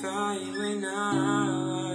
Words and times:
saw 0.00 0.32
you 0.32 0.60
and 0.62 0.86
I 0.86 1.87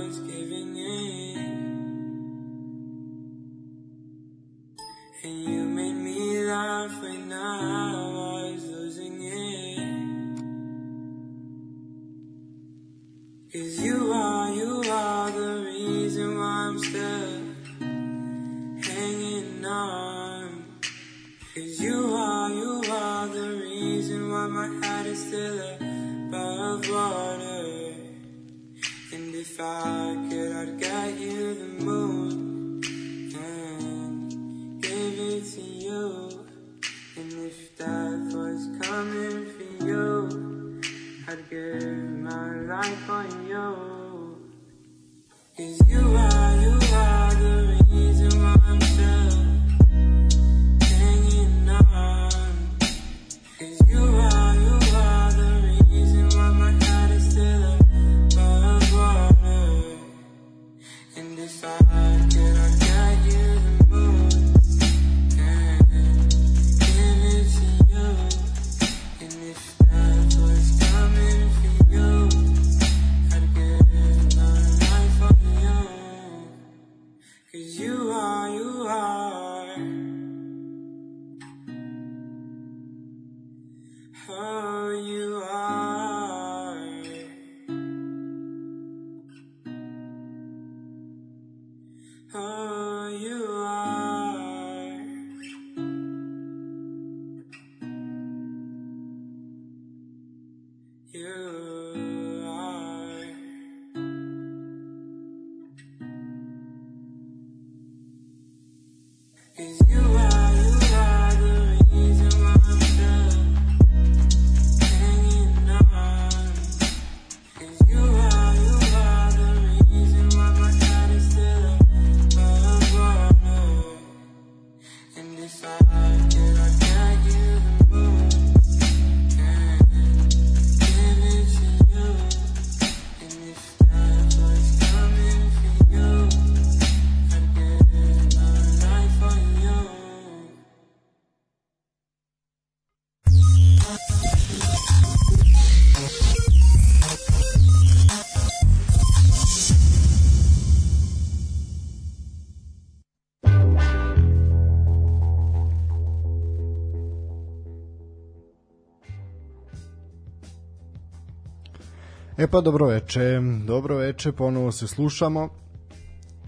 E 162.43 162.47
pa 162.47 162.61
dobro 162.61 162.87
veče, 162.87 163.39
dobro 163.65 163.95
veče, 163.97 164.31
ponovo 164.31 164.71
se 164.71 164.87
slušamo. 164.87 165.49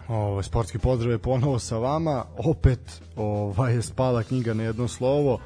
Ovo, 0.07 0.43
sportski 0.43 0.79
pozdrav 0.79 1.11
je 1.11 1.17
ponovo 1.17 1.59
sa 1.59 1.77
vama. 1.77 2.25
Opet 2.37 3.01
ovaj, 3.15 3.73
je 3.73 3.81
spala 3.81 4.23
knjiga 4.23 4.53
na 4.53 4.63
jedno 4.63 4.87
slovo. 4.87 5.33
Uh, 5.33 5.39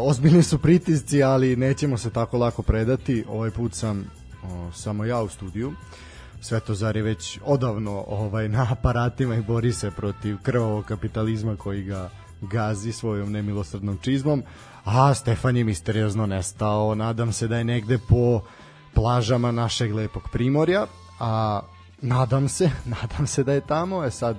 ozbiljni 0.00 0.42
su 0.42 0.58
pritisci, 0.58 1.22
ali 1.22 1.56
nećemo 1.56 1.98
se 1.98 2.10
tako 2.10 2.38
lako 2.38 2.62
predati. 2.62 3.24
Ovaj 3.28 3.50
put 3.50 3.74
sam 3.74 4.04
o, 4.44 4.72
samo 4.72 5.04
ja 5.04 5.22
u 5.22 5.28
studiju. 5.28 5.72
Svetozar 6.40 6.96
je 6.96 7.02
već 7.02 7.38
odavno 7.44 8.04
ovaj 8.08 8.48
na 8.48 8.66
aparatima 8.70 9.34
i 9.34 9.42
bori 9.42 9.72
se 9.72 9.90
protiv 9.90 10.36
krvavog 10.42 10.84
kapitalizma 10.84 11.56
koji 11.56 11.82
ga 11.82 12.10
gazi 12.40 12.92
svojom 12.92 13.32
nemilosrdnom 13.32 13.98
čizmom, 14.02 14.42
a 14.84 15.14
Stefan 15.14 15.56
je 15.56 15.64
misteriozno 15.64 16.26
nestao. 16.26 16.94
Nadam 16.94 17.32
se 17.32 17.48
da 17.48 17.58
je 17.58 17.64
negde 17.64 17.98
po 18.08 18.40
plažama 18.96 19.52
našeg 19.52 19.94
lepog 19.94 20.28
primorja, 20.32 20.86
a 21.20 21.60
nadam 22.02 22.48
se, 22.48 22.70
nadam 23.00 23.26
se 23.26 23.44
da 23.44 23.52
je 23.52 23.60
tamo, 23.60 24.04
e 24.04 24.10
sad 24.10 24.36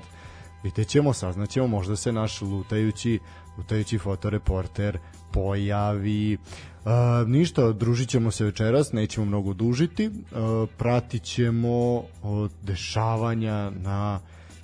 vidjet 0.64 0.88
ćemo, 0.88 1.14
saznaćemo, 1.14 1.68
možda 1.68 1.96
se 1.96 2.12
naš 2.12 2.42
lutajući, 2.42 3.20
lutajući 3.58 3.98
fotoreporter 3.98 5.00
pojavi. 5.34 6.38
Uh, 6.38 7.28
ništa, 7.28 7.72
družit 7.72 8.10
ćemo 8.10 8.32
se 8.32 8.46
večeras, 8.46 8.92
nećemo 8.92 9.26
mnogo 9.26 9.54
dužiti, 9.54 10.08
uh, 10.08 10.70
pratit 10.78 11.24
ćemo 11.24 12.04
dešavanja 12.62 13.70
na 13.70 14.20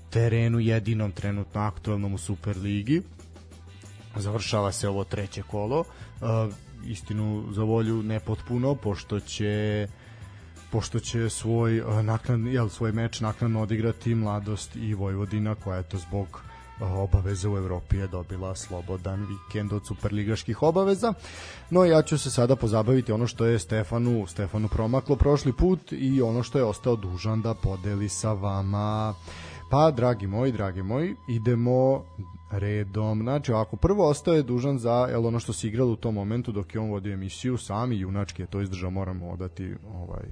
terenu 0.09 0.59
jedinom 0.59 1.11
trenutno 1.11 1.61
aktualnom 1.61 2.13
u 2.13 2.17
Superligi. 2.17 3.01
Završava 4.15 4.71
se 4.71 4.89
ovo 4.89 5.03
treće 5.03 5.41
kolo. 5.41 5.79
Uh, 5.79 6.53
istinu 6.87 7.45
za 7.51 7.63
volju 7.63 8.03
nepotpuno, 8.03 8.75
pošto 8.75 9.19
će 9.19 9.87
pošto 10.71 10.99
će 10.99 11.29
svoj 11.29 11.81
uh, 11.81 12.01
naknad, 12.01 12.39
jel, 12.39 12.69
svoj 12.69 12.91
meč 12.91 13.19
naknadno 13.19 13.61
odigrati 13.61 14.15
Mladost 14.15 14.75
i 14.75 14.93
Vojvodina 14.93 15.55
koja 15.55 15.77
je 15.77 15.83
to 15.83 15.97
zbog 15.97 16.27
uh, 16.81 16.91
obaveza 16.91 17.49
u 17.49 17.57
Evropi 17.57 17.97
je 17.97 18.07
dobila 18.07 18.55
slobodan 18.55 19.27
vikend 19.29 19.73
od 19.73 19.85
superligaških 19.85 20.63
obaveza. 20.63 21.13
No 21.69 21.85
ja 21.85 22.01
ću 22.01 22.17
se 22.17 22.31
sada 22.31 22.55
pozabaviti 22.55 23.11
ono 23.11 23.27
što 23.27 23.45
je 23.45 23.59
Stefanu 23.59 24.27
Stefanu 24.27 24.67
promaklo 24.67 25.15
prošli 25.15 25.53
put 25.53 25.91
i 25.91 26.21
ono 26.21 26.43
što 26.43 26.57
je 26.57 26.63
ostao 26.63 26.95
dužan 26.95 27.41
da 27.41 27.53
podeli 27.53 28.09
sa 28.09 28.33
vama. 28.33 29.13
Pa, 29.73 29.91
dragi 29.91 30.27
moji, 30.27 30.51
dragi 30.51 30.83
moji, 30.83 31.15
idemo 31.27 32.03
redom. 32.51 33.21
Znači, 33.21 33.53
ako 33.53 33.75
prvo 33.75 34.09
ostaje 34.09 34.43
dužan 34.43 34.77
za 34.77 35.07
jel, 35.09 35.27
ono 35.27 35.39
što 35.39 35.53
se 35.53 35.67
igralo 35.67 35.91
u 35.91 35.95
tom 35.95 36.13
momentu 36.13 36.51
dok 36.51 36.75
je 36.75 36.81
on 36.81 36.89
vodio 36.89 37.13
emisiju, 37.13 37.57
sami 37.57 37.99
junački 37.99 38.41
je 38.41 38.45
to 38.45 38.61
izdržao, 38.61 38.89
moramo 38.89 39.29
odati 39.29 39.75
ovaj, 39.93 40.23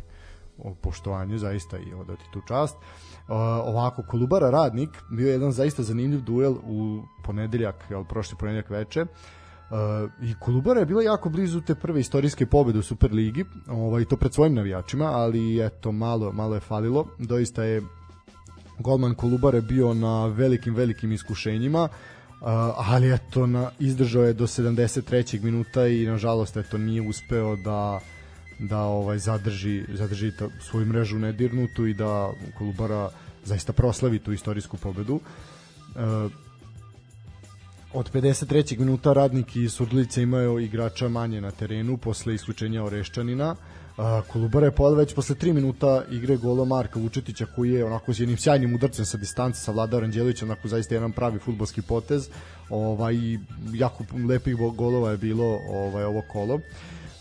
o 0.57 0.73
poštovanju 0.73 1.37
zaista 1.37 1.77
i 1.77 1.93
odati 1.93 2.23
tu 2.33 2.41
čast. 2.47 2.75
Uh, 2.77 2.83
ovako, 3.65 4.03
Kolubara 4.09 4.49
Radnik 4.49 4.89
bio 5.11 5.27
je 5.27 5.33
jedan 5.33 5.51
zaista 5.51 5.83
zanimljiv 5.83 6.21
duel 6.21 6.53
u 6.53 7.01
ponedeljak, 7.23 7.75
jel, 7.89 8.03
prošli 8.03 8.37
ponedeljak 8.39 8.69
veče. 8.69 9.01
Uh, 9.01 9.07
i 10.29 10.33
Kolubara 10.39 10.79
je 10.79 10.85
bila 10.85 11.03
jako 11.03 11.29
blizu 11.29 11.61
te 11.61 11.75
prve 11.75 11.99
istorijske 11.99 12.45
pobede 12.45 12.79
u 12.79 12.83
Superligi, 12.83 13.45
ovaj, 13.67 14.05
to 14.05 14.17
pred 14.17 14.33
svojim 14.33 14.53
navijačima, 14.53 15.05
ali 15.05 15.65
eto, 15.65 15.91
malo, 15.91 16.31
malo 16.31 16.55
je 16.55 16.61
falilo. 16.61 17.07
Doista 17.19 17.63
je 17.63 17.81
golman 18.81 19.15
Kolubare 19.15 19.61
bio 19.61 19.93
na 19.93 20.25
velikim, 20.25 20.75
velikim 20.75 21.11
iskušenjima, 21.11 21.87
ali 22.75 23.13
eto, 23.13 23.47
na, 23.47 23.71
izdržao 23.79 24.23
je 24.23 24.33
do 24.33 24.47
73. 24.47 25.43
minuta 25.43 25.87
i 25.87 26.05
nažalost 26.05 26.57
eto, 26.57 26.77
nije 26.77 27.01
uspeo 27.01 27.55
da 27.55 27.99
da 28.61 28.79
ovaj 28.79 29.17
zadrži 29.17 29.83
zadrži 29.93 30.31
ta, 30.31 30.47
svoju 30.59 30.85
mrežu 30.85 31.19
nedirnutu 31.19 31.87
i 31.87 31.93
da 31.93 32.31
Kolubara 32.57 33.09
zaista 33.43 33.73
proslavi 33.73 34.19
tu 34.19 34.33
istorijsku 34.33 34.77
pobedu. 34.77 35.15
Uh, 35.15 36.31
od 37.93 38.11
53. 38.13 38.79
minuta 38.79 39.13
radnik 39.13 39.55
i 39.55 39.69
Surdulica 39.69 40.21
imaju 40.21 40.59
igrača 40.59 41.09
manje 41.09 41.41
na 41.41 41.51
terenu 41.51 41.97
posle 41.97 42.35
isključenja 42.35 42.83
Oreščanina. 42.83 43.55
Kolubara 44.27 44.65
je 44.65 44.71
pojela 44.71 44.97
već 44.97 45.13
posle 45.15 45.35
3 45.35 45.53
minuta 45.53 46.03
igre 46.11 46.37
golo 46.37 46.65
Marka 46.65 46.99
Vučetića 46.99 47.45
koji 47.55 47.71
je 47.71 47.85
onako 47.85 48.13
s 48.13 48.19
jednim 48.19 48.37
sjajnim 48.37 48.75
udarcem 48.75 49.05
sa 49.05 49.17
distance 49.17 49.59
sa 49.61 49.71
Vladar 49.71 50.03
Anđelovićem, 50.03 50.49
onako 50.49 50.67
zaista 50.67 50.95
jedan 50.95 51.11
pravi 51.11 51.39
futbolski 51.39 51.81
potez. 51.81 52.29
Ovaj 52.69 53.15
jako 53.73 54.03
lepih 54.29 54.55
golova 54.55 55.11
je 55.11 55.17
bilo 55.17 55.59
ovaj 55.69 56.03
ovo 56.03 56.21
kolo. 56.31 56.59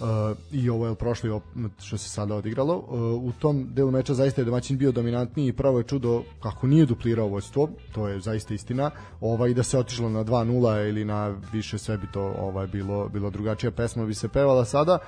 Uh, 0.00 0.36
i 0.52 0.70
ovo 0.70 0.86
je 0.86 0.94
prošli 0.94 1.40
što 1.78 1.98
se 1.98 2.08
sada 2.08 2.34
odigralo. 2.34 2.76
Uh, 2.76 2.98
u 3.24 3.32
tom 3.38 3.68
delu 3.74 3.90
meča 3.90 4.14
zaista 4.14 4.40
je 4.40 4.44
domaćin 4.44 4.78
bio 4.78 4.92
dominantniji 4.92 5.48
i 5.48 5.52
pravo 5.52 5.78
je 5.78 5.84
čudo 5.84 6.22
kako 6.42 6.66
nije 6.66 6.86
duplirao 6.86 7.28
vojstvo, 7.28 7.68
to 7.92 8.08
je 8.08 8.20
zaista 8.20 8.54
istina. 8.54 8.90
Ovaj 9.20 9.54
da 9.54 9.62
se 9.62 9.78
otišlo 9.78 10.08
na 10.08 10.24
2:0 10.24 10.88
ili 10.88 11.04
na 11.04 11.34
više 11.52 11.78
sve 11.78 11.98
bi 11.98 12.06
to 12.12 12.34
ovaj 12.38 12.66
bilo 12.66 13.08
bilo 13.08 13.30
drugačija 13.30 13.70
pesma 13.70 14.06
bi 14.06 14.14
se 14.14 14.28
pevala 14.28 14.64
sada. 14.64 14.98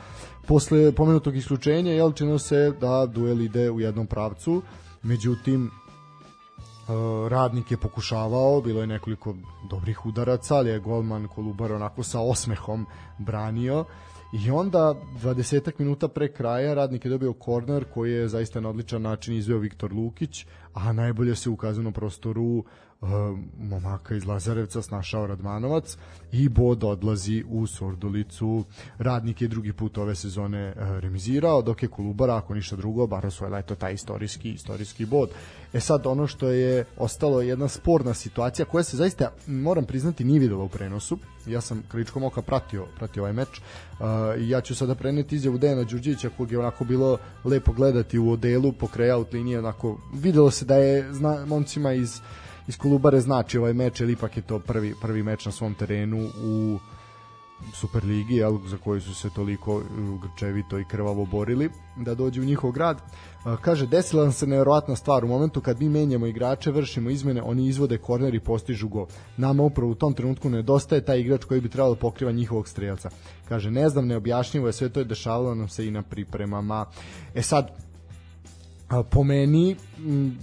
Posle 0.46 0.92
pomenutog 0.92 1.36
isključenja 1.36 1.92
jel 1.92 2.12
se 2.38 2.72
da 2.80 3.06
duel 3.06 3.40
ide 3.40 3.70
u 3.70 3.80
jednom 3.80 4.06
pravcu. 4.06 4.62
Međutim, 5.02 5.70
Uh, 6.82 7.28
radnik 7.28 7.70
je 7.70 7.76
pokušavao, 7.76 8.60
bilo 8.60 8.80
je 8.80 8.86
nekoliko 8.86 9.34
dobrih 9.70 10.06
udaraca, 10.06 10.56
ali 10.56 10.70
je 10.70 10.78
golman 10.78 11.28
Kolubar 11.28 11.72
onako 11.72 12.02
sa 12.02 12.20
osmehom 12.20 12.86
branio 13.18 13.84
I 14.32 14.50
onda 14.50 14.94
20 15.22 15.72
minuta 15.78 16.08
pre 16.08 16.32
kraja 16.32 16.74
radnik 16.74 17.04
je 17.04 17.08
dobio 17.08 17.32
korner 17.32 17.84
koji 17.94 18.12
je 18.12 18.28
zaista 18.28 18.60
na 18.60 18.68
odličan 18.68 19.02
način 19.02 19.34
izveo 19.34 19.58
Viktor 19.58 19.92
Lukić, 19.92 20.46
a 20.74 20.92
najbolje 20.92 21.36
se 21.36 21.50
u 21.50 21.56
kaznenom 21.56 21.92
prostoru 21.92 22.64
momaka 23.58 24.14
iz 24.14 24.24
Lazarevca 24.24 24.82
snašao 24.82 25.26
Radmanovac 25.26 25.96
i 26.32 26.48
bod 26.48 26.84
odlazi 26.84 27.44
u 27.48 27.66
Sordulicu. 27.66 28.64
Radnik 28.98 29.42
je 29.42 29.48
drugi 29.48 29.72
put 29.72 29.98
ove 29.98 30.14
sezone 30.14 30.74
uh, 30.76 30.98
remizirao, 30.98 31.62
dok 31.62 31.82
je 31.82 31.88
Kolubara, 31.88 32.36
ako 32.36 32.54
ništa 32.54 32.76
drugo, 32.76 33.06
bar 33.06 33.26
osvojila 33.26 33.56
je 33.56 33.66
to 33.66 33.74
taj 33.74 33.94
istorijski, 33.94 34.50
istorijski 34.50 35.06
bod. 35.06 35.30
E 35.72 35.80
sad, 35.80 36.06
ono 36.06 36.26
što 36.26 36.48
je 36.48 36.84
ostalo 36.96 37.40
je 37.40 37.48
jedna 37.48 37.68
sporna 37.68 38.14
situacija 38.14 38.66
koja 38.66 38.84
se 38.84 38.96
zaista, 38.96 39.32
moram 39.46 39.84
priznati, 39.84 40.24
nije 40.24 40.40
videla 40.40 40.64
u 40.64 40.68
prenosu. 40.68 41.18
Ja 41.46 41.60
sam 41.60 41.82
kraličkom 41.88 42.24
oka 42.24 42.42
pratio, 42.42 42.86
pratio 42.96 43.22
ovaj 43.22 43.32
meč 43.32 43.60
i 44.38 44.48
ja 44.48 44.60
ću 44.60 44.74
sada 44.74 44.94
preneti 44.94 45.36
izjavu 45.36 45.58
Dejana 45.58 45.84
Đurđevića 45.84 46.30
kog 46.36 46.52
je 46.52 46.58
onako 46.58 46.84
bilo 46.84 47.18
lepo 47.44 47.72
gledati 47.72 48.18
u 48.18 48.30
odelu 48.30 48.72
po 48.72 48.88
out 49.14 49.32
linije, 49.32 49.58
onako 49.58 49.98
videlo 50.14 50.50
se 50.50 50.64
da 50.64 50.76
je 50.76 51.12
zna, 51.12 51.46
momcima 51.46 51.92
iz 51.92 52.20
iz 52.66 52.76
Kolubare 52.76 53.20
znači 53.20 53.58
ovaj 53.58 53.74
meč, 53.74 54.00
ili 54.00 54.12
ipak 54.12 54.36
je 54.36 54.42
to 54.42 54.58
prvi, 54.58 54.94
prvi 55.00 55.22
meč 55.22 55.46
na 55.46 55.52
svom 55.52 55.74
terenu 55.74 56.28
u 56.44 56.78
Superligi, 57.72 58.36
jel, 58.36 58.58
za 58.66 58.76
koju 58.76 59.00
su 59.00 59.14
se 59.14 59.30
toliko 59.30 59.76
uh, 59.76 59.84
grčevito 60.22 60.78
i 60.78 60.84
krvavo 60.84 61.26
borili, 61.26 61.70
da 61.96 62.14
dođe 62.14 62.40
u 62.40 62.44
njihov 62.44 62.72
grad. 62.72 62.96
Uh, 63.44 63.60
kaže, 63.60 63.86
desila 63.86 64.22
nam 64.22 64.32
se 64.32 64.46
nevjerovatna 64.46 64.96
stvar, 64.96 65.24
u 65.24 65.28
momentu 65.28 65.60
kad 65.60 65.80
mi 65.80 65.88
menjamo 65.88 66.26
igrače, 66.26 66.70
vršimo 66.70 67.10
izmene, 67.10 67.42
oni 67.42 67.66
izvode 67.66 67.98
korner 67.98 68.34
i 68.34 68.40
postižu 68.40 68.88
go. 68.88 69.06
Nama 69.36 69.62
upravo 69.62 69.90
u 69.90 69.94
tom 69.94 70.14
trenutku 70.14 70.50
nedostaje 70.50 71.04
taj 71.04 71.20
igrač 71.20 71.44
koji 71.44 71.60
bi 71.60 71.68
trebalo 71.68 71.94
da 71.94 72.00
pokriva 72.00 72.32
njihovog 72.32 72.68
strelca. 72.68 73.10
Kaže, 73.48 73.70
ne 73.70 73.88
znam, 73.88 74.06
neobjašnjivo 74.06 74.66
je, 74.66 74.72
sve 74.72 74.88
to 74.88 75.00
je 75.00 75.04
dešavalo 75.04 75.54
nam 75.54 75.68
se 75.68 75.86
i 75.86 75.90
na 75.90 76.02
pripremama. 76.02 76.86
E 77.34 77.42
sad, 77.42 77.70
po 79.10 79.24
meni 79.24 79.76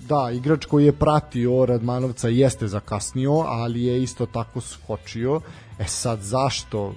da 0.07 0.31
igrač 0.33 0.65
koji 0.65 0.85
je 0.85 0.91
pratio 0.91 1.65
Radmanovca 1.65 2.27
jeste 2.27 2.67
zakasnio 2.67 3.31
ali 3.31 3.83
je 3.83 4.03
isto 4.03 4.25
tako 4.25 4.61
skočio. 4.61 5.41
E 5.79 5.85
sad 5.85 6.19
zašto 6.21 6.95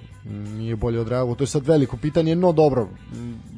nije 0.57 0.75
bolje 0.75 0.99
odreagovao 0.99 1.35
to 1.35 1.43
je 1.43 1.47
sad 1.47 1.67
veliko 1.67 1.97
pitanje 1.97 2.35
no 2.35 2.51
dobro 2.51 2.87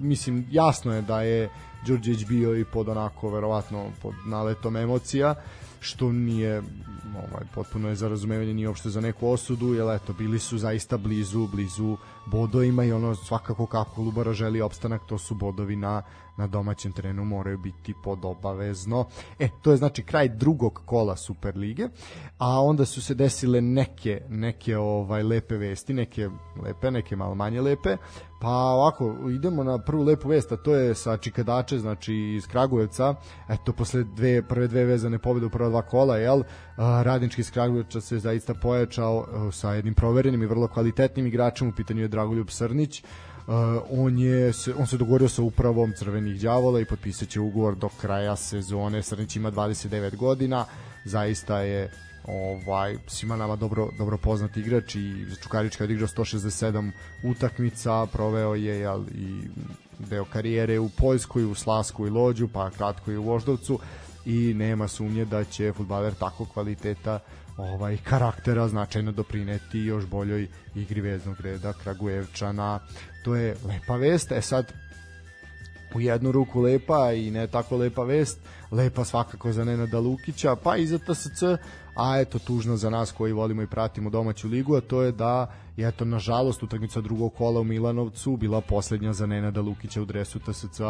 mislim 0.01 0.47
jasno 0.51 0.93
je 0.93 1.01
da 1.01 1.21
je 1.21 1.49
Đurđević 1.87 2.25
bio 2.25 2.59
i 2.59 2.65
pod 2.65 2.89
onako 2.89 3.29
verovatno 3.29 3.85
pod 4.01 4.13
naletom 4.25 4.75
emocija 4.75 5.35
što 5.85 6.11
nije 6.11 6.61
ovaj, 7.15 7.43
potpuno 7.55 7.89
je 7.89 7.95
za 7.95 8.07
razumevanje 8.07 8.53
ni 8.53 8.67
uopšte 8.67 8.89
za 8.89 9.01
neku 9.01 9.29
osudu, 9.29 9.73
jer 9.73 9.95
eto, 9.95 10.13
bili 10.13 10.39
su 10.39 10.57
zaista 10.57 10.97
blizu, 10.97 11.47
blizu 11.47 11.97
bodovima 12.25 12.83
i 12.83 12.91
ono 12.91 13.15
svakako 13.15 13.65
kako 13.65 14.01
Lubara 14.01 14.33
želi 14.33 14.61
opstanak, 14.61 15.01
to 15.07 15.17
su 15.17 15.35
bodovi 15.35 15.75
na, 15.75 16.01
na 16.37 16.47
domaćem 16.47 16.91
terenu 16.91 17.25
moraju 17.25 17.57
biti 17.57 17.93
pod 18.03 18.19
obavezno. 18.25 19.05
E, 19.39 19.49
to 19.61 19.71
je 19.71 19.77
znači 19.77 20.03
kraj 20.03 20.29
drugog 20.29 20.81
kola 20.85 21.17
Superlige, 21.17 21.89
a 22.37 22.61
onda 22.61 22.85
su 22.85 23.01
se 23.01 23.13
desile 23.13 23.61
neke, 23.61 24.21
neke 24.29 24.77
ovaj 24.77 25.23
lepe 25.23 25.57
vesti, 25.57 25.93
neke 25.93 26.29
lepe, 26.63 26.91
neke 26.91 27.15
malo 27.15 27.35
manje 27.35 27.61
lepe. 27.61 27.97
Pa 28.45 28.51
ovako, 28.51 29.15
idemo 29.35 29.63
na 29.63 29.77
prvu 29.77 30.03
lepu 30.03 30.29
vest, 30.29 30.51
a 30.51 30.57
to 30.57 30.75
je 30.75 30.95
sa 30.95 31.17
Čikadače, 31.17 31.79
znači 31.79 32.13
iz 32.15 32.47
Kragujevca. 32.47 33.15
Eto, 33.49 33.73
posle 33.73 34.03
dve, 34.03 34.41
prve 34.41 34.67
dve 34.67 34.85
vezane 34.85 35.19
pobjede 35.19 35.45
u 35.45 35.49
prva 35.49 35.69
dva 35.69 35.81
kola, 35.81 36.17
jel? 36.17 36.43
Radnički 36.77 37.41
iz 37.41 37.51
Kragujevca 37.51 38.01
se 38.01 38.19
zaista 38.19 38.53
pojačao 38.53 39.25
sa 39.51 39.73
jednim 39.73 39.93
proverenim 39.93 40.43
i 40.43 40.45
vrlo 40.45 40.67
kvalitetnim 40.67 41.27
igračem, 41.27 41.69
u 41.69 41.71
pitanju 41.71 42.01
je 42.01 42.07
Dragoljub 42.07 42.49
Srnić. 42.49 43.03
Uh, 43.03 43.53
on 43.91 44.19
je 44.19 44.51
on 44.77 44.87
se 44.87 44.97
dogovorio 44.97 45.29
sa 45.29 45.41
upravom 45.41 45.93
Crvenih 45.97 46.41
đavola 46.41 46.79
i 46.79 46.85
potpisaće 46.85 47.39
ugovor 47.39 47.75
do 47.75 47.89
kraja 48.01 48.35
sezone. 48.35 49.03
Srnić 49.03 49.35
ima 49.35 49.51
29 49.51 50.15
godina, 50.15 50.65
zaista 51.05 51.59
je 51.59 51.91
ovaj 52.27 52.97
svima 53.07 53.35
nama 53.35 53.55
dobro 53.55 53.89
dobro 53.97 54.17
poznat 54.17 54.57
igrač 54.57 54.95
i 54.95 55.25
za 55.29 55.35
Čukarička 55.35 55.83
je 55.83 55.85
odigrao 55.85 56.07
167 56.07 56.91
utakmica, 57.23 58.05
proveo 58.05 58.55
je 58.55 58.79
jel, 58.79 59.03
i 59.15 59.41
deo 59.99 60.25
karijere 60.25 60.79
u 60.79 60.89
Poljskoj, 60.89 61.45
u 61.45 61.55
Slasku 61.55 62.07
i 62.07 62.09
Lođu, 62.09 62.47
pa 62.47 62.69
kratko 62.69 63.11
i 63.11 63.17
u 63.17 63.23
Voždovcu 63.23 63.79
i 64.25 64.53
nema 64.53 64.87
sumnje 64.87 65.25
da 65.25 65.43
će 65.43 65.73
fudbaler 65.73 66.13
tako 66.13 66.45
kvaliteta 66.45 67.19
ovaj 67.57 67.97
karaktera 67.97 68.67
značajno 68.67 69.11
doprineti 69.11 69.79
još 69.79 70.05
boljoj 70.05 70.47
igri 70.75 71.01
veznog 71.01 71.41
reda 71.41 71.73
Kragujevčana. 71.73 72.79
To 73.23 73.35
je 73.35 73.55
lepa 73.67 73.95
vest. 73.95 74.31
E 74.31 74.41
sad 74.41 74.73
u 75.95 76.01
jednu 76.01 76.31
ruku 76.31 76.61
lepa 76.61 77.13
i 77.13 77.31
ne 77.31 77.47
tako 77.47 77.77
lepa 77.77 78.03
vest, 78.03 78.39
lepa 78.71 79.05
svakako 79.05 79.51
za 79.51 79.63
Nenada 79.63 79.99
Lukića, 79.99 80.55
pa 80.55 80.77
i 80.77 80.87
za 80.87 80.97
TSC, 80.97 81.43
a 81.95 82.19
eto 82.19 82.39
tužno 82.39 82.77
za 82.77 82.89
nas 82.89 83.11
koji 83.11 83.33
volimo 83.33 83.61
i 83.61 83.67
pratimo 83.67 84.09
domaću 84.09 84.47
ligu, 84.47 84.75
a 84.75 84.81
to 84.81 85.01
je 85.01 85.11
da 85.11 85.51
je 85.77 85.87
eto 85.87 86.05
nažalost 86.05 86.63
utakmica 86.63 87.01
drugog 87.01 87.33
kola 87.33 87.61
u 87.61 87.63
Milanovcu 87.63 88.37
bila 88.37 88.61
poslednja 88.61 89.13
za 89.13 89.25
Nenada 89.25 89.61
Lukića 89.61 90.01
u 90.01 90.05
dresu 90.05 90.39
TSC, 90.39 90.81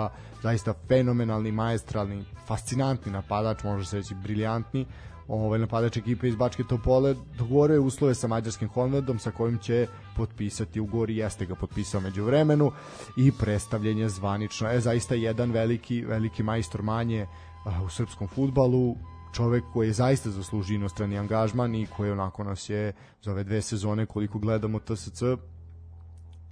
zaista 0.44 0.74
fenomenalni, 0.88 1.52
maestralni, 1.52 2.24
fascinantni 2.48 3.12
napadač, 3.12 3.64
može 3.64 3.86
se 3.86 3.98
reći 3.98 4.16
briljantni, 4.16 4.86
ovaj 5.28 5.60
napadač 5.60 5.98
ekipe 5.98 6.28
iz 6.28 6.36
Bačke 6.36 6.64
Topole. 6.64 7.16
Dogovorio 7.38 7.84
uslove 7.84 8.16
sa 8.16 8.28
mađarskim 8.28 8.70
Honvedom 8.70 9.20
sa 9.20 9.32
kojim 9.32 9.58
će 9.58 9.88
potpisati 10.16 10.80
ugovor 10.80 11.10
i 11.10 11.18
jeste 11.18 11.46
ga 11.46 11.56
potpisao 11.56 12.02
među 12.02 12.24
vremenu 12.24 12.72
i 13.18 13.32
predstavljenje 13.32 14.10
zvanično. 14.10 14.72
E, 14.72 14.80
zaista 14.80 15.16
jedan 15.16 15.52
veliki, 15.52 16.02
veliki 16.02 16.44
majstor 16.44 16.82
manje 16.82 17.28
u 17.86 17.90
srpskom 17.90 18.28
futbalu, 18.28 18.96
čovek 19.36 19.64
koji 19.74 19.88
je 19.88 19.94
zaista 19.94 20.30
zaslužio 20.30 20.76
inostrani 20.76 21.18
angažman 21.18 21.76
i 21.76 21.88
koji 21.98 22.12
onako 22.12 22.44
nas 22.44 22.70
je 22.70 22.94
za 23.22 23.32
ove 23.32 23.44
dve 23.44 23.62
sezone 23.62 24.06
koliko 24.06 24.40
gledamo 24.40 24.80
TSC 24.80 25.24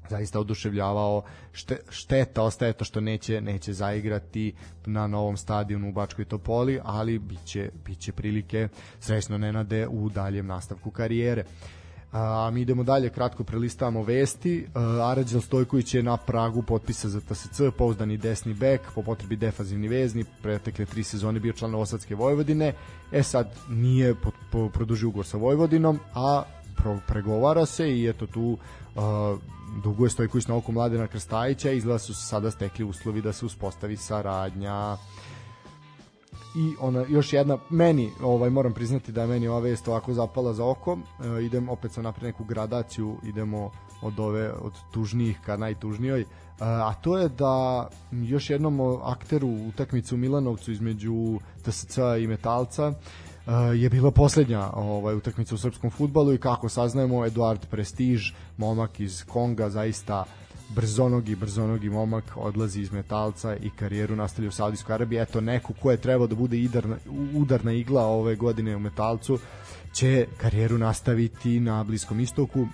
zaista 0.09 0.39
oduševljavao 0.39 1.23
šte, 1.51 1.77
šteta 1.89 2.43
ostaje 2.43 2.73
to 2.73 2.85
što 2.85 3.01
neće 3.01 3.41
neće 3.41 3.73
zaigrati 3.73 4.53
na 4.85 5.07
novom 5.07 5.37
stadionu 5.37 5.89
u 5.89 5.91
Bačkoj 5.91 6.25
Topoli 6.25 6.79
ali 6.83 7.19
biće 7.19 7.69
biće 7.85 8.11
prilike 8.11 8.67
srećno 8.99 9.37
nenade 9.37 9.87
u 9.87 10.09
daljem 10.09 10.45
nastavku 10.47 10.91
karijere 10.91 11.43
a 12.13 12.49
mi 12.53 12.61
idemo 12.61 12.83
dalje, 12.83 13.09
kratko 13.09 13.43
prelistavamo 13.43 14.03
vesti. 14.03 14.67
Arađel 15.01 15.41
Stojković 15.41 15.93
je 15.93 16.03
na 16.03 16.17
pragu 16.17 16.61
potpisa 16.61 17.09
za 17.09 17.21
TSC, 17.21 17.61
pouzdani 17.77 18.17
desni 18.17 18.53
bek, 18.53 18.81
po 18.95 19.03
potrebi 19.03 19.35
defazivni 19.35 19.87
vezni, 19.87 20.25
pretekle 20.41 20.85
tri 20.85 21.03
sezone 21.03 21.39
bio 21.39 21.53
član 21.53 21.75
Osadske 21.75 22.15
Vojvodine. 22.15 22.73
E 23.11 23.23
sad 23.23 23.55
nije 23.69 24.15
produžio 24.73 25.09
ugor 25.09 25.25
sa 25.25 25.37
Vojvodinom, 25.37 25.99
a 26.13 26.43
pregovara 27.07 27.65
se 27.65 27.89
i 27.89 28.09
eto 28.09 28.27
tu 28.27 28.57
uh, 28.95 29.01
duguje 29.83 30.09
Stojković 30.09 30.47
na 30.47 30.55
oko 30.55 30.71
Mladena 30.71 31.07
Krstajića 31.07 31.71
i 31.71 31.77
izgleda 31.77 31.99
su 31.99 32.13
sada 32.13 32.51
stekli 32.51 32.85
uslovi 32.85 33.21
da 33.21 33.33
se 33.33 33.45
uspostavi 33.45 33.97
saradnja 33.97 34.97
i 36.55 36.75
ona 36.79 37.05
još 37.09 37.33
jedna 37.33 37.57
meni 37.69 38.11
ovaj 38.21 38.49
moram 38.49 38.73
priznati 38.73 39.11
da 39.11 39.21
je 39.21 39.27
meni 39.27 39.47
ova 39.47 39.59
vest 39.59 39.87
ovako 39.87 40.13
zapala 40.13 40.53
za 40.53 40.65
oko. 40.65 40.97
E, 41.37 41.43
idem 41.43 41.69
opet 41.69 41.91
sam 41.91 42.03
napred 42.03 42.23
neku 42.23 42.43
gradaciju 42.43 43.17
idemo 43.23 43.71
od 44.01 44.19
ove 44.19 44.51
od 44.51 44.73
tužnijih 44.91 45.39
ka 45.45 45.57
najtužnijoj. 45.57 46.21
E, 46.21 46.25
a 46.59 46.93
to 46.93 47.17
je 47.17 47.29
da 47.29 47.87
još 48.11 48.49
jednom 48.49 48.81
akteru 49.03 49.47
utakmicu 49.47 50.17
Milanovcu 50.17 50.71
između 50.71 51.39
TSC 51.61 51.97
i 52.19 52.27
Metalca 52.27 52.93
e, 52.93 53.51
je 53.75 53.89
bila 53.89 54.11
poslednja 54.11 54.69
ovaj 54.73 55.15
utakmica 55.15 55.55
u 55.55 55.57
srpskom 55.57 55.89
fudbalu 55.89 56.33
i 56.33 56.37
kako 56.37 56.69
saznajemo 56.69 57.25
Eduard 57.25 57.65
Prestiž 57.69 58.31
momak 58.57 58.99
iz 58.99 59.25
Konga 59.25 59.69
zaista 59.69 60.25
brzonogi, 60.75 61.35
brzonogi 61.35 61.89
momak 61.89 62.23
odlazi 62.35 62.81
iz 62.81 62.91
metalca 62.91 63.55
i 63.55 63.69
karijeru 63.69 64.15
nastavlja 64.15 64.49
u 64.49 64.51
Saudijskoj 64.51 64.93
Arabiji. 64.93 65.19
Eto, 65.19 65.41
neko 65.41 65.73
ko 65.73 65.91
je 65.91 65.97
trebao 65.97 66.27
da 66.27 66.35
bude 66.35 66.57
idarna, 66.57 66.97
udarna 67.35 67.71
igla 67.71 68.05
ove 68.05 68.35
godine 68.35 68.75
u 68.75 68.79
metalcu, 68.79 69.39
će 69.93 70.27
karijeru 70.37 70.77
nastaviti 70.77 71.59
na 71.59 71.83
Bliskom 71.83 72.19
istoku. 72.19 72.67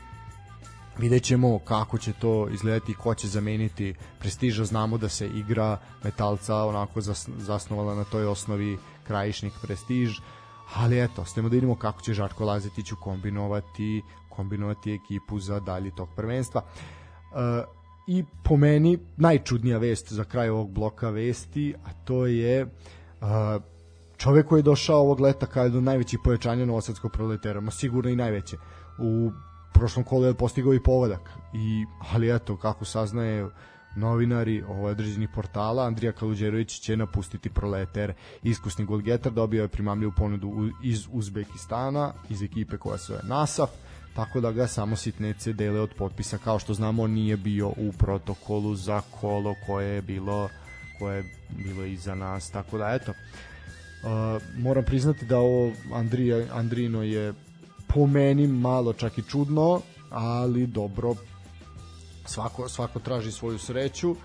Vidjet 0.98 1.24
ćemo 1.24 1.60
kako 1.60 1.98
će 1.98 2.14
to 2.14 2.48
izgledati 2.50 2.94
ko 2.94 3.16
će 3.16 3.28
zameniti 3.28 3.94
prestiža. 4.20 4.66
Znamo 4.66 4.98
da 4.98 5.10
se 5.10 5.28
igra 5.28 5.78
metalca 6.04 6.66
onako 6.66 7.02
zasnovala 7.38 7.96
na 7.96 8.04
toj 8.04 8.28
osnovi 8.28 8.78
krajišnik 9.04 9.54
prestiž. 9.62 10.20
Ali 10.76 11.04
eto, 11.04 11.26
stajemo 11.26 11.50
da 11.50 11.54
vidimo 11.54 11.76
kako 11.76 12.02
će 12.02 12.14
Žarko 12.14 12.46
Lazetić 12.46 12.92
kombinovati 13.02 14.02
kombinovati 14.40 14.94
ekipu 14.94 15.40
za 15.40 15.60
dalji 15.60 15.92
tok 15.92 16.10
prvenstva. 16.16 16.62
Uh, 16.62 17.79
i 18.10 18.24
po 18.44 18.58
meni 18.58 18.98
najčudnija 19.18 19.78
vest 19.78 20.14
za 20.14 20.24
kraj 20.24 20.50
ovog 20.50 20.72
bloka 20.72 21.10
vesti 21.10 21.76
a 21.86 21.90
to 22.06 22.26
je 22.26 22.68
čovek 24.18 24.48
koji 24.48 24.60
je 24.60 24.64
došao 24.64 25.00
ovog 25.00 25.20
leta 25.20 25.46
kao 25.46 25.64
jedno 25.64 25.82
najvećih 25.82 26.20
pojačanja 26.24 26.66
novosadskog 26.66 27.12
proletera, 27.12 27.62
ma 27.62 27.72
sigurno 27.72 28.10
i 28.10 28.16
najveće 28.16 28.58
u 29.00 29.32
prošlom 29.74 30.06
kolu 30.06 30.26
je 30.26 30.34
postigao 30.34 30.74
i 30.74 30.84
povodak 30.84 31.30
i 31.54 31.86
ali 32.12 32.36
eto 32.36 32.58
kako 32.58 32.86
saznaje 32.86 33.50
novinari 33.96 34.64
ovaj 34.70 34.92
određenih 34.92 35.30
portala 35.36 35.86
Andrija 35.86 36.12
Kaluđerović 36.12 36.80
će 36.80 36.98
napustiti 36.98 37.50
Proleter. 37.50 38.14
Iskusni 38.44 38.86
golgetar 38.86 39.32
dobio 39.32 39.62
je 39.62 39.68
primamljivu 39.68 40.12
ponudu 40.18 40.70
iz 40.84 41.08
Uzbekistana 41.12 42.14
iz 42.30 42.44
ekipe 42.44 42.78
koja 42.78 42.98
se 42.98 43.06
zove 43.06 43.20
Nasaf 43.24 43.70
tako 44.16 44.42
da 44.42 44.52
ga 44.52 44.68
samo 44.68 44.96
sitnece 44.96 45.54
dele 45.54 45.80
od 45.80 45.94
potpisa. 45.98 46.38
Kao 46.38 46.60
što 46.60 46.74
znamo 46.74 47.08
nije 47.08 47.38
bio 47.38 47.68
u 47.68 47.92
protokolu 47.98 48.76
za 48.76 49.02
kolo 49.22 49.56
koje 49.66 49.96
je 49.96 50.02
bilo 50.02 50.50
koje 51.00 51.18
je 51.18 51.24
bilo 51.50 51.86
iza 51.86 52.16
nas. 52.16 52.50
Tako 52.52 52.78
da 52.78 52.90
eto. 52.90 53.12
Uh, 53.12 54.42
moram 54.58 54.84
priznati 54.84 55.26
da 55.26 55.38
ovo 55.38 55.72
Andrija, 55.94 56.46
Andrino 56.54 57.04
je 57.04 57.34
po 57.88 58.08
meni 58.08 58.48
malo 58.48 58.94
čak 58.94 59.18
i 59.18 59.24
čudno, 59.30 59.82
ali 60.10 60.68
dobro, 60.68 61.16
svako, 62.26 62.70
svako 62.70 63.00
traži 63.00 63.32
svoju 63.32 63.60
sreću. 63.60 64.16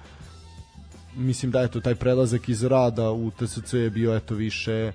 Mislim 1.17 1.53
da 1.53 1.63
eto 1.63 1.81
taj 1.81 1.95
prelazak 1.95 2.49
iz 2.49 2.65
rada 2.65 3.11
u 3.11 3.31
TSC 3.31 3.73
je 3.73 3.91
bio 3.91 4.17
eto 4.17 4.35
više 4.35 4.93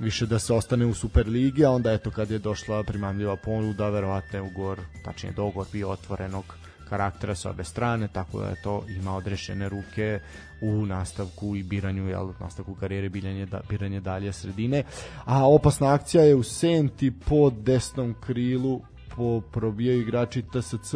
više 0.00 0.26
da 0.26 0.38
se 0.38 0.54
ostane 0.54 0.86
u 0.86 0.94
Superligi, 0.94 1.64
a 1.64 1.70
onda 1.70 1.92
eto 1.92 2.10
kad 2.10 2.30
je 2.30 2.38
došla 2.38 2.82
primamljiva 2.82 3.36
ponuda, 3.36 3.88
verovatno 3.88 4.38
je 4.38 4.42
ugovor, 4.42 4.80
tačnije 5.04 5.32
dogovor 5.32 5.66
bio 5.72 5.90
otvorenog 5.90 6.44
karaktera 6.88 7.34
sa 7.34 7.50
obe 7.50 7.64
strane, 7.64 8.08
tako 8.08 8.40
da 8.40 8.48
je 8.48 8.62
to 8.62 8.84
ima 8.88 9.16
odrešene 9.16 9.68
ruke 9.68 10.20
u 10.62 10.86
nastavku 10.86 11.56
i 11.56 11.62
biranju, 11.62 12.08
jel, 12.08 12.32
nastavku 12.40 12.74
karijere 12.74 13.08
biranje, 13.08 13.46
da, 13.46 13.60
biranje 13.68 14.00
dalje 14.00 14.32
sredine. 14.32 14.84
A 15.24 15.48
opasna 15.48 15.94
akcija 15.94 16.24
je 16.24 16.34
u 16.34 16.42
Senti 16.42 17.10
po 17.10 17.50
desnom 17.50 18.14
krilu 18.26 18.80
po 19.16 19.40
probijaju 19.40 20.00
igrači 20.00 20.42
TSC 20.42 20.94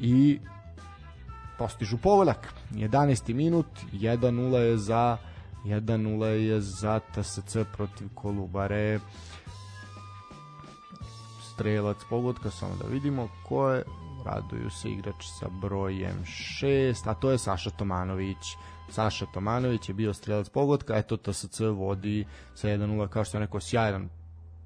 i 0.00 0.38
postižu 1.58 1.98
povoljak. 1.98 2.52
11. 2.72 3.34
minut, 3.34 3.66
1-0 3.92 4.56
je 4.56 4.76
za 4.78 5.16
1-0 5.66 6.24
je 6.24 6.60
za 6.60 7.00
TSC 7.14 7.56
protiv 7.76 8.08
Kolubare. 8.14 9.00
Strelac 11.52 11.96
pogodka, 12.10 12.50
samo 12.50 12.76
da 12.82 12.88
vidimo 12.88 13.28
ko 13.48 13.70
je. 13.70 13.84
Raduju 14.26 14.70
se 14.70 14.90
igrač 14.90 15.26
sa 15.40 15.48
brojem 15.60 16.24
6, 16.24 17.10
a 17.10 17.14
to 17.14 17.30
je 17.30 17.38
Saša 17.38 17.70
Tomanović. 17.70 18.56
Saša 18.90 19.26
Tomanović 19.34 19.88
je 19.88 19.94
bio 19.94 20.14
strelac 20.14 20.48
pogotka, 20.48 20.96
eto 20.96 21.16
TSC 21.16 21.60
vodi 21.60 22.26
sa 22.54 22.68
1-0, 22.68 23.08
kao 23.08 23.24
što 23.24 23.36
je 23.36 23.40
neko 23.40 23.60
sjajan 23.60 24.08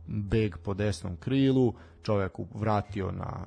beg 0.07 0.57
po 0.65 0.75
desnom 0.75 1.17
krilu, 1.17 1.75
čovjek 2.03 2.33
vratio 2.55 3.13
na 3.13 3.47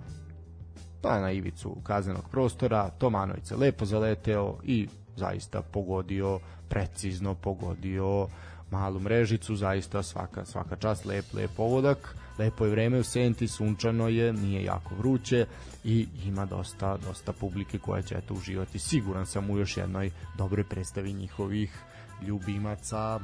pa 1.02 1.20
na 1.20 1.32
ivicu 1.32 1.76
kaznenog 1.84 2.30
prostora, 2.32 2.90
Tomanović 2.90 3.46
se 3.46 3.56
lepo 3.56 3.86
zaleteo 3.86 4.58
i 4.64 4.88
zaista 5.16 5.62
pogodio, 5.62 6.40
precizno 6.70 7.36
pogodio 7.36 8.28
malu 8.72 9.00
mrežicu, 9.00 9.56
zaista 9.56 10.04
svaka, 10.04 10.46
svaka 10.46 10.76
čast, 10.76 11.06
lep, 11.06 11.34
lep 11.34 11.52
pogodak 11.58 12.16
lepo 12.38 12.66
je 12.66 12.72
vreme 12.72 13.00
u 13.00 13.04
Senti, 13.04 13.48
sunčano 13.48 14.08
je, 14.08 14.34
nije 14.34 14.64
jako 14.64 14.96
vruće 14.96 15.46
i 15.84 16.08
ima 16.26 16.46
dosta, 16.46 16.98
dosta 16.98 17.34
publike 17.34 17.80
koja 17.80 18.02
će 18.02 18.16
eto 18.16 18.34
uživati. 18.34 18.80
Siguran 18.80 19.26
sam 19.26 19.50
u 19.50 19.58
još 19.58 19.78
jednoj 19.78 20.12
dobroj 20.38 20.64
predstavi 20.64 21.14
njihovih 21.14 21.80
ljubimaca. 22.22 23.20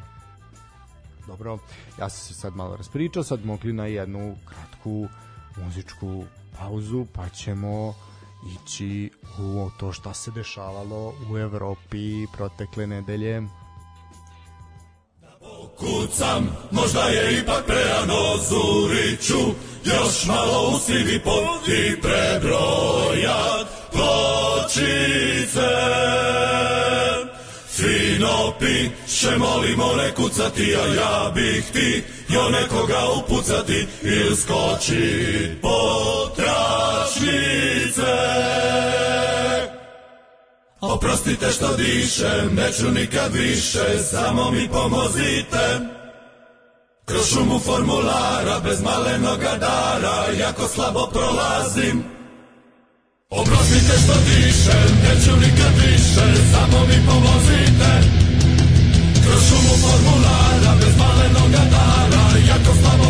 Dobro, 1.27 1.57
ja 1.99 2.09
sam 2.09 2.27
se 2.27 2.33
sad 2.33 2.55
malo 2.55 2.75
raspričao, 2.75 3.23
sad 3.23 3.45
mogli 3.45 3.73
na 3.73 3.85
jednu 3.85 4.35
kratku 4.45 5.07
muzičku 5.57 6.23
pauzu, 6.57 7.05
pa 7.13 7.29
ćemo 7.29 7.93
ići 8.45 9.11
u 9.39 9.69
to 9.79 9.93
šta 9.93 10.13
se 10.13 10.31
dešavalo 10.31 11.13
u 11.31 11.37
Evropi 11.37 12.27
protekle 12.33 12.87
nedelje. 12.87 13.41
Kucam, 15.77 16.57
možda 16.71 17.03
je 17.03 17.39
ipak 17.39 17.65
prerano 17.65 18.37
Zuriću, 18.49 19.53
još 19.83 20.25
malo 20.27 20.71
usivi 20.75 21.19
pot 21.23 21.67
i 21.67 22.01
prebrojat 22.01 23.67
pločice. 23.91 25.69
Fino 28.19 28.53
piše, 28.59 29.37
molimo 29.37 29.95
ne 29.95 30.11
kucati, 30.11 30.75
a 30.75 30.85
ja 30.95 31.31
bih 31.35 31.63
ti 31.73 32.03
jo 32.29 32.49
nekoga 32.49 32.99
upucati 33.17 33.87
ili 34.01 34.35
skočit 34.35 35.61
po 35.61 35.79
tračnice. 36.35 38.15
Oprostite 40.81 41.51
što 41.51 41.75
dišem, 41.75 42.55
neću 42.55 42.91
nikad 42.91 43.33
više, 43.33 43.99
samo 44.11 44.51
mi 44.51 44.69
pomozite. 44.69 45.79
Kroz 47.05 47.33
šumu 47.33 47.59
formulara, 47.59 48.59
bez 48.63 48.81
malenoga 48.81 49.57
dara, 49.59 50.25
jako 50.39 50.67
slabo 50.67 51.09
prolazim. 51.13 52.18
Oprostite 53.31 53.93
što 54.03 54.13
dišem, 54.25 54.89
neću 55.03 55.31
nikad 55.35 55.73
više, 55.85 56.25
samo 56.51 56.79
mi 56.87 56.97
pomozite. 57.07 57.91
Kroz 59.23 59.41
šumu 59.49 59.75
formulara, 59.81 60.75
bez 60.79 60.93
malenoga 60.97 61.63
dara, 61.71 62.25
jako 62.49 62.71
slabo 62.81 63.08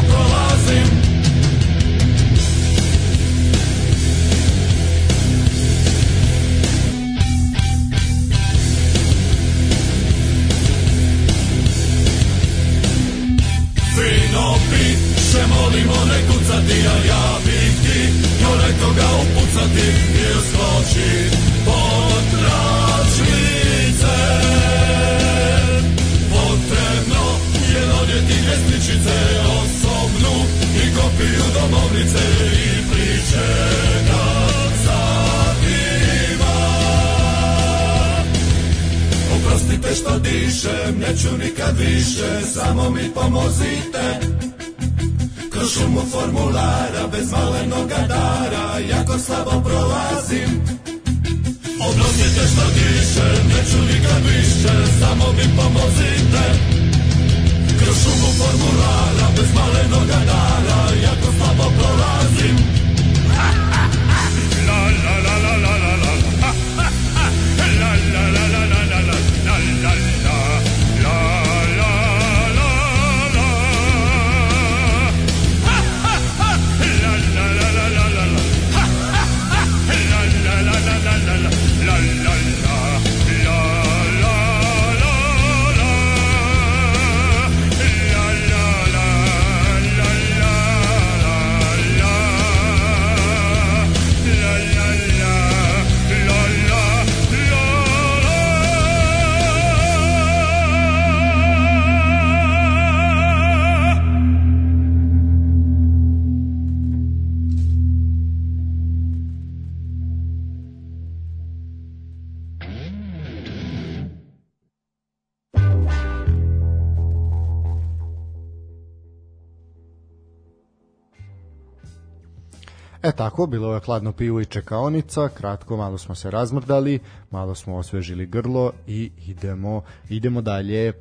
tako, 123.40 123.48
bilo 123.48 123.74
je 123.74 123.80
hladno 123.80 124.12
pivo 124.12 124.42
i 124.42 124.46
čekaonica, 124.46 125.30
kratko, 125.30 125.78
malo 125.78 125.98
smo 125.98 126.16
se 126.16 126.32
razmrdali, 126.32 127.00
malo 127.32 127.56
smo 127.56 127.76
osvežili 127.78 128.26
grlo 128.26 128.72
i 128.88 129.12
idemo, 129.28 129.82
idemo 130.10 130.42
dalje. 130.42 130.88
E, 130.88 130.94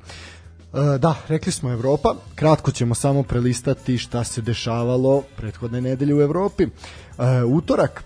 da, 0.99 1.15
rekli 1.27 1.51
smo 1.51 1.71
Evropa, 1.71 2.15
kratko 2.35 2.71
ćemo 2.71 2.95
samo 2.95 3.23
prelistati 3.23 3.97
šta 3.97 4.23
se 4.23 4.41
dešavalo 4.41 5.23
prethodne 5.37 5.81
nedelje 5.81 6.15
u 6.15 6.21
Evropi. 6.21 6.63
E, 6.63 6.69
utorak 7.43 8.03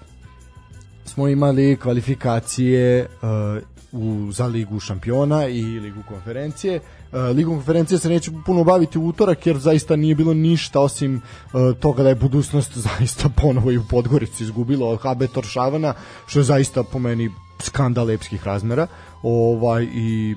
smo 1.06 1.28
imali 1.28 1.78
kvalifikacije 1.78 3.06
uh, 3.22 3.62
u, 3.92 4.32
za 4.32 4.48
ligu 4.48 4.80
šampiona 4.80 5.48
i 5.48 5.62
ligu 5.64 6.02
konferencije. 6.08 6.80
Uh, 7.14 7.36
Ligom 7.36 7.56
konferencije 7.56 8.00
se 8.00 8.10
neće 8.10 8.32
puno 8.46 8.64
baviti 8.64 8.98
u 8.98 9.08
utorak 9.08 9.48
jer 9.48 9.58
zaista 9.58 9.96
nije 9.96 10.16
bilo 10.16 10.34
ništa 10.34 10.80
osim 10.80 11.16
uh, 11.54 11.78
toga 11.80 12.04
da 12.04 12.10
je 12.10 12.16
budućnost 12.16 12.78
zaista 12.88 13.30
ponovo 13.30 13.72
i 13.72 13.78
u 13.78 13.84
Podgorici 13.90 14.44
izgubila 14.44 14.90
od 14.90 15.00
HB 15.00 15.24
Toršavana, 15.34 15.94
što 16.26 16.40
je 16.40 16.44
zaista 16.44 16.84
po 16.84 17.00
meni 17.00 17.30
skandal 17.60 18.12
epskih 18.12 18.44
razmera. 18.44 18.88
Ovaj 19.24 19.88
i 19.94 20.36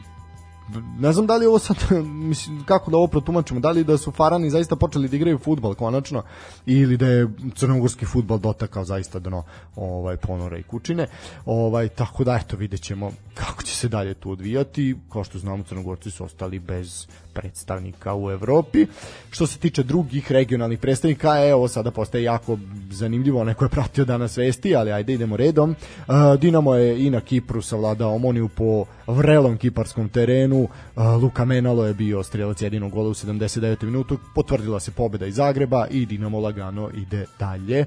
ne 0.99 1.13
znam 1.13 1.27
da 1.27 1.37
li 1.37 1.47
ovo 1.47 1.59
sad, 1.59 1.77
mislim, 2.29 2.65
kako 2.65 2.91
da 2.91 2.97
ovo 2.97 3.07
protumačimo, 3.07 3.61
da 3.61 3.71
li 3.71 3.85
da 3.85 3.99
su 3.99 4.11
Farani 4.11 4.51
zaista 4.51 4.77
počeli 4.77 5.09
da 5.09 5.17
igraju 5.17 5.39
futbal 5.39 5.75
konačno 5.75 6.23
ili 6.67 6.97
da 6.97 7.07
je 7.07 7.29
crnogorski 7.55 8.07
futbal 8.07 8.39
dotakao 8.39 8.85
zaista 8.85 9.19
dno 9.19 9.43
ovaj, 9.77 10.17
ponora 10.17 10.59
i 10.59 10.63
kučine. 10.63 11.07
Ovaj, 11.45 11.89
tako 11.89 12.25
da, 12.25 12.37
eto, 12.37 12.57
vidjet 12.57 12.83
ćemo 12.83 13.13
kako 13.35 13.63
će 13.63 13.75
se 13.75 13.89
dalje 13.89 14.15
tu 14.15 14.31
odvijati. 14.31 14.97
Kao 15.13 15.25
što 15.25 15.39
znamo, 15.39 15.65
crnogorci 15.65 16.11
su 16.11 16.25
ostali 16.25 16.59
bez 16.59 17.07
predstavnika 17.37 18.15
u 18.15 18.31
Evropi. 18.31 18.87
Što 19.31 19.47
se 19.47 19.59
tiče 19.59 19.83
drugih 19.83 20.33
regionalnih 20.33 20.79
predstavnika, 20.79 21.45
e, 21.45 21.55
ovo 21.55 21.69
sada 21.69 21.91
postaje 21.91 22.25
jako 22.25 22.59
zanimljivo, 22.91 23.45
neko 23.45 23.65
je 23.65 23.69
pratio 23.69 24.05
danas 24.05 24.37
vesti, 24.37 24.77
ali 24.77 24.93
ajde 24.93 25.15
idemo 25.15 25.37
redom. 25.37 25.71
Uh, 25.71 26.15
Dinamo 26.41 26.75
je 26.75 27.07
i 27.07 27.11
na 27.11 27.21
Kipru 27.21 27.63
savladao 27.63 28.15
Omoniju 28.15 28.49
po 28.49 28.85
vrelom 29.07 29.59
kiparskom 29.59 30.09
terenu, 30.09 30.63
uh, 30.63 31.23
Luka 31.23 31.45
Menalo 31.45 31.87
je 31.87 31.95
bio 31.95 32.23
strelac 32.23 32.63
jedinog 32.63 32.93
gola 32.93 33.09
u 33.09 33.15
79. 33.15 33.85
minutu, 33.85 34.19
potvrdila 34.35 34.81
se 34.81 34.91
pobeda 34.91 35.27
iz 35.27 35.35
Zagreba 35.35 35.87
i 35.91 36.07
Dinamo 36.07 36.41
lagano 36.41 36.91
ide 36.95 37.27
dalje. 37.39 37.85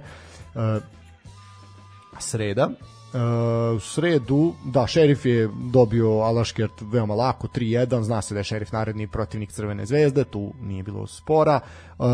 Uh, 0.56 0.84
sreda, 2.20 2.70
u 3.75 3.79
sredu, 3.79 4.53
da, 4.65 4.87
šerif 4.87 5.25
je 5.25 5.49
dobio 5.71 6.09
Alaškert 6.09 6.81
veoma 6.81 7.13
lako, 7.13 7.47
3-1, 7.47 8.01
zna 8.01 8.21
se 8.21 8.33
da 8.33 8.39
je 8.39 8.43
šerif 8.43 8.71
naredni 8.71 9.07
protivnik 9.07 9.51
Crvene 9.51 9.85
zvezde, 9.85 10.23
tu 10.23 10.53
nije 10.61 10.83
bilo 10.83 11.07
spora. 11.07 11.59
Uh, 11.99 12.05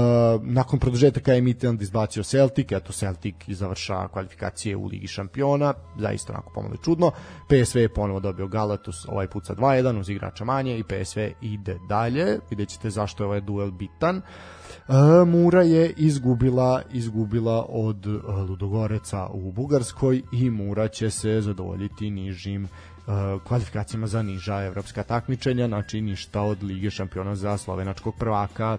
nakon 0.43 0.79
produžetaka 0.79 1.34
je 1.34 1.41
Midtjylland 1.41 1.81
izbacio 1.81 2.23
Celtic, 2.23 2.71
eto 2.71 2.93
Celtic 2.93 3.36
završa 3.47 4.08
kvalifikacije 4.08 4.75
u 4.75 4.86
Ligi 4.86 5.08
šampiona, 5.08 5.73
zaista 5.99 6.34
onako 6.34 6.51
pomalo 6.53 6.75
čudno. 6.77 7.12
PSV 7.47 7.77
je 7.77 7.93
ponovo 7.93 8.19
dobio 8.19 8.47
Galatus, 8.47 9.05
ovaj 9.08 9.27
put 9.27 9.45
sa 9.45 9.55
2-1 9.55 9.99
uz 9.99 10.10
igrača 10.10 10.45
manje 10.45 10.77
i 10.77 10.84
PSV 10.84 11.19
ide 11.41 11.77
dalje, 11.89 12.39
vidjet 12.49 12.69
ćete 12.69 12.89
zašto 12.89 13.23
je 13.23 13.27
ovaj 13.27 13.41
duel 13.41 13.71
bitan. 13.71 14.17
E, 14.17 15.25
Mura 15.25 15.62
je 15.62 15.93
izgubila 15.97 16.81
izgubila 16.93 17.65
od 17.69 18.05
e, 18.05 18.10
Ludogoreca 18.49 19.27
u 19.27 19.51
Bugarskoj 19.51 20.21
i 20.31 20.49
Mura 20.49 20.85
će 20.88 21.10
se 21.10 21.41
zadovoljiti 21.41 22.10
nižim 22.10 22.67
Uh, 23.08 23.41
kvalifikacijama 23.43 24.08
za 24.08 24.21
niža 24.21 24.63
evropska 24.63 25.04
takmičenja, 25.04 25.67
znači 25.67 26.02
ništa 26.02 26.41
od 26.41 26.63
Lige 26.63 26.89
šampiona 26.89 27.36
za 27.36 27.58
slovenačkog 27.58 28.15
prvaka. 28.15 28.78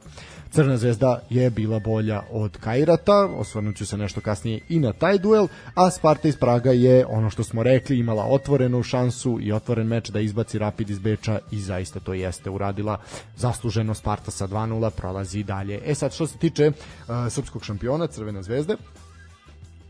Crna 0.51 0.77
zvezda 0.77 1.21
je 1.31 1.51
bila 1.51 1.79
bolja 1.79 2.23
od 2.31 2.57
Kajrata, 2.57 3.29
osvrnuću 3.37 3.87
se 3.87 3.97
nešto 3.97 4.21
kasnije 4.21 4.61
i 4.69 4.79
na 4.79 4.92
taj 4.92 5.19
duel, 5.19 5.49
a 5.75 5.90
Sparta 5.90 6.29
iz 6.29 6.37
Praga 6.37 6.71
je 6.71 7.07
ono 7.07 7.31
što 7.31 7.45
smo 7.45 7.62
rekli, 7.62 7.99
imala 7.99 8.25
otvorenu 8.25 8.83
šansu 8.83 9.38
i 9.42 9.53
otvoren 9.53 9.87
meč 9.87 10.11
da 10.11 10.21
izbaci 10.21 10.59
Rapid 10.59 10.90
iz 10.90 10.99
Beča 10.99 11.38
i 11.51 11.59
zaista 11.59 12.01
to 12.01 12.14
jeste 12.14 12.51
uradila 12.51 12.99
zasluženo 13.37 13.95
Sparta 13.95 14.31
sa 14.31 14.49
2-0 14.49 14.90
prolazi 14.90 15.42
dalje. 15.42 15.81
E 15.85 15.95
sad 15.95 16.14
što 16.14 16.27
se 16.27 16.38
tiče 16.38 16.69
uh, 16.69 17.14
srpskog 17.31 17.64
šampiona 17.64 18.07
Crvene 18.07 18.42
zvezde, 18.42 18.77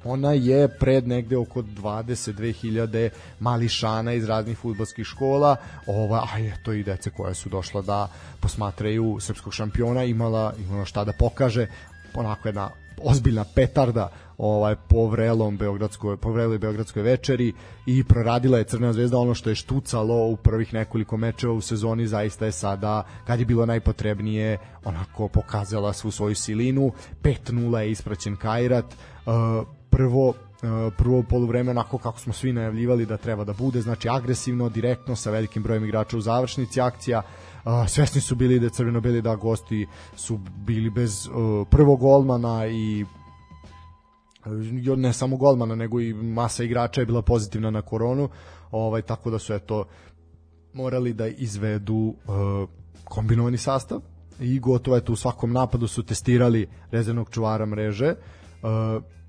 ona 0.04 0.32
je 0.32 0.68
pred 0.68 1.08
negde 1.08 1.36
oko 1.36 1.62
22.000 1.62 3.08
mališana 3.40 4.12
iz 4.12 4.24
raznih 4.24 4.58
futbolskih 4.58 5.06
škola, 5.06 5.56
ova, 5.86 6.18
a 6.18 6.56
to 6.62 6.72
i 6.72 6.82
dece 6.82 7.10
koja 7.10 7.34
su 7.34 7.48
došla 7.48 7.82
da 7.82 8.08
posmatraju 8.40 9.16
srpskog 9.20 9.54
šampiona, 9.54 10.04
imala, 10.04 10.54
imala 10.58 10.84
šta 10.84 11.04
da 11.04 11.12
pokaže, 11.12 11.66
onako 12.14 12.48
jedna 12.48 12.70
ozbiljna 13.02 13.44
petarda 13.54 14.08
ovaj 14.38 14.76
po 14.88 15.06
vrelom 15.06 15.56
beogradskoj 15.56 16.16
po 16.16 16.32
vreloj 16.32 16.58
beogradskoj 16.58 17.02
večeri 17.02 17.52
i 17.86 18.04
proradila 18.04 18.58
je 18.58 18.64
Crvena 18.64 18.92
zvezda 18.92 19.18
ono 19.18 19.34
što 19.34 19.50
je 19.50 19.54
štucalo 19.54 20.26
u 20.26 20.36
prvih 20.36 20.74
nekoliko 20.74 21.16
mečeva 21.16 21.52
u 21.52 21.60
sezoni 21.60 22.06
zaista 22.06 22.44
je 22.46 22.52
sada 22.52 23.04
kad 23.26 23.40
je 23.40 23.46
bilo 23.46 23.66
najpotrebnije 23.66 24.58
onako 24.84 25.28
pokazala 25.28 25.92
svu 25.92 26.10
svoju 26.10 26.34
silinu. 26.34 26.92
5:0 27.22 27.78
je 27.78 27.90
ispraćen 27.90 28.36
Kairat 28.36 28.84
uh, 29.26 29.32
prvo 29.96 30.34
e, 30.62 30.90
prvo 30.96 31.22
poluvreme 31.22 31.70
onako 31.70 31.98
kako 31.98 32.18
smo 32.20 32.32
svi 32.32 32.52
najavljivali 32.52 33.06
da 33.06 33.16
treba 33.16 33.44
da 33.44 33.52
bude, 33.52 33.80
znači 33.80 34.08
agresivno, 34.08 34.68
direktno 34.68 35.16
sa 35.16 35.30
velikim 35.30 35.62
brojem 35.62 35.84
igrača 35.84 36.16
u 36.16 36.20
završnici 36.20 36.80
akcija. 36.80 37.22
Uh, 37.64 37.88
svesni 37.88 38.20
su 38.20 38.34
bili 38.34 38.60
da 38.60 38.68
crveno-beli 38.68 39.22
da 39.22 39.36
gosti 39.36 39.86
su 40.16 40.38
bili 40.66 40.90
bez 40.90 41.26
uh, 41.26 41.66
prvog 41.70 42.00
golmana 42.00 42.66
i 42.66 43.04
ne 44.96 45.12
samo 45.12 45.36
golmana 45.36 45.74
nego 45.74 46.00
i 46.00 46.14
masa 46.14 46.64
igrača 46.64 47.00
je 47.00 47.06
bila 47.06 47.22
pozitivna 47.22 47.70
na 47.70 47.82
koronu 47.82 48.28
ovaj 48.70 49.02
tako 49.02 49.30
da 49.30 49.38
su 49.38 49.54
eto 49.54 49.84
morali 50.72 51.12
da 51.12 51.26
izvedu 51.26 52.14
kombinovani 53.04 53.58
sastav 53.58 54.00
i 54.40 54.60
gotovo 54.60 54.96
eto 54.96 55.12
u 55.12 55.16
svakom 55.16 55.52
napadu 55.52 55.88
su 55.88 56.02
testirali 56.02 56.68
rezervnog 56.90 57.30
čuvara 57.30 57.66
mreže 57.66 58.14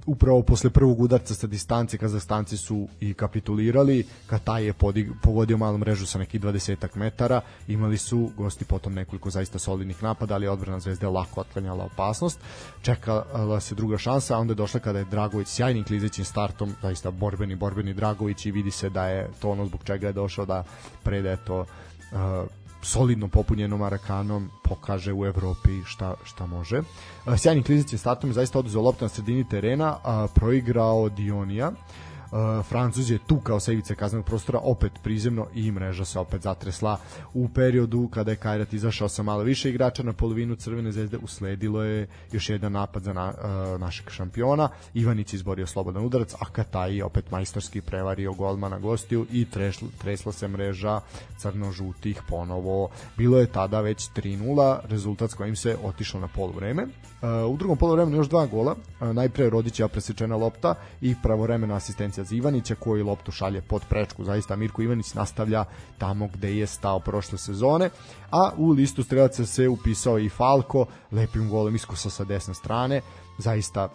upravo 0.07 0.41
posle 0.41 0.69
prvog 0.69 1.01
udarca 1.01 1.33
sa 1.33 1.47
distance 1.47 1.97
Kazahstanci 1.97 2.57
su 2.57 2.87
i 2.99 3.13
kapitulirali. 3.13 4.05
Kataj 4.27 4.65
je 4.65 4.73
podig, 4.73 5.09
pogodio 5.23 5.57
malu 5.57 5.77
mrežu 5.77 6.05
sa 6.05 6.19
nekih 6.19 6.41
20 6.41 6.95
metara. 6.95 7.41
Imali 7.67 7.97
su 7.97 8.31
gosti 8.37 8.65
potom 8.65 8.93
nekoliko 8.93 9.29
zaista 9.29 9.59
solidnih 9.59 10.03
napada 10.03 10.35
ali 10.35 10.47
odbrana 10.47 10.79
zvezde 10.79 11.07
lako 11.07 11.41
otklanjala 11.41 11.85
opasnost. 11.85 12.39
Čekala 12.81 13.59
se 13.59 13.75
druga 13.75 13.97
šansa 13.97 14.35
a 14.35 14.39
onda 14.39 14.51
je 14.51 14.55
došla 14.55 14.79
kada 14.79 14.99
je 14.99 15.05
Dragović 15.05 15.47
sjajnim 15.47 15.83
klizećim 15.83 16.25
startom 16.25 16.75
zaista 16.81 17.11
borbeni 17.11 17.55
borbeni 17.55 17.93
Dragović 17.93 18.45
i 18.45 18.51
vidi 18.51 18.71
se 18.71 18.89
da 18.89 19.07
je 19.07 19.29
to 19.41 19.49
ono 19.49 19.65
zbog 19.65 19.83
čega 19.83 20.07
je 20.07 20.13
došao 20.13 20.45
da 20.45 20.63
prede 21.03 21.37
to 21.47 21.59
uh, 21.59 22.47
solidno 22.87 23.27
popunjenom 23.27 23.81
Arakanom 23.81 24.49
pokaže 24.63 25.13
u 25.13 25.25
Evropi 25.25 25.81
šta, 25.85 26.13
šta 26.23 26.45
može. 26.45 26.81
Sjajni 27.37 27.63
klizic 27.63 27.93
je 27.93 27.97
startom 27.97 28.33
zaista 28.33 28.59
oduzeo 28.59 28.81
loptu 28.81 29.05
na 29.05 29.09
sredini 29.09 29.49
terena, 29.49 29.97
a 30.03 30.27
proigrao 30.35 31.09
Dionija. 31.09 31.71
Francuz 32.63 33.11
je 33.11 33.19
tu 33.27 33.39
kao 33.39 33.59
sa 33.59 33.71
ivice 33.71 33.95
kaznenog 33.95 34.25
prostora 34.25 34.59
opet 34.63 34.91
prizemno 35.03 35.47
i 35.55 35.71
mreža 35.71 36.05
se 36.05 36.19
opet 36.19 36.41
zatresla. 36.41 36.97
U 37.33 37.49
periodu 37.49 38.09
kada 38.13 38.31
je 38.31 38.37
Kajrat 38.37 38.73
izašao 38.73 39.09
sa 39.09 39.23
malo 39.23 39.43
više 39.43 39.69
igrača 39.69 40.03
na 40.03 40.13
polovinu 40.13 40.55
Crvene 40.55 40.91
zvezde 40.91 41.17
usledilo 41.17 41.83
je 41.83 42.07
još 42.31 42.49
jedan 42.49 42.71
napad 42.71 43.03
za 43.03 43.13
na, 43.13 43.33
uh, 43.73 43.81
našeg 43.81 44.09
šampiona. 44.09 44.69
Ivanić 44.93 45.33
izborio 45.33 45.67
slobodan 45.67 46.05
udarac 46.05 46.33
a 46.33 46.45
Kataj 46.51 47.01
opet 47.01 47.31
majstorski 47.31 47.81
prevario 47.81 48.33
golmana 48.33 48.79
gostiju 48.79 49.25
i 49.31 49.45
tresla, 49.45 49.87
tresla 49.97 50.31
se 50.31 50.47
mreža 50.47 51.01
crno-žutih 51.37 52.21
ponovo. 52.29 52.89
Bilo 53.17 53.39
je 53.39 53.51
tada 53.51 53.81
već 53.81 54.09
3-0 54.11 54.79
rezultat 54.83 55.31
s 55.31 55.33
kojim 55.33 55.55
se 55.55 55.77
otišlo 55.83 56.19
na 56.19 56.27
poluvreme. 56.27 56.83
Uh, 56.83 57.53
u 57.53 57.57
drugom 57.57 57.77
poluvremenu 57.77 58.17
još 58.17 58.29
dva 58.29 58.45
gola. 58.45 58.75
Uh, 59.01 59.07
najpre 59.07 59.49
Rodićeva 59.49 59.89
presečena 59.89 60.35
lopta 60.35 60.75
i 61.01 61.15
pravoremena 61.23 61.75
asistencija 61.75 62.16
Ivanića 62.31 62.75
koji 62.75 63.03
loptu 63.03 63.31
šalje 63.31 63.61
pod 63.61 63.81
prečku. 63.89 64.23
Zaista 64.23 64.55
Mirko 64.55 64.81
Ivanić 64.81 65.13
nastavlja 65.13 65.65
tamo 65.97 66.27
gde 66.27 66.57
je 66.57 66.67
stao 66.67 66.99
prošle 66.99 67.37
sezone, 67.37 67.89
a 68.31 68.51
u 68.57 68.69
listu 68.69 69.03
strelaca 69.03 69.45
se 69.45 69.67
upisao 69.67 70.19
i 70.19 70.29
Falko 70.29 70.85
lepim 71.11 71.49
golom 71.49 71.75
iskusa 71.75 72.09
sa 72.09 72.23
desne 72.23 72.53
strane. 72.53 73.01
Zaista 73.37 73.89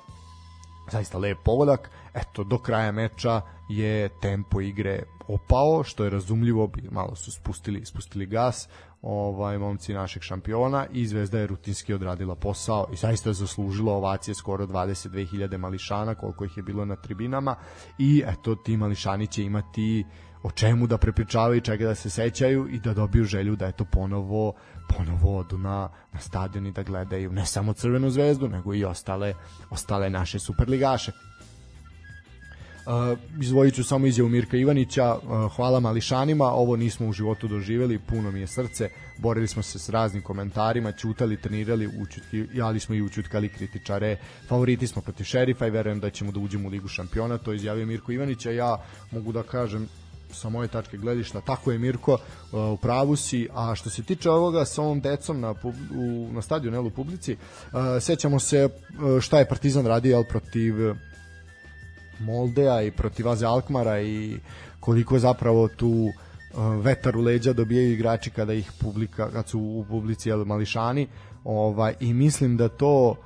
zaista 0.90 1.18
lep 1.18 1.38
pogodak. 1.44 1.90
Eto, 2.14 2.44
do 2.44 2.58
kraja 2.58 2.92
meča 2.92 3.40
je 3.68 4.08
tempo 4.08 4.60
igre 4.60 5.02
opao, 5.28 5.84
što 5.84 6.04
je 6.04 6.10
razumljivo, 6.10 6.70
malo 6.90 7.14
su 7.16 7.32
spustili, 7.32 7.86
spustili 7.86 8.26
gas, 8.26 8.68
ovaj 9.02 9.58
momci 9.58 9.94
našeg 9.94 10.22
šampiona 10.22 10.86
i 10.92 11.06
Zvezda 11.06 11.38
je 11.38 11.46
rutinski 11.46 11.94
odradila 11.94 12.34
posao 12.34 12.86
i 12.92 12.96
zaista 12.96 13.32
zaslužila 13.32 13.92
ovacije 13.92 14.34
skoro 14.34 14.66
22.000 14.66 15.56
mališana 15.56 16.14
koliko 16.14 16.44
ih 16.44 16.56
je 16.56 16.62
bilo 16.62 16.84
na 16.84 16.96
tribinama. 16.96 17.56
I 17.98 18.22
eto 18.26 18.54
ti 18.54 18.76
mališani 18.76 19.26
će 19.26 19.44
imati 19.44 20.04
o 20.42 20.50
čemu 20.50 20.86
da 20.86 20.98
prepričavaju 20.98 21.56
i 21.56 21.60
čega 21.60 21.86
da 21.86 21.94
se 21.94 22.10
sećaju 22.10 22.68
i 22.68 22.80
da 22.80 22.94
dobiju 22.94 23.24
želju 23.24 23.56
da 23.56 23.66
eto 23.66 23.84
ponovo 23.84 24.52
ponovo 24.88 25.38
odu 25.38 25.58
na, 25.58 25.88
na 26.12 26.20
stadion 26.20 26.66
i 26.66 26.72
da 26.72 26.82
gledaju 26.82 27.32
ne 27.32 27.46
samo 27.46 27.72
Crvenu 27.72 28.10
zvezdu 28.10 28.48
nego 28.48 28.74
i 28.74 28.84
ostale 28.84 29.34
ostale 29.70 30.10
naše 30.10 30.38
superligaše 30.38 31.12
Uh, 32.86 33.18
izvojit 33.40 33.74
ću 33.74 33.84
samo 33.84 34.06
izjavu 34.06 34.28
Mirka 34.28 34.56
Ivanića, 34.56 35.14
uh, 35.14 35.56
hvala 35.56 35.80
mališanima, 35.80 36.44
ovo 36.44 36.76
nismo 36.76 37.08
u 37.08 37.12
životu 37.12 37.48
doživeli, 37.48 37.98
puno 37.98 38.30
mi 38.30 38.40
je 38.40 38.46
srce, 38.46 38.88
borili 39.18 39.48
smo 39.48 39.62
se 39.62 39.78
s 39.78 39.88
raznim 39.88 40.22
komentarima, 40.22 40.92
ćutali, 40.92 41.36
trenirali, 41.36 41.86
učutki, 41.86 42.60
ali 42.62 42.80
smo 42.80 42.94
i 42.94 43.02
učutkali 43.02 43.48
kritičare, 43.48 44.16
favoriti 44.48 44.86
smo 44.86 45.02
protiv 45.02 45.24
šerifa 45.24 45.66
i 45.66 45.70
verujem 45.70 46.00
da 46.00 46.10
ćemo 46.10 46.32
da 46.32 46.40
uđemo 46.40 46.68
u 46.68 46.70
ligu 46.70 46.88
šampiona, 46.88 47.38
to 47.38 47.52
izjavio 47.52 47.86
Mirko 47.86 48.12
Ivanić, 48.12 48.46
a 48.46 48.50
ja 48.50 48.76
mogu 49.10 49.32
da 49.32 49.42
kažem 49.42 49.88
sa 50.32 50.48
moje 50.48 50.68
tačke 50.68 50.96
gledišta, 50.96 51.40
tako 51.40 51.72
je 51.72 51.78
Mirko, 51.78 52.12
uh, 52.12 52.72
u 52.72 52.76
pravu 52.76 53.16
si, 53.16 53.48
a 53.54 53.74
što 53.74 53.90
se 53.90 54.02
tiče 54.02 54.30
ovoga 54.30 54.64
sa 54.64 54.82
ovom 54.82 55.00
decom 55.00 55.40
na, 55.40 55.54
pub, 55.54 55.74
u, 55.94 56.32
na 56.32 56.42
stadionu 56.42 56.86
u 56.86 56.90
publici, 56.90 57.32
uh, 57.36 57.80
sećamo 58.00 58.40
se 58.40 58.64
uh, 58.64 59.20
šta 59.20 59.38
je 59.38 59.48
Partizan 59.48 59.86
radio 59.86 60.24
protiv 60.28 60.74
Moldea 62.22 62.82
i 62.82 62.90
protiv 62.90 63.28
Aze 63.28 63.46
Alkmara 63.46 64.00
i 64.00 64.38
koliko 64.80 65.18
zapravo 65.18 65.68
tu 65.68 65.88
uh, 65.88 66.84
vetar 66.84 67.16
u 67.16 67.20
leđa 67.20 67.52
dobijaju 67.52 67.92
igrači 67.92 68.30
kada 68.30 68.52
ih 68.52 68.72
publika 68.80 69.30
kad 69.30 69.48
su 69.48 69.60
u 69.60 69.84
publici 69.88 70.28
jel, 70.28 70.44
mališani 70.44 71.08
ovaj 71.44 71.94
i 72.00 72.14
mislim 72.14 72.56
da 72.56 72.68
to 72.68 73.16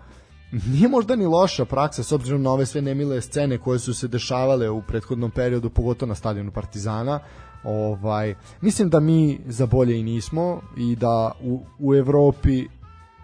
nije 0.67 0.89
možda 0.89 1.17
ni 1.17 1.27
loša 1.27 1.65
praksa 1.65 2.03
s 2.03 2.13
obzirom 2.13 2.43
na 2.43 2.51
ove 2.51 2.67
sve 2.67 2.83
nemile 2.83 3.21
scene 3.21 3.59
koje 3.59 3.79
su 3.79 3.95
se 3.95 4.09
dešavale 4.09 4.71
u 4.71 4.83
prethodnom 4.83 5.31
periodu 5.31 5.71
pogotovo 5.71 6.09
na 6.09 6.15
stadionu 6.15 6.51
Partizana 6.51 7.21
ovaj 7.65 8.35
mislim 8.61 8.89
da 8.91 9.01
mi 9.01 9.39
za 9.47 9.67
bolje 9.67 10.01
i 10.01 10.03
nismo 10.03 10.61
i 10.77 10.97
da 10.97 11.33
u, 11.43 11.61
u 11.79 11.95
Evropi 11.95 12.67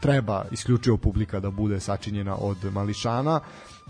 treba 0.01 0.45
isključivo 0.51 0.97
publika 0.97 1.41
da 1.41 1.51
bude 1.51 1.81
sačinjena 1.81 2.37
od 2.37 2.73
mališana 2.73 3.41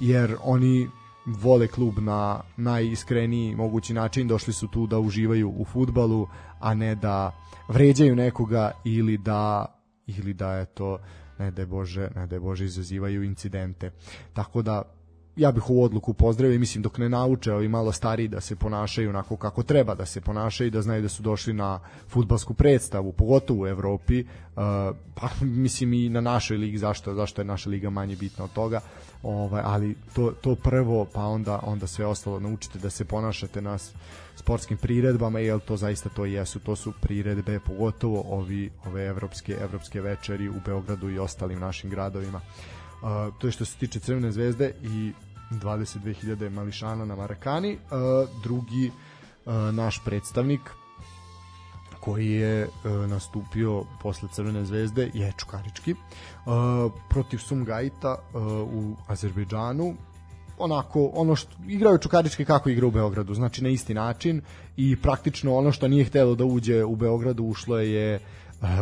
jer 0.00 0.36
oni 0.42 0.88
vole 1.26 1.68
klub 1.68 1.98
na 1.98 2.40
najiskreniji 2.56 3.56
mogući 3.56 3.94
način, 3.94 4.28
došli 4.28 4.52
su 4.52 4.68
tu 4.68 4.86
da 4.86 4.98
uživaju 4.98 5.50
u 5.56 5.64
futbalu, 5.64 6.26
a 6.60 6.74
ne 6.74 6.94
da 6.94 7.32
vređaju 7.68 8.16
nekoga 8.16 8.70
ili 8.84 9.18
da 9.18 9.66
ili 10.06 10.34
da 10.34 10.58
eto 10.58 10.98
ne 11.38 11.50
da 11.50 11.66
Bože, 11.66 12.08
ne 12.16 12.26
da 12.26 12.40
Bože 12.40 12.64
izazivaju 12.64 13.22
incidente. 13.22 13.90
Tako 14.32 14.62
da 14.62 14.82
ja 15.36 15.52
bih 15.52 15.70
ovu 15.70 15.82
odluku 15.82 16.12
pozdravio 16.12 16.54
i 16.54 16.58
mislim 16.58 16.82
dok 16.82 16.98
ne 16.98 17.08
nauče 17.08 17.52
ovi 17.52 17.68
malo 17.68 17.92
stariji 17.92 18.28
da 18.28 18.40
se 18.40 18.56
ponašaju 18.56 19.10
onako 19.10 19.36
kako 19.36 19.62
treba 19.62 19.94
da 19.94 20.06
se 20.06 20.20
ponašaju 20.20 20.68
i 20.68 20.70
da 20.70 20.82
znaju 20.82 21.02
da 21.02 21.08
su 21.08 21.22
došli 21.22 21.52
na 21.52 21.80
futbalsku 22.08 22.54
predstavu, 22.54 23.12
pogotovo 23.12 23.62
u 23.62 23.66
Evropi, 23.66 24.20
uh, 24.20 24.26
pa 25.14 25.28
mislim 25.64 25.92
i 25.92 26.08
na 26.08 26.20
našoj 26.20 26.56
ligi, 26.56 26.78
zašto, 26.78 27.14
zašto 27.14 27.40
je 27.40 27.44
naša 27.44 27.70
liga 27.70 27.90
manje 27.90 28.16
bitna 28.16 28.44
od 28.44 28.52
toga, 28.52 28.80
ovaj, 29.22 29.62
ali 29.64 29.96
to, 30.14 30.32
to 30.40 30.54
prvo, 30.54 31.06
pa 31.12 31.24
onda, 31.24 31.60
onda 31.62 31.86
sve 31.86 32.06
ostalo 32.06 32.40
naučite 32.40 32.78
da 32.78 32.90
se 32.90 33.04
ponašate 33.04 33.62
na 33.62 33.78
sportskim 34.36 34.76
priredbama, 34.76 35.38
jer 35.38 35.60
to 35.60 35.76
zaista 35.76 36.08
to 36.08 36.24
jesu, 36.24 36.60
to 36.60 36.76
su 36.76 36.92
priredbe, 37.00 37.60
pogotovo 37.60 38.24
ovi, 38.28 38.70
ove 38.86 39.06
evropske, 39.06 39.52
evropske 39.52 40.00
večeri 40.00 40.48
u 40.48 40.60
Beogradu 40.66 41.10
i 41.10 41.18
ostalim 41.18 41.60
našim 41.60 41.90
gradovima. 41.90 42.38
Uh, 42.38 42.81
to 43.38 43.46
je 43.46 43.52
što 43.52 43.64
se 43.64 43.76
tiče 43.76 44.00
Crvene 44.00 44.32
zvezde 44.32 44.74
i 44.82 45.12
22.000 45.50 46.50
mališana 46.50 47.04
na 47.04 47.16
Marakani. 47.16 47.72
Uh, 47.72 48.42
drugi 48.42 48.90
uh, 48.90 49.52
naš 49.74 50.00
predstavnik 50.04 50.60
koji 52.00 52.30
je 52.30 52.66
uh, 52.66 53.10
nastupio 53.10 53.84
posle 54.02 54.28
Crvene 54.32 54.64
zvezde 54.64 55.10
je 55.14 55.32
Čukarički. 55.36 55.92
Uh, 55.92 56.92
protiv 57.08 57.38
Sumgajita 57.38 58.16
uh, 58.34 58.42
u 58.74 58.96
Azerbejdžanu. 59.06 59.94
Onako 60.58 61.10
ono 61.14 61.36
što 61.36 61.56
igraju 61.68 61.98
Čukarički 61.98 62.44
kako 62.44 62.70
igra 62.70 62.86
u 62.86 62.90
Beogradu 62.90 63.34
znači 63.34 63.62
na 63.62 63.68
isti 63.68 63.94
način 63.94 64.42
i 64.76 64.96
praktično 64.96 65.56
ono 65.56 65.72
što 65.72 65.88
nije 65.88 66.04
htelo 66.04 66.34
da 66.34 66.44
uđe 66.44 66.84
u 66.84 66.96
Beogradu 66.96 67.44
ušlo 67.44 67.78
je 67.78 68.16
uh, 68.16 68.22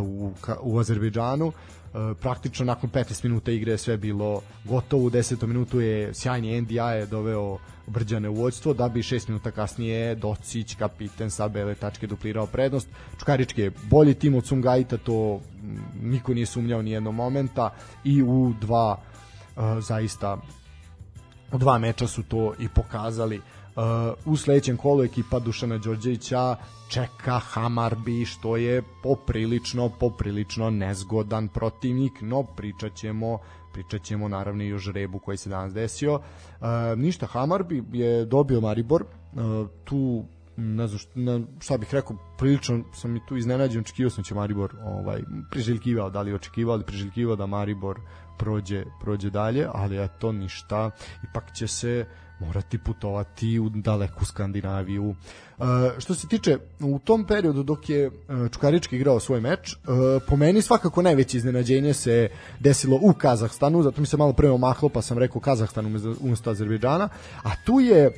u, 0.02 0.33
u 0.62 0.78
Azerbejdžanu 0.78 1.52
praktično 2.20 2.64
nakon 2.64 2.90
15 2.90 3.24
minuta 3.24 3.50
igre 3.50 3.79
sve 3.79 3.96
bilo 3.96 4.42
gotovo 4.64 5.05
u 5.05 5.11
10. 5.11 5.46
minutu 5.46 5.81
je 5.81 6.14
sjajni 6.14 6.61
NDI 6.61 6.74
je 6.74 7.07
doveo 7.07 7.59
Brđane 7.87 8.29
u 8.29 8.35
vođstvo 8.35 8.74
da 8.74 8.88
bi 8.88 9.03
6 9.03 9.29
minuta 9.29 9.50
kasnije 9.50 10.14
Docić 10.14 10.74
kapiten 10.74 11.31
sa 11.31 11.48
bele 11.48 11.74
tačke 11.74 12.07
duplirao 12.07 12.46
prednost 12.46 12.88
Čukarički 13.18 13.61
je 13.61 13.72
bolji 13.90 14.14
tim 14.14 14.35
od 14.35 14.46
Sumgajita 14.46 14.96
to 14.96 15.40
niko 16.03 16.35
nije 16.35 16.46
sumnjao 16.46 16.83
ni 16.83 16.90
jednog 16.90 17.14
momenta 17.14 17.70
i 18.05 18.22
u 18.22 18.55
dva 18.61 18.96
uh, 19.57 19.62
zaista 19.81 20.38
u 21.53 21.59
dva 21.59 21.79
meča 21.79 22.07
su 22.07 22.22
to 22.22 22.55
i 22.59 22.68
pokazali 22.68 23.38
uh, 23.38 23.44
u 24.24 24.37
sledećem 24.37 24.76
kolu 24.76 25.04
ekipa 25.04 25.38
Dušana 25.38 25.78
Đorđevića 25.78 26.56
čeka 26.88 27.38
Hamarbi 27.38 28.24
što 28.24 28.56
je 28.56 28.83
poprilično 29.02 29.88
poprilično 29.88 30.70
nezgodan 30.70 31.48
protivnik 31.48 32.12
no 32.20 32.42
pričat 32.42 32.94
ćemo 32.94 33.38
pričat 33.72 34.02
ćemo 34.02 34.28
naravno 34.28 34.64
i 34.64 34.72
o 34.72 34.78
žrebu 34.78 35.18
koji 35.18 35.37
se 35.37 35.50
danas 35.50 35.74
desio. 35.74 36.14
Uh, 36.14 36.66
ništa 36.96 37.26
Hamarbi 37.26 37.85
je 37.92 38.24
dobio 38.24 38.61
Maribor 38.61 39.02
uh, 39.02 39.68
tu 39.85 40.24
ne 40.56 40.87
znam 40.87 40.98
šta, 40.98 41.11
ne, 41.14 41.40
šta 41.61 41.78
bih 41.78 41.94
rekao, 41.94 42.16
prilično 42.38 42.85
sam 42.94 43.16
i 43.16 43.20
tu 43.28 43.37
iznenađen, 43.37 43.80
očekivao 43.80 44.11
sam 44.11 44.22
da 44.22 44.28
će 44.28 44.35
Maribor 44.35 44.74
ovaj, 44.85 45.22
priželjkivao, 45.50 46.11
da 46.11 46.22
li 46.22 46.35
očekivao, 46.35 46.74
ali 46.74 46.85
priželjkivao 46.85 47.37
da 47.37 47.46
Maribor 47.46 48.00
prođe, 48.38 48.85
prođe 49.00 49.30
dalje, 49.30 49.66
ali 49.72 50.04
eto 50.04 50.33
ništa, 50.33 50.90
ipak 51.30 51.54
će 51.54 51.66
se 51.66 52.06
morati 52.40 52.79
putovati 52.79 53.59
u 53.59 53.68
daleku 53.68 54.24
Skandinaviju. 54.24 55.05
Uh, 55.59 55.66
što 55.98 56.14
se 56.14 56.29
tiče, 56.29 56.59
u 56.81 56.98
tom 56.98 57.24
periodu 57.24 57.62
dok 57.62 57.88
je 57.88 58.07
uh, 58.07 58.14
Čukarički 58.50 58.96
igrao 58.96 59.20
svoj 59.20 59.40
meč, 59.40 59.72
uh, 59.72 59.79
po 60.29 60.37
meni 60.37 60.62
svakako 60.62 61.03
najveće 61.03 61.37
iznenađenje 61.37 61.94
se 61.94 62.29
desilo 62.61 62.98
u 63.03 63.12
Kazahstanu, 63.12 63.83
zato 63.83 64.00
mi 64.00 64.07
se 64.07 64.16
malo 64.16 64.33
prema 64.33 64.57
mahlo, 64.57 64.88
pa 64.88 65.03
sam 65.03 65.18
rekao 65.18 65.40
Kazahstan 65.40 66.16
umesto 66.20 66.50
Azerbejdžana, 66.50 67.09
a 67.42 67.50
tu 67.66 67.81
je 67.81 68.11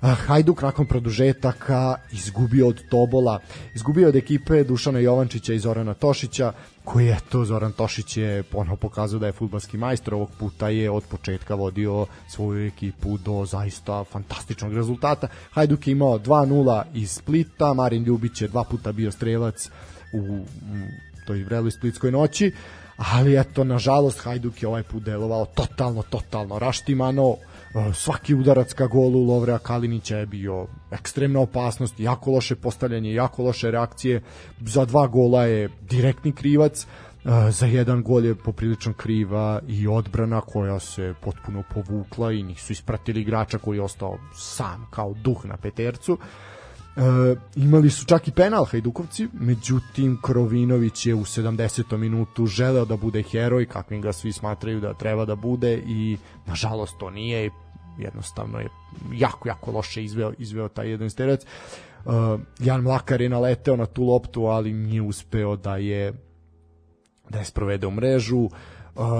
Hajduk 0.00 0.62
nakon 0.62 0.86
produžetaka 0.86 1.94
izgubio 2.12 2.68
od 2.68 2.88
Tobola, 2.88 3.40
izgubio 3.74 4.08
od 4.08 4.16
ekipe 4.16 4.64
Dušana 4.64 4.98
Jovančića 4.98 5.52
i 5.52 5.58
Zorana 5.58 5.94
Tošića, 5.94 6.52
koji 6.84 7.06
je 7.06 7.18
to 7.28 7.44
Zoran 7.44 7.72
Tošić 7.72 8.16
je 8.16 8.42
ponovo 8.42 8.76
pokazao 8.76 9.20
da 9.20 9.26
je 9.26 9.32
futbalski 9.32 9.76
majstor, 9.76 10.14
ovog 10.14 10.30
puta 10.38 10.68
je 10.68 10.90
od 10.90 11.04
početka 11.04 11.54
vodio 11.54 12.06
svoju 12.28 12.66
ekipu 12.66 13.18
do 13.18 13.44
zaista 13.44 14.04
fantastičnog 14.04 14.74
rezultata. 14.74 15.28
Hajduk 15.50 15.86
je 15.86 15.92
imao 15.92 16.18
2-0 16.18 16.82
iz 16.94 17.10
Splita, 17.10 17.74
Marin 17.74 18.04
Ljubić 18.04 18.42
je 18.42 18.48
dva 18.48 18.64
puta 18.64 18.92
bio 18.92 19.10
strelac 19.10 19.70
u 20.12 20.44
toj 21.26 21.44
vreloj 21.44 21.70
splitskoj 21.70 22.12
noći, 22.12 22.52
ali 22.96 23.40
eto, 23.40 23.64
nažalost, 23.64 24.20
Hajduk 24.20 24.62
je 24.62 24.68
ovaj 24.68 24.82
put 24.82 25.02
delovao 25.02 25.46
totalno, 25.46 26.02
totalno 26.02 26.58
raštimano, 26.58 27.36
svaki 27.94 28.34
udarac 28.34 28.72
ka 28.72 28.86
golu 28.86 29.24
Lovrea 29.26 29.58
Kalinića 29.58 30.18
je 30.18 30.26
bio 30.26 30.66
ekstremna 30.90 31.40
opasnost, 31.40 32.00
jako 32.00 32.30
loše 32.30 32.56
postavljanje, 32.56 33.12
jako 33.12 33.42
loše 33.42 33.70
reakcije, 33.70 34.22
za 34.60 34.84
dva 34.84 35.06
gola 35.06 35.44
je 35.44 35.68
direktni 35.90 36.32
krivac, 36.32 36.86
za 37.50 37.66
jedan 37.66 38.02
gol 38.02 38.24
je 38.24 38.34
poprilično 38.34 38.92
kriva 38.92 39.60
i 39.68 39.88
odbrana 39.88 40.40
koja 40.40 40.78
se 40.78 41.14
potpuno 41.20 41.62
povukla 41.74 42.32
i 42.32 42.42
nisu 42.42 42.72
ispratili 42.72 43.20
igrača 43.20 43.58
koji 43.58 43.76
je 43.76 43.82
ostao 43.82 44.18
sam 44.34 44.86
kao 44.90 45.14
duh 45.14 45.44
na 45.44 45.56
petercu. 45.56 46.18
E, 46.98 47.36
imali 47.56 47.90
su 47.90 48.04
čak 48.04 48.28
i 48.28 48.30
penal 48.30 48.64
Hajdukovci, 48.64 49.28
međutim 49.32 50.18
Krovinović 50.22 51.06
je 51.06 51.14
u 51.14 51.24
70. 51.24 51.96
minutu 51.96 52.46
želeo 52.46 52.84
da 52.84 52.96
bude 52.96 53.22
heroj, 53.22 53.66
kakvim 53.66 54.00
ga 54.00 54.12
svi 54.12 54.32
smatraju 54.32 54.80
da 54.80 54.94
treba 54.94 55.24
da 55.24 55.34
bude 55.34 55.82
i 55.86 56.16
nažalost 56.46 56.98
to 56.98 57.10
nije 57.10 57.50
jednostavno 57.98 58.58
je 58.58 58.68
jako, 59.12 59.48
jako 59.48 59.70
loše 59.70 60.04
izveo, 60.04 60.32
izveo 60.38 60.68
taj 60.68 60.90
jedan 60.90 61.10
sterac. 61.10 61.42
Uh, 62.04 62.12
Jan 62.58 62.82
Mlakar 62.82 63.20
je 63.20 63.28
naleteo 63.28 63.76
na 63.76 63.86
tu 63.86 64.04
loptu, 64.04 64.44
ali 64.44 64.72
nije 64.72 65.02
uspeo 65.02 65.56
da 65.56 65.76
je 65.76 66.12
da 67.28 67.38
je 67.38 67.44
sprovede 67.44 67.86
u 67.86 67.90
mrežu. 67.90 68.38
Uh, 68.38 68.52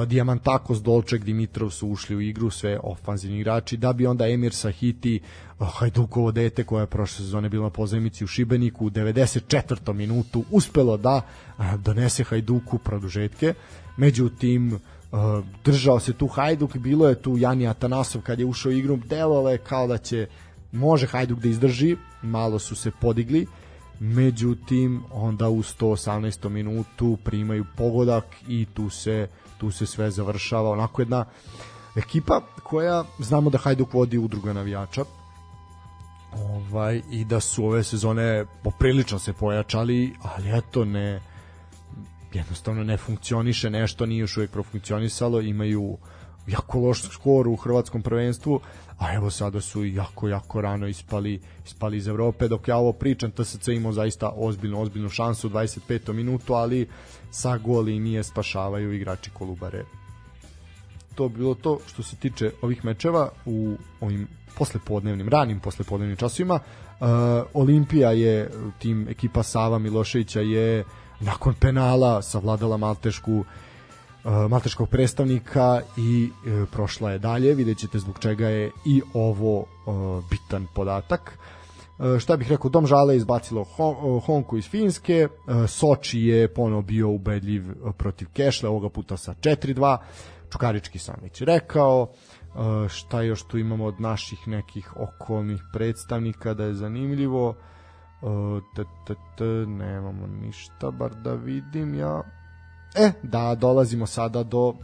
Diamantakos, 0.07 0.83
Dolček, 0.83 1.25
Dimitrov 1.25 1.71
su 1.71 1.89
ušli 1.89 2.17
u 2.17 2.21
igru, 2.21 2.51
sve 2.51 2.79
ofanzivni 2.83 3.39
igrači, 3.39 3.77
da 3.77 3.93
bi 3.93 4.07
onda 4.07 4.29
Emir 4.29 4.55
Sahiti, 4.55 5.21
uh, 5.59 5.69
Hajdukovo 5.75 6.33
dete 6.33 6.65
koja 6.65 6.81
je 6.81 6.87
prošle 6.87 7.25
sezone 7.25 7.49
bila 7.49 7.65
na 7.65 7.71
pozajmici 7.71 8.25
u 8.25 8.27
Šibeniku 8.27 8.87
u 8.87 8.91
94. 8.91 9.93
minutu 9.93 10.45
uspelo 10.51 10.97
da 10.97 11.17
uh, 11.59 11.75
donese 11.75 12.25
Hajduku 12.25 12.79
produžetke. 12.79 13.55
Međutim, 13.97 14.79
Uh, 15.13 15.45
držao 15.65 16.01
se 16.01 16.13
tu 16.13 16.27
Hajduk, 16.27 16.77
bilo 16.77 17.09
je 17.09 17.23
tu 17.23 17.39
Jani 17.39 17.67
Atanasov 17.67 18.23
kad 18.23 18.39
je 18.39 18.47
ušao 18.47 18.73
igru, 18.73 18.97
delove 18.97 19.59
kao 19.59 19.87
da 19.87 19.99
će 19.99 20.27
može 20.73 21.07
Hajduk 21.07 21.39
da 21.39 21.49
izdrži, 21.49 21.97
malo 22.23 22.59
su 22.59 22.77
se 22.77 22.91
podigli, 23.01 23.47
međutim 24.01 25.03
onda 25.13 25.49
u 25.49 25.63
118. 25.63 26.49
minutu 26.49 27.19
primaju 27.25 27.65
pogodak 27.77 28.25
i 28.49 28.67
tu 28.75 28.91
se 28.91 29.29
tu 29.59 29.71
se 29.71 29.87
sve 29.87 30.11
završava 30.11 30.71
onako 30.71 31.03
jedna 31.03 31.25
ekipa 31.97 32.41
koja 32.63 33.05
znamo 33.19 33.51
da 33.51 33.59
Hajduk 33.59 33.95
vodi 33.95 34.19
udruga 34.19 34.53
navijača 34.53 35.05
ovaj, 36.33 37.03
i 37.11 37.25
da 37.25 37.41
su 37.41 37.65
ove 37.65 37.85
sezone 37.85 38.45
poprilično 38.63 39.19
se 39.19 39.33
pojačali, 39.33 40.15
ali 40.23 40.59
eto 40.59 40.85
ne 40.85 41.21
jednostavno 42.33 42.85
ne 42.85 42.97
funkcioniše 42.97 43.71
nešto, 43.71 44.07
nije 44.07 44.21
još 44.21 44.37
uvijek 44.37 44.51
profunkcionisalo, 44.51 45.41
imaju 45.41 45.99
jako 46.47 46.79
loš 46.79 47.03
skor 47.03 47.49
u 47.49 47.57
hrvatskom 47.57 48.03
prvenstvu, 48.03 48.61
a 48.99 49.15
evo 49.15 49.31
sada 49.31 49.61
su 49.61 49.85
jako, 49.85 50.29
jako 50.29 50.61
rano 50.61 50.87
ispali, 50.87 51.41
ispali 51.67 51.97
iz 51.97 52.09
Evrope, 52.09 52.49
dok 52.49 52.69
ja 52.69 52.77
ovo 52.77 52.93
pričam, 52.93 53.31
TSC 53.31 53.69
imao 53.69 53.93
zaista 53.93 54.33
ozbiljnu, 54.37 54.81
ozbiljnu 54.81 55.09
šansu 55.09 55.47
u 55.47 55.51
25. 55.51 56.13
minutu, 56.13 56.55
ali 56.55 56.89
sa 57.31 57.59
goli 57.59 57.99
nije 57.99 58.23
spašavaju 58.23 58.93
igrači 58.93 59.31
Kolubare. 59.31 59.85
To 61.15 61.29
bi 61.29 61.37
bilo 61.37 61.55
to 61.55 61.79
što 61.87 62.03
se 62.03 62.17
tiče 62.17 62.51
ovih 62.63 62.85
mečeva 62.85 63.29
u 63.47 63.77
ovim 64.01 64.29
poslepodnevnim, 64.59 65.29
ranim 65.29 65.61
poslepodnevnim 65.61 66.17
časovima. 66.17 66.55
Uh, 66.55 67.07
Olimpija 67.55 68.13
je, 68.13 68.51
tim 68.79 69.09
ekipa 69.09 69.43
Sava 69.43 69.79
Miloševića 69.79 70.41
je 70.41 70.85
nakon 71.21 71.55
penala 71.55 72.23
savladala 72.23 72.77
Maltešku 72.77 73.39
uh, 73.39 73.45
malteškog 74.51 74.89
predstavnika 74.89 75.81
i 75.97 76.31
uh, 76.31 76.69
prošla 76.73 77.11
je 77.11 77.19
dalje. 77.19 77.55
Vidjet 77.55 77.79
ćete 77.79 77.99
zbog 77.99 78.19
čega 78.19 78.49
je 78.49 78.71
i 78.85 79.03
ovo 79.15 79.59
uh, 79.59 80.25
bitan 80.31 80.67
podatak. 80.75 81.39
Uh, 81.99 82.19
šta 82.19 82.37
bih 82.37 82.51
rekao, 82.51 82.71
Dom 82.71 82.87
Žale 82.87 83.17
izbacilo 83.17 83.65
Hon 83.65 84.21
Honku 84.21 84.57
iz 84.57 84.69
Finske, 84.69 85.29
uh, 85.29 85.71
Soči 85.71 86.21
je 86.21 86.55
ponovo 86.55 86.83
bio 86.83 87.09
ubedljiv 87.09 87.65
protiv 87.97 88.29
Kešle, 88.33 88.69
ovoga 88.69 88.89
puta 88.89 89.17
sa 89.17 89.35
4-2, 89.35 89.97
Čukarički 90.53 90.99
sam 90.99 91.15
već 91.23 91.41
rekao, 91.41 92.09
šta 92.89 93.23
još 93.23 93.43
tu 93.43 93.59
imamo 93.59 93.85
od 93.85 94.01
naših 94.01 94.49
nekih 94.49 94.97
okolnih 94.97 95.63
predstavnika 95.73 96.55
da 96.55 96.65
je 96.65 96.75
zanimljivo, 96.75 97.55
t, 98.77 98.85
t, 99.07 99.15
t, 99.37 99.45
nemamo 99.67 100.27
ništa, 100.27 100.91
bar 100.91 101.15
da 101.15 101.35
vidim 101.35 101.95
ja, 101.95 102.23
E, 102.95 103.13
da 103.23 103.55
dolazimo 103.55 104.07
sada 104.07 104.43
do 104.43 104.75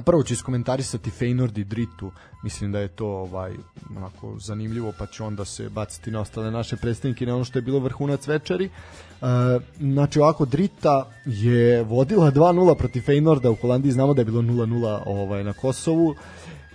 prvo 0.00 0.22
ću 0.22 0.34
iskomentarisati 0.34 1.10
Feynord 1.10 1.58
i 1.58 1.64
Dritu 1.64 2.10
mislim 2.42 2.72
da 2.72 2.78
je 2.78 2.88
to 2.88 3.06
ovaj 3.06 3.52
onako 3.96 4.36
zanimljivo 4.38 4.92
pa 4.98 5.06
ću 5.06 5.24
onda 5.24 5.44
se 5.44 5.68
baciti 5.68 6.10
na 6.10 6.20
ostale 6.20 6.50
naše 6.50 6.76
predstavnike 6.76 7.26
na 7.26 7.34
ono 7.34 7.44
što 7.44 7.58
je 7.58 7.62
bilo 7.62 7.78
vrhunac 7.78 8.26
večeri. 8.26 8.64
Uh, 9.20 9.28
znači 9.80 10.20
ovako 10.20 10.44
Drita 10.44 11.10
je 11.26 11.82
vodila 11.82 12.30
2-0 12.30 12.74
protiv 12.74 13.00
Feynorda 13.00 13.48
u 13.48 13.54
Holandiji. 13.54 13.92
Znamo 13.92 14.14
da 14.14 14.20
je 14.20 14.24
bilo 14.24 14.42
0-0 14.42 15.02
ovaj, 15.06 15.44
na 15.44 15.52
Kosovu. 15.52 16.14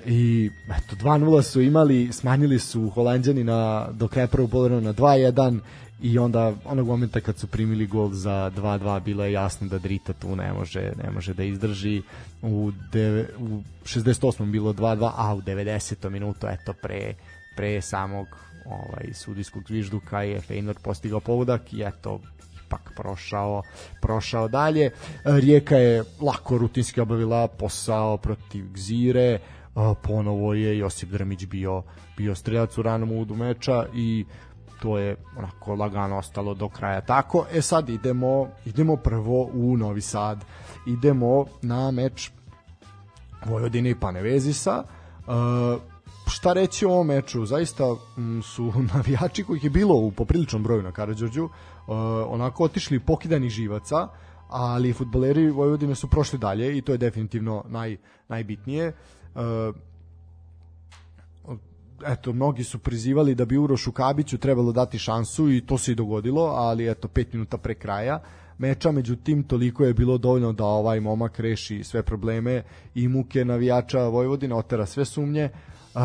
I 0.06 0.52
eto 0.66 0.96
2-0 0.96 1.42
su 1.42 1.62
imali 1.62 2.14
smanjili 2.14 2.60
su 2.60 2.90
Holandjani 2.90 3.44
na 3.44 3.88
do 3.92 4.08
kraja 4.08 4.28
prvog 4.28 4.52
poluvremena 4.52 4.88
na 4.88 4.94
2-1 4.94 5.60
i 6.02 6.20
onda 6.20 6.54
onog 6.66 6.88
momenta 6.88 7.22
kad 7.22 7.38
su 7.38 7.48
primili 7.48 7.88
gol 7.88 8.10
za 8.12 8.52
2-2 8.56 9.00
bilo 9.00 9.26
je 9.26 9.32
jasno 9.32 9.68
da 9.68 9.80
Drita 9.80 10.14
tu 10.14 10.36
ne 10.36 10.54
može 10.54 10.92
ne 11.04 11.12
može 11.12 11.34
da 11.34 11.44
izdrži 11.44 12.02
u, 12.42 12.72
deve, 12.92 13.28
u 13.40 13.62
68. 13.84 14.52
bilo 14.52 14.74
2-2 14.74 15.12
a 15.16 15.36
u 15.36 15.42
90. 15.42 16.10
minutu 16.10 16.48
eto 16.48 16.74
pre, 16.82 17.14
pre 17.56 17.82
samog 17.82 18.28
ovaj 18.66 19.14
sudijskog 19.14 19.64
zvižduka 19.68 20.22
je 20.22 20.42
Feynor 20.42 20.76
postigao 20.84 21.20
pogodak 21.20 21.74
i 21.74 21.82
eto 21.82 22.20
ipak 22.66 22.92
prošao 22.96 23.64
prošao 24.02 24.48
dalje 24.48 24.92
Rijeka 25.24 25.76
je 25.76 26.04
lako 26.22 26.58
rutinski 26.58 27.02
obavila 27.02 27.48
posao 27.48 28.18
protiv 28.18 28.72
Gzire 28.74 29.40
ponovo 30.04 30.54
je 30.54 30.78
Josip 30.78 31.10
Drmić 31.10 31.46
bio 31.46 31.84
bio 32.18 32.36
strelac 32.36 32.78
u 32.78 32.82
ranom 32.82 33.12
uvodu 33.12 33.36
meča 33.36 33.86
i 33.96 34.26
to 34.82 34.98
je 34.98 35.16
onako 35.38 35.76
lagano 35.76 36.18
ostalo 36.18 36.54
do 36.54 36.70
kraja 36.70 37.02
tako. 37.02 37.46
E 37.52 37.62
sad 37.62 37.90
idemo, 37.90 38.48
idemo 38.66 38.96
prvo 38.96 39.50
u 39.54 39.78
Novi 39.78 40.02
Sad. 40.02 40.46
Idemo 40.86 41.46
na 41.62 41.92
meč 41.92 42.32
Vojvodine 43.46 43.90
i 43.90 43.96
Panevezisa. 43.96 44.84
Uh, 45.28 45.82
šta 46.28 46.54
reći 46.54 46.86
o 46.86 46.92
ovom 46.92 47.08
meču? 47.08 47.46
Zaista 47.46 47.84
m, 48.18 48.42
su 48.44 48.74
navijači 48.94 49.44
kojih 49.44 49.64
je 49.64 49.70
bilo 49.70 49.96
u 49.96 50.12
popriličnom 50.12 50.64
broju 50.64 50.84
na 50.84 50.92
Karadžorđu 50.92 51.44
uh, 51.44 51.52
onako 52.28 52.64
otišli 52.64 53.00
pokidanih 53.00 53.50
živaca, 53.50 54.08
ali 54.50 54.94
futboleri 54.94 55.50
Vojvodine 55.50 55.96
su 55.96 56.10
prošli 56.10 56.40
dalje 56.40 56.78
i 56.78 56.82
to 56.82 56.92
je 56.92 56.98
definitivno 56.98 57.64
naj, 57.68 57.98
najbitnije. 58.28 58.94
Uh, 59.36 59.42
eto, 62.06 62.34
mnogi 62.34 62.64
su 62.64 62.80
prizivali 62.80 63.36
da 63.36 63.46
bi 63.46 63.58
Urošu 63.58 63.92
Kabiću 63.92 64.38
trebalo 64.38 64.72
dati 64.72 65.00
šansu 65.00 65.52
i 65.52 65.62
to 65.62 65.78
se 65.78 65.92
i 65.92 65.96
dogodilo, 65.96 66.42
ali 66.42 66.92
eto, 66.92 67.08
pet 67.08 67.34
minuta 67.34 67.58
pre 67.58 67.74
kraja 67.74 68.22
meča, 68.58 68.92
međutim 68.92 69.44
toliko 69.44 69.86
je 69.86 69.94
bilo 69.94 70.18
dovoljno 70.18 70.54
da 70.54 70.66
ovaj 70.66 71.00
momak 71.00 71.40
reši 71.40 71.84
sve 71.84 72.04
probleme 72.04 72.64
i 72.96 73.08
muke 73.08 73.46
navijača 73.46 74.08
Vojvodine, 74.08 74.56
otera 74.56 74.86
sve 74.86 75.06
sumnje. 75.06 75.50
Uh, 75.96 76.02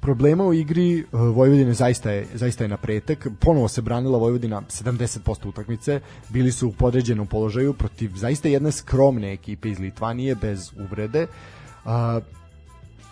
problema 0.00 0.44
u 0.44 0.54
igri 0.54 1.04
Vojvodine 1.12 1.74
zaista 1.74 2.10
je, 2.10 2.26
zaista 2.34 2.64
je 2.64 2.68
na 2.68 2.76
pretek. 2.76 3.26
Ponovo 3.40 3.68
se 3.68 3.82
branila 3.82 4.18
Vojvodina 4.18 4.62
70% 4.68 5.48
utakmice. 5.48 6.00
Bili 6.28 6.52
su 6.52 6.68
u 6.68 6.72
podređenom 6.72 7.26
položaju 7.26 7.72
protiv 7.72 8.10
zaista 8.14 8.48
jedne 8.48 8.72
skromne 8.72 9.32
ekipe 9.32 9.68
iz 9.70 9.78
Litvanije 9.78 10.34
bez 10.34 10.70
uvrede. 10.78 11.26
Uh, 11.84 11.90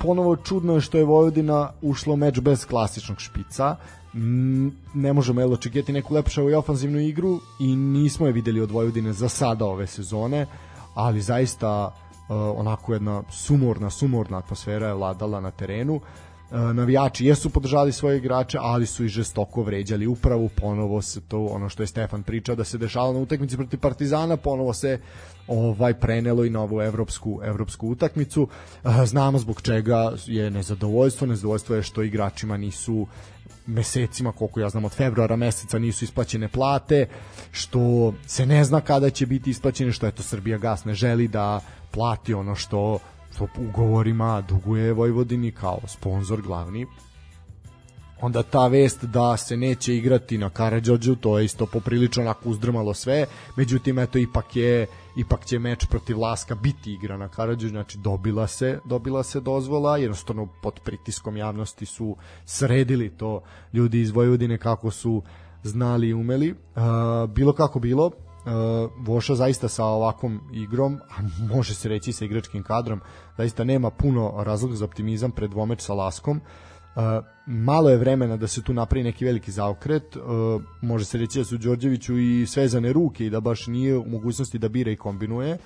ponovo 0.00 0.36
čudno 0.36 0.74
je 0.74 0.80
što 0.80 0.98
je 0.98 1.04
Vojvodina 1.04 1.72
ušlo 1.82 2.16
meč 2.16 2.40
bez 2.40 2.64
klasičnog 2.66 3.20
špica. 3.20 3.76
Ne 4.94 5.12
možemo 5.12 5.40
jel 5.40 5.52
očekivati 5.52 5.92
neku 5.92 6.14
lepšavu 6.14 6.50
i 6.50 6.54
ofanzivnu 6.54 6.98
igru 6.98 7.40
i 7.60 7.76
nismo 7.76 8.26
je 8.26 8.32
videli 8.32 8.60
od 8.60 8.70
Vojvodine 8.70 9.12
za 9.12 9.28
sada 9.28 9.66
ove 9.66 9.86
sezone 9.86 10.46
ali 10.94 11.20
zaista 11.20 11.86
uh, 11.86 12.36
onako 12.56 12.92
jedna 12.92 13.22
sumorna 13.30 13.90
sumorna 13.90 14.38
atmosfera 14.38 14.86
je 14.86 14.94
vladala 14.94 15.40
na 15.40 15.50
terenu. 15.50 15.94
uh, 15.94 16.02
navijači 16.50 17.26
jesu 17.26 17.50
podržali 17.50 17.92
svoje 17.92 18.18
igrače, 18.18 18.58
ali 18.60 18.86
su 18.86 19.04
i 19.04 19.08
žestoko 19.08 19.62
vređali 19.62 20.06
upravu, 20.06 20.48
ponovo 20.48 21.02
se 21.02 21.20
to 21.20 21.44
ono 21.44 21.68
što 21.68 21.82
je 21.82 21.86
Stefan 21.86 22.22
pričao 22.22 22.54
da 22.54 22.64
se 22.64 22.78
dešavalo 22.78 23.12
na 23.12 23.18
utakmici 23.18 23.56
protiv 23.56 23.80
Partizana, 23.80 24.36
ponovo 24.36 24.74
se 24.74 25.00
ovaj 25.48 25.94
prenelo 25.94 26.44
i 26.44 26.50
na 26.50 26.60
ovu 26.60 26.82
evropsku 26.82 27.40
evropsku 27.44 27.88
utakmicu. 27.88 28.48
Znamo 29.04 29.38
zbog 29.38 29.62
čega 29.62 30.12
je 30.26 30.50
nezadovoljstvo, 30.50 31.26
nezadovoljstvo 31.26 31.76
je 31.76 31.82
što 31.82 32.02
igračima 32.02 32.56
nisu 32.56 33.06
mesecima, 33.66 34.32
koliko 34.32 34.60
ja 34.60 34.68
znam 34.68 34.84
od 34.84 34.92
februara 34.92 35.36
meseca 35.36 35.78
nisu 35.78 36.04
isplaćene 36.04 36.48
plate, 36.48 37.06
što 37.50 38.14
se 38.26 38.46
ne 38.46 38.64
zna 38.64 38.80
kada 38.80 39.10
će 39.10 39.26
biti 39.26 39.50
isplaćene, 39.50 39.92
što 39.92 40.06
eto 40.06 40.22
Srbija 40.22 40.58
gas 40.58 40.84
ne 40.84 40.94
želi 40.94 41.28
da 41.28 41.60
plati 41.90 42.34
ono 42.34 42.54
što 42.54 42.98
što 43.34 43.48
ugovorima 43.58 44.40
duguje 44.40 44.92
Vojvodini 44.92 45.52
kao 45.52 45.78
sponsor 45.86 46.42
glavni. 46.42 46.86
Onda 48.20 48.42
ta 48.42 48.66
vest 48.66 49.04
da 49.04 49.36
se 49.36 49.56
neće 49.56 49.96
igrati 49.96 50.38
na 50.38 50.50
Karadžođu, 50.50 51.16
to 51.16 51.38
je 51.38 51.44
isto 51.44 51.66
poprilično 51.66 52.22
onako 52.22 52.48
uzdrmalo 52.48 52.94
sve, 52.94 53.26
međutim 53.56 53.98
eto 53.98 54.18
ipak 54.18 54.56
je 54.56 54.86
ipak 55.16 55.44
će 55.44 55.58
meč 55.58 55.86
protiv 55.86 56.20
Laska 56.20 56.54
biti 56.54 56.92
igra 56.92 57.16
na 57.16 57.28
Karadžođu, 57.28 57.68
znači 57.68 57.98
dobila 57.98 58.46
se, 58.46 58.78
dobila 58.84 59.22
se 59.22 59.40
dozvola, 59.40 59.96
jednostavno 59.96 60.48
pod 60.62 60.80
pritiskom 60.84 61.36
javnosti 61.36 61.86
su 61.86 62.16
sredili 62.44 63.10
to 63.16 63.42
ljudi 63.72 64.00
iz 64.00 64.10
Vojvodine 64.10 64.58
kako 64.58 64.90
su 64.90 65.22
znali 65.62 66.08
i 66.08 66.14
umeli. 66.14 66.50
Uh, 66.50 67.30
bilo 67.30 67.52
kako 67.52 67.80
bilo, 67.80 68.10
uh, 68.46 68.90
Voša 69.06 69.34
zaista 69.34 69.68
sa 69.68 69.84
ovakvom 69.84 70.40
igrom, 70.52 70.98
a 71.10 71.22
može 71.54 71.74
se 71.74 71.88
reći 71.88 72.12
sa 72.12 72.24
igračkim 72.24 72.62
kadrom, 72.62 73.00
zaista 73.36 73.64
nema 73.64 73.90
puno 73.90 74.34
razloga 74.44 74.76
za 74.76 74.84
optimizam 74.84 75.30
pred 75.30 75.50
dvomeč 75.50 75.80
sa 75.80 75.94
Laskom. 75.94 76.40
Uh, 76.96 77.02
malo 77.46 77.90
je 77.90 77.96
vremena 77.96 78.36
da 78.36 78.46
se 78.46 78.62
tu 78.62 78.72
napravi 78.72 79.04
neki 79.04 79.24
veliki 79.24 79.50
zaokret. 79.50 80.16
Uh, 80.16 80.22
može 80.82 81.04
se 81.04 81.18
reći 81.18 81.38
da 81.38 81.44
su 81.44 81.58
Đorđeviću 81.58 82.18
i 82.18 82.46
svezane 82.46 82.92
ruke 82.92 83.26
i 83.26 83.30
da 83.30 83.40
baš 83.40 83.66
nije 83.66 83.96
u 83.96 84.08
mogućnosti 84.08 84.58
da 84.58 84.68
bira 84.68 84.90
i 84.90 84.96
kombinuje. 84.96 85.58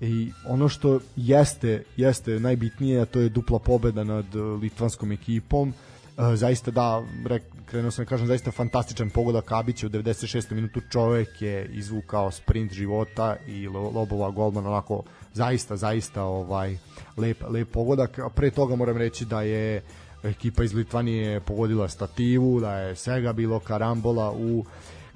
I 0.00 0.32
ono 0.46 0.68
što 0.68 1.00
jeste 1.16 1.82
jeste 1.96 2.40
najbitnije 2.40 3.00
a 3.00 3.04
to 3.04 3.20
je 3.20 3.28
dupla 3.28 3.58
pobeda 3.58 4.04
nad 4.04 4.26
litvanskom 4.62 5.12
ekipom. 5.12 5.68
Uh, 5.68 6.34
zaista 6.34 6.70
da 6.70 7.02
rek, 7.26 7.42
krenuo 7.70 7.90
sam 7.90 8.04
da 8.04 8.08
kažem 8.08 8.26
zaista 8.26 8.50
fantastičan 8.50 9.10
pogodak 9.10 9.44
Kabića 9.44 9.86
u 9.86 9.90
96. 9.90 10.52
minutu 10.52 10.80
čovek 10.90 11.42
je 11.42 11.66
izvukao 11.66 12.30
sprint 12.30 12.72
života 12.72 13.36
i 13.46 13.68
Lobova 13.68 14.30
golman 14.30 14.66
onako 14.66 15.02
zaista 15.32 15.76
zaista 15.76 16.22
ovaj 16.22 16.76
lep 17.16 17.42
lep 17.48 17.70
pogodak 17.70 18.18
a 18.18 18.28
pre 18.28 18.50
toga 18.50 18.76
moram 18.76 18.96
reći 18.96 19.24
da 19.24 19.42
je 19.42 19.82
ekipa 20.22 20.64
iz 20.64 20.74
Litvanije 20.74 21.40
pogodila 21.40 21.88
stativu 21.88 22.60
da 22.60 22.74
je 22.74 22.96
svega 22.96 23.32
bilo 23.32 23.60
karambola 23.60 24.32
u 24.32 24.64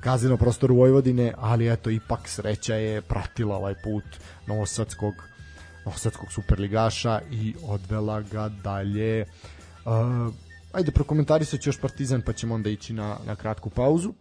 kazino 0.00 0.36
prostoru 0.36 0.76
Vojvodine 0.76 1.34
ali 1.36 1.72
eto 1.72 1.90
ipak 1.90 2.28
sreća 2.28 2.74
je 2.74 3.00
pratila 3.00 3.56
ovaj 3.56 3.74
put 3.84 4.04
Novosadskog 4.46 5.14
Novosadskog 5.84 6.32
superligaša 6.32 7.20
i 7.30 7.54
odvela 7.62 8.20
ga 8.20 8.48
dalje 8.48 9.24
uh, 9.84 10.34
ajde 10.72 10.90
prokomentarisat 10.90 11.60
ću 11.60 11.68
još 11.68 11.80
Partizan 11.80 12.22
pa 12.26 12.32
ćemo 12.32 12.54
onda 12.54 12.70
ići 12.70 12.92
na, 12.92 13.16
na 13.26 13.36
kratku 13.36 13.70
pauzu. 13.70 14.12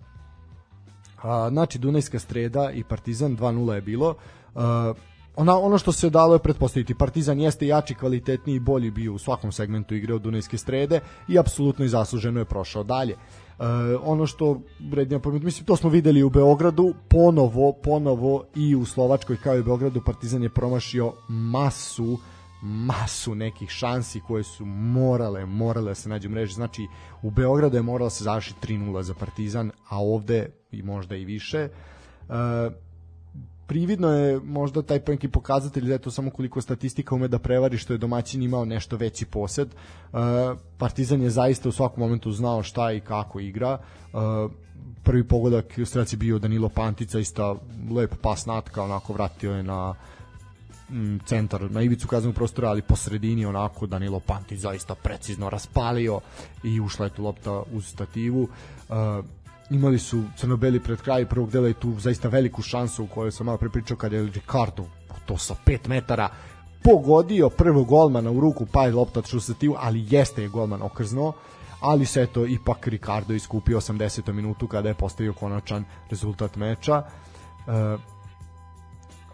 A, 1.21 1.49
znači 1.49 1.79
Dunajska 1.79 2.19
streda 2.19 2.71
i 2.71 2.83
Partizan 2.83 3.37
2-0 3.37 3.71
je 3.71 3.81
bilo. 3.81 4.15
A, 4.55 4.93
ona, 5.35 5.59
ono 5.59 5.77
što 5.77 5.91
se 5.91 6.09
dalo 6.09 6.33
je 6.33 6.39
pretpostaviti 6.39 6.95
Partizan 6.95 7.39
jeste 7.39 7.67
jači, 7.67 7.95
kvalitetniji 7.95 8.55
i 8.55 8.59
bolji 8.59 8.91
bio 8.91 9.13
u 9.13 9.17
svakom 9.17 9.51
segmentu 9.51 9.95
igre 9.95 10.13
od 10.13 10.21
Dunajske 10.21 10.57
strede 10.57 10.99
i 11.27 11.39
apsolutno 11.39 11.85
i 11.85 11.89
zasluženo 11.89 12.39
je 12.39 12.45
prošao 12.45 12.83
dalje. 12.83 13.13
Uh, 13.13 13.65
ono 14.03 14.27
što 14.27 14.61
vrednija 14.91 15.19
pomenuti, 15.19 15.45
mislim 15.45 15.65
to 15.65 15.75
smo 15.75 15.89
videli 15.89 16.23
u 16.23 16.29
Beogradu, 16.29 16.93
ponovo, 17.07 17.73
ponovo 17.83 18.43
i 18.55 18.75
u 18.75 18.85
Slovačkoj 18.85 19.37
kao 19.37 19.55
i 19.55 19.59
u 19.59 19.63
Beogradu 19.63 20.01
Partizan 20.05 20.43
je 20.43 20.49
promašio 20.49 21.13
masu 21.27 22.17
masu 22.61 23.35
nekih 23.35 23.69
šansi 23.69 24.21
koje 24.27 24.43
su 24.43 24.65
morale, 24.65 25.45
morale 25.45 25.91
da 25.91 25.95
se 25.95 26.09
nađu 26.09 26.29
mreže. 26.29 26.53
Znači, 26.53 26.87
u 27.21 27.31
Beogradu 27.31 27.77
je 27.77 27.81
moralo 27.81 28.05
da 28.05 28.09
se 28.09 28.23
završiti 28.23 28.67
3-0 28.67 29.01
za 29.01 29.13
Partizan, 29.13 29.71
a 29.89 29.99
ovde 29.99 30.49
i 30.71 30.83
možda 30.83 31.15
i 31.15 31.25
više. 31.25 31.69
Uh, 32.29 32.35
prividno 33.67 34.09
je 34.09 34.39
možda 34.39 34.81
taj 34.81 34.99
neki 35.07 35.27
pokazatelj 35.27 35.85
da 35.87 35.93
je 35.93 35.99
to 35.99 36.11
samo 36.11 36.29
koliko 36.29 36.61
statistika 36.61 37.15
ume 37.15 37.27
da 37.27 37.39
prevari 37.39 37.77
što 37.77 37.93
je 37.93 37.97
domaćin 37.97 38.41
imao 38.43 38.65
nešto 38.65 38.97
veći 38.97 39.25
posed. 39.25 39.67
Uh, 39.67 40.19
Partizan 40.77 41.21
je 41.21 41.29
zaista 41.29 41.69
u 41.69 41.71
svakom 41.71 42.03
momentu 42.03 42.31
znao 42.31 42.63
šta 42.63 42.91
i 42.91 42.99
kako 42.99 43.39
igra. 43.39 43.77
Uh, 44.13 44.51
prvi 45.03 45.23
pogodak 45.23 45.65
u 45.81 45.85
straci 45.85 46.17
bio 46.17 46.39
Danilo 46.39 46.69
Pantica, 46.69 47.19
ista 47.19 47.55
lep 47.91 48.15
pas 48.21 48.45
natka, 48.45 48.83
onako 48.83 49.13
vratio 49.13 49.53
je 49.53 49.63
na 49.63 49.95
centar 51.25 51.71
na 51.71 51.81
ivicu 51.81 52.07
kaznog 52.07 52.35
prostora, 52.35 52.69
ali 52.69 52.81
po 52.81 52.95
sredini 52.95 53.45
onako 53.45 53.87
Danilo 53.87 54.19
Pantic 54.19 54.59
zaista 54.59 54.95
precizno 54.95 55.49
raspalio 55.49 56.19
i 56.63 56.79
ušla 56.79 57.05
je 57.05 57.11
lopta 57.17 57.61
uz 57.73 57.85
stativu. 57.85 58.41
Uh, 58.89 59.25
imali 59.69 59.99
su 59.99 60.23
crnobeli 60.37 60.79
pred 60.79 61.01
kraj 61.01 61.25
prvog 61.25 61.51
dela 61.51 61.69
i 61.69 61.73
tu 61.73 61.99
zaista 61.99 62.27
veliku 62.27 62.61
šansu 62.61 63.03
u 63.03 63.07
kojoj 63.07 63.31
sam 63.31 63.45
malo 63.45 63.57
prepričao 63.57 63.97
kada 63.97 64.15
je 64.15 64.25
Ricardo 64.25 64.85
to 65.25 65.37
sa 65.37 65.55
5 65.65 65.87
metara 65.87 66.29
pogodio 66.83 67.49
prvog 67.49 67.87
golmana 67.87 68.31
u 68.31 68.39
ruku 68.39 68.65
pa 68.65 68.85
je 68.85 68.93
lopta 68.93 69.21
tivu, 69.59 69.75
ali 69.79 70.05
jeste 70.09 70.41
je 70.41 70.47
golman 70.47 70.81
okrzno 70.81 71.33
ali 71.81 72.05
se 72.05 72.21
eto 72.21 72.45
ipak 72.45 72.87
Ricardo 72.87 73.33
iskupio 73.33 73.77
80. 73.77 74.33
minutu 74.33 74.67
kada 74.67 74.89
je 74.89 74.95
postavio 74.95 75.33
konačan 75.33 75.85
rezultat 76.09 76.55
meča 76.55 77.03
e, 77.03 77.71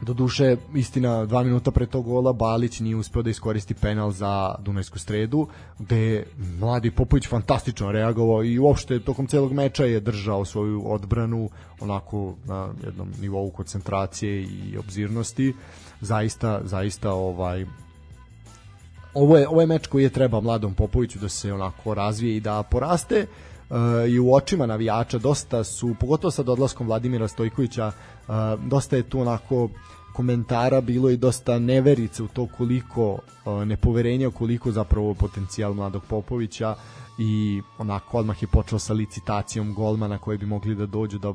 Do 0.01 0.13
duše, 0.13 0.57
istina, 0.75 1.25
dva 1.25 1.43
minuta 1.43 1.71
pre 1.71 1.85
tog 1.85 2.05
gola 2.05 2.33
Balić 2.33 2.79
nije 2.79 2.95
uspeo 2.95 3.23
da 3.23 3.29
iskoristi 3.29 3.73
penal 3.73 4.11
za 4.11 4.55
Dunajsku 4.59 4.99
stredu, 4.99 5.47
gde 5.79 5.97
je 5.97 6.25
mladi 6.59 6.91
Popović 6.91 7.27
fantastično 7.27 7.91
reagovao 7.91 8.43
i 8.43 8.59
uopšte 8.59 8.99
tokom 8.99 9.27
celog 9.27 9.53
meča 9.53 9.85
je 9.85 9.99
držao 9.99 10.45
svoju 10.45 10.83
odbranu 10.85 11.49
onako 11.79 12.35
na 12.45 12.69
jednom 12.83 13.09
nivou 13.21 13.51
koncentracije 13.51 14.41
i 14.43 14.77
obzirnosti. 14.77 15.53
Zaista, 16.01 16.61
zaista 16.63 17.11
ovaj 17.11 17.65
ovo 19.13 19.37
je, 19.37 19.47
ovo 19.47 19.61
je 19.61 19.67
meč 19.67 19.87
koji 19.87 20.03
je 20.03 20.09
treba 20.09 20.41
mladom 20.41 20.73
Popoviću 20.73 21.19
da 21.19 21.29
se 21.29 21.53
onako 21.53 21.93
razvije 21.93 22.37
i 22.37 22.39
da 22.39 22.63
poraste 22.63 23.25
i 24.09 24.19
u 24.19 24.33
očima 24.33 24.65
navijača 24.65 25.17
dosta 25.17 25.63
su, 25.63 25.95
pogotovo 25.99 26.31
sa 26.31 26.43
odlaskom 26.47 26.87
Vladimira 26.87 27.27
Stojkovića, 27.27 27.87
uh, 27.87 28.33
dosta 28.65 28.95
je 28.95 29.03
tu 29.03 29.19
onako 29.19 29.69
komentara 30.13 30.81
bilo 30.81 31.09
i 31.09 31.17
dosta 31.17 31.59
neverice 31.59 32.23
u 32.23 32.27
to 32.27 32.47
koliko 32.57 33.11
uh, 33.11 33.63
nepoverenja, 33.65 34.29
koliko 34.29 34.71
zapravo 34.71 35.13
potencijal 35.13 35.73
mladog 35.73 36.03
Popovića 36.09 36.75
i 37.17 37.61
onako 37.77 38.17
odmah 38.17 38.41
je 38.43 38.47
počeo 38.47 38.79
sa 38.79 38.93
licitacijom 38.93 39.73
golmana 39.73 40.17
koji 40.17 40.37
bi 40.37 40.45
mogli 40.45 40.75
da 40.75 40.85
dođu 40.85 41.17
da 41.17 41.33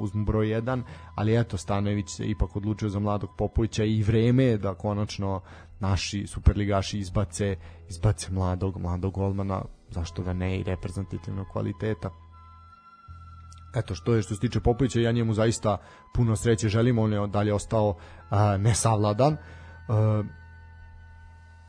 uzmu 0.00 0.24
broj 0.24 0.46
1, 0.46 0.82
ali 1.14 1.40
eto 1.40 1.56
Stanojević 1.56 2.10
se 2.10 2.24
ipak 2.24 2.56
odlučio 2.56 2.88
za 2.88 2.98
mladog 2.98 3.30
Popovića 3.38 3.84
i 3.84 4.02
vreme 4.02 4.44
je 4.44 4.58
da 4.58 4.74
konačno 4.74 5.40
naši 5.80 6.26
superligaši 6.26 6.98
izbace 6.98 7.56
izbace 7.88 8.32
mladog 8.32 8.78
mladog 8.78 9.14
golmana 9.14 9.62
zašto 9.90 10.22
ga 10.22 10.32
ne 10.32 10.58
i 10.60 10.62
reprezentativnog 10.62 11.46
kvaliteta 11.52 12.10
eto 13.74 13.94
što 13.94 14.14
je 14.14 14.22
što 14.22 14.34
se 14.34 14.40
tiče 14.40 14.60
Popovića 14.60 15.00
ja 15.00 15.12
njemu 15.12 15.34
zaista 15.34 15.76
puno 16.14 16.36
sreće 16.36 16.68
želim 16.68 16.98
on 16.98 17.12
je 17.12 17.26
dalje 17.26 17.54
ostao 17.54 17.96
a, 18.30 18.56
nesavladan 18.56 19.36
a, 19.88 20.22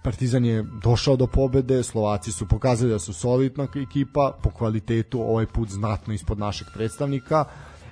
Partizan 0.03 0.45
je 0.45 0.63
došao 0.83 1.15
do 1.15 1.27
pobede, 1.27 1.83
Slovaci 1.83 2.31
su 2.31 2.47
pokazali 2.47 2.91
da 2.91 2.99
su 2.99 3.13
solidna 3.13 3.67
ekipa, 3.75 4.37
po 4.43 4.49
kvalitetu 4.49 5.21
ovaj 5.21 5.45
put 5.45 5.69
znatno 5.69 6.13
ispod 6.13 6.39
našeg 6.39 6.67
predstavnika. 6.73 7.45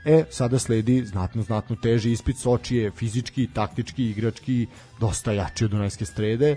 E, 0.06 0.24
sada 0.30 0.60
sledi 0.60 1.06
znatno, 1.06 1.42
znatno 1.42 1.76
teži 1.76 2.12
ispit 2.12 2.38
Soči 2.38 2.76
je 2.76 2.92
fizički, 2.92 3.48
taktički, 3.54 4.10
igrački, 4.10 4.68
dosta 5.00 5.32
jači 5.32 5.66
od 5.66 5.72
Dunajske 5.72 6.06
strede, 6.06 6.56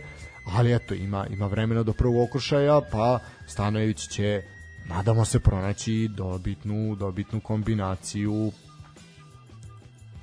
ali 0.53 0.75
eto, 0.75 0.95
ima, 0.95 1.27
ima 1.27 1.47
vremena 1.47 1.83
do 1.83 1.93
prvog 1.93 2.29
okršaja, 2.29 2.81
pa 2.93 3.19
Stanojević 3.47 4.09
će 4.09 4.43
nadamo 4.89 5.25
se 5.25 5.41
pronaći 5.41 6.09
dobitnu, 6.17 6.97
dobitnu 6.97 7.41
kombinaciju. 7.41 8.53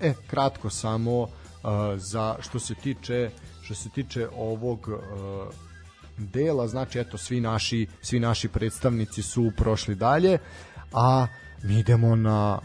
E, 0.01 0.13
kratko 0.27 0.69
samo 0.69 1.21
uh, 1.21 1.29
za 1.95 2.35
što 2.39 2.59
se 2.59 2.75
tiče 2.75 3.29
što 3.61 3.75
se 3.75 3.89
tiče 3.89 4.27
ovog 4.35 4.87
uh, 4.87 5.53
dela, 6.17 6.67
znači 6.67 6.99
eto 6.99 7.17
svi 7.17 7.41
naši 7.41 7.87
svi 8.01 8.19
naši 8.19 8.47
predstavnici 8.47 9.21
su 9.21 9.51
prošli 9.57 9.95
dalje, 9.95 10.37
a 10.93 11.27
mi 11.63 11.79
idemo 11.79 12.15
na 12.15 12.59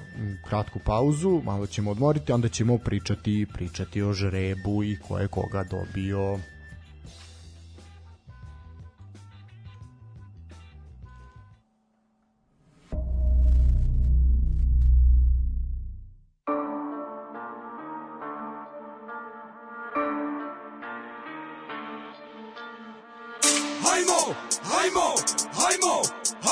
kratku 0.49 0.79
pauzu, 0.79 1.40
malo 1.45 1.67
ćemo 1.67 1.90
odmoriti, 1.90 2.33
onda 2.33 2.49
ćemo 2.49 2.79
pričati 2.79 3.47
pričati 3.55 4.03
o 4.03 4.12
žrebu 4.12 4.85
i 4.85 4.99
ko 5.09 5.19
je 5.19 5.29
koga 5.29 5.64
dobio. 5.64 6.38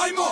Simon 0.02 0.31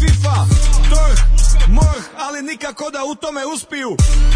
FIFA, 0.00 0.36
DORH, 0.90 1.20
MORH, 1.76 2.04
ali 2.24 2.38
nikako 2.42 2.90
da 2.90 3.00
u 3.04 3.14
tome 3.14 3.42
uspiju. 3.54 3.90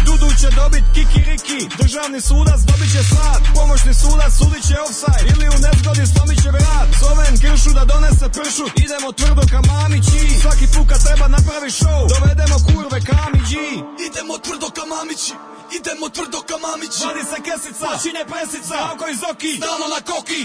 Dudu 0.05 0.29
će 0.39 0.47
dobit 0.59 0.85
kikiriki, 0.95 1.59
državni 1.81 2.21
sudac 2.29 2.59
dobit 2.69 2.89
će 2.95 3.03
sat, 3.13 3.41
pomoćni 3.55 3.93
sudac 4.01 4.31
sudit 4.39 4.63
će 4.67 4.75
offside 4.85 5.25
ili 5.33 5.45
u 5.55 5.57
nezgodi 5.65 6.05
slomit 6.13 6.37
će 6.43 6.49
vrat. 6.57 6.87
Zovem 7.03 7.33
kršu 7.43 7.69
da 7.77 7.83
donese 7.91 8.27
pršu, 8.37 8.65
idemo 8.85 9.09
tvrdo 9.19 9.43
ka 9.51 9.59
mamići, 9.71 10.21
svaki 10.41 10.67
put 10.73 10.85
kad 10.91 10.99
treba 11.05 11.27
napravi 11.35 11.69
show, 11.79 12.01
dovedemo 12.13 12.57
kurve 12.67 12.99
kamiđi. 13.11 13.67
Idemo 14.07 14.33
tvrdo 14.45 14.67
ka 14.77 14.83
mamići 14.93 15.33
Idemo 15.77 16.05
tvrdo 16.15 16.39
ka 16.49 16.57
mamići. 16.65 17.01
Vadi 17.07 17.23
se 17.31 17.39
kesica, 17.47 17.85
počinje 17.89 18.23
presica, 18.31 18.73
Ravko 18.83 19.05
iz 19.13 19.21
Oki, 19.31 19.51
Stalno 19.59 19.87
na 19.95 19.99
koki. 20.09 20.41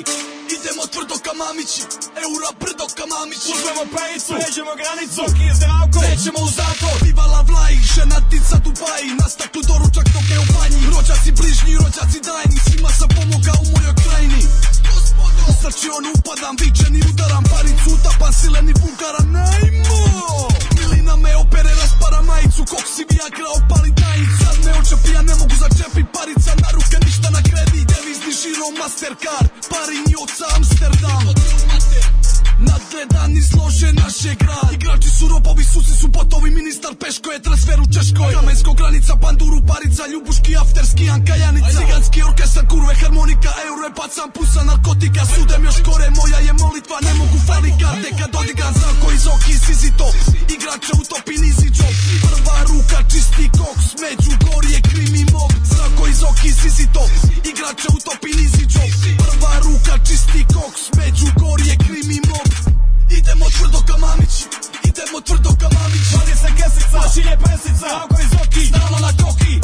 Idemo 0.57 0.83
tvrdo 0.93 1.17
ka 1.25 1.33
mamići. 1.43 1.81
Eura 2.25 2.51
brdo 2.61 2.87
ka 2.97 3.05
mamići. 3.15 3.49
Uzmemo 3.55 3.85
pejicu, 3.95 4.33
pređemo 4.39 4.73
granicu, 4.81 5.21
Oki 5.29 5.45
je 5.49 5.55
zdravko, 5.59 5.99
Nećemo 6.07 6.41
u 6.47 6.51
zatvor 6.59 6.97
Bivala 7.05 7.41
vlaj, 7.49 7.75
ženatica 7.95 8.57
Dubaji. 8.65 9.11
Na 9.21 9.27
staklu 9.35 9.61
doručak 9.71 10.07
dok 10.15 10.27
je 10.33 10.39
u 10.45 10.47
banji 10.55 10.81
Rođaci 10.93 11.31
bližnji, 11.39 11.73
rođaci 11.83 12.19
dajni. 12.29 12.57
Svima 12.67 12.91
sam 12.99 13.09
pomogao 13.17 13.59
u 13.65 13.69
mojoj 13.75 13.95
krajini. 14.03 14.43
Gospodo 14.91 15.43
U 15.51 15.53
srčion 15.61 16.05
upadam, 16.17 16.55
vičen 16.63 16.93
i 17.01 17.03
udaram 17.11 17.45
Paricu. 17.53 17.89
Utapan, 17.95 18.33
sileni 18.41 18.73
vulgaran 18.81 19.29
Najmo 19.37 19.99
Milina 20.89 21.17
me 21.17 21.35
opere, 21.35 21.71
raspara 21.81 22.23
majicu 22.23 22.65
Kok 22.65 22.87
si 22.87 23.05
viagra, 23.11 23.49
opali 23.57 23.93
tajnicu. 23.95 24.45
Sad 24.45 24.65
me 24.65 24.73
očepi, 24.81 25.13
ja 25.15 25.23
ne 25.23 25.35
mogu 25.35 25.55
začepit 25.61 26.07
Parica 26.13 26.53
na 26.63 26.69
ruke, 26.73 26.99
ništa 27.05 27.31
na 27.31 27.43
kredit. 27.43 27.85
Devizni 27.89 28.33
žiro, 28.41 28.67
Mastercard 28.79 29.49
Parin 29.71 30.05
i 30.13 30.15
oca 30.23 30.47
Amsterdam 30.57 31.78
Nadgledan 32.59 33.33
izlože 33.43 33.93
naše 33.93 34.33
grad. 34.43 34.73
Igrači 34.73 35.11
su 35.19 35.29
robovi, 35.29 35.65
susi 35.65 35.95
su 36.01 36.09
botovi 36.09 36.51
Ministar 36.51 36.93
Peško 37.01 37.31
je 37.31 37.43
transfer 37.43 37.79
u 37.81 37.87
Češkoj. 37.95 38.33
Kamensko 38.35 38.73
granica, 38.81 39.13
panduru, 39.25 39.59
parica 39.71 40.03
Ljubuški, 40.13 40.53
afterski, 40.63 41.05
Anka 41.15 41.35
Janic 41.43 41.65
Ciganski 41.77 42.21
orkestar, 42.29 42.65
kurve, 42.71 42.95
harmonika 43.01 43.51
Euro 43.69 43.83
je 43.89 43.93
pacan, 44.01 44.29
pusa, 44.37 44.61
narkotika. 44.71 45.23
Sudem 45.35 45.63
još 45.69 45.79
kore, 45.87 46.07
moja 46.19 46.39
je 46.47 46.53
molitva 46.63 46.99
Ne 47.07 47.13
mogu 47.21 47.39
fali 47.49 47.71
karte. 47.83 48.09
Kad 48.19 48.31
odigram 48.41 48.75
Zrako 48.81 49.07
iz 49.17 49.25
oki, 49.35 49.55
sizito 49.65 50.07
Igrače 50.55 50.93
utopi, 51.03 51.35
nizi 51.45 51.69
job 51.79 51.95
Prva 52.25 52.59
ruka, 52.71 52.99
čisti 53.13 53.47
koks 53.59 53.87
Među 54.03 54.33
gorje, 54.45 54.79
krimi 54.91 55.23
mob 55.35 55.53
Zrako 55.73 56.03
iz 56.13 56.21
oki, 56.31 56.51
sizito 56.61 57.03
Igrače 57.51 57.89
utopi, 57.97 58.31
nizi 58.41 58.65
job 58.75 58.91
Prva 59.23 59.55
ruka, 59.67 59.95
čisti 60.07 60.43
koks 60.55 60.83
Među 60.99 61.29
gorje, 61.41 61.75
krimi 61.85 62.19
mob 62.31 62.48
Idemo 63.11 63.47
tvrdo 63.51 63.79
ka 63.89 63.97
mamići 63.99 64.45
Idemo 64.89 65.21
tvrdo 65.27 65.51
ka 65.61 65.69
mamići. 65.79 66.13
Vadi 66.19 66.35
se 66.43 66.49
kesica, 66.59 66.99
počinje 67.01 67.37
presica, 67.45 67.87
Ravko 67.87 68.17
iz 68.27 68.33
Oki, 68.43 68.65
Stalno 68.67 68.99
na 69.07 69.11
koki 69.23 69.55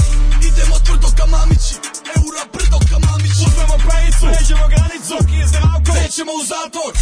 Idemo 0.49 0.77
tvrdo 0.87 1.09
ka 1.19 1.27
mamići 1.27 1.75
Eura 2.17 2.43
brdo 2.53 2.79
ka 2.91 2.99
mamići. 3.07 3.41
Uzmemo 3.47 3.77
pejicu, 3.87 4.25
pređemo 4.31 4.67
granicu, 4.73 5.13
Oki 5.21 5.37
je 5.41 5.47
zdravko, 5.47 5.91
Nećemo 6.01 6.33
u 6.41 6.45
zatvor 6.53 6.95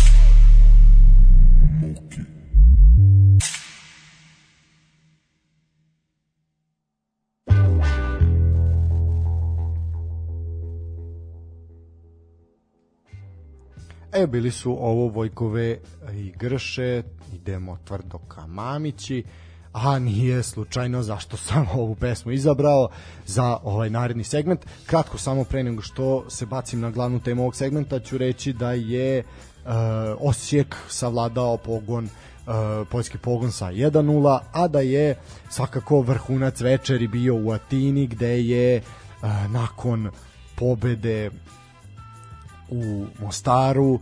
E, 14.14 14.26
bili 14.26 14.50
su 14.50 14.76
ovo 14.80 15.08
Vojkove 15.08 15.78
i 16.12 16.32
Grše, 16.38 17.02
idemo 17.34 17.78
tvrdo 17.84 18.18
ka 18.18 18.46
Mamići, 18.46 19.24
a 19.72 19.98
nije 19.98 20.42
slučajno 20.42 21.02
zašto 21.02 21.36
sam 21.36 21.66
ovu 21.80 21.94
pesmu 21.94 22.32
izabrao 22.32 22.88
za 23.26 23.58
ovaj 23.62 23.90
naredni 23.90 24.24
segment. 24.24 24.66
Kratko 24.86 25.18
samo 25.18 25.44
pre 25.44 25.62
nego 25.62 25.82
što 25.82 26.30
se 26.30 26.46
bacim 26.46 26.80
na 26.80 26.90
glavnu 26.90 27.20
temu 27.20 27.42
ovog 27.42 27.56
segmenta 27.56 28.00
ću 28.00 28.18
reći 28.18 28.52
da 28.52 28.72
je 28.72 29.18
uh, 29.18 29.72
Osijek 30.20 30.76
savladao 30.88 31.56
pogon 31.56 32.04
uh, 32.04 32.52
poljski 32.90 33.18
pogon 33.18 33.52
sa 33.52 33.66
1-0, 33.66 34.38
a 34.52 34.68
da 34.68 34.80
je 34.80 35.18
svakako 35.50 36.00
vrhunac 36.00 36.60
večeri 36.60 37.08
bio 37.08 37.34
u 37.34 37.50
Atini 37.50 38.06
gde 38.06 38.42
je 38.42 38.76
uh, 38.78 39.28
nakon 39.50 40.10
pobede 40.56 41.30
u 42.72 43.06
Mostaru 43.20 43.98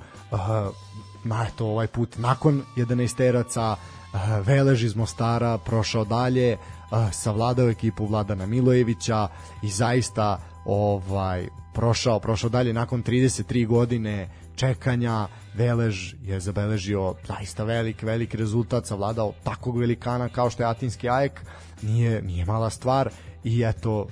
na 1.25 1.47
eto 1.49 1.67
ovaj 1.67 1.87
put 1.87 2.19
nakon 2.19 2.63
11 2.77 3.17
teraca 3.17 3.73
uh, 3.73 4.21
Velež 4.47 4.85
iz 4.85 4.97
Mostara 4.97 5.59
prošao 5.59 6.05
dalje 6.05 6.57
uh, 6.57 7.13
savladao 7.13 7.69
ekipu 7.69 8.07
Vladana 8.07 8.47
Milojevića 8.47 9.29
i 9.63 9.69
zaista 9.69 10.41
ovaj 10.65 11.49
prošao 11.75 12.21
prošao 12.21 12.51
dalje. 12.51 12.73
Nakon 12.73 13.03
33 13.03 13.67
godine 13.67 14.29
čekanja 14.57 15.29
Velež 15.55 16.15
je 16.23 16.41
zabeležio 16.41 17.15
zaista 17.29 17.65
velik 17.65 18.03
velik 18.03 18.35
rezultat 18.35 18.87
savladao 18.87 19.33
takvog 19.45 19.79
velikana 19.79 20.29
kao 20.29 20.51
što 20.51 20.63
je 20.63 20.69
Atinski 20.69 21.09
Ajek. 21.09 21.41
Nije 21.83 22.23
nije 22.23 22.45
mala 22.45 22.71
stvar 22.71 23.11
i 23.45 23.63
eto 23.65 24.07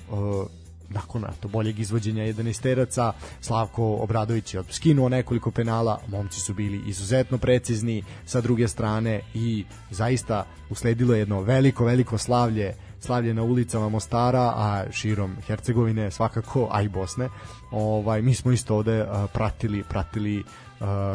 nakon 0.91 1.25
eto, 1.25 1.49
boljeg 1.49 1.79
izvođenja 1.79 2.23
11 2.23 2.63
teraca 2.63 3.13
Slavko 3.41 3.95
Obradović 3.95 4.55
je 4.55 4.63
skinuo 4.71 5.09
nekoliko 5.09 5.51
penala 5.51 6.01
momci 6.09 6.41
su 6.41 6.55
bili 6.55 6.83
izuzetno 6.87 7.39
precizni 7.39 8.03
sa 8.27 8.41
druge 8.41 8.69
strane 8.69 9.21
i 9.35 9.65
zaista 9.91 10.47
usledilo 10.71 11.15
je 11.15 11.19
jedno 11.19 11.41
veliko 11.41 11.85
veliko 11.85 12.19
slavlje 12.19 12.75
slavlje 13.01 13.35
na 13.35 13.43
ulicama 13.43 13.89
Mostara, 13.89 14.53
a 14.57 14.85
širom 14.93 15.37
Hercegovine 15.47 16.11
svakako, 16.11 16.69
a 16.71 16.83
i 16.83 16.89
Bosne. 16.89 17.29
Ovaj 17.71 18.23
mi 18.23 18.35
smo 18.35 18.53
isto 18.53 18.77
ovde 18.77 19.07
pratili 19.33 19.83
pratili 19.89 20.45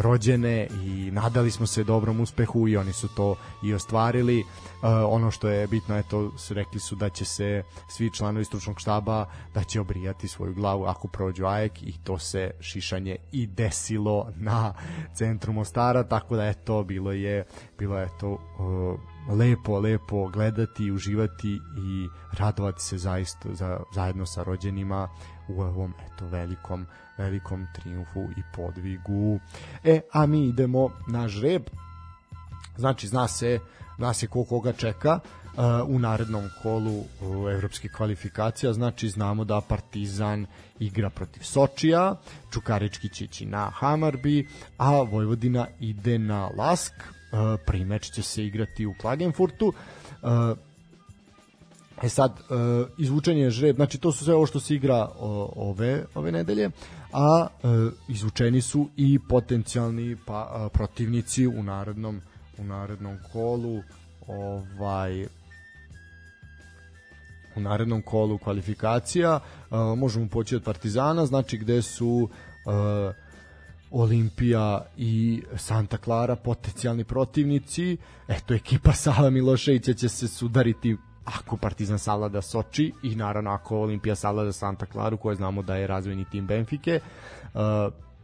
rođene 0.01 0.67
i 0.85 1.11
nadali 1.11 1.51
smo 1.51 1.67
se 1.67 1.83
dobrom 1.83 2.21
uspehu 2.21 2.67
i 2.67 2.77
oni 2.77 2.93
su 2.93 3.07
to 3.07 3.35
i 3.63 3.73
ostvarili. 3.73 4.39
Uh, 4.39 4.89
ono 5.07 5.31
što 5.31 5.49
je 5.49 5.67
bitno 5.67 5.97
eto 5.97 6.31
rekli 6.49 6.79
su 6.79 6.95
da 6.95 7.09
će 7.09 7.25
se 7.25 7.63
svi 7.89 8.13
članovi 8.13 8.45
stručnog 8.45 8.79
štaba 8.79 9.25
da 9.53 9.63
će 9.63 9.81
obrijati 9.81 10.27
svoju 10.27 10.53
glavu 10.53 10.85
ako 10.85 11.07
prođu 11.07 11.45
AEK 11.45 11.83
i 11.83 11.93
to 12.03 12.19
se 12.19 12.51
šišanje 12.59 13.15
i 13.31 13.47
desilo 13.47 14.31
na 14.35 14.73
centru 15.13 15.53
Mostara 15.53 16.03
tako 16.03 16.35
da 16.35 16.45
eto 16.45 16.83
bilo 16.83 17.11
je 17.11 17.45
bilo 17.77 17.97
je 17.97 18.09
to 18.19 18.29
uh, 18.29 19.37
lepo, 19.37 19.79
lepo 19.79 20.27
gledati, 20.27 20.91
uživati 20.91 21.59
i 21.77 22.07
radovati 22.37 22.81
se 22.81 22.97
zaista 22.97 23.49
za, 23.53 23.79
zajedno 23.93 24.25
sa 24.25 24.43
rođenima 24.43 25.09
u 25.47 25.61
ovom 25.61 25.93
eto 26.05 26.25
velikom 26.25 26.85
velikom 27.17 27.67
triumfu 27.73 28.29
i 28.37 28.41
podvigu. 28.55 29.39
E, 29.83 30.01
a 30.11 30.25
mi 30.25 30.47
idemo 30.47 30.89
na 31.07 31.27
žreb. 31.27 31.63
Znači, 32.77 33.07
zna 33.07 33.27
se, 33.27 33.59
zna 33.97 34.13
se 34.13 34.27
ko 34.27 34.43
koga 34.43 34.73
čeka 34.73 35.19
uh, 35.53 35.95
u 35.95 35.99
narednom 35.99 36.49
kolu 36.61 36.99
uh, 36.99 37.05
evropskih 37.51 37.91
kvalifikacija. 37.91 38.73
Znači, 38.73 39.09
znamo 39.09 39.43
da 39.43 39.61
Partizan 39.61 40.45
igra 40.79 41.09
protiv 41.09 41.41
Sočija, 41.41 42.15
Čukarički 42.51 43.09
će 43.09 43.25
ići 43.25 43.45
na 43.45 43.69
Hamarbi, 43.69 44.47
a 44.77 45.01
Vojvodina 45.01 45.67
ide 45.79 46.19
na 46.19 46.49
Lask. 46.57 46.93
Uh, 46.93 47.59
prvi 47.65 47.85
meč 47.85 48.11
će 48.11 48.21
se 48.21 48.45
igrati 48.45 48.85
u 48.85 48.93
Klagenfurtu. 49.01 49.73
E 52.03 52.09
sad, 52.09 52.39
izvučenje 52.97 53.49
žreb, 53.49 53.75
znači 53.75 53.97
to 53.97 54.11
su 54.11 54.25
sve 54.25 54.35
ovo 54.35 54.45
što 54.45 54.59
se 54.59 54.75
igra 54.75 55.09
ove 55.55 56.05
ove 56.15 56.31
nedelje, 56.31 56.69
a 57.13 57.47
uh, 57.47 57.93
izvučeni 58.07 58.61
su 58.61 58.89
i 58.97 59.19
potencijalni 59.29 60.17
pa, 60.25 60.63
uh, 60.65 60.71
protivnici 60.73 61.47
u 61.47 61.63
narednom 61.63 62.21
u 62.57 62.63
narednom 62.63 63.17
kolu 63.31 63.81
ovaj 64.27 65.25
u 67.55 67.59
narednom 67.59 68.01
kolu 68.01 68.37
kvalifikacija. 68.37 69.39
Uh, 69.69 69.97
možemo 69.97 70.27
poći 70.27 70.55
od 70.55 70.63
Partizana 70.63 71.25
znači 71.25 71.57
gde 71.57 71.81
su 71.81 72.29
uh, 72.65 73.15
Olimpija 73.91 74.85
i 74.97 75.43
Santa 75.55 75.97
Clara 75.97 76.35
potencijalni 76.35 77.03
protivnici. 77.03 77.97
Eto 78.27 78.53
ekipa 78.53 78.93
Sava 78.93 79.29
Miloševića 79.29 79.93
će 79.93 80.09
se 80.09 80.27
sudariti 80.27 80.97
ako 81.25 81.57
Partizan 81.57 81.99
savlada 81.99 82.41
Soči 82.41 82.93
i 83.03 83.15
naravno 83.15 83.51
ako 83.51 83.77
Olimpija 83.77 84.15
savlada 84.15 84.51
Santa 84.51 84.85
Claru 84.85 85.17
koje 85.17 85.35
znamo 85.35 85.61
da 85.61 85.75
je 85.75 85.87
razvojni 85.87 86.25
tim 86.25 86.47
Benfike 86.47 86.99
uh, 87.53 87.59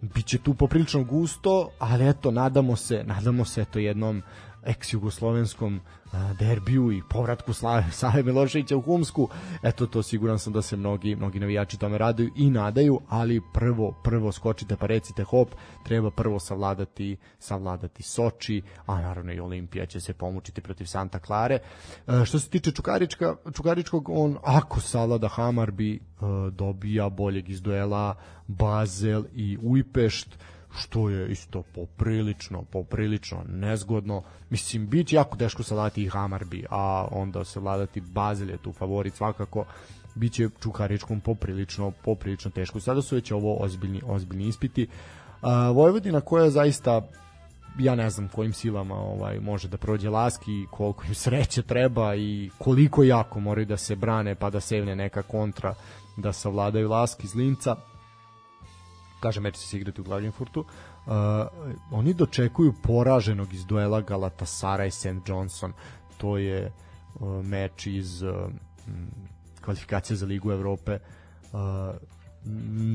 biće 0.01 0.37
tu 0.37 0.53
poprilično 0.53 1.03
gusto 1.03 1.69
ali 1.79 2.09
eto 2.09 2.31
nadamo 2.31 2.75
se 2.75 3.03
nadamo 3.03 3.45
se 3.45 3.61
eto 3.61 3.79
jednom 3.79 4.21
ex-jugoslovenskom 4.63 5.79
derbiju 6.39 6.91
i 6.91 7.01
povratku 7.09 7.53
Slave 7.53 7.85
Save 7.91 8.23
Miloševića 8.23 8.77
u 8.77 8.81
Humsku. 8.81 9.29
Eto 9.63 9.85
to 9.85 10.03
siguran 10.03 10.39
sam 10.39 10.53
da 10.53 10.61
se 10.61 10.77
mnogi 10.77 11.15
mnogi 11.15 11.39
navijači 11.39 11.77
tome 11.77 11.97
raduju 11.97 12.31
i 12.35 12.49
nadaju, 12.49 12.99
ali 13.09 13.41
prvo 13.53 13.91
prvo 14.03 14.31
skočite 14.31 14.75
pa 14.75 14.85
recite 14.85 15.23
hop, 15.23 15.49
treba 15.83 16.11
prvo 16.11 16.39
savladati 16.39 17.17
savladati 17.39 18.03
Soči, 18.03 18.61
a 18.85 19.01
naravno 19.01 19.33
i 19.33 19.39
Olimpija 19.39 19.85
će 19.85 19.99
se 19.99 20.13
pomučiti 20.13 20.61
protiv 20.61 20.85
Santa 20.85 21.19
Klare. 21.19 21.59
E, 22.07 22.25
što 22.25 22.39
se 22.39 22.49
tiče 22.49 22.71
Čukarička, 22.71 23.35
Čukaričkog, 23.53 24.09
on 24.09 24.37
ako 24.43 24.79
savlada 24.79 25.27
Hamarbi 25.27 25.95
e, 25.95 25.99
dobija 26.51 27.09
boljeg 27.09 27.49
iz 27.49 27.61
duela 27.61 28.15
Bazel 28.47 29.23
i 29.33 29.57
Ujpešt 29.61 30.37
što 30.77 31.09
je 31.09 31.31
isto 31.31 31.63
poprilično, 31.75 32.63
poprilično 32.63 33.43
nezgodno. 33.47 34.23
Mislim, 34.49 34.87
bit 34.87 35.13
jako 35.13 35.37
teško 35.37 35.63
savladati 35.63 36.03
i 36.03 36.09
Hamarbi, 36.09 36.65
a 36.69 37.07
onda 37.11 37.43
se 37.43 37.59
vladati 37.59 38.01
Bazel 38.01 38.49
je 38.49 38.57
tu 38.57 38.73
favorit 38.73 39.13
svakako 39.13 39.65
biće 40.15 40.49
Čukaričkom 40.63 41.21
poprilično, 41.21 41.91
poprilično 41.91 42.51
teško. 42.51 42.79
Sada 42.79 43.01
su 43.01 43.15
već 43.15 43.31
ovo 43.31 43.57
ozbiljni, 43.63 44.01
ozbiljni 44.05 44.47
ispiti. 44.47 44.87
A, 45.41 45.71
Vojvodina 45.71 46.21
koja 46.21 46.49
zaista 46.49 47.01
ja 47.79 47.95
ne 47.95 48.09
znam 48.09 48.27
kojim 48.27 48.53
silama 48.53 48.95
ovaj 48.95 49.39
može 49.39 49.67
da 49.67 49.77
prođe 49.77 50.09
Laski, 50.09 50.65
koliko 50.71 51.05
im 51.07 51.15
sreće 51.15 51.61
treba 51.61 52.15
i 52.15 52.49
koliko 52.57 53.03
jako 53.03 53.39
moraju 53.39 53.65
da 53.65 53.77
se 53.77 53.95
brane 53.95 54.35
pa 54.35 54.49
da 54.49 54.59
sevne 54.59 54.95
neka 54.95 55.21
kontra 55.21 55.75
da 56.17 56.33
savladaju 56.33 56.89
Laski 56.89 57.25
iz 57.25 57.35
Linca 57.35 57.75
kaže 59.19 59.41
meč 59.41 59.55
će 59.55 59.67
se 59.67 59.77
igrati 59.77 60.01
u 60.01 60.03
Klagenfurtu, 60.03 60.59
uh, 60.59 61.13
oni 61.91 62.13
dočekuju 62.13 62.73
poraženog 62.83 63.53
iz 63.53 63.65
duela 63.65 64.03
i 64.87 64.91
St. 64.91 65.27
Johnson. 65.27 65.73
To 66.17 66.37
je 66.37 66.71
uh, 67.19 67.45
meč 67.45 67.87
iz 67.87 68.21
uh, 68.21 68.31
kvalifikacije 69.61 70.17
za 70.17 70.25
Ligu 70.25 70.51
Evrope. 70.51 70.99
Uh, 71.51 71.59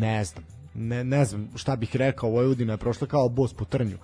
ne 0.00 0.24
znam. 0.24 0.44
Ne, 0.74 1.04
ne 1.04 1.24
znam 1.24 1.48
šta 1.54 1.76
bih 1.76 1.96
rekao, 1.96 2.30
Vojvodina 2.30 2.72
je 2.72 2.76
prošla 2.76 3.06
kao 3.06 3.28
bos 3.28 3.54
po 3.54 3.64
trnju 3.64 3.98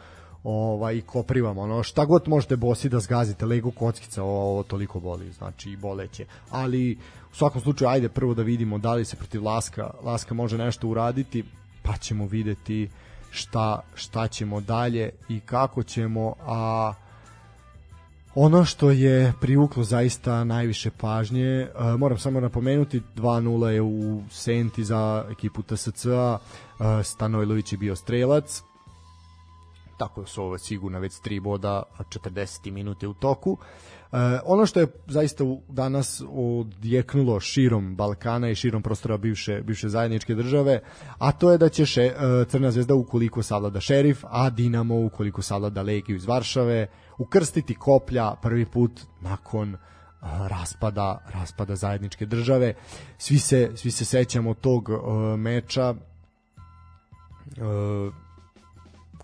ovaj, 0.44 0.96
i 0.96 1.02
koprivam, 1.02 1.58
ono, 1.58 1.82
šta 1.82 2.04
god 2.04 2.28
možete 2.28 2.56
bosi 2.56 2.88
da 2.88 3.00
zgazite, 3.00 3.46
Lego 3.46 3.70
kockica, 3.70 4.22
ovo, 4.22 4.50
ovo 4.50 4.62
toliko 4.62 5.00
boli, 5.00 5.32
znači, 5.32 5.76
boleće. 5.76 6.26
Ali, 6.50 6.98
u 7.32 7.36
svakom 7.36 7.62
slučaju, 7.62 7.88
ajde 7.88 8.08
prvo 8.08 8.34
da 8.34 8.42
vidimo 8.42 8.78
da 8.78 8.94
li 8.94 9.04
se 9.04 9.16
protiv 9.16 9.44
Laska, 9.44 9.90
Laska 10.02 10.34
može 10.34 10.58
nešto 10.58 10.88
uraditi, 10.88 11.44
pa 11.82 11.96
ćemo 11.96 12.26
videti 12.26 12.88
šta, 13.30 13.80
šta 13.94 14.28
ćemo 14.28 14.60
dalje 14.60 15.10
i 15.28 15.40
kako 15.40 15.82
ćemo, 15.82 16.34
a 16.40 16.92
ono 18.34 18.64
što 18.64 18.90
je 18.90 19.32
privuklo 19.40 19.84
zaista 19.84 20.44
najviše 20.44 20.90
pažnje, 20.90 21.68
uh, 21.74 21.98
moram 21.98 22.18
samo 22.18 22.40
napomenuti, 22.40 23.02
2-0 23.16 23.66
je 23.66 23.82
u 23.82 24.22
Senti 24.30 24.84
za 24.84 25.26
ekipu 25.30 25.62
TSC-a, 25.62 26.38
uh, 26.38 26.86
Stanojlović 27.04 27.72
je 27.72 27.78
bio 27.78 27.96
strelac, 27.96 28.62
tako 30.00 30.26
su 30.26 30.42
ovo 30.42 30.58
sigurno 30.58 30.98
već 30.98 31.12
3 31.12 31.40
boda, 31.40 31.82
40 31.98 32.70
minute 32.70 33.08
u 33.08 33.14
toku. 33.14 33.58
E, 33.60 33.99
ono 34.44 34.66
što 34.66 34.80
je 34.80 34.86
zaista 35.06 35.44
danas 35.68 36.22
odjeknulo 36.30 37.40
širom 37.40 37.96
Balkana 37.96 38.50
i 38.50 38.54
širom 38.54 38.82
prostora 38.82 39.16
bivše, 39.16 39.62
bivše 39.62 39.88
zajedničke 39.88 40.34
države, 40.34 40.80
a 41.18 41.32
to 41.32 41.52
je 41.52 41.58
da 41.58 41.68
će 41.68 41.86
še, 41.86 42.02
e, 42.02 42.14
Crna 42.48 42.70
zvezda 42.70 42.94
ukoliko 42.94 43.42
savlada 43.42 43.80
šerif, 43.80 44.24
a 44.28 44.50
Dinamo 44.50 45.04
ukoliko 45.04 45.42
savlada 45.42 45.82
Legiju 45.82 46.16
iz 46.16 46.26
Varšave, 46.26 46.86
ukrstiti 47.18 47.74
koplja 47.74 48.34
prvi 48.42 48.64
put 48.64 49.00
nakon 49.20 49.76
raspada 50.22 51.18
raspada 51.34 51.76
zajedničke 51.76 52.26
države. 52.26 52.74
Svi 53.18 53.38
se 53.38 53.70
svi 53.74 53.90
se 53.90 54.04
sećamo 54.04 54.54
tog 54.54 54.88
uh, 54.88 54.98
meča 55.38 55.90
uh, 55.90 55.96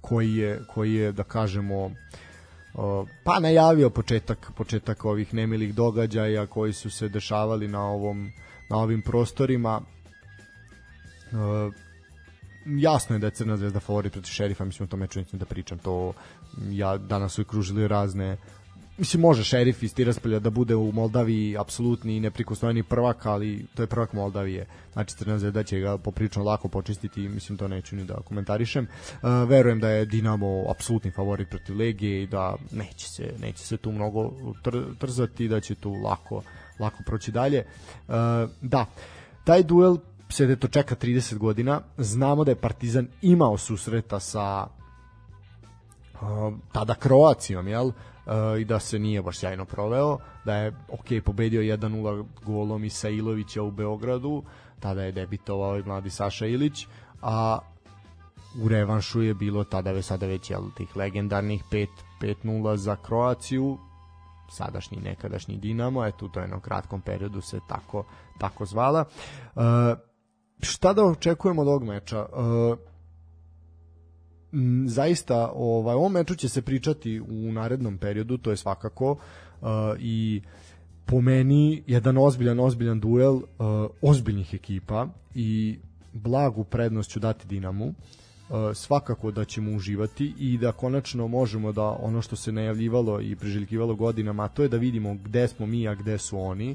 koji 0.00 0.34
je 0.34 0.60
koji 0.68 0.94
je 0.94 1.12
da 1.12 1.22
kažemo 1.22 1.90
pa 3.24 3.40
najavio 3.40 3.90
početak 3.90 4.52
početak 4.56 5.04
ovih 5.04 5.34
nemilih 5.34 5.74
događaja 5.74 6.46
koji 6.46 6.72
su 6.72 6.90
se 6.90 7.08
dešavali 7.08 7.68
na 7.68 7.86
ovom 7.86 8.32
na 8.68 8.76
ovim 8.76 9.02
prostorima. 9.02 9.80
Jasno 12.66 13.16
je 13.16 13.18
da 13.18 13.26
je 13.26 13.30
Crna 13.30 13.56
zvezda 13.56 13.80
favorit 13.80 14.12
protiv 14.12 14.30
šerifa, 14.30 14.64
mislim 14.64 14.84
o 14.84 14.90
tome 14.90 15.06
čujem 15.06 15.26
da 15.32 15.44
pričam. 15.44 15.78
To 15.78 16.12
ja 16.70 16.98
danas 16.98 17.32
su 17.32 17.42
i 17.42 17.44
kružili 17.44 17.88
razne 17.88 18.36
mislim 18.98 19.20
može 19.20 19.44
šerif 19.44 19.82
iz 19.82 19.94
Tiraspolja 19.94 20.38
da 20.38 20.50
bude 20.50 20.74
u 20.74 20.92
Moldaviji 20.92 21.58
apsolutni 21.58 22.16
i 22.16 22.20
neprikosnoveni 22.20 22.82
prvak, 22.82 23.26
ali 23.26 23.66
to 23.74 23.82
je 23.82 23.86
prvak 23.86 24.12
Moldavije. 24.12 24.66
Znači 24.92 25.16
Crna 25.16 25.38
Zvezda 25.38 25.62
će 25.62 25.78
ga 25.80 25.98
poprično 25.98 26.44
lako 26.44 26.68
počistiti, 26.68 27.28
mislim 27.28 27.58
to 27.58 27.68
neću 27.68 27.96
ni 27.96 28.04
da 28.04 28.14
komentarišem. 28.14 28.86
Uh, 28.86 29.48
verujem 29.48 29.80
da 29.80 29.88
je 29.88 30.04
Dinamo 30.06 30.70
apsolutni 30.70 31.10
favorit 31.10 31.48
protiv 31.48 31.76
Legije 31.76 32.22
i 32.22 32.26
da 32.26 32.56
neće 32.72 33.08
se 33.08 33.32
neće 33.40 33.58
se 33.58 33.76
tu 33.76 33.92
mnogo 33.92 34.32
tr 34.62 34.78
trzati, 34.98 35.48
da 35.48 35.60
će 35.60 35.74
tu 35.74 35.92
lako 35.92 36.42
lako 36.78 37.02
proći 37.06 37.32
dalje. 37.32 37.64
Uh, 38.08 38.14
da, 38.60 38.86
taj 39.44 39.62
duel 39.62 39.96
se 40.28 40.56
to 40.56 40.68
čeka 40.68 40.94
30 40.94 41.38
godina. 41.38 41.80
Znamo 41.98 42.44
da 42.44 42.50
je 42.50 42.60
Partizan 42.60 43.08
imao 43.22 43.58
susreta 43.58 44.20
sa 44.20 44.66
uh, 46.14 46.54
tada 46.72 46.94
Kroacijom, 46.94 47.68
jel? 47.68 47.86
uh, 47.86 47.94
i 48.60 48.64
da 48.64 48.80
se 48.80 48.98
nije 48.98 49.22
baš 49.22 49.38
sjajno 49.38 49.64
proveo, 49.64 50.18
da 50.44 50.54
je 50.54 50.72
ok, 50.88 51.24
pobedio 51.24 51.62
1-0 51.62 52.24
golom 52.44 52.84
i 52.84 52.90
Ilovića 53.10 53.62
u 53.62 53.70
Beogradu, 53.70 54.42
tada 54.80 55.02
je 55.02 55.12
debitovao 55.12 55.78
i 55.78 55.82
mladi 55.82 56.10
Saša 56.10 56.46
Ilić, 56.46 56.86
a 57.22 57.58
u 58.62 58.68
revanšu 58.68 59.22
je 59.22 59.34
bilo 59.34 59.64
tada 59.64 59.92
ve 59.92 60.02
sada 60.02 60.26
već 60.26 60.50
jel, 60.50 60.62
tih 60.76 60.96
legendarnih 60.96 61.64
5-0 62.20 62.76
za 62.76 62.96
Kroaciju, 62.96 63.78
sadašnji 64.50 64.98
nekadašnji 65.00 65.56
Dinamo, 65.56 66.06
eto 66.06 66.26
u 66.26 66.28
to 66.28 66.40
jednom 66.40 66.60
kratkom 66.60 67.00
periodu 67.00 67.40
se 67.40 67.60
tako, 67.68 68.04
tako 68.38 68.66
zvala. 68.66 69.04
Uh, 69.54 69.62
šta 70.60 70.92
da 70.92 71.04
očekujemo 71.04 71.62
od 71.62 71.68
ovog 71.68 71.84
meča? 71.84 72.26
Uh, 74.52 74.58
zaista 74.86 75.52
ovaj 75.54 75.94
ovom 75.94 76.12
meču 76.12 76.34
će 76.34 76.48
se 76.48 76.62
pričati 76.62 77.20
u 77.20 77.52
narednom 77.52 77.98
periodu, 77.98 78.38
to 78.38 78.50
je 78.50 78.56
svakako 78.56 79.10
uh, 79.10 79.68
i 79.98 80.42
po 81.06 81.20
meni 81.20 81.82
jedan 81.86 82.18
ozbiljan 82.18 82.60
ozbiljan 82.60 83.00
duel 83.00 83.34
uh, 83.34 83.42
ozbiljnih 84.02 84.54
ekipa 84.54 85.08
i 85.34 85.78
blagu 86.12 86.64
prednost 86.64 87.10
ću 87.10 87.20
dati 87.20 87.48
Dinamu. 87.48 87.86
Uh, 87.86 87.94
svakako 88.74 89.30
da 89.30 89.44
ćemo 89.44 89.70
uživati 89.70 90.34
i 90.38 90.58
da 90.58 90.72
konačno 90.72 91.28
možemo 91.28 91.72
da 91.72 91.82
ono 91.82 92.22
što 92.22 92.36
se 92.36 92.52
najavljivalo 92.52 93.20
i 93.20 93.36
priželjkivalo 93.36 93.94
godinama, 93.94 94.48
to 94.48 94.62
je 94.62 94.68
da 94.68 94.76
vidimo 94.76 95.14
gde 95.14 95.48
smo 95.48 95.66
mi, 95.66 95.88
a 95.88 95.94
gde 95.94 96.18
su 96.18 96.40
oni. 96.40 96.70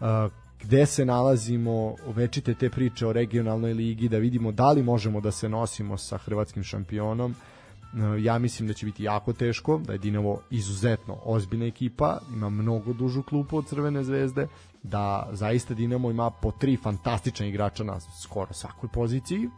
Uh, 0.00 0.32
gde 0.62 0.86
se 0.86 1.04
nalazimo, 1.04 1.94
večite 2.06 2.54
te 2.54 2.70
priče 2.70 3.06
o 3.06 3.12
regionalnoj 3.12 3.72
ligi, 3.72 4.08
da 4.08 4.18
vidimo 4.18 4.52
da 4.52 4.72
li 4.72 4.82
možemo 4.82 5.20
da 5.20 5.30
se 5.30 5.48
nosimo 5.48 5.96
sa 5.96 6.18
hrvatskim 6.18 6.62
šampionom. 6.62 7.34
E, 7.34 8.22
ja 8.22 8.38
mislim 8.38 8.68
da 8.68 8.74
će 8.74 8.86
biti 8.86 9.04
jako 9.04 9.32
teško, 9.32 9.80
da 9.86 9.92
je 9.92 9.98
Dinamo 9.98 10.38
izuzetno 10.50 11.18
ozbiljna 11.24 11.66
ekipa, 11.66 12.18
ima 12.34 12.50
mnogo 12.50 12.92
dužu 12.92 13.22
klupu 13.22 13.56
od 13.56 13.66
Crvene 13.66 14.04
zvezde, 14.04 14.48
da 14.82 15.28
zaista 15.32 15.74
Dinamo 15.74 16.10
ima 16.10 16.30
po 16.30 16.50
tri 16.50 16.76
fantastična 16.76 17.46
igrača 17.46 17.84
na 17.84 18.00
skoro 18.00 18.52
svakoj 18.52 18.88
poziciji 18.92 19.48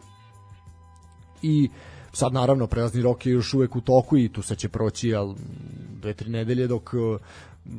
i 1.43 1.71
sad 2.13 2.33
naravno 2.33 2.67
prelazni 2.67 3.03
rok 3.03 3.27
je 3.27 3.33
još 3.33 3.55
uvek 3.55 3.77
u 3.77 3.81
toku 3.81 4.17
i 4.17 4.29
tu 4.29 4.43
se 4.43 4.57
će 4.57 4.69
proći 4.69 5.15
al 5.15 5.35
dve 6.01 6.15
tri 6.15 6.31
nedelje 6.31 6.67
dok 6.67 6.95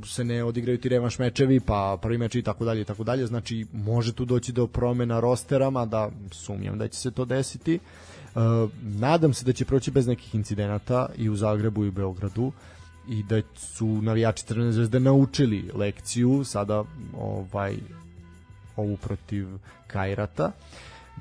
se 0.05 0.23
ne 0.23 0.43
odigraju 0.43 0.77
ti 0.77 0.89
revanš 0.89 1.19
mečevi, 1.19 1.59
pa 1.59 1.97
prvi 2.01 2.17
meč 2.17 2.35
i 2.35 2.41
tako 2.41 2.65
dalje 2.65 2.81
i 2.81 2.85
tako 2.85 3.03
dalje, 3.03 3.27
znači 3.27 3.65
može 3.73 4.13
tu 4.13 4.25
doći 4.25 4.51
do 4.51 4.67
promena 4.67 5.19
rosterama, 5.19 5.85
da 5.85 6.09
sumnjam 6.31 6.77
da 6.77 6.87
će 6.87 6.99
se 6.99 7.11
to 7.11 7.25
desiti. 7.25 7.79
Uh, 8.35 8.41
nadam 8.81 9.33
se 9.33 9.45
da 9.45 9.53
će 9.53 9.65
proći 9.65 9.91
bez 9.91 10.07
nekih 10.07 10.35
incidenata 10.35 11.09
i 11.17 11.29
u 11.29 11.35
Zagrebu 11.35 11.85
i 11.85 11.87
u 11.87 11.91
Beogradu 11.91 12.51
i 13.09 13.23
da 13.23 13.41
su 13.55 13.87
navijači 13.87 14.45
Crvene 14.45 14.71
zvezde 14.71 14.99
naučili 14.99 15.71
lekciju 15.73 16.43
sada 16.43 16.83
ovaj 17.17 17.75
ovu 18.75 18.97
protiv 18.97 19.47
Kajrata 19.87 20.51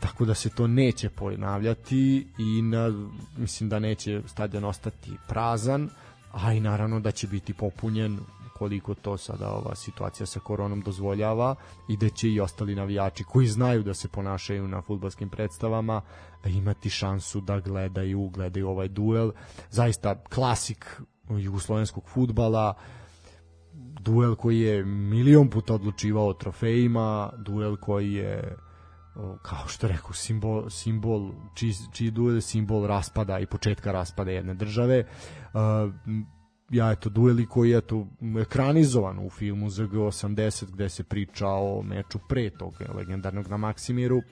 tako 0.01 0.25
da 0.25 0.35
se 0.35 0.51
to 0.51 0.67
neće 0.67 1.09
ponavljati 1.09 2.27
i 2.39 2.63
na, 2.63 3.09
mislim 3.37 3.69
da 3.69 3.79
neće 3.79 4.23
stadion 4.27 4.65
ostati 4.65 5.11
prazan 5.29 5.89
a 6.33 6.53
i 6.53 6.61
naravno 6.61 7.01
da 7.01 7.11
će 7.11 7.27
biti 7.27 7.53
popunjen 7.53 8.19
koliko 8.61 8.95
to 8.95 9.17
sada 9.17 9.49
ova 9.49 9.75
situacija 9.75 10.27
sa 10.27 10.41
koronom 10.41 10.81
dozvoljava 10.81 11.55
i 11.89 11.97
da 11.97 12.09
će 12.09 12.29
i 12.29 12.41
ostali 12.41 12.75
navijači 12.75 13.25
koji 13.25 13.47
znaju 13.47 13.83
da 13.83 13.95
se 13.95 14.09
ponašaju 14.09 14.69
na 14.69 14.83
futbalskim 14.83 15.29
predstavama 15.29 16.03
imati 16.45 16.91
šansu 16.91 17.41
da 17.41 17.61
gledaju, 17.61 18.29
gledaju 18.29 18.69
ovaj 18.69 18.89
duel. 18.89 19.33
Zaista 19.71 20.15
klasik 20.25 21.01
jugoslovenskog 21.31 22.09
futbala, 22.09 22.75
duel 24.01 24.37
koji 24.37 24.61
je 24.61 24.85
milion 24.85 25.49
puta 25.51 25.75
odlučivao 25.75 26.29
o 26.29 26.35
trofejima, 26.35 27.33
duel 27.39 27.77
koji 27.77 28.13
je 28.13 28.57
kao 29.43 29.69
što 29.69 29.89
rekao 29.89 30.13
simbol 30.13 30.71
simbol 30.71 31.33
čiji, 31.55 31.73
čiji 31.93 32.11
duel 32.11 32.35
je 32.35 32.41
simbol 32.41 32.87
raspada 32.87 33.39
i 33.39 33.47
početka 33.47 33.93
raspada 33.93 34.31
jedne 34.31 34.55
države 34.55 35.05
uh, 35.05 35.61
ja 36.71 36.91
eto 36.93 37.09
dueli 37.09 37.47
koji 37.47 37.71
je 37.71 37.81
to 37.81 38.07
ekranizovan 38.43 39.19
u 39.19 39.31
filmu 39.31 39.71
ZG80 39.71 40.65
gde 40.73 40.89
se 40.89 41.05
priča 41.05 41.49
o 41.49 41.83
meču 41.83 42.19
pre 42.29 42.51
tog 42.51 42.75
legendarnog 42.95 43.49
na 43.49 43.57
Maksimiru 43.57 44.23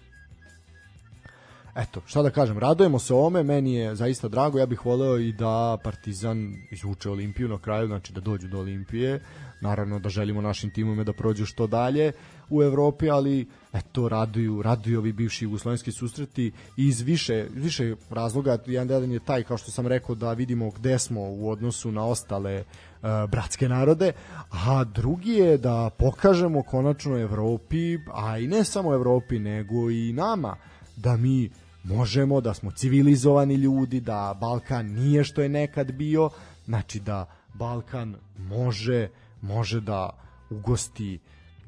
eto, 1.78 2.00
šta 2.06 2.22
da 2.22 2.30
kažem, 2.30 2.58
radujemo 2.58 2.98
se 2.98 3.14
ome, 3.14 3.42
meni 3.42 3.74
je 3.74 3.94
zaista 3.94 4.28
drago, 4.28 4.58
ja 4.58 4.66
bih 4.66 4.86
voleo 4.86 5.18
i 5.18 5.32
da 5.32 5.78
Partizan 5.84 6.54
izvuče 6.70 7.10
Olimpiju 7.10 7.48
na 7.48 7.58
kraju, 7.58 7.86
znači 7.86 8.12
da 8.12 8.20
dođu 8.20 8.48
do 8.48 8.58
Olimpije, 8.58 9.20
naravno 9.60 9.98
da 9.98 10.08
želimo 10.08 10.40
našim 10.40 10.70
timovima 10.70 11.04
da 11.04 11.12
prođu 11.12 11.46
što 11.46 11.66
dalje 11.66 12.12
u 12.50 12.62
Evropi, 12.62 13.10
ali 13.10 13.46
eto 13.72 14.08
raduju, 14.08 14.62
raduju 14.62 14.98
ovi 14.98 15.12
bivši 15.12 15.44
jugoslovenski 15.44 15.92
susreti 15.92 16.52
iz 16.76 17.00
više, 17.00 17.46
više 17.54 17.94
razloga, 18.10 18.58
jedan 18.66 18.90
jedan 18.90 19.12
je 19.12 19.20
taj 19.20 19.42
kao 19.42 19.58
što 19.58 19.70
sam 19.70 19.86
rekao 19.86 20.14
da 20.14 20.32
vidimo 20.32 20.70
gde 20.70 20.98
smo 20.98 21.20
u 21.20 21.50
odnosu 21.50 21.92
na 21.92 22.06
ostale 22.06 22.58
uh, 22.62 23.08
bratske 23.30 23.68
narode, 23.68 24.12
a 24.50 24.84
drugi 24.84 25.32
je 25.32 25.58
da 25.58 25.90
pokažemo 25.98 26.62
konačno 26.62 27.18
Evropi, 27.18 27.98
a 28.14 28.38
i 28.38 28.46
ne 28.46 28.64
samo 28.64 28.94
Evropi, 28.94 29.38
nego 29.38 29.90
i 29.90 30.12
nama 30.12 30.56
da 30.96 31.16
mi 31.16 31.50
možemo, 31.84 32.40
da 32.40 32.54
smo 32.54 32.70
civilizovani 32.70 33.54
ljudi, 33.54 34.00
da 34.00 34.36
Balkan 34.40 34.86
nije 34.86 35.24
što 35.24 35.42
je 35.42 35.48
nekad 35.48 35.92
bio, 35.92 36.30
znači 36.64 37.00
da 37.00 37.26
Balkan 37.54 38.16
može 38.38 39.08
može 39.40 39.80
da 39.80 40.10
ugosti 40.50 41.18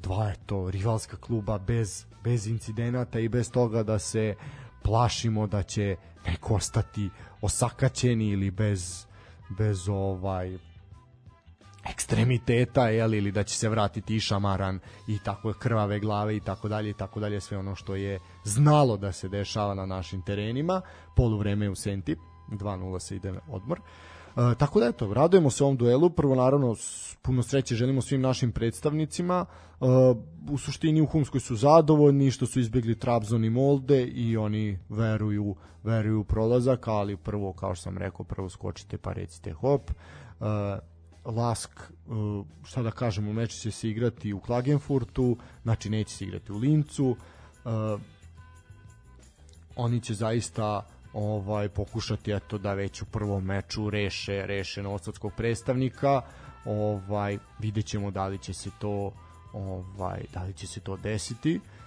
dva 0.02 0.30
eto 0.30 0.70
rivalska 0.70 1.16
kluba 1.16 1.58
bez 1.58 2.06
bez 2.24 2.46
incidenata 2.46 3.20
i 3.20 3.28
bez 3.28 3.50
toga 3.50 3.82
da 3.82 3.98
se 3.98 4.34
plašimo 4.82 5.46
da 5.46 5.62
će 5.62 5.96
neko 6.26 6.54
ostati 6.54 7.10
osakaćeni 7.40 8.28
ili 8.28 8.50
bez 8.50 9.06
bez 9.58 9.88
ovaj 9.88 10.58
ekstremiteta 11.84 12.88
jel, 12.88 13.14
ili 13.14 13.32
da 13.32 13.42
će 13.42 13.56
se 13.56 13.68
vratiti 13.68 14.16
i 14.16 14.20
šamaran 14.20 14.80
i 15.08 15.18
tako 15.24 15.52
krvave 15.52 16.00
glave 16.00 16.36
i 16.36 16.40
tako 16.40 16.68
dalje 16.68 16.90
i 16.90 16.94
tako 16.94 17.20
dalje 17.20 17.40
sve 17.40 17.58
ono 17.58 17.74
što 17.74 17.94
je 17.94 18.20
znalo 18.44 18.96
da 18.96 19.12
se 19.12 19.28
dešava 19.28 19.74
na 19.74 19.86
našim 19.86 20.22
terenima. 20.22 20.80
Poluvreme 21.16 21.70
u 21.70 21.74
Senti 21.74 22.16
2-0 22.50 22.98
se 22.98 23.16
ide 23.16 23.34
odmor. 23.48 23.80
E, 24.36 24.54
tako 24.58 24.80
da 24.80 24.86
eto, 24.86 25.14
radujemo 25.14 25.50
se 25.50 25.64
ovom 25.64 25.76
duelu. 25.76 26.10
Prvo 26.10 26.34
naravno 26.34 26.76
puno 27.22 27.42
sreće 27.42 27.74
želimo 27.74 28.02
svim 28.02 28.20
našim 28.20 28.52
predstavnicima. 28.52 29.46
E, 29.46 29.84
u 30.50 30.58
suštini 30.58 31.00
u 31.00 31.06
Humskoj 31.06 31.40
su 31.40 31.56
zadovoljni 31.56 32.30
što 32.30 32.46
su 32.46 32.60
izbjegli 32.60 32.98
Trabzon 32.98 33.44
i 33.44 33.50
Molde 33.50 34.04
i 34.04 34.36
oni 34.36 34.78
veruju 34.88 35.56
veruju 35.82 36.24
prolazak 36.24 36.88
ali 36.88 37.16
prvo 37.16 37.52
kao 37.52 37.74
što 37.74 37.82
sam 37.82 37.98
rekao 37.98 38.24
prvo 38.24 38.48
skočite 38.48 38.98
pa 38.98 39.12
recite 39.12 39.52
hop. 39.52 39.90
E, 39.90 39.94
Lask, 41.30 41.70
uh, 42.06 42.46
šta 42.64 42.82
da 42.82 42.90
kažemo, 42.90 43.32
meč 43.32 43.54
će 43.54 43.70
se 43.70 43.90
igrati 43.90 44.32
u 44.32 44.40
Klagenfurtu, 44.40 45.36
znači 45.62 45.90
neće 45.90 46.16
se 46.16 46.24
igrati 46.24 46.52
u 46.52 46.56
Lincu. 46.56 47.16
Uh, 47.64 48.00
oni 49.76 50.00
će 50.00 50.14
zaista 50.14 50.86
ovaj 51.12 51.68
pokušati 51.68 52.32
eto 52.32 52.58
da 52.58 52.74
već 52.74 53.02
u 53.02 53.04
prvom 53.04 53.44
meču 53.44 53.90
reše 53.90 54.46
reše 54.46 54.82
novosadskog 54.82 55.32
predstavnika. 55.36 56.22
Ovaj 56.64 57.38
videćemo 57.58 58.10
da 58.10 58.26
li 58.26 58.38
će 58.38 58.52
se 58.52 58.70
to 58.78 59.12
ovaj 59.52 60.24
da 60.32 60.42
li 60.42 60.52
će 60.52 60.66
se 60.66 60.80
to 60.80 60.96
desiti. 60.96 61.56
Uh, 61.56 61.62
E, 61.62 61.79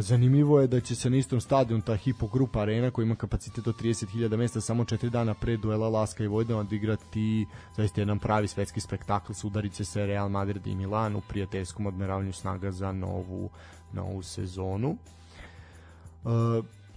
zanimljivo 0.00 0.60
je 0.60 0.66
da 0.66 0.80
će 0.80 0.94
se 0.94 1.10
na 1.10 1.16
istom 1.16 1.40
stadionu 1.40 1.82
ta 1.82 1.96
Hipo 1.96 2.26
Grupa 2.26 2.60
Arena 2.60 2.90
koja 2.90 3.04
ima 3.04 3.14
kapacitet 3.14 3.66
od 3.66 3.76
30.000 3.80 4.36
mesta 4.36 4.60
samo 4.60 4.84
4 4.84 5.08
dana 5.10 5.34
pre 5.34 5.56
duela 5.56 5.88
Laska 5.88 6.24
i 6.24 6.26
Vojvodina 6.26 6.58
odigrati 6.58 7.46
zaista 7.76 8.00
jedan 8.00 8.18
pravi 8.18 8.48
svetski 8.48 8.80
spektakl 8.80 9.32
sudarice 9.32 9.84
se 9.84 10.06
Real 10.06 10.28
Madrid 10.28 10.66
i 10.66 10.74
Milan 10.74 11.16
u 11.16 11.20
prijateljskom 11.28 11.86
odmeravanju 11.86 12.32
snaga 12.32 12.70
za 12.70 12.92
novu, 12.92 13.50
novu 13.92 14.22
sezonu. 14.22 14.96
E, 16.24 16.28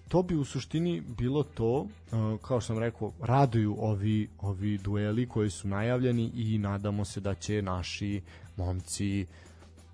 to 0.08 0.24
bi 0.24 0.36
u 0.36 0.46
suštini 0.46 1.02
bilo 1.02 1.44
to, 1.44 1.88
e, 1.88 2.10
kao 2.42 2.62
što 2.62 2.68
sam 2.68 2.80
rekao, 2.80 3.12
raduju 3.22 3.76
ovi, 3.80 4.30
ovi 4.40 4.78
dueli 4.78 5.28
koji 5.28 5.50
su 5.50 5.68
najavljeni 5.68 6.32
i 6.36 6.58
nadamo 6.58 7.06
se 7.06 7.20
da 7.20 7.36
će 7.36 7.62
naši 7.62 8.22
momci 8.58 9.26
uh, 9.30 9.51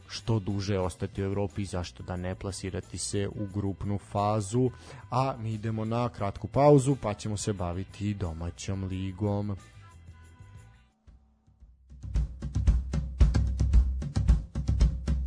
što 0.07 0.39
duže 0.39 0.79
ostati 0.79 1.21
u 1.21 1.25
Evropi 1.25 1.61
i 1.61 1.65
zašto 1.65 2.03
da 2.03 2.15
ne 2.15 2.35
plasirati 2.35 2.97
se 2.97 3.27
u 3.27 3.45
grupnu 3.53 3.99
fazu 4.11 4.69
a 5.09 5.35
mi 5.39 5.53
idemo 5.53 5.85
na 5.85 6.09
kratku 6.09 6.47
pauzu 6.47 6.95
pa 7.01 7.13
ćemo 7.13 7.37
se 7.37 7.53
baviti 7.53 8.13
domaćom 8.13 8.83
ligom 8.83 9.55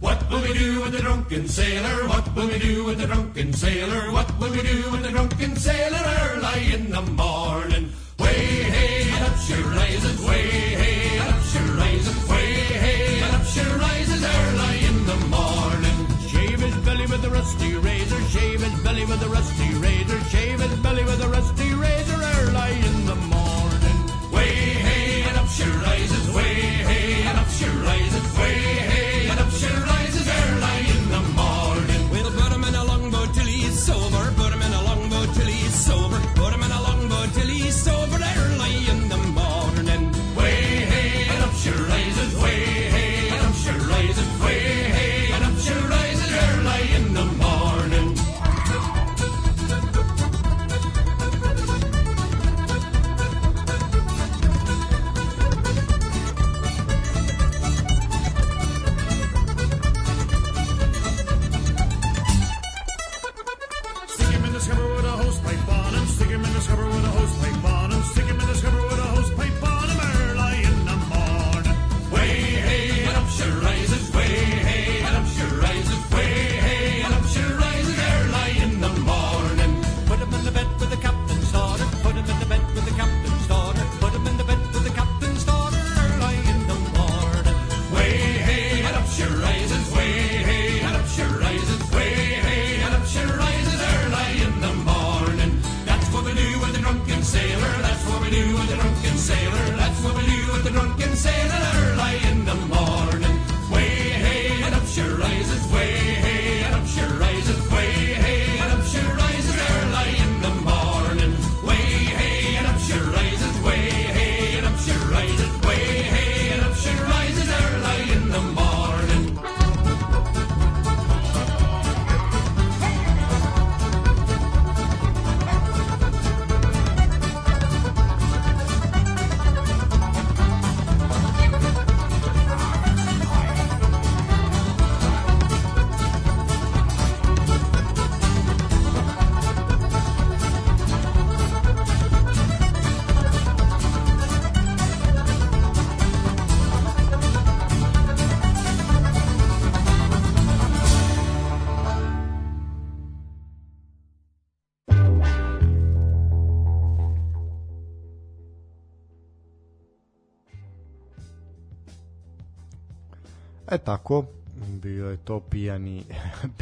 What 0.00 0.30
will 0.30 0.40
we 0.40 0.54
do 0.58 0.80
with 0.80 0.92
the 0.92 1.02
drunken 1.02 1.46
sailor? 1.46 2.08
What 2.08 2.34
will 2.34 2.48
we 2.48 2.58
do 2.58 2.84
with 2.86 2.98
the 2.98 3.06
drunken 3.06 3.52
sailor? 3.52 4.10
What 4.10 4.28
will 4.40 4.50
we 4.50 4.62
do 4.62 4.90
with 4.90 5.02
the 5.02 5.10
drunken 5.10 5.56
sailor 5.56 6.04
early 6.22 6.72
in 6.74 6.90
the 6.90 7.02
morning? 7.02 7.92
Way 8.18 8.62
hey, 8.74 9.24
up 9.26 9.36
she 9.44 9.54
rises, 9.54 10.18
way 10.26 10.69
rusty 17.40 17.74
razor, 17.76 18.20
shave 18.28 18.60
his 18.60 18.82
belly 18.82 19.06
with 19.06 19.22
a 19.22 19.28
rusty 19.30 19.72
razor, 19.76 20.20
shave 20.24 20.60
his 20.60 20.78
belly 20.80 21.02
with 21.04 21.22
a 21.22 21.28
rusty 21.28 21.72
razor 21.72 22.09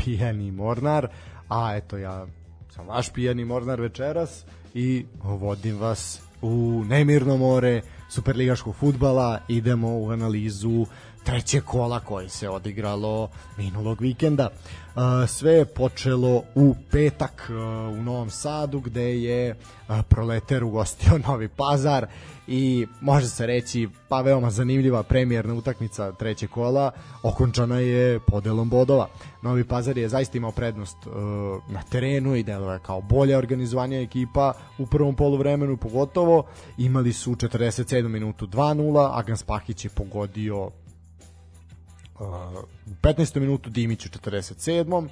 pijani 0.08 0.50
mornar, 0.50 1.08
a 1.48 1.76
eto 1.76 1.96
ja 1.96 2.26
sam 2.70 2.86
vaš 2.86 3.12
pijani 3.12 3.44
mornar 3.44 3.80
večeras 3.80 4.44
i 4.74 5.06
vodim 5.22 5.78
vas 5.78 6.20
u 6.42 6.77
nemirno 6.88 7.36
more 7.36 7.82
superligaškog 8.08 8.74
futbala, 8.74 9.40
idemo 9.48 9.98
u 9.98 10.10
analizu 10.10 10.86
treće 11.24 11.60
kola 11.60 12.00
koje 12.00 12.28
se 12.28 12.48
odigralo 12.48 13.28
minulog 13.56 14.00
vikenda. 14.00 14.48
Sve 15.26 15.52
je 15.52 15.64
počelo 15.64 16.42
u 16.54 16.74
petak 16.90 17.50
u 17.98 18.02
Novom 18.02 18.30
Sadu 18.30 18.80
gde 18.80 19.22
je 19.22 19.54
Proleter 20.08 20.64
ugostio 20.64 21.18
Novi 21.28 21.48
Pazar 21.48 22.06
i 22.46 22.86
može 23.00 23.28
se 23.28 23.46
reći 23.46 23.88
pa 24.08 24.20
veoma 24.20 24.50
zanimljiva 24.50 25.02
premijerna 25.02 25.54
utakmica 25.54 26.12
treće 26.12 26.46
kola 26.46 26.90
okončana 27.22 27.78
je 27.78 28.20
podelom 28.20 28.68
bodova. 28.70 29.08
Novi 29.42 29.64
Pazar 29.64 29.98
je 29.98 30.08
zaista 30.08 30.38
imao 30.38 30.52
prednost 30.52 30.96
uh, 31.06 31.12
na 31.68 31.82
terenu 31.90 32.36
i 32.36 32.42
deluje 32.42 32.78
kao 32.78 33.00
bolja 33.00 33.38
organizovanja 33.38 34.00
ekipa 34.00 34.52
u 34.78 34.86
prvom 34.86 35.14
poluvremenu 35.14 35.76
pogotovo. 35.76 36.44
Imali 36.78 37.12
su 37.12 37.34
47 37.34 38.08
minutu 38.08 38.46
2-0, 38.46 39.10
Agan 39.12 39.36
Spahić 39.36 39.84
je 39.84 39.90
pogodio 39.90 40.64
uh, 40.66 40.70
u 42.86 42.90
15. 43.02 43.40
minutu 43.40 43.70
Dimić 43.70 44.06
u 44.06 44.08
47. 44.08 45.08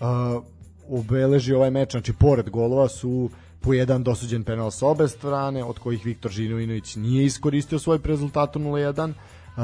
Uh, 0.00 0.42
obeleži 0.88 1.54
ovaj 1.54 1.70
meč, 1.70 1.90
znači 1.90 2.12
pored 2.12 2.50
golova 2.50 2.88
su 2.88 3.30
po 3.60 3.72
jedan 3.72 4.02
dosuđen 4.02 4.44
penal 4.44 4.70
sa 4.70 4.86
obe 4.86 5.08
strane, 5.08 5.64
od 5.64 5.78
kojih 5.78 6.04
Viktor 6.04 6.30
Žinovinović 6.30 6.96
nije 6.96 7.24
iskoristio 7.24 7.78
svoj 7.78 7.98
rezultat 8.04 8.54
0-1, 8.54 9.12
Uh, 9.56 9.62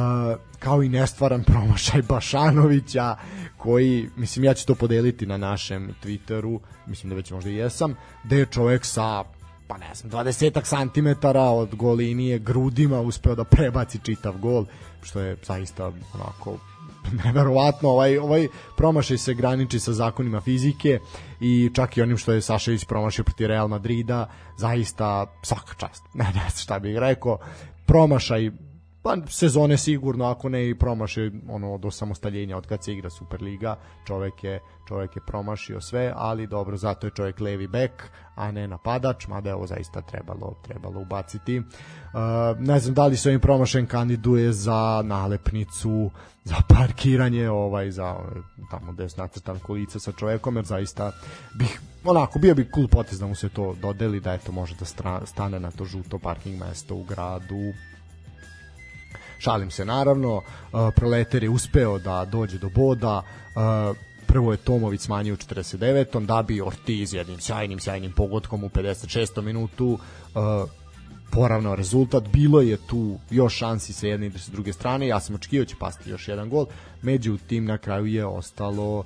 kao 0.59 0.83
i 0.83 0.89
nestvaran 0.89 1.45
promašaj 1.45 2.03
Bašanovića 2.03 3.17
koji, 3.57 4.09
mislim 4.17 4.45
ja 4.45 4.55
ću 4.55 4.67
to 4.67 4.75
podeliti 4.75 5.27
na 5.27 5.37
našem 5.37 5.95
Twitteru 6.05 6.59
mislim 6.87 7.11
da 7.11 7.17
već 7.17 7.31
možda 7.31 7.51
i 7.51 7.55
jesam 7.55 7.95
gde 8.25 8.37
je 8.37 8.47
čovek 8.47 8.85
sa 8.85 9.25
pa 9.73 9.79
ne 9.79 9.95
znam, 9.95 10.11
20 10.11 10.65
santimetara 10.65 11.43
od 11.43 11.75
gol 11.75 11.95
linije 11.95 12.39
grudima 12.39 13.01
uspeo 13.01 13.35
da 13.35 13.45
prebaci 13.45 13.99
čitav 13.99 14.39
gol 14.39 14.65
što 15.03 15.21
je 15.21 15.37
zaista 15.47 15.93
onako 16.15 16.57
neverovatno. 17.25 17.89
Ovaj 17.89 18.19
ovaj 18.19 18.49
promašaj 18.77 19.19
se 19.19 19.35
graniči 19.35 19.81
sa 19.81 19.93
zakonima 19.93 20.41
fizike 20.41 20.99
i 21.41 21.71
čak 21.75 21.97
i 21.97 22.03
onim 22.03 22.17
što 22.17 22.33
je 22.33 22.41
Sašević 22.41 22.85
promašio 22.85 23.25
protiv 23.25 23.47
Real 23.47 23.69
Madrida 23.69 24.29
zaista 24.59 25.27
svaka 25.43 25.75
čast. 25.79 26.03
Ne 26.15 26.25
ne 26.25 26.51
šta 26.57 26.79
bih 26.79 26.99
rekao. 26.99 27.39
Promašaj 27.87 28.51
pa 29.03 29.17
sezone 29.29 29.79
sigurno 29.79 30.25
ako 30.25 30.49
ne 30.49 30.69
i 30.69 30.79
promašaj 30.79 31.31
ono 31.49 31.79
do 31.79 31.91
samostaljenja 31.91 32.57
od 32.57 32.67
kad 32.67 32.85
se 32.85 32.93
igra 32.93 33.11
Superliga 33.11 33.77
čovek 34.07 34.45
je 34.45 34.61
čovek 34.89 35.17
je 35.17 35.23
promašio 35.27 35.81
sve 35.81 36.13
ali 36.17 36.47
dobro 36.47 36.77
zato 36.77 37.07
je 37.07 37.11
čovek 37.11 37.41
levi 37.41 37.67
bek 37.67 38.11
a 38.35 38.51
ne 38.53 38.69
napadač 38.69 39.27
mada 39.27 39.51
je 39.51 39.55
ovo 39.55 39.67
zaista 39.67 40.03
trebalo 40.03 40.55
trebalo 40.63 41.01
ubaciti. 41.01 41.59
Uh, 41.59 41.65
ne 42.59 42.79
znam 42.79 42.95
da 42.95 43.07
li 43.07 43.17
se 43.17 43.29
ovim 43.29 43.41
promašajem 43.41 43.87
kandiduje 43.87 44.53
za 44.53 45.03
nalepnicu 45.05 46.11
za 46.45 46.57
parkiranje 46.69 47.51
ovaj 47.51 47.91
za 47.91 48.17
tamo 48.71 48.93
gde 48.93 49.03
je 49.03 49.09
nacrtan 49.17 49.59
kolica 49.59 49.99
sa 49.99 50.13
čovekom 50.13 50.57
jer 50.57 50.65
zaista 50.65 51.13
bih 51.59 51.81
onako 52.05 52.39
bio 52.39 52.55
bi 52.55 52.71
cool 52.75 52.89
potez 52.89 53.21
da 53.21 53.27
mu 53.27 53.35
se 53.35 53.49
to 53.49 53.75
dodeli 53.83 54.21
da 54.21 54.33
eto 54.33 54.53
može 54.53 54.75
da 54.75 54.85
stane 55.27 55.61
na 55.61 55.71
to 55.71 55.85
žuto 55.85 56.19
parking 56.19 56.61
mesto 56.61 56.95
u 56.95 57.05
gradu 57.05 57.73
Šalim 59.43 59.71
se 59.71 59.85
naravno, 59.85 60.37
uh, 60.37 60.43
Proleter 60.97 61.43
je 61.43 61.51
uspeo 61.51 61.99
da 61.99 62.25
dođe 62.25 62.59
do 62.59 62.69
boda, 62.69 63.23
uh, 63.23 63.97
prvo 64.27 64.53
je 64.53 64.59
Tomović 64.59 65.01
smanjio 65.01 65.35
u 65.35 65.37
49. 65.37 66.27
da 66.27 66.43
bi 66.43 66.61
Ortiz 66.61 67.15
jednim 67.15 67.41
sjajnim, 67.41 67.81
sjajnim 67.81 68.13
pogodkom 68.13 68.65
u 68.65 68.69
56. 68.69 69.43
minutu 69.43 69.87
uh, 69.87 70.01
poravnao 71.33 71.77
rezultat, 71.77 72.29
bilo 72.33 72.61
je 72.61 72.77
tu 72.87 73.19
još 73.31 73.55
šansi 73.55 73.93
sa 73.93 74.07
jedne 74.07 74.27
i 74.27 74.39
sa 74.39 74.53
druge 74.53 74.73
strane, 74.73 75.07
ja 75.07 75.21
sam 75.21 75.35
očekio 75.35 75.63
da 75.63 75.69
će 75.69 75.77
pasti 75.81 76.11
još 76.11 76.29
jedan 76.29 76.49
gol, 76.49 76.67
međutim 77.03 77.65
na 77.65 77.79
kraju 77.79 78.07
je 78.07 78.27
ostalo 78.27 79.05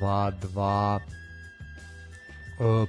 2-2 0.00 1.00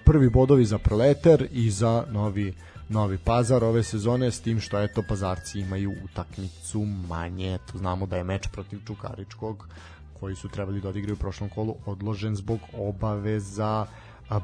prvi 0.06 0.30
bodovi 0.30 0.66
za 0.66 0.78
Proleter 0.78 1.48
i 1.52 1.72
za 1.72 2.06
Novi 2.12 2.54
Novi 2.90 3.18
Pazar 3.18 3.64
ove 3.64 3.84
sezone 3.84 4.32
s 4.32 4.42
tim 4.42 4.60
što 4.60 4.80
eto 4.82 5.04
Pazarci 5.08 5.60
imaju 5.60 5.94
utakmicu 6.04 6.86
manje. 7.10 7.58
To 7.72 7.78
znamo 7.78 8.06
da 8.06 8.18
je 8.18 8.24
meč 8.24 8.48
protiv 8.52 8.80
Čukaričkog 8.88 9.68
koji 10.20 10.36
su 10.36 10.50
trebali 10.50 10.82
da 10.82 10.90
odigraju 10.90 11.16
u 11.16 11.20
prošlom 11.20 11.50
kolu 11.50 11.76
odložen 11.86 12.36
zbog 12.36 12.60
obaveza 12.74 13.86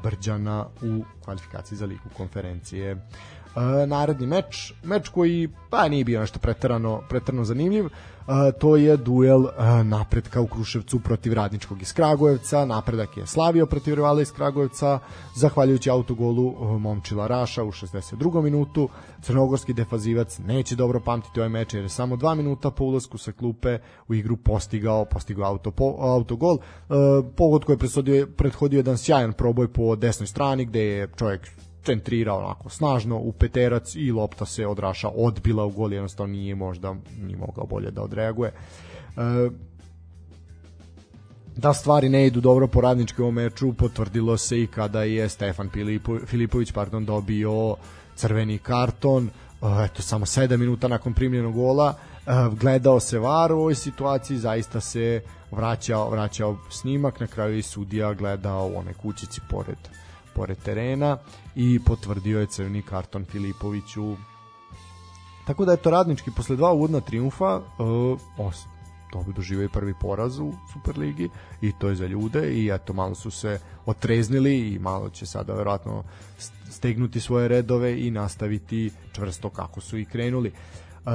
Brđana 0.02 0.66
u 0.82 1.04
kvalifikaciji 1.24 1.78
za 1.78 1.86
ligu 1.86 2.08
konferencije. 2.16 2.96
E, 3.56 3.86
naredni 3.86 4.26
meč, 4.26 4.72
meč 4.84 5.08
koji 5.08 5.48
pa 5.70 5.88
nije 5.88 6.04
bio 6.04 6.20
nešto 6.20 6.38
preterano, 6.38 7.02
preterano 7.08 7.44
zanimljiv, 7.44 7.88
to 8.58 8.76
je 8.76 8.96
duel 8.96 9.44
napretka 9.84 10.40
u 10.40 10.46
Kruševcu 10.46 11.00
protiv 11.00 11.32
Radničkog 11.32 11.82
iz 11.82 11.92
Kragujevca. 11.92 12.64
Napredak 12.64 13.16
je 13.16 13.26
slavio 13.26 13.66
protiv 13.66 13.94
rivala 13.94 14.22
iz 14.22 14.32
Kragujevca 14.32 14.98
zahvaljujući 15.34 15.90
autogolu 15.90 16.78
Momčila 16.78 17.26
Raša 17.26 17.64
u 17.64 17.72
62. 17.72 18.42
minutu. 18.42 18.88
Crnogorski 19.22 19.72
defazivac 19.72 20.38
neće 20.38 20.76
dobro 20.76 21.00
pamtiti 21.00 21.40
ovaj 21.40 21.48
meč 21.50 21.74
jer 21.74 21.82
je 21.82 21.88
samo 21.88 22.16
2 22.16 22.34
minuta 22.34 22.70
po 22.70 22.84
ulasku 22.84 23.18
sa 23.18 23.32
klupe 23.32 23.78
u 24.08 24.14
igru 24.14 24.36
postigao, 24.36 25.04
postigao 25.04 25.50
auto, 25.50 25.70
po, 25.70 25.94
autogol. 25.98 26.58
Pogod 27.36 27.64
koji 27.64 27.78
je 28.06 28.26
prethodio 28.26 28.76
jedan 28.76 28.98
sjajan 28.98 29.32
proboj 29.32 29.72
po 29.72 29.96
desnoj 29.96 30.26
strani 30.26 30.64
gde 30.64 30.80
je 30.80 31.08
čovjek 31.16 31.50
centrirao 31.86 32.38
onako 32.38 32.68
snažno 32.68 33.16
u 33.16 33.32
peterac 33.32 33.94
i 33.94 34.12
lopta 34.12 34.46
se 34.46 34.66
od 34.66 34.78
Raša 34.78 35.08
odbila 35.08 35.64
u 35.64 35.70
gol, 35.70 35.92
jednostavno 35.92 36.32
nije 36.32 36.54
možda 36.54 36.94
ni 37.20 37.36
mogao 37.36 37.66
bolje 37.66 37.90
da 37.90 38.02
odreaguje. 38.02 38.52
E, 39.16 39.50
da 41.56 41.72
stvari 41.72 42.08
ne 42.08 42.26
idu 42.26 42.40
dobro 42.40 42.66
po 42.66 42.80
radničkom 42.80 43.34
meču 43.34 43.72
potvrdilo 43.72 44.36
se 44.36 44.62
i 44.62 44.66
kada 44.66 45.02
je 45.02 45.28
Stefan 45.28 45.70
Filipo, 45.70 46.18
Filipović 46.26 46.72
pardon, 46.72 47.04
dobio 47.04 47.76
crveni 48.14 48.58
karton. 48.58 49.26
E, 49.26 49.30
eto 49.84 50.02
samo 50.02 50.26
7 50.26 50.56
minuta 50.56 50.88
nakon 50.88 51.14
primljenog 51.14 51.54
gola. 51.54 51.94
E, 51.94 52.30
gledao 52.60 53.00
se 53.00 53.18
VAR 53.18 53.52
u 53.52 53.58
ovoj 53.58 53.74
situaciji 53.74 54.38
zaista 54.38 54.80
se 54.80 55.22
vraćao, 55.50 56.10
vraćao 56.10 56.56
snimak. 56.70 57.20
Na 57.20 57.26
kraju 57.26 57.58
i 57.58 57.62
sudija 57.62 58.14
gledao 58.14 58.66
u 58.66 58.78
one 58.78 58.94
kućici 58.94 59.40
pored 59.50 59.78
pored 60.36 60.58
terena 60.58 61.18
i 61.56 61.80
potvrdio 61.84 62.40
je 62.40 62.46
crveni 62.46 62.82
karton 62.82 63.24
Filipoviću. 63.24 64.16
Tako 65.46 65.64
da 65.64 65.72
je 65.72 65.76
to 65.76 65.90
radnički 65.90 66.30
posle 66.36 66.56
dva 66.56 66.72
uvodna 66.72 67.00
triumfa 67.00 67.56
uh, 67.56 68.20
os, 68.38 68.64
dobro 69.12 69.32
doživaju 69.32 69.68
prvi 69.68 69.94
poraz 70.00 70.38
u 70.38 70.52
Superligi 70.72 71.28
i 71.60 71.72
to 71.78 71.88
je 71.88 71.96
za 71.96 72.06
ljude 72.06 72.52
i 72.52 72.70
eto 72.72 72.92
malo 72.92 73.14
su 73.14 73.30
se 73.30 73.60
otreznili 73.86 74.58
i 74.58 74.78
malo 74.78 75.10
će 75.10 75.26
sada 75.26 75.54
verovatno 75.54 76.04
stegnuti 76.70 77.20
svoje 77.20 77.48
redove 77.48 78.06
i 78.06 78.10
nastaviti 78.10 78.90
čvrsto 79.12 79.50
kako 79.50 79.80
su 79.80 79.98
i 79.98 80.04
krenuli. 80.04 80.52
Uh, 81.04 81.12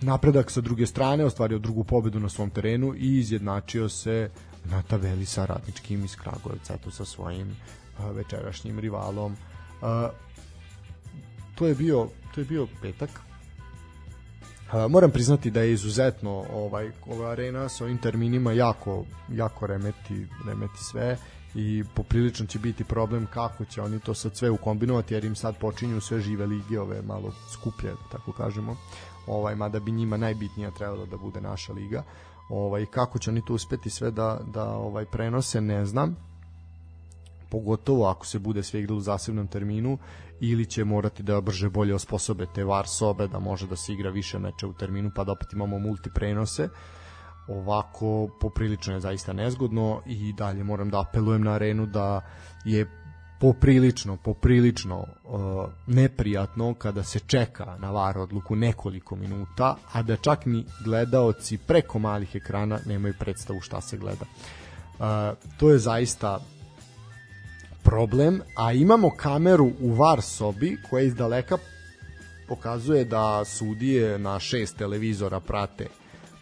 napredak 0.00 0.50
sa 0.50 0.60
druge 0.60 0.86
strane 0.86 1.24
ostvario 1.24 1.58
drugu 1.58 1.84
pobedu 1.84 2.20
na 2.20 2.28
svom 2.28 2.50
terenu 2.50 2.94
i 2.94 3.18
izjednačio 3.18 3.88
se 3.88 4.30
na 4.64 4.82
tabeli 4.82 5.26
sa 5.26 5.44
radničkim 5.44 6.04
iz 6.04 6.16
Kragujevca 6.16 6.74
eto 6.74 6.90
sa 6.90 7.04
svojim 7.04 7.56
večerašnjim 8.14 8.78
rivalom. 8.78 9.36
To 11.54 11.66
je 11.66 11.74
bio 11.74 12.08
to 12.34 12.40
je 12.40 12.44
bio 12.44 12.66
petak. 12.82 13.10
moram 14.90 15.10
priznati 15.10 15.50
da 15.50 15.62
je 15.62 15.72
izuzetno 15.72 16.44
ovaj 16.52 16.90
ova 17.06 17.30
arena 17.30 17.68
sa 17.68 17.84
ovim 17.84 17.98
terminima 17.98 18.52
jako 18.52 19.04
jako 19.28 19.66
remeti 19.66 20.26
remeti 20.46 20.84
sve 20.84 21.18
i 21.54 21.84
poprilično 21.94 22.46
će 22.46 22.58
biti 22.58 22.84
problem 22.84 23.26
kako 23.26 23.64
će 23.64 23.82
oni 23.82 24.00
to 24.00 24.14
sad 24.14 24.36
sve 24.36 24.50
ukombinovati 24.50 25.14
jer 25.14 25.24
im 25.24 25.36
sad 25.36 25.58
počinju 25.58 26.00
sve 26.00 26.20
žive 26.20 26.46
lige 26.46 26.80
ove 26.80 27.02
malo 27.02 27.32
skuplje 27.52 27.94
tako 28.12 28.32
kažemo. 28.32 28.76
Ovaj 29.26 29.54
mada 29.54 29.80
bi 29.80 29.92
njima 29.92 30.16
najbitnija 30.16 30.70
trebala 30.70 31.06
da 31.06 31.16
bude 31.16 31.40
naša 31.40 31.72
liga. 31.72 32.02
Ovaj 32.48 32.86
kako 32.86 33.18
će 33.18 33.30
oni 33.30 33.44
to 33.44 33.54
uspeti 33.54 33.90
sve 33.90 34.10
da 34.10 34.40
da 34.46 34.64
ovaj 34.64 35.04
prenose 35.04 35.60
ne 35.60 35.86
znam 35.86 36.27
pogotovo 37.50 38.06
ako 38.06 38.26
se 38.26 38.38
bude 38.38 38.62
sve 38.62 38.80
igralo 38.80 38.98
u 38.98 39.00
zasebnom 39.00 39.46
terminu 39.46 39.98
ili 40.40 40.66
će 40.66 40.84
morati 40.84 41.22
da 41.22 41.40
brže 41.40 41.68
bolje 41.68 41.94
osposobe 41.94 42.46
te 42.54 42.64
VAR 42.64 42.88
sobe 42.88 43.28
da 43.28 43.38
može 43.38 43.66
da 43.66 43.76
se 43.76 43.92
igra 43.92 44.10
više 44.10 44.38
meča 44.38 44.66
u 44.66 44.72
terminu 44.72 45.10
pa 45.14 45.24
da 45.24 45.32
opet 45.32 45.52
imamo 45.52 45.78
multi 45.78 46.10
prenose 46.14 46.68
ovako 47.48 48.28
poprilično 48.40 48.94
je 48.94 49.00
zaista 49.00 49.32
nezgodno 49.32 50.02
i 50.06 50.32
dalje 50.32 50.64
moram 50.64 50.90
da 50.90 51.00
apelujem 51.00 51.42
na 51.42 51.52
arenu 51.52 51.86
da 51.86 52.20
je 52.64 52.86
poprilično, 53.40 54.16
poprilično 54.16 54.98
uh, 54.98 55.70
neprijatno 55.86 56.74
kada 56.74 57.02
se 57.02 57.18
čeka 57.18 57.76
na 57.78 57.90
VAR 57.90 58.18
odluku 58.18 58.56
nekoliko 58.56 59.16
minuta, 59.16 59.76
a 59.92 60.02
da 60.02 60.16
čak 60.16 60.46
ni 60.46 60.64
gledaoci 60.84 61.58
preko 61.58 61.98
malih 61.98 62.34
ekrana 62.34 62.78
nemaju 62.86 63.14
predstavu 63.18 63.60
šta 63.60 63.80
se 63.80 63.96
gleda. 63.96 64.24
Uh, 64.98 65.04
to 65.58 65.70
je 65.70 65.78
zaista 65.78 66.38
problem, 67.88 68.40
a 68.56 68.72
imamo 68.72 69.10
kameru 69.10 69.70
u 69.80 69.94
VAR 69.94 70.22
sobi 70.22 70.76
koja 70.90 71.02
iz 71.02 71.14
daleka 71.14 71.58
pokazuje 72.48 73.04
da 73.04 73.44
sudije 73.44 74.18
na 74.18 74.40
šest 74.40 74.76
televizora 74.76 75.40
prate 75.40 75.86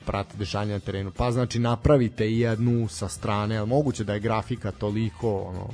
prate 0.07 0.37
dešanja 0.37 0.73
na 0.73 0.81
terenu. 0.81 1.11
Pa 1.17 1.31
znači 1.31 1.59
napravite 1.59 2.31
i 2.31 2.41
jednu 2.41 2.89
sa 2.89 3.09
strane, 3.09 3.59
ali 3.59 3.69
moguće 3.69 4.05
da 4.05 4.15
je 4.15 4.21
grafika 4.21 4.71
toliko 4.71 5.39
ono, 5.39 5.69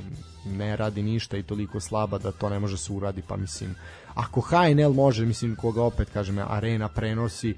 ne 0.45 0.75
radi 0.75 1.03
ništa 1.03 1.37
i 1.37 1.43
toliko 1.43 1.79
slaba 1.79 2.17
da 2.17 2.31
to 2.31 2.49
ne 2.49 2.59
može 2.59 2.77
se 2.77 2.93
uradi, 2.93 3.21
pa 3.27 3.37
mislim 3.37 3.75
ako 4.13 4.41
HNL 4.41 4.93
može, 4.93 5.25
mislim 5.25 5.55
koga 5.55 5.83
opet 5.83 6.09
kažem 6.09 6.39
arena 6.47 6.87
prenosi, 6.89 7.55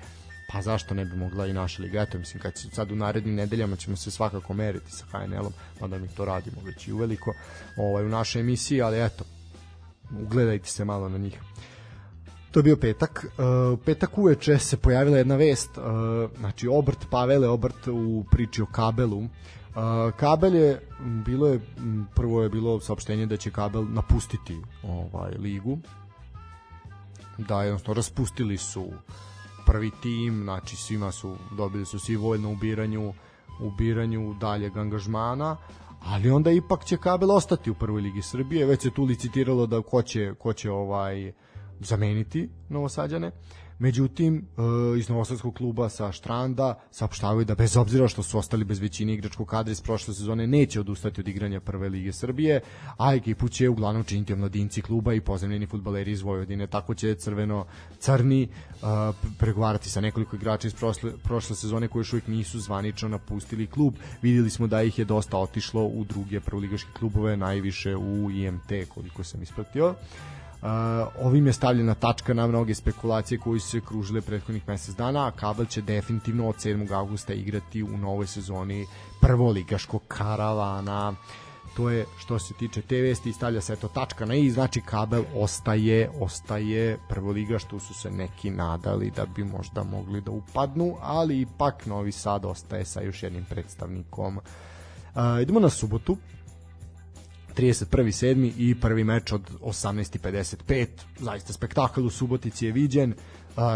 pa 0.56 0.62
zašto 0.62 0.94
ne 0.94 1.06
bi 1.06 1.16
mogla 1.16 1.48
i 1.48 1.54
naša 1.54 1.84
liga, 1.84 2.02
eto 2.02 2.18
mislim 2.18 2.42
kad 2.42 2.58
se 2.58 2.70
sad 2.70 2.92
u 2.92 2.96
narednim 2.96 3.36
nedeljama 3.36 3.76
ćemo 3.76 3.98
se 3.98 4.12
svakako 4.12 4.54
meriti 4.54 4.92
sa 4.92 5.06
HNL-om, 5.12 5.54
mada 5.82 5.98
mi 5.98 6.08
to 6.08 6.26
radimo 6.26 6.62
već 6.66 6.88
i 6.88 6.92
uveliko 6.92 7.34
ovaj, 7.78 8.06
u 8.06 8.10
našoj 8.10 8.40
emisiji, 8.40 8.82
ali 8.82 9.06
eto 9.06 9.24
ugledajte 10.22 10.70
se 10.70 10.86
malo 10.86 11.10
na 11.10 11.18
njih. 11.18 11.40
To 12.52 12.60
je 12.60 12.64
bio 12.64 12.78
petak. 12.78 13.26
Uh, 13.26 13.80
petak 13.86 14.18
uveče 14.18 14.58
se 14.60 14.78
pojavila 14.78 15.18
jedna 15.18 15.36
vest, 15.36 15.78
uh, 15.78 15.84
znači 16.40 16.68
obrt 16.68 17.06
Pavele, 17.10 17.48
obrt 17.48 17.88
u 17.88 18.26
priči 18.32 18.62
o 18.62 18.66
kabelu. 18.66 19.18
Uh, 19.20 19.28
kabel 20.18 20.56
je, 20.56 20.82
bilo 21.26 21.48
je, 21.48 21.60
prvo 22.16 22.44
je 22.44 22.50
bilo 22.50 22.80
saopštenje 22.80 23.26
da 23.26 23.38
će 23.38 23.52
kabel 23.52 23.86
napustiti 23.90 24.58
ovaj 24.84 25.32
ligu. 25.32 25.78
Da, 27.38 27.64
jednostavno, 27.64 27.98
raspustili 27.98 28.58
su 28.58 28.92
prvi 29.66 29.92
tim, 30.02 30.44
znači 30.44 30.76
svima 30.76 31.12
su, 31.12 31.36
dobili 31.58 31.86
su 31.86 32.00
svi 32.00 32.16
voljno 32.16 32.52
u 32.52 32.56
biranju, 32.56 33.14
u 33.62 33.72
biranju 33.78 34.34
daljeg 34.40 34.78
angažmana, 34.78 35.58
ali 36.00 36.32
onda 36.32 36.52
ipak 36.52 36.86
će 36.86 36.98
kabel 36.98 37.32
ostati 37.32 37.72
u 37.72 37.76
prvoj 37.76 38.02
ligi 38.02 38.22
Srbije, 38.22 38.66
već 38.66 38.82
se 38.82 38.92
tu 38.92 39.04
licitiralo 39.04 39.66
da 39.66 39.82
ko 39.82 40.02
će, 40.02 40.34
ko 40.40 40.54
će 40.54 40.72
ovaj, 40.72 41.30
uh, 41.30 41.36
zameniti 41.80 42.50
Novosađane. 42.70 43.32
Međutim, 43.80 44.38
e, 44.38 45.00
iz 45.00 45.10
Novosadskog 45.10 45.54
kluba 45.54 45.90
sa 45.90 46.12
Štranda 46.12 46.80
saopštavaju 46.92 47.46
da 47.46 47.56
bez 47.56 47.78
obzira 47.78 48.08
što 48.08 48.24
su 48.24 48.38
ostali 48.38 48.66
bez 48.66 48.80
većine 48.80 49.14
igračkog 49.14 49.48
kadra 49.48 49.72
iz 49.72 49.82
prošle 49.82 50.14
sezone 50.14 50.48
neće 50.48 50.80
odustati 50.80 51.22
od 51.22 51.28
igranja 51.28 51.60
prve 51.60 51.90
lige 51.90 52.14
Srbije, 52.14 52.62
a 52.98 53.14
ekipu 53.14 53.50
će 53.50 53.70
uglavnom 53.70 54.04
činiti 54.04 54.34
omladinci 54.34 54.82
kluba 54.82 55.14
i 55.14 55.22
pozemljeni 55.22 55.66
futbaleri 55.66 56.12
iz 56.12 56.22
Vojvodine. 56.22 56.68
Tako 56.68 56.94
će 56.94 57.16
crveno-crni 57.16 58.44
e, 58.44 58.48
pregovarati 59.40 59.90
sa 59.90 60.02
nekoliko 60.02 60.36
igrača 60.36 60.68
iz 60.68 60.74
prošle, 60.74 61.12
prošle 61.24 61.56
sezone 61.56 61.88
koji 61.88 62.00
još 62.00 62.14
uvijek 62.14 62.28
nisu 62.28 62.60
zvanično 62.60 63.10
napustili 63.10 63.68
klub. 63.68 63.94
Videli 64.22 64.50
smo 64.50 64.68
da 64.68 64.84
ih 64.84 65.00
je 65.00 65.06
dosta 65.06 65.38
otišlo 65.38 65.84
u 65.84 66.04
druge 66.04 66.40
prvoligaške 66.40 66.90
klubove, 67.00 67.38
najviše 67.38 67.96
u 67.96 68.32
IMT 68.32 68.72
koliko 68.94 69.24
sam 69.24 69.42
ispratio. 69.42 69.96
Ovim 71.22 71.48
je 71.48 71.54
stavljena 71.54 71.94
tačka 71.94 72.34
na 72.34 72.48
mnoge 72.48 72.76
spekulacije 72.76 73.40
koji 73.40 73.60
su 73.60 73.70
se 73.70 73.82
kružile 73.82 74.22
prethodnih 74.22 74.68
mesec 74.68 74.96
dana, 74.96 75.28
a 75.28 75.32
Kabel 75.32 75.66
će 75.66 75.82
definitivno 75.82 76.50
od 76.50 76.56
7. 76.56 76.92
augusta 76.92 77.34
igrati 77.34 77.84
u 77.84 77.98
novoj 77.98 78.28
sezoni 78.28 78.86
prvoligaškog 79.22 80.02
karavana. 80.08 81.14
To 81.76 81.90
je 81.90 82.06
što 82.18 82.40
se 82.40 82.54
tiče 82.54 82.82
te 82.82 83.02
vesti 83.02 83.34
stavlja 83.34 83.62
se 83.62 83.74
eto 83.74 83.88
tačka 83.88 84.26
na 84.26 84.36
i, 84.36 84.50
znači 84.50 84.82
Kabel 84.82 85.24
ostaje, 85.36 86.10
ostaje 86.20 86.98
prvoliga 87.10 87.60
što 87.60 87.80
su 87.80 87.94
se 87.94 88.12
neki 88.12 88.50
nadali 88.50 89.12
da 89.16 89.26
bi 89.26 89.44
možda 89.44 89.84
mogli 89.84 90.22
da 90.22 90.32
upadnu, 90.32 90.96
ali 91.02 91.42
ipak 91.42 91.86
Novi 91.86 92.12
Sad 92.12 92.46
ostaje 92.46 92.86
sa 92.86 93.02
još 93.02 93.24
jednim 93.24 93.46
predstavnikom. 93.46 94.38
Uh, 94.38 95.22
idemo 95.42 95.60
na 95.60 95.70
subotu, 95.70 96.18
31.7. 97.58 98.52
i 98.58 98.76
prvi 98.76 99.04
meč 99.04 99.32
od 99.32 99.52
18.55. 99.62 100.88
Zaista 101.20 101.54
spektakl 101.54 102.06
u 102.06 102.10
Subotici 102.10 102.66
je 102.66 102.72
viđen. 102.72 103.14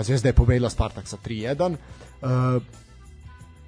Zvezda 0.04 0.30
je 0.30 0.34
pobedila 0.34 0.70
Spartak 0.70 1.08
sa 1.08 1.18
3-1. 1.26 1.76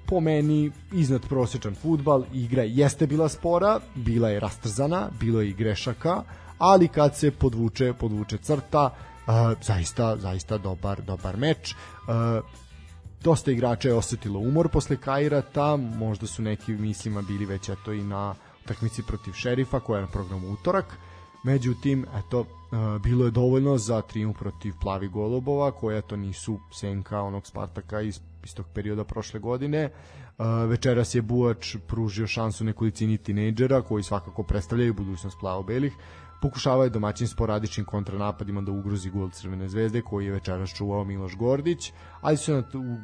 Po 0.06 0.20
meni 0.20 0.70
iznad 0.92 1.22
prosječan 1.28 1.74
futbal, 1.74 2.24
igra 2.32 2.62
jeste 2.62 3.06
bila 3.06 3.28
spora, 3.28 3.80
bila 3.94 4.28
je 4.28 4.40
rastrzana, 4.40 5.08
bilo 5.20 5.40
je 5.40 5.48
i 5.48 5.54
grešaka, 5.54 6.22
ali 6.58 6.88
kad 6.88 7.16
se 7.16 7.30
podvuče, 7.30 7.92
podvuče 7.92 8.38
crta, 8.38 8.90
zaista, 9.62 10.16
zaista 10.16 10.58
dobar, 10.58 11.02
dobar 11.02 11.36
meč. 11.36 11.74
Dosta 13.22 13.50
igrača 13.50 13.88
je 13.88 13.94
osetilo 13.94 14.40
umor 14.40 14.68
posle 14.68 14.96
Kairata, 14.96 15.76
možda 15.76 16.26
su 16.26 16.42
neki 16.42 16.72
mislima 16.72 17.22
bili 17.22 17.46
već 17.46 17.68
eto 17.68 17.92
i 17.92 18.04
na 18.04 18.34
utakmici 18.64 19.02
protiv 19.02 19.32
Šerifa 19.32 19.80
koja 19.80 19.98
je 19.98 20.06
na 20.06 20.12
programu 20.12 20.52
utorak. 20.52 20.96
Međutim, 21.44 22.06
eto, 22.18 22.40
uh, 22.40 22.46
bilo 23.02 23.24
je 23.24 23.30
dovoljno 23.30 23.78
za 23.78 24.02
trijumf 24.02 24.38
protiv 24.38 24.74
Plavi 24.80 25.08
Golubova, 25.08 25.70
koja 25.70 26.00
to 26.00 26.16
nisu 26.16 26.58
senka 26.72 27.20
onog 27.22 27.46
Spartaka 27.46 28.00
iz 28.00 28.20
istog 28.44 28.66
perioda 28.74 29.04
prošle 29.04 29.40
godine. 29.40 29.90
Uh, 30.38 30.46
večeras 30.68 31.14
je 31.14 31.22
Buač 31.22 31.76
pružio 31.86 32.26
šansu 32.26 32.64
nekolicini 32.64 33.18
tinejdžera 33.18 33.82
koji 33.82 34.02
svakako 34.02 34.42
predstavljaju 34.42 34.94
budućnost 34.94 35.36
plavo-belih 35.40 35.92
pokušavaju 36.42 36.90
domaćin 36.90 37.28
sporadičnim 37.28 37.86
kontranapadima 37.86 38.60
da 38.60 38.72
ugrozi 38.72 39.10
gol 39.10 39.30
Crvene 39.30 39.68
zvezde 39.68 40.02
koji 40.02 40.26
je 40.26 40.32
večeras 40.32 40.70
čuvao 40.70 41.04
Miloš 41.04 41.36
Gordić, 41.36 41.92
ali 42.20 42.36
su 42.36 42.52
na, 42.52 42.62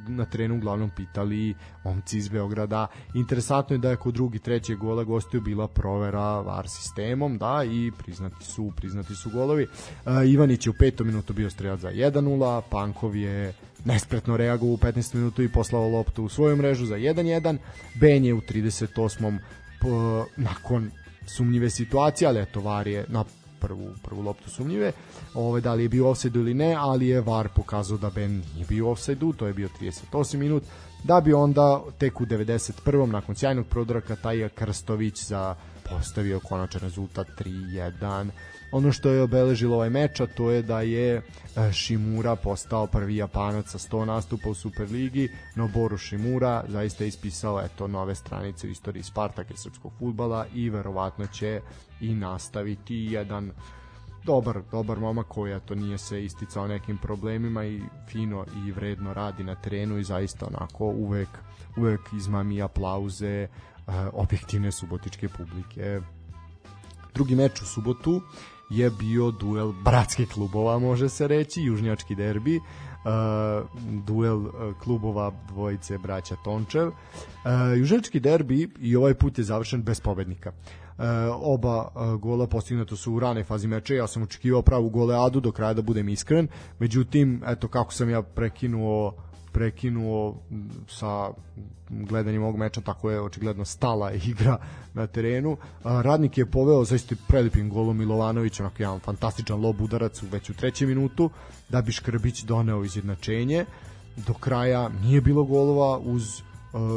na 0.09 0.25
trenu 0.25 0.57
uglavnom 0.57 0.91
pitali 0.97 1.55
momci 1.85 2.19
iz 2.19 2.29
Beograda. 2.29 2.87
Interesantno 3.15 3.77
je 3.77 3.79
da 3.79 3.91
je 3.91 3.97
kod 3.97 4.15
drugi, 4.15 4.39
treće 4.39 4.75
gola 4.75 5.05
gostiju 5.05 5.41
bila 5.41 5.69
provera 5.69 6.41
VAR 6.41 6.69
sistemom, 6.69 7.39
da, 7.39 7.65
i 7.65 7.93
priznati 7.99 8.45
su, 8.45 8.73
priznati 8.77 9.15
su 9.15 9.31
golovi. 9.31 9.65
Uh, 9.65 10.13
Ivanić 10.31 10.67
je 10.67 10.71
u 10.71 10.79
petom 10.79 11.07
minutu 11.07 11.33
bio 11.33 11.51
strelac 11.51 11.81
za 11.81 11.91
1-0, 11.91 12.63
Pankov 12.71 13.17
je 13.17 13.55
nespretno 13.85 14.37
reagovao 14.37 14.75
u 14.75 14.79
15 14.79 15.15
minutu 15.15 15.43
i 15.43 15.53
poslao 15.53 15.89
loptu 15.89 16.25
u 16.25 16.29
svoju 16.29 16.57
mrežu 16.57 16.87
za 16.87 16.97
1-1. 16.97 17.59
Ben 17.95 18.25
je 18.25 18.35
u 18.35 18.41
38. 18.41 19.39
Po, 19.81 20.25
nakon 20.37 20.91
sumnjive 21.29 21.71
situacije, 21.71 22.29
ali 22.29 22.41
eto 22.41 22.61
VAR 22.61 22.87
je 22.87 23.05
na 23.09 23.25
prvu, 23.61 23.91
prvu 24.03 24.23
loptu 24.23 24.51
sumnjive, 24.51 24.93
ove, 25.35 25.61
da 25.61 25.75
li 25.75 25.83
je 25.83 25.89
bio 25.89 26.11
offside 26.11 26.39
ili 26.39 26.55
ne, 26.55 26.75
ali 26.79 27.09
je 27.09 27.21
VAR 27.21 27.49
pokazao 27.49 27.99
da 27.99 28.11
Ben 28.11 28.43
nije 28.55 28.67
bio 28.69 28.91
offside 28.91 29.27
to 29.37 29.47
je 29.47 29.53
bio 29.53 29.69
38 29.81 30.37
minut, 30.37 30.63
da 31.05 31.21
bi 31.21 31.33
onda 31.33 31.83
tek 31.99 32.21
u 32.21 32.27
91. 32.27 33.07
nakon 33.07 33.35
sjajnog 33.35 33.67
prodora 33.67 34.01
Kataja 34.01 34.49
Krstović 34.49 35.25
za 35.25 35.55
postavio 35.91 36.41
konačan 36.41 36.81
rezultat 36.81 37.27
3-1 37.41 38.31
Ono 38.73 38.93
što 38.93 39.11
je 39.11 39.23
obeležilo 39.23 39.75
ovaj 39.75 39.91
meč, 39.91 40.21
a 40.21 40.27
to 40.27 40.51
je 40.51 40.63
da 40.63 40.81
je 40.81 41.17
e, 41.17 41.23
Shimura 41.73 42.37
postao 42.37 42.87
prvi 42.87 43.17
Japanac 43.17 43.69
sa 43.69 43.79
100 43.79 44.05
nastupa 44.05 44.49
u 44.49 44.55
Superligi, 44.55 45.29
no 45.57 45.69
Boru 45.69 45.99
Shimura 45.99 46.65
zaista 46.69 47.05
je 47.05 47.09
ispisao 47.09 47.61
eto, 47.65 47.87
nove 47.87 48.15
stranice 48.15 48.67
u 48.67 48.71
istoriji 48.71 49.03
Spartaka 49.03 49.55
i 49.55 49.57
srpskog 49.57 49.93
futbala 49.99 50.47
i 50.55 50.71
verovatno 50.71 51.27
će 51.27 51.61
i 52.01 52.15
nastaviti 52.15 52.97
jedan 52.97 53.53
dobar, 54.25 54.63
dobar 54.71 55.01
momak 55.01 55.27
koji 55.29 55.61
to 55.61 55.75
nije 55.75 55.99
se 55.99 56.25
isticao 56.25 56.67
nekim 56.67 56.99
problemima 56.99 57.65
i 57.65 57.81
fino 58.09 58.45
i 58.67 58.73
vredno 58.73 59.15
radi 59.15 59.45
na 59.45 59.55
terenu 59.55 59.99
i 59.99 60.05
zaista 60.05 60.47
onako 60.47 60.85
uvek, 60.85 61.29
uvek 61.77 62.01
izmami 62.17 62.63
aplauze 62.63 63.27
e, 63.27 63.49
objektivne 64.13 64.73
subotičke 64.73 65.29
publike. 65.29 66.01
Drugi 67.15 67.35
meč 67.35 67.63
u 67.63 67.67
subotu 67.67 68.23
je 68.71 68.91
bio 68.91 69.31
duel 69.31 69.73
bratskih 69.85 70.29
klubova, 70.29 70.79
može 70.79 71.09
se 71.09 71.29
reći, 71.29 71.63
južnjački 71.63 72.15
derbi, 72.15 72.57
uh, 72.57 72.63
duel 74.07 74.37
uh, 74.37 74.53
klubova 74.83 75.33
dvojice 75.49 75.99
braća 75.99 76.37
Tončev. 76.45 76.89
Uh, 76.89 76.95
južnjački 77.77 78.21
derbi 78.21 78.69
i 78.81 78.97
ovaj 78.97 79.15
put 79.15 79.39
je 79.39 79.45
završen 79.45 79.83
bez 79.83 80.01
pobednika. 80.01 80.53
Uh, 80.99 81.05
oba 81.43 81.89
uh, 81.95 82.21
gola 82.21 82.47
postignuto 82.47 82.97
su 82.97 83.13
u 83.13 83.21
ranoj 83.21 83.45
fazi 83.45 83.67
meča, 83.69 83.95
ja 83.95 84.07
sam 84.07 84.23
očekivao 84.23 84.63
pravu 84.63 84.91
goleadu 84.91 85.41
do 85.41 85.53
kraja 85.53 85.75
da 85.75 85.83
budem 85.83 86.09
iskren, 86.09 86.49
međutim, 86.79 87.43
eto 87.47 87.69
kako 87.69 87.93
sam 87.93 88.11
ja 88.11 88.23
prekinuo 88.23 89.28
prekinuo 89.53 90.35
sa 90.89 91.31
gledanjem 91.89 92.43
ovog 92.43 92.57
meča, 92.57 92.81
tako 92.81 93.11
je 93.11 93.21
očigledno 93.21 93.65
stala 93.65 94.13
igra 94.31 94.59
na 94.95 95.07
terenu. 95.07 95.57
Radnik 95.85 96.39
je 96.39 96.47
poveo 96.47 96.85
zaista 96.85 97.15
prelepim 97.29 97.71
golom 97.71 97.99
Milovanović, 97.99 98.61
onako 98.61 98.83
jedan 98.83 99.01
fantastičan 99.01 99.61
lob 99.61 99.81
udarac 99.81 100.23
već 100.23 100.51
u 100.51 100.55
trećem 100.55 100.89
minutu, 100.89 101.31
da 101.69 101.83
bi 101.83 101.93
Škrbić 101.93 102.43
doneo 102.43 102.85
izjednačenje. 102.85 103.65
Do 104.27 104.35
kraja 104.35 104.89
nije 104.89 105.21
bilo 105.21 105.45
golova 105.45 105.99
uz 105.99 106.43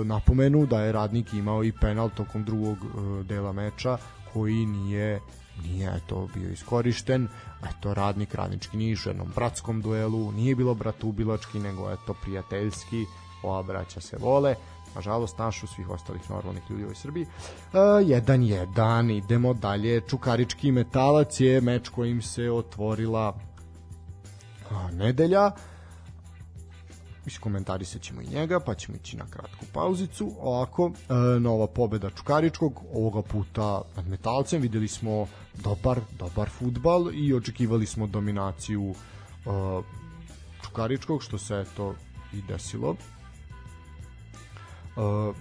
napomenu 0.05 0.65
da 0.65 0.81
je 0.81 0.91
Radnik 0.91 1.33
imao 1.33 1.63
i 1.63 1.71
penal 1.71 2.09
tokom 2.09 2.43
drugog 2.43 2.77
dela 3.23 3.51
meča 3.51 3.97
koji 4.33 4.65
nije 4.65 5.19
nije 5.63 5.91
eto 5.95 6.27
bio 6.33 6.49
iskorišten 6.49 7.27
eto 7.69 7.93
radnik 7.93 8.35
radnički 8.35 8.77
niš 8.77 9.05
u 9.05 9.09
jednom 9.09 9.31
bratskom 9.35 9.81
duelu 9.81 10.31
nije 10.31 10.55
bilo 10.55 10.73
bratubilački 10.73 11.59
nego 11.59 11.91
eto 11.91 12.15
prijateljski 12.21 13.05
ova 13.43 13.63
braća 13.63 14.01
se 14.01 14.17
vole 14.17 14.55
nažalost 14.95 15.37
našu 15.37 15.67
svih 15.67 15.89
ostalih 15.89 16.29
normalnih 16.29 16.63
ljudi 16.69 16.83
u 16.83 16.85
ovoj 16.85 16.95
Srbiji. 16.95 17.25
1-1, 17.73 19.03
uh, 19.03 19.23
idemo 19.23 19.53
dalje. 19.53 20.01
Čukarički 20.01 20.71
metalac 20.71 21.39
je 21.39 21.61
meč 21.61 21.89
kojim 21.89 22.21
se 22.21 22.51
otvorila 22.51 23.33
uh, 24.71 24.91
nedelja. 24.91 25.51
Iskomentarisat 27.25 28.01
ćemo 28.01 28.21
i 28.21 28.27
njega, 28.27 28.59
pa 28.59 28.75
ćemo 28.75 28.97
ići 28.97 29.17
na 29.17 29.25
kratku 29.29 29.65
pauzicu. 29.73 30.31
Ovako, 30.41 30.85
uh, 30.85 30.93
nova 31.41 31.67
pobeda 31.67 32.09
Čukaričkog, 32.09 32.81
ovoga 32.93 33.21
puta 33.21 33.81
nad 33.95 34.07
metalcem. 34.07 34.61
Videli 34.61 34.87
smo 34.87 35.27
dobar, 35.63 35.99
dobar 36.19 36.49
futbal 36.49 37.13
i 37.13 37.33
očekivali 37.33 37.85
smo 37.85 38.07
dominaciju 38.07 38.83
uh, 38.89 38.95
Čukaričkog, 40.65 41.23
što 41.23 41.37
se 41.37 41.65
to 41.77 41.95
i 42.33 42.41
desilo 42.41 42.95
uh, 44.95 45.35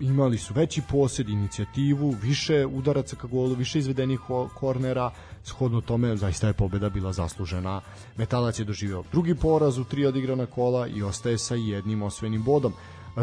imali 0.00 0.38
su 0.38 0.54
veći 0.54 0.82
posjed, 0.90 1.28
inicijativu, 1.28 2.10
više 2.22 2.66
udaraca 2.66 3.16
ka 3.16 3.26
golu, 3.26 3.54
više 3.54 3.78
izvedenih 3.78 4.20
kornera, 4.54 5.10
shodno 5.44 5.80
tome 5.80 6.16
zaista 6.16 6.46
je 6.46 6.52
pobeda 6.52 6.88
bila 6.88 7.12
zaslužena. 7.12 7.80
Metalac 8.16 8.58
je 8.58 8.64
doživio 8.64 9.02
drugi 9.12 9.34
poraz 9.34 9.78
u 9.78 9.84
tri 9.84 10.06
odigrana 10.06 10.46
kola 10.46 10.86
i 10.86 11.02
ostaje 11.02 11.38
sa 11.38 11.54
jednim 11.54 12.02
osvojenim 12.02 12.42
bodom. 12.42 12.72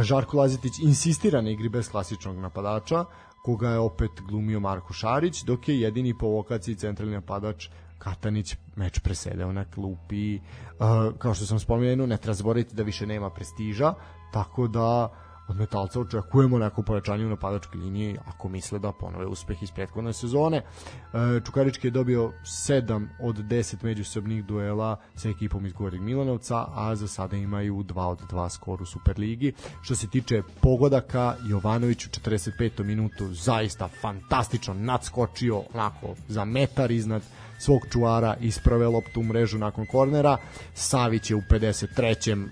Žarko 0.01 0.37
Lazetić 0.37 0.79
insistira 0.79 1.41
na 1.41 1.49
igri 1.49 1.69
bez 1.69 1.89
klasičnog 1.89 2.37
napadača, 2.37 3.05
koga 3.43 3.69
je 3.69 3.79
opet 3.79 4.11
glumio 4.27 4.59
Marko 4.59 4.93
Šarić, 4.93 5.43
dok 5.43 5.69
je 5.69 5.81
jedini 5.81 6.17
po 6.17 6.27
vokaciji 6.27 6.75
centralni 6.75 7.13
napadač 7.13 7.67
Katanić 7.97 8.55
meč 8.75 8.99
presedeo 8.99 9.51
na 9.51 9.65
klupi. 9.65 10.37
Uh, 10.37 11.17
kao 11.17 11.33
što 11.33 11.45
sam 11.45 11.59
spomenuo, 11.59 12.07
ne 12.07 12.17
treba 12.17 12.33
zaboraviti 12.33 12.75
da 12.75 12.83
više 12.83 13.07
nema 13.07 13.29
prestiža, 13.29 13.93
tako 14.33 14.67
da 14.67 15.09
od 15.51 15.57
metalca 15.57 15.99
očekujemo 15.99 16.57
neko 16.57 16.81
pojačanje 16.81 17.25
u 17.25 17.29
napadačkoj 17.29 17.81
liniji 17.81 18.17
ako 18.25 18.49
misle 18.49 18.79
da 18.79 18.91
ponove 18.91 19.25
uspeh 19.25 19.63
iz 19.63 19.71
prethodne 19.71 20.13
sezone. 20.13 20.57
E, 20.57 20.63
Čukarički 21.45 21.87
je 21.87 21.91
dobio 21.91 22.31
7 22.43 23.07
od 23.21 23.35
10 23.35 23.83
međusobnih 23.83 24.45
duela 24.45 24.95
sa 25.15 25.29
ekipom 25.29 25.65
iz 25.65 25.73
Gornjeg 25.73 26.01
Milanovca, 26.01 26.65
a 26.75 26.95
za 26.95 27.07
sada 27.07 27.37
imaju 27.37 27.83
2 27.83 28.01
od 28.01 28.19
2 28.31 28.49
skor 28.49 28.81
u 28.81 28.85
Superligi. 28.85 29.53
Što 29.81 29.95
se 29.95 30.07
tiče 30.07 30.41
pogodaka, 30.61 31.35
Jovanović 31.47 32.05
u 32.05 32.09
45. 32.09 32.83
minutu 32.83 33.33
zaista 33.33 33.87
fantastično 34.01 34.73
nadskočio 34.73 35.63
onako 35.73 36.15
za 36.27 36.45
metar 36.45 36.91
iznad 36.91 37.21
svog 37.59 37.81
čuvara 37.91 38.35
isprave 38.41 38.87
loptu 38.87 39.19
u 39.19 39.23
mrežu 39.23 39.57
nakon 39.57 39.85
kornera. 39.85 40.37
Savić 40.73 41.29
je 41.29 41.35
u 41.35 41.41
53. 41.41 42.47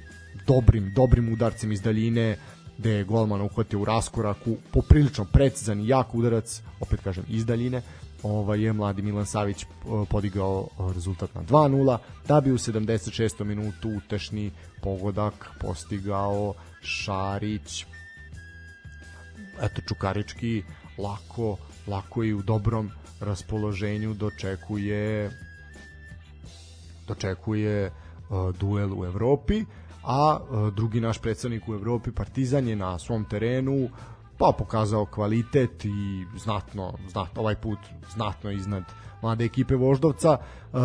dobrim, 0.48 0.94
dobrim 0.96 1.34
udarcem 1.34 1.72
iz 1.72 1.82
daljine 1.82 2.38
gde 2.80 2.92
je 2.92 3.04
golman 3.04 3.42
uhvatio 3.42 3.80
u 3.80 3.86
raskoraku, 3.86 4.58
poprilično 4.72 5.26
precizan 5.26 5.80
i 5.80 5.88
jak 5.88 6.16
udarac, 6.16 6.62
opet 6.80 7.02
kažem, 7.04 7.26
iz 7.28 7.46
daljine, 7.46 7.82
ovaj 8.24 8.62
je 8.62 8.74
mladi 8.74 9.02
Milan 9.02 9.26
Savić 9.26 9.66
podigao 10.10 10.68
rezultat 10.96 11.36
na 11.36 11.44
2:0 11.44 11.98
da 12.28 12.42
bi 12.42 12.52
u 12.52 12.58
76. 12.58 13.44
minutu 13.44 13.90
utešni 13.90 14.52
pogodak 14.82 15.50
postigao 15.62 16.54
Šarić 16.82 17.86
eto 19.62 19.82
Čukarički 19.88 20.64
lako 20.98 21.58
lako 21.88 22.24
i 22.24 22.34
u 22.34 22.42
dobrom 22.42 22.92
raspoloženju 23.20 24.14
dočekuje 24.14 25.32
dočekuje 27.08 27.88
uh, 27.88 28.56
duel 28.56 29.02
u 29.02 29.06
Evropi 29.06 29.66
a 30.04 30.40
e, 30.40 30.72
drugi 30.72 31.02
naš 31.02 31.18
predstavnik 31.18 31.70
u 31.70 31.74
Evropi 31.74 32.12
Partizan 32.12 32.68
je 32.68 32.76
na 32.76 33.00
svom 33.00 33.26
terenu 33.26 33.90
pa 34.38 34.52
pokazao 34.58 35.06
kvalitet 35.06 35.86
i 35.86 36.26
znatno, 36.38 36.94
znatno 37.10 37.42
ovaj 37.42 37.56
put 37.56 37.80
znatno 38.14 38.52
iznad 38.52 38.84
mlade 39.22 39.46
ekipe 39.46 39.76
Voždovca 39.76 40.38
e, 40.38 40.78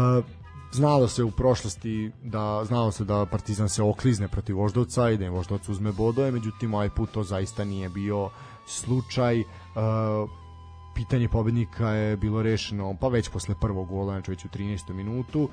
znalo 0.72 1.08
se 1.08 1.24
u 1.24 1.30
prošlosti 1.30 2.12
da 2.22 2.64
znalo 2.64 2.92
se 2.92 3.04
da 3.04 3.26
Partizan 3.26 3.68
se 3.68 3.82
oklizne 3.82 4.28
protiv 4.28 4.56
Voždovca 4.56 5.10
i 5.10 5.16
da 5.16 5.24
im 5.24 5.32
Voždovac 5.32 5.68
uzme 5.68 5.92
bodove, 5.92 6.30
međutim 6.30 6.74
ovaj 6.74 6.90
put 6.90 7.10
to 7.10 7.22
zaista 7.22 7.64
nije 7.64 7.88
bio 7.88 8.30
slučaj. 8.66 9.40
Uh, 9.40 9.44
pitanje 10.94 11.28
pobednika 11.28 11.88
je 11.88 12.16
bilo 12.16 12.42
rešeno 12.42 12.96
pa 13.00 13.08
već 13.08 13.28
posle 13.28 13.54
prvog 13.60 13.88
gola, 13.88 14.12
znači 14.12 14.30
već 14.30 14.44
u 14.44 14.48
13. 14.48 14.92
minutu. 14.92 15.42
Uh, 15.42 15.50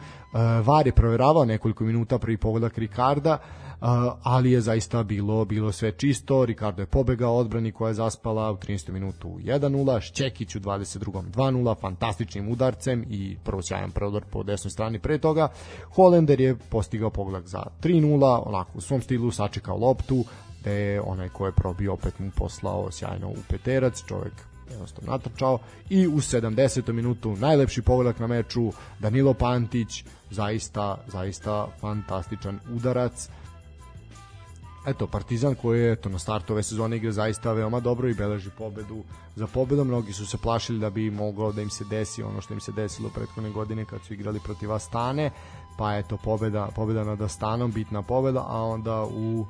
VAR 0.67 0.87
je 0.87 0.93
proveravao 0.93 1.45
nekoliko 1.45 1.83
minuta 1.83 2.19
prvi 2.19 2.37
pogodak 2.37 2.77
Ricarda, 2.77 3.37
uh, 3.37 3.87
ali 4.23 4.51
je 4.51 4.61
zaista 4.61 5.03
bilo 5.03 5.45
bilo 5.45 5.71
sve 5.71 5.91
čisto. 5.91 6.45
Ricardo 6.45 6.81
je 6.81 6.85
pobegao 6.85 7.35
odbrani 7.35 7.71
koja 7.71 7.89
je 7.89 7.93
zaspala 7.93 8.51
u 8.51 8.57
13. 8.57 8.91
minutu 8.91 9.27
1-0, 9.27 10.01
Šćekić 10.01 10.55
u 10.55 10.59
22. 10.59 11.23
2-0, 11.31 11.75
fantastičnim 11.81 12.49
udarcem 12.49 13.05
i 13.09 13.37
prvo 13.43 13.61
sjajan 13.61 13.91
prodor 13.91 14.23
po 14.31 14.43
desnoj 14.43 14.71
strani 14.71 14.99
pre 14.99 15.17
toga. 15.17 15.47
Holender 15.95 16.41
je 16.41 16.55
postigao 16.69 17.09
pogodak 17.09 17.47
za 17.47 17.63
3-0, 17.83 18.41
onako 18.45 18.71
u 18.75 18.81
svom 18.81 19.01
stilu 19.01 19.31
sačekao 19.31 19.77
loptu, 19.77 20.25
te 20.63 21.01
onaj 21.05 21.29
ko 21.29 21.45
je 21.45 21.51
probio 21.51 21.93
opet 21.93 22.19
mu 22.19 22.31
poslao 22.35 22.91
sjajno 22.91 23.29
u 23.29 23.37
peterac, 23.49 24.03
čovek 24.07 24.50
jednostavno 24.71 25.11
natrčao 25.11 25.59
i 25.89 26.07
u 26.07 26.17
70. 26.17 26.91
minutu 26.91 27.35
najlepši 27.35 27.81
pogodak 27.81 28.19
na 28.19 28.27
meču 28.27 28.71
Danilo 28.99 29.33
Pantić 29.33 30.03
zaista, 30.29 30.97
zaista 31.07 31.67
fantastičan 31.79 32.59
udarac. 32.73 33.29
Eto 34.87 35.07
Partizan 35.07 35.55
koji 35.55 35.81
je 35.81 35.91
eto 35.91 36.09
na 36.09 36.19
startu 36.19 36.53
ove 36.53 36.63
sezone 36.63 36.97
igra 36.97 37.11
zaista 37.11 37.53
veoma 37.53 37.79
dobro 37.79 38.09
i 38.09 38.13
beleži 38.13 38.49
pobedu 38.57 39.03
za 39.35 39.47
pobedom 39.47 39.87
mnogi 39.87 40.13
su 40.13 40.25
se 40.25 40.37
plašili 40.37 40.79
da 40.79 40.89
bi 40.89 41.11
moglo 41.11 41.51
da 41.51 41.61
im 41.61 41.69
se 41.69 41.85
desi 41.89 42.23
ono 42.23 42.41
što 42.41 42.53
im 42.53 42.59
se 42.59 42.71
desilo 42.71 43.09
prethodne 43.09 43.49
godine 43.49 43.85
kad 43.85 44.01
su 44.01 44.13
igrali 44.13 44.39
protiv 44.39 44.73
Astane. 44.73 45.31
Pa 45.77 45.97
eto 45.97 46.17
pobeda 46.17 46.69
pobeda 46.75 47.03
nad 47.03 47.21
Astanom 47.21 47.71
bitna 47.71 48.01
pobeda 48.01 48.45
a 48.47 48.61
onda 48.61 49.03
u 49.03 49.45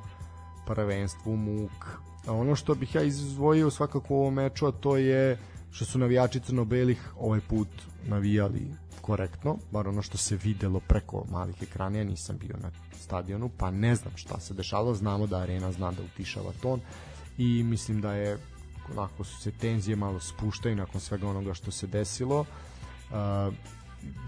prvenstvu 0.66 1.36
Muk 1.36 2.11
ono 2.26 2.56
što 2.56 2.74
bih 2.74 2.94
ja 2.94 3.02
izdvojio 3.02 3.70
svakako 3.70 4.14
u 4.14 4.18
ovom 4.18 4.34
meču, 4.34 4.66
a 4.66 4.72
to 4.72 4.96
je 4.96 5.38
što 5.70 5.84
su 5.84 5.98
navijači 5.98 6.40
crno-belih 6.40 7.12
ovaj 7.18 7.40
put 7.40 7.68
navijali 8.06 8.74
korektno, 9.00 9.56
bar 9.70 9.88
ono 9.88 10.02
što 10.02 10.18
se 10.18 10.36
videlo 10.36 10.80
preko 10.80 11.24
malih 11.30 11.62
ekrana, 11.62 11.98
ja 11.98 12.04
nisam 12.04 12.36
bio 12.38 12.56
na 12.62 12.70
stadionu, 13.00 13.50
pa 13.58 13.70
ne 13.70 13.94
znam 13.94 14.16
šta 14.16 14.40
se 14.40 14.54
dešavalo, 14.54 14.94
znamo 14.94 15.26
da 15.26 15.38
arena 15.38 15.72
zna 15.72 15.92
da 15.92 16.02
utišava 16.02 16.52
ton 16.62 16.80
i 17.38 17.62
mislim 17.62 18.00
da 18.00 18.14
je 18.14 18.38
onako 18.90 19.24
su 19.24 19.40
se 19.40 19.50
tenzije 19.50 19.96
malo 19.96 20.20
spuštaju 20.20 20.76
nakon 20.76 21.00
svega 21.00 21.28
onoga 21.28 21.54
što 21.54 21.70
se 21.70 21.86
desilo 21.86 22.44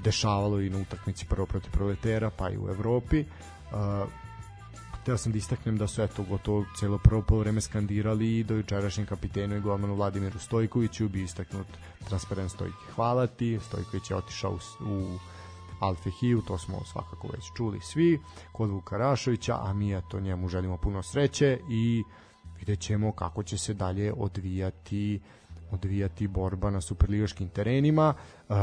dešavalo 0.04 0.60
i 0.60 0.70
na 0.70 0.78
utakmici 0.78 1.26
prvo 1.26 1.46
protiv 1.46 1.70
proletera 1.70 2.30
pa 2.30 2.50
i 2.50 2.58
u 2.58 2.68
Evropi 2.68 3.24
Teo 5.04 5.16
sam 5.16 5.32
da 5.32 5.38
istaknem 5.38 5.76
da 5.76 5.86
su 5.86 6.02
eto 6.02 6.22
gotovo 6.22 6.64
celo 6.76 6.98
prvo 6.98 7.22
polovreme 7.22 7.60
skandirali 7.60 8.38
i 8.38 8.44
do 8.44 8.54
jučerašnjem 8.54 9.06
kapitenu 9.06 9.56
i 9.56 9.60
golmanu 9.60 9.94
Vladimiru 9.94 10.38
Stojkoviću 10.38 11.08
bi 11.08 11.22
istaknut 11.22 11.66
transparent 12.08 12.50
Stojke. 12.50 12.92
Hvala 12.94 13.26
ti, 13.26 13.58
Stojković 13.62 14.10
je 14.10 14.16
otišao 14.16 14.52
u, 14.52 14.58
u 14.90 15.18
Alfehiju, 15.80 16.42
to 16.42 16.58
smo 16.58 16.84
svakako 16.92 17.28
već 17.32 17.44
čuli 17.56 17.80
svi, 17.80 18.20
kod 18.52 18.70
Vuka 18.70 18.96
Rašovića, 18.96 19.58
a 19.60 19.72
mi 19.72 19.96
eto 19.96 20.20
njemu 20.20 20.48
želimo 20.48 20.76
puno 20.76 21.02
sreće 21.02 21.58
i 21.70 22.02
vidjet 22.58 22.80
ćemo 22.80 23.12
kako 23.12 23.42
će 23.42 23.58
se 23.58 23.74
dalje 23.74 24.12
odvijati 24.16 25.20
odvijati 25.70 26.28
borba 26.28 26.70
na 26.70 26.80
superligaškim 26.80 27.48
terenima. 27.48 28.14
Uh, 28.48 28.56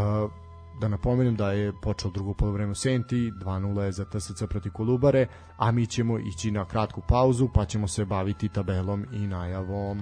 da 0.79 0.87
napomenem 0.87 1.35
da 1.35 1.51
je 1.51 1.73
počeo 1.81 2.11
drugo 2.11 2.33
polovreme 2.33 2.71
u 2.71 2.75
Senti, 2.75 3.31
2-0 3.31 3.79
je 3.79 3.91
za 3.91 4.05
TSC 4.05 4.43
protiv 4.49 4.71
Kolubare, 4.71 5.27
a 5.57 5.71
mi 5.71 5.85
ćemo 5.87 6.19
ići 6.19 6.51
na 6.51 6.65
kratku 6.65 7.01
pauzu 7.07 7.49
pa 7.53 7.65
ćemo 7.65 7.87
se 7.87 8.05
baviti 8.05 8.49
tabelom 8.49 9.05
i 9.13 9.27
najavom. 9.27 10.01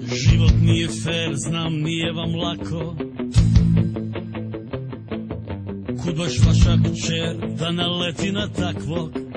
Život 0.00 0.52
nije 0.62 0.88
fair, 1.04 1.32
znam 1.34 1.72
nije 1.72 2.12
vam 2.12 2.34
lako 2.34 3.09
баш 6.20 6.38
ваша 6.38 6.76
кучер 6.84 7.34
да 7.58 7.70
налети 7.72 8.30
на 8.30 8.46
такво. 8.48 9.29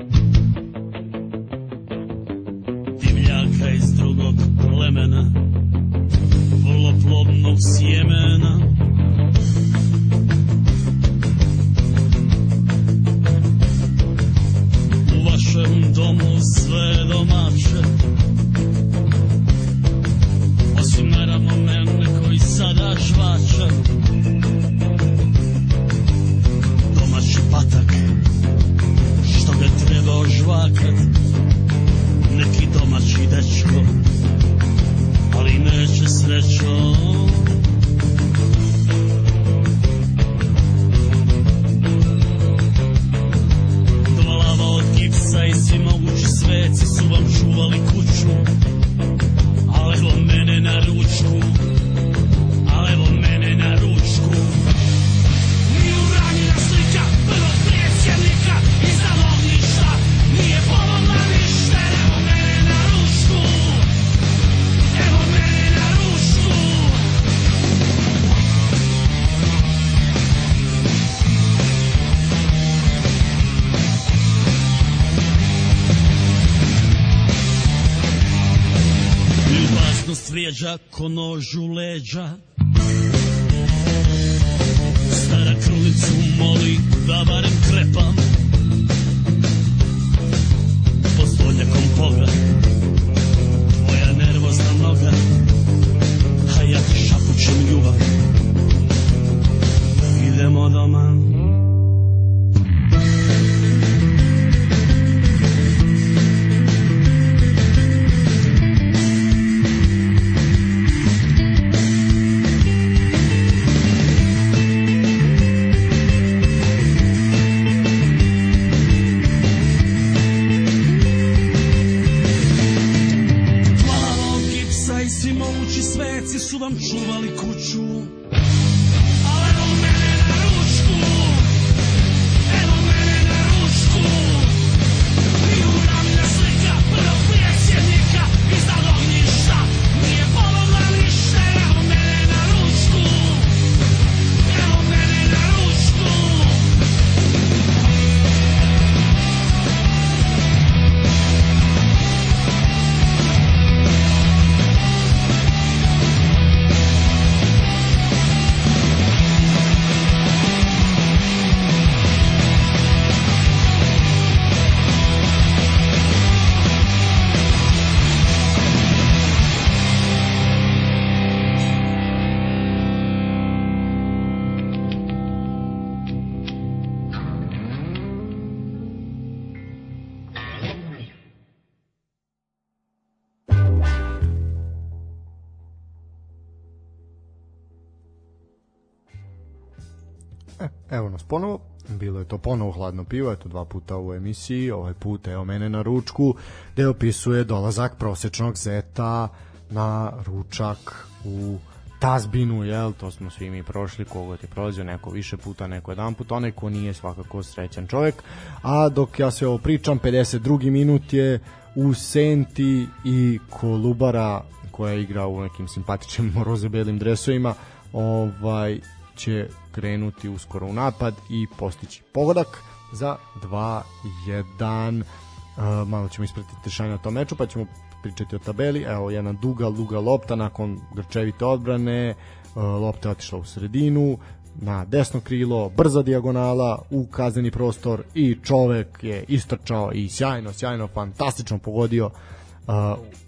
E, 190.60 190.68
evo 190.90 191.08
nas 191.08 191.22
ponovo. 191.22 191.60
Bilo 191.88 192.18
je 192.18 192.24
to 192.24 192.38
ponovo 192.38 192.72
hladno 192.72 193.04
pivo, 193.04 193.32
eto 193.32 193.48
dva 193.48 193.64
puta 193.64 193.98
u 193.98 194.14
emisiji, 194.14 194.70
ovaj 194.70 194.94
put 194.94 195.28
evo 195.28 195.44
mene 195.44 195.68
na 195.68 195.82
ručku, 195.82 196.34
gde 196.72 196.88
opisuje 196.88 197.44
dolazak 197.44 197.96
prosečnog 197.98 198.56
zeta 198.56 199.28
na 199.70 200.12
ručak 200.26 201.06
u 201.24 201.58
tazbinu, 201.98 202.64
jel, 202.64 202.92
to 202.92 203.10
smo 203.10 203.30
svi 203.30 203.50
mi 203.50 203.62
prošli, 203.62 204.04
kogod 204.04 204.38
je 204.42 204.48
prolazio, 204.48 204.84
neko 204.84 205.10
više 205.10 205.36
puta, 205.36 205.66
neko 205.66 205.90
jedan 205.90 206.14
put, 206.14 206.32
onaj 206.32 206.52
ko 206.52 206.70
nije 206.70 206.94
svakako 206.94 207.42
srećan 207.42 207.86
čovjek, 207.86 208.22
a 208.62 208.88
dok 208.88 209.18
ja 209.18 209.30
sve 209.30 209.48
ovo 209.48 209.58
pričam, 209.58 209.98
52. 209.98 210.70
minut 210.70 211.12
je 211.12 211.40
u 211.74 211.94
Senti 211.94 212.86
i 213.04 213.38
Kolubara 213.50 214.42
koja 214.70 214.94
igra 214.94 215.26
u 215.26 215.40
nekim 215.40 215.68
simpatičnim 215.68 216.34
roze-belim 216.46 216.98
dresovima, 216.98 217.54
ovaj, 217.92 218.80
će 219.16 219.48
krenuti 219.74 220.28
uskoro 220.28 220.66
u 220.66 220.72
napad 220.72 221.14
i 221.30 221.46
postići 221.58 222.02
pogodak 222.12 222.62
za 222.92 223.16
2-1 223.42 225.02
uh, 225.02 225.88
malo 225.88 226.08
ćemo 226.08 226.24
ispratiti 226.24 226.54
dešanje 226.64 226.90
na 226.90 226.98
tom 226.98 227.14
meču 227.14 227.36
pa 227.36 227.46
ćemo 227.46 227.66
pričati 228.02 228.36
o 228.36 228.38
tabeli. 228.38 228.82
Evo 228.82 229.10
jedna 229.10 229.32
duga 229.32 229.70
duga 229.70 229.98
lopta 229.98 230.36
nakon 230.36 230.80
grčevite 230.94 231.44
odbrane. 231.44 232.14
Uh, 232.54 232.62
lopta 232.62 233.08
je 233.08 233.12
otišla 233.12 233.38
u 233.38 233.44
sredinu 233.44 234.18
na 234.60 234.84
desno 234.84 235.20
krilo, 235.20 235.68
brza 235.68 236.02
dijagonala 236.02 236.82
u 236.90 237.06
kazneni 237.06 237.50
prostor 237.50 238.02
i 238.14 238.36
čovek 238.42 239.04
je 239.04 239.24
istrčao 239.28 239.92
i 239.92 240.08
sjajno, 240.08 240.52
sjajno, 240.52 240.88
fantastično 240.88 241.58
pogodio 241.58 242.06
uh, 242.06 242.74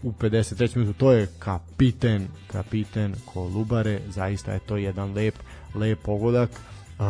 u 0.02 0.12
53. 0.12 0.76
minutu, 0.76 0.98
to 0.98 1.12
je 1.12 1.28
kapiten, 1.38 2.28
kapiten 2.52 3.14
Kolubare, 3.24 4.00
zaista 4.08 4.52
je 4.52 4.58
to 4.58 4.76
jedan 4.76 5.12
lep, 5.12 5.34
lep 5.76 6.02
pogodak. 6.02 6.50
Uh, 6.50 7.06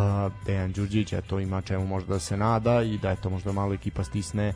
Dejan 0.47 0.73
Đurđić 0.73 1.15
to 1.27 1.41
ima 1.41 1.61
čemu 1.61 1.87
možda 1.87 2.15
da 2.15 2.19
se 2.19 2.37
nada 2.37 2.83
i 2.83 2.99
da 2.99 3.11
je 3.11 3.17
to 3.17 3.31
možda 3.31 3.53
malo 3.53 3.75
ekipa 3.75 4.05
stisne 4.05 4.53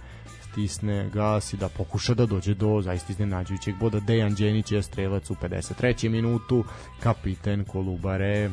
stisne 0.53 1.11
gas 1.13 1.53
i 1.53 1.57
da 1.57 1.69
pokuša 1.69 2.15
da 2.15 2.27
dođe 2.27 2.55
do 2.55 2.83
zaista 2.83 3.13
iznenađujućeg 3.13 3.75
boda. 3.81 4.01
Dejan 4.01 4.35
Đenić 4.35 4.73
je 4.73 4.83
strelac 4.83 5.31
u 5.31 5.35
53. 5.35 6.09
minutu, 6.09 6.65
kapiten 7.01 7.65
Kolubare. 7.65 8.51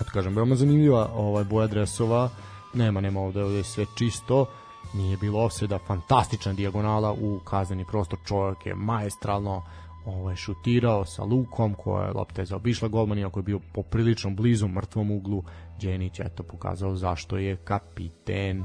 Eto 0.00 0.10
kažem, 0.12 0.36
veoma 0.36 0.54
zanimljiva 0.54 1.10
ovaj 1.14 1.44
boja 1.44 1.66
dresova. 1.66 2.30
Nema, 2.74 3.00
nema 3.00 3.20
ovde, 3.20 3.44
ovde 3.44 3.62
sve 3.62 3.86
čisto 3.98 4.46
nije 4.94 5.16
bilo 5.16 5.44
offsida, 5.44 5.78
fantastična 5.78 6.52
dijagonala 6.52 7.12
u 7.12 7.40
kazneni 7.44 7.84
prostor, 7.84 8.18
čovjek 8.24 8.66
je 8.66 8.74
maestralno 8.74 9.62
ovaj, 10.04 10.36
šutirao 10.36 11.04
sa 11.04 11.24
lukom 11.24 11.74
koja 11.74 12.06
je 12.06 12.12
lopta 12.12 12.42
je 12.42 12.46
zaobišla 12.46 12.88
golman 12.88 13.18
iako 13.18 13.38
je 13.38 13.42
bio 13.42 13.60
poprilično 13.74 14.30
blizu 14.30 14.68
mrtvom 14.68 15.10
uglu. 15.10 15.44
Đenić 15.80 16.20
eto 16.20 16.42
pokazao 16.42 16.96
zašto 16.96 17.36
je 17.36 17.56
kapiten. 17.56 18.64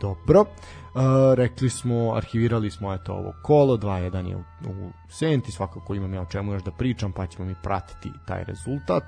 Dobro. 0.00 0.40
Uh, 0.40 1.00
rekli 1.34 1.70
smo, 1.70 2.14
arhivirali 2.14 2.70
smo 2.70 2.94
eto 2.94 3.12
ovo 3.12 3.32
kolo, 3.42 3.76
2-1 3.76 4.26
je 4.28 4.36
u, 4.36 4.40
u 4.40 4.90
Senti 5.08 5.52
svakako 5.52 5.94
imam 5.94 6.14
ja 6.14 6.22
o 6.22 6.26
čemu 6.26 6.52
još 6.52 6.62
da 6.62 6.70
pričam 6.70 7.12
pa 7.12 7.26
ćemo 7.26 7.48
mi 7.48 7.54
pratiti 7.62 8.10
taj 8.26 8.44
rezultat 8.44 9.02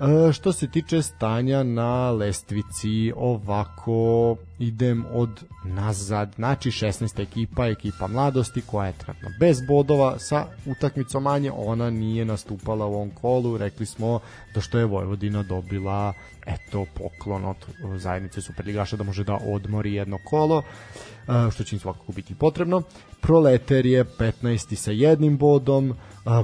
E, 0.00 0.32
što 0.32 0.52
se 0.52 0.68
tiče 0.68 1.02
stanja 1.02 1.62
na 1.62 2.10
lestvici, 2.10 3.12
ovako 3.16 4.36
idem 4.58 5.04
od 5.12 5.44
nazad, 5.64 6.32
znači 6.36 6.70
16. 6.70 7.22
ekipa, 7.22 7.66
ekipa 7.66 8.06
mladosti 8.06 8.62
koja 8.66 8.86
je 8.86 8.92
trenutno 8.92 9.28
bez 9.40 9.58
bodova 9.68 10.18
sa 10.18 10.46
utakmicom 10.66 11.22
manje, 11.22 11.52
ona 11.54 11.90
nije 11.90 12.24
nastupala 12.24 12.86
u 12.86 12.94
ovom 12.94 13.10
kolu, 13.10 13.58
rekli 13.58 13.86
smo 13.86 14.20
da 14.54 14.60
što 14.60 14.78
je 14.78 14.84
Vojvodina 14.84 15.42
dobila 15.42 16.12
eto 16.46 16.86
poklon 16.94 17.44
od 17.44 17.56
zajednice 17.96 18.40
Superligaša 18.40 18.96
da 18.96 19.04
može 19.04 19.24
da 19.24 19.38
odmori 19.46 19.94
jedno 19.94 20.18
kolo, 20.24 20.62
e, 20.62 21.50
što 21.50 21.64
će 21.64 21.76
im 21.76 21.80
svakako 21.80 22.12
biti 22.12 22.34
potrebno. 22.34 22.82
Proleter 23.20 23.86
je 23.86 24.04
15. 24.04 24.74
sa 24.74 24.90
jednim 24.90 25.38
bodom, 25.38 25.94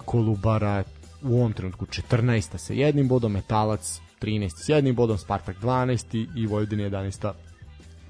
Kolubara 0.05 0.85
u 1.23 1.35
ovom 1.35 1.53
trenutku 1.53 1.87
14. 1.87 2.59
sa 2.59 2.73
jednim 2.73 3.09
bodom, 3.09 3.33
Metalac 3.33 4.01
13. 4.21 4.51
sa 4.57 4.73
jednim 4.73 4.95
bodom, 4.95 5.19
Spartak 5.19 5.57
12. 5.63 6.27
i 6.37 6.47
Vojvodina 6.47 6.83
11 6.83 7.33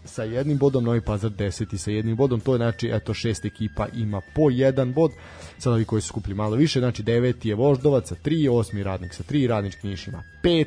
sa 0.04 0.22
jednim 0.22 0.58
bodom, 0.58 0.84
Novi 0.84 1.00
Pazar 1.00 1.30
10. 1.30 1.76
sa 1.76 1.90
jednim 1.90 2.16
bodom, 2.16 2.40
to 2.40 2.54
je 2.54 2.58
znači, 2.58 2.90
eto, 2.92 3.14
šest 3.14 3.44
ekipa 3.44 3.86
ima 3.94 4.20
po 4.34 4.50
jedan 4.50 4.92
bod, 4.92 5.10
sad 5.58 5.72
ovi 5.72 5.84
koji 5.84 6.02
su 6.02 6.08
skupili 6.08 6.34
malo 6.34 6.56
više, 6.56 6.78
znači 6.78 7.02
deveti 7.02 7.48
je 7.48 7.54
Voždovac 7.54 8.08
sa 8.08 8.14
3, 8.24 8.50
osmi 8.50 8.82
radnik 8.82 9.14
sa 9.14 9.22
3, 9.22 9.48
radnički 9.48 9.88
Niš 9.88 10.08
ima 10.08 10.22
5, 10.42 10.66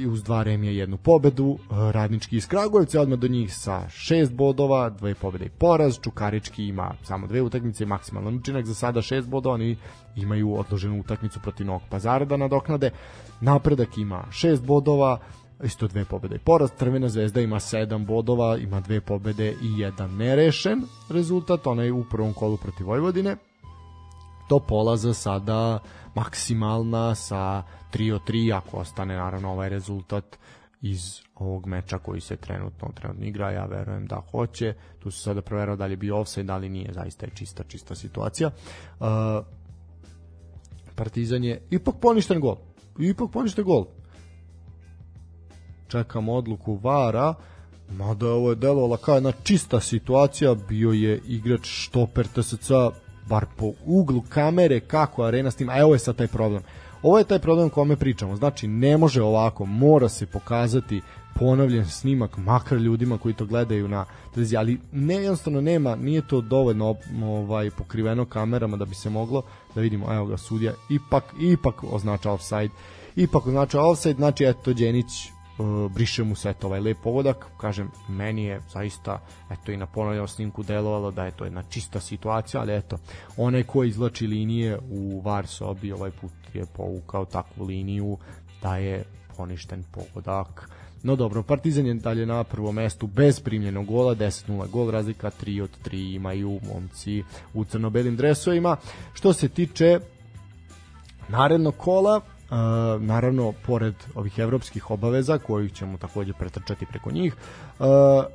i 0.00 0.06
uz 0.06 0.22
dva 0.22 0.42
remija 0.42 0.72
jednu 0.72 0.96
pobedu, 0.96 1.46
uh, 1.46 1.58
radnički 1.90 2.36
iz 2.36 2.46
Kragujevca 2.48 3.00
odmah 3.00 3.18
do 3.18 3.28
njih 3.28 3.54
sa 3.54 3.88
šest 3.88 4.32
bodova, 4.32 4.90
dve 4.90 5.14
pobede 5.14 5.44
i 5.44 5.50
poraz, 5.58 5.98
Čukarički 6.00 6.66
ima 6.66 6.94
samo 7.02 7.26
dve 7.26 7.42
utakmice 7.42 7.86
maksimalan 7.86 8.36
učinak 8.36 8.66
za 8.66 8.74
sada 8.74 9.02
šest 9.02 9.28
bodova, 9.28 9.54
oni 9.54 9.76
imaju 10.16 10.54
odloženu 10.54 11.00
utakmicu 11.00 11.40
protiv 11.40 11.66
Novog 11.66 11.82
Pazara 11.90 12.24
da 12.24 12.36
nadoknade, 12.36 12.90
napredak 13.40 13.98
ima 13.98 14.24
šest 14.30 14.62
bodova, 14.62 15.18
isto 15.64 15.86
dve 15.86 16.04
pobede 16.04 16.36
i 16.36 16.38
poraz, 16.38 16.70
Crvena 16.78 17.08
zvezda 17.08 17.40
ima 17.40 17.60
sedam 17.60 18.06
bodova, 18.06 18.56
ima 18.56 18.80
dve 18.80 19.00
pobede 19.00 19.48
i 19.50 19.78
jedan 19.80 20.16
nerešen 20.16 20.82
rezultat, 21.10 21.66
onaj 21.66 21.90
u 21.90 22.04
prvom 22.10 22.32
kolu 22.32 22.56
protiv 22.56 22.86
Vojvodine, 22.86 23.36
to 24.48 24.58
polaza 24.58 25.14
sada 25.14 25.78
maksimalna 26.14 27.14
sa 27.14 27.62
3 27.92 28.14
od 28.14 28.20
3 28.28 28.56
ako 28.56 28.76
ostane 28.76 29.16
naravno 29.16 29.52
ovaj 29.52 29.68
rezultat 29.68 30.38
iz 30.80 31.20
ovog 31.34 31.66
meča 31.66 31.98
koji 31.98 32.20
se 32.20 32.36
trenutno 32.36 32.88
trenutno 32.94 33.26
igra, 33.26 33.50
ja 33.50 33.64
verujem 33.64 34.06
da 34.06 34.22
hoće. 34.30 34.74
Tu 34.98 35.10
se 35.10 35.22
sada 35.22 35.42
proverao 35.42 35.76
da 35.76 35.86
li 35.86 35.92
je 35.92 35.96
bio 35.96 36.20
offside, 36.20 36.44
da 36.46 36.56
li 36.56 36.68
nije, 36.68 36.92
zaista 36.92 37.26
je 37.26 37.32
čista, 37.34 37.64
čista 37.64 37.94
situacija. 37.94 38.50
Uh, 39.00 39.06
Partizan 40.94 41.44
je 41.44 41.62
ipak 41.70 41.94
poništen 42.00 42.40
gol. 42.40 42.56
Ipak 42.98 43.30
poništen 43.30 43.64
gol. 43.64 43.86
Čekam 45.88 46.28
odluku 46.28 46.74
Vara, 46.82 47.34
mada 47.90 48.28
ovo 48.28 48.50
je 48.50 48.56
delovala 48.56 48.96
kao 48.96 49.14
jedna 49.14 49.32
čista 49.42 49.80
situacija, 49.80 50.54
bio 50.68 50.90
je 50.90 51.20
igrač 51.26 51.66
štoper 51.66 52.26
TSC 52.26 52.70
bar 53.28 53.46
po 53.56 53.72
uglu 53.84 54.22
kamere 54.28 54.80
kako 54.80 55.24
arena 55.24 55.50
snima, 55.50 55.72
a 55.72 55.78
evo 55.78 55.92
je 55.92 55.98
sad 55.98 56.16
taj 56.16 56.26
problem. 56.26 56.62
Ovo 57.02 57.18
je 57.18 57.24
taj 57.24 57.38
problem 57.38 57.70
kome 57.70 57.96
pričamo. 57.96 58.36
Znači, 58.36 58.66
ne 58.68 58.96
može 58.96 59.22
ovako, 59.22 59.64
mora 59.64 60.08
se 60.08 60.26
pokazati 60.26 61.00
ponovljen 61.38 61.86
snimak, 61.86 62.36
makar 62.36 62.78
ljudima 62.78 63.18
koji 63.18 63.34
to 63.34 63.46
gledaju 63.46 63.88
na 63.88 64.04
televiziji, 64.34 64.56
ali 64.56 64.78
ne, 64.92 65.14
jednostavno 65.14 65.60
nema, 65.60 65.96
nije 65.96 66.26
to 66.26 66.40
dovoljno 66.40 66.94
ovaj, 67.24 67.70
pokriveno 67.70 68.24
kamerama 68.24 68.76
da 68.76 68.84
bi 68.84 68.94
se 68.94 69.10
moglo 69.10 69.42
da 69.74 69.80
vidimo, 69.80 70.14
evo 70.14 70.26
ga, 70.26 70.36
sudija 70.36 70.72
ipak, 70.90 71.24
ipak 71.40 71.84
označa 71.84 72.32
offside, 72.32 72.74
ipak 73.16 73.46
označa 73.46 73.80
offside, 73.80 74.14
znači 74.14 74.44
eto, 74.44 74.72
Đenić 74.72 75.30
briše 75.90 76.24
mu 76.24 76.34
set 76.34 76.64
ovaj 76.64 76.80
lep 76.80 76.96
pogodak, 77.02 77.46
kažem, 77.60 77.90
meni 78.08 78.44
je 78.44 78.60
zaista, 78.72 79.20
eto 79.50 79.72
i 79.72 79.76
na 79.76 79.86
ponovljenom 79.86 80.28
snimku 80.28 80.62
delovalo 80.62 81.10
da 81.10 81.24
je 81.24 81.30
to 81.30 81.44
jedna 81.44 81.62
čista 81.62 82.00
situacija, 82.00 82.60
ali 82.60 82.76
eto, 82.76 82.98
onaj 83.36 83.62
ko 83.62 83.84
izlači 83.84 84.26
linije 84.26 84.78
u 84.90 85.20
VAR 85.20 85.46
sobi 85.46 85.92
ovaj 85.92 86.10
put 86.10 86.32
je 86.54 86.66
povukao 86.66 87.24
takvu 87.24 87.64
liniju 87.64 88.18
da 88.62 88.76
je 88.76 89.04
poništen 89.36 89.84
pogodak. 89.92 90.70
No 91.02 91.16
dobro, 91.16 91.42
Partizan 91.42 91.86
je 91.86 91.94
dalje 91.94 92.26
na 92.26 92.44
prvom 92.44 92.74
mestu 92.74 93.06
bez 93.06 93.40
primljenog 93.40 93.86
gola, 93.86 94.14
10-0 94.14 94.70
gol 94.70 94.90
razlika, 94.90 95.30
3 95.42 95.62
od 95.62 95.70
3 95.84 96.14
imaju 96.14 96.60
momci 96.74 97.22
u 97.54 97.64
crno-belim 97.64 98.16
dresovima. 98.16 98.76
Što 99.12 99.32
se 99.32 99.48
tiče 99.48 100.00
narednog 101.28 101.76
kola, 101.76 102.20
Uh, 102.50 103.02
naravno 103.02 103.52
pored 103.66 103.94
ovih 104.14 104.38
evropskih 104.38 104.90
obaveza 104.90 105.38
kojih 105.38 105.72
ćemo 105.72 105.98
takođe 105.98 106.32
pretrčati 106.32 106.86
preko 106.86 107.10
njih 107.10 107.36
uh, 107.78 107.86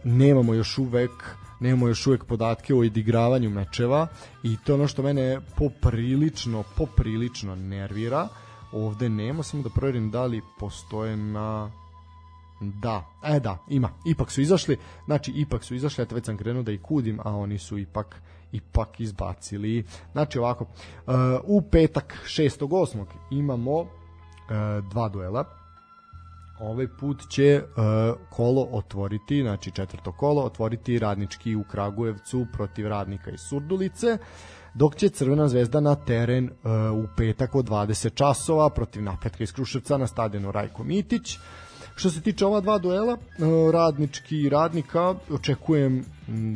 nemamo 0.04 0.54
još 0.54 0.78
uvek 0.78 1.12
nemamo 1.60 1.88
još 1.88 2.08
uvek 2.08 2.26
podatke 2.26 2.74
o 2.74 2.80
odigravanju 2.80 3.50
mečeva 3.50 4.08
i 4.44 4.58
to 4.66 4.74
ono 4.74 4.88
što 4.88 5.04
mene 5.04 5.40
poprilično 5.58 6.64
poprilično 6.78 7.56
nervira 7.56 8.28
ovde 8.72 9.10
nema 9.10 9.44
samo 9.44 9.64
da 9.64 9.70
proverim 9.70 10.12
da 10.12 10.26
li 10.26 10.42
postoje 10.60 11.18
na 11.18 11.72
Da, 12.62 13.06
e 13.24 13.40
da, 13.40 13.58
ima. 13.70 13.90
Ipak 14.06 14.32
su 14.32 14.42
izašli. 14.42 14.78
Znači, 15.06 15.32
ipak 15.36 15.64
su 15.64 15.76
izašli, 15.76 16.04
eto 16.04 16.16
već 16.16 16.26
sam 16.26 16.38
krenuo 16.38 16.64
da 16.64 16.72
ih 16.72 16.82
kudim, 16.82 17.20
a 17.24 17.36
oni 17.36 17.58
su 17.58 17.78
ipak 17.78 18.22
ipak 18.54 19.00
izbacili. 19.00 19.86
Znači 20.12 20.40
ovako, 20.40 20.66
u 21.44 21.62
petak 21.62 22.16
6.8. 22.26 23.06
imamo 23.32 23.82
e, 23.82 24.03
dva 24.92 25.10
duela. 25.10 25.46
Ovaj 26.60 26.88
put 26.88 27.30
će 27.30 27.44
e, 27.44 27.64
kolo 28.30 28.68
otvoriti, 28.72 29.42
znači 29.42 29.72
četvrto 29.72 30.12
kolo, 30.12 30.42
otvoriti 30.42 31.00
radnički 31.00 31.56
u 31.56 31.64
Kragujevcu 31.64 32.46
protiv 32.54 32.88
radnika 32.88 33.32
iz 33.32 33.40
Surdulice, 33.40 34.18
dok 34.74 34.96
će 34.96 35.10
Crvena 35.10 35.48
zvezda 35.48 35.80
na 35.80 35.96
teren 35.96 36.46
e, 36.46 36.70
u 36.90 37.08
petak 37.18 37.56
od 37.56 37.70
20 37.70 38.14
časova 38.14 38.70
protiv 38.70 39.04
napretka 39.04 39.44
iz 39.44 39.54
Kruševca 39.54 39.98
na 39.98 40.08
stadionu 40.08 40.52
Rajko 40.52 40.84
Mitić. 40.84 41.38
Što 41.96 42.10
se 42.10 42.22
tiče 42.22 42.46
ova 42.46 42.62
dva 42.62 42.78
duela, 42.78 43.14
e, 43.14 43.18
radnički 43.72 44.38
i 44.38 44.50
radnika, 44.50 45.16
očekujem 45.30 46.06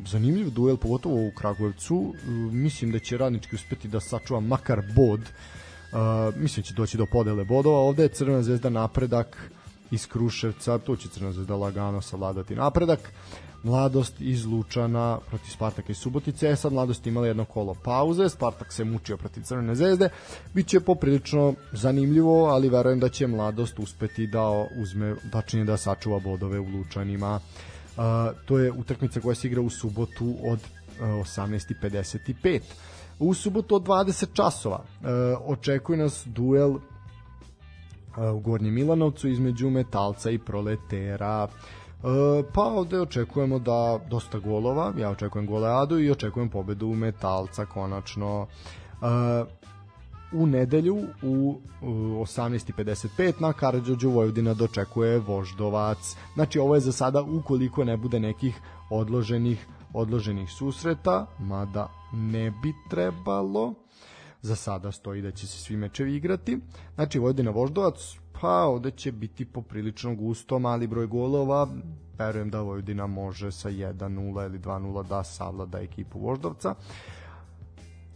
zanimljiv 0.05 0.49
duel, 0.49 0.77
pogotovo 0.77 1.15
u 1.15 1.31
Kragujevcu. 1.37 2.13
E, 2.13 2.29
mislim 2.51 2.91
da 2.91 2.99
će 2.99 3.17
radnički 3.17 3.55
uspeti 3.55 3.87
da 3.87 3.99
sačuva 3.99 4.39
makar 4.39 4.81
bod 4.95 5.21
mislim 6.35 6.61
da 6.61 6.67
će 6.67 6.73
doći 6.73 6.97
do 6.97 7.05
podele 7.05 7.45
bodova. 7.45 7.79
Ovde 7.79 8.03
je 8.03 8.09
Crvena 8.09 8.43
zvezda 8.43 8.69
napredak 8.69 9.51
iz 9.91 10.07
Kruševca, 10.07 10.77
tu 10.77 10.95
će 10.95 11.09
Crvena 11.09 11.33
zvezda 11.33 11.55
lagano 11.55 12.01
savladati 12.01 12.55
napredak. 12.55 12.99
Mladost 13.63 14.21
iz 14.21 14.45
Lučana 14.45 15.19
protiv 15.29 15.49
Spartaka 15.49 15.91
i 15.91 15.95
Subotice. 15.95 16.49
E 16.49 16.55
sad 16.55 16.73
Mladost 16.73 17.07
imala 17.07 17.27
jedno 17.27 17.45
kolo 17.45 17.75
pauze, 17.83 18.29
Spartak 18.29 18.73
se 18.73 18.83
mučio 18.83 19.17
protiv 19.17 19.41
Crvene 19.43 19.75
zvezde. 19.75 20.09
Biće 20.53 20.79
poprilično 20.79 21.53
zanimljivo, 21.71 22.45
ali 22.45 22.69
verujem 22.69 22.99
da 22.99 23.09
će 23.09 23.27
Mladost 23.27 23.79
uspeti 23.79 24.27
da 24.27 24.67
uzme, 24.77 25.15
tačnije 25.31 25.65
da 25.65 25.77
sačuva 25.77 26.19
bodove 26.19 26.59
u 26.59 26.65
Lučanima. 26.65 27.39
Uh, 27.97 28.03
to 28.45 28.59
je 28.59 28.71
utakmica 28.71 29.19
koja 29.19 29.35
se 29.35 29.47
igra 29.47 29.61
u 29.61 29.69
subotu 29.69 30.35
od 30.43 30.59
uh, 30.59 31.07
18.55 31.07 32.61
u 33.19 33.33
subotu 33.33 33.75
od 33.75 33.83
20 33.83 34.33
časova 34.33 34.83
e, 34.83 35.07
očekuje 35.45 35.97
nas 35.97 36.23
duel 36.25 36.75
e, 36.75 38.29
u 38.29 38.39
Gornjem 38.39 38.73
Milanovcu 38.73 39.27
između 39.27 39.69
Metalca 39.69 40.29
i 40.29 40.37
Proletera. 40.37 41.47
E, 41.47 42.43
pa 42.53 42.63
ovde 42.63 43.01
očekujemo 43.01 43.59
da 43.59 43.99
dosta 44.09 44.39
golova, 44.39 44.93
ja 44.97 45.09
očekujem 45.09 45.47
goleadu 45.47 45.99
i 45.99 46.11
očekujem 46.11 46.49
pobedu 46.49 46.93
Metalca 46.93 47.65
konačno. 47.65 48.47
E, 49.01 49.67
u 50.31 50.47
nedelju 50.47 50.95
u, 51.23 51.59
u 51.81 51.87
18.55 51.87 53.33
na 53.41 53.53
Karadžođu 53.53 54.09
Vojvodina 54.09 54.53
dočekuje 54.53 55.19
Voždovac. 55.19 56.15
Znači 56.33 56.59
ovo 56.59 56.75
je 56.75 56.81
za 56.81 56.91
sada 56.91 57.21
ukoliko 57.21 57.83
ne 57.83 57.97
bude 57.97 58.19
nekih 58.19 58.61
odloženih 58.89 59.67
odloženih 59.97 60.49
susreta, 60.51 61.25
mada 61.39 61.87
ne 62.13 62.51
bi 62.51 62.73
trebalo. 62.89 63.73
Za 64.41 64.55
sada 64.55 64.91
stoji 64.91 65.21
da 65.21 65.31
će 65.31 65.47
se 65.47 65.57
svi 65.57 65.77
mečevi 65.77 66.15
igrati. 66.15 66.59
Znači, 66.95 67.19
Vojvodina 67.19 67.51
Voždovac, 67.51 68.15
pa 68.41 68.63
ovde 68.63 68.91
će 68.91 69.11
biti 69.11 69.45
poprilično 69.45 70.15
gusto, 70.15 70.59
mali 70.59 70.87
broj 70.87 71.07
golova. 71.07 71.67
Verujem 72.17 72.49
da 72.49 72.61
Vojvodina 72.61 73.07
može 73.07 73.51
sa 73.51 73.69
1-0 73.69 74.45
ili 74.45 74.59
2-0 74.59 75.07
da 75.07 75.23
savlada 75.23 75.79
ekipu 75.79 76.19
Voždovca. 76.19 76.75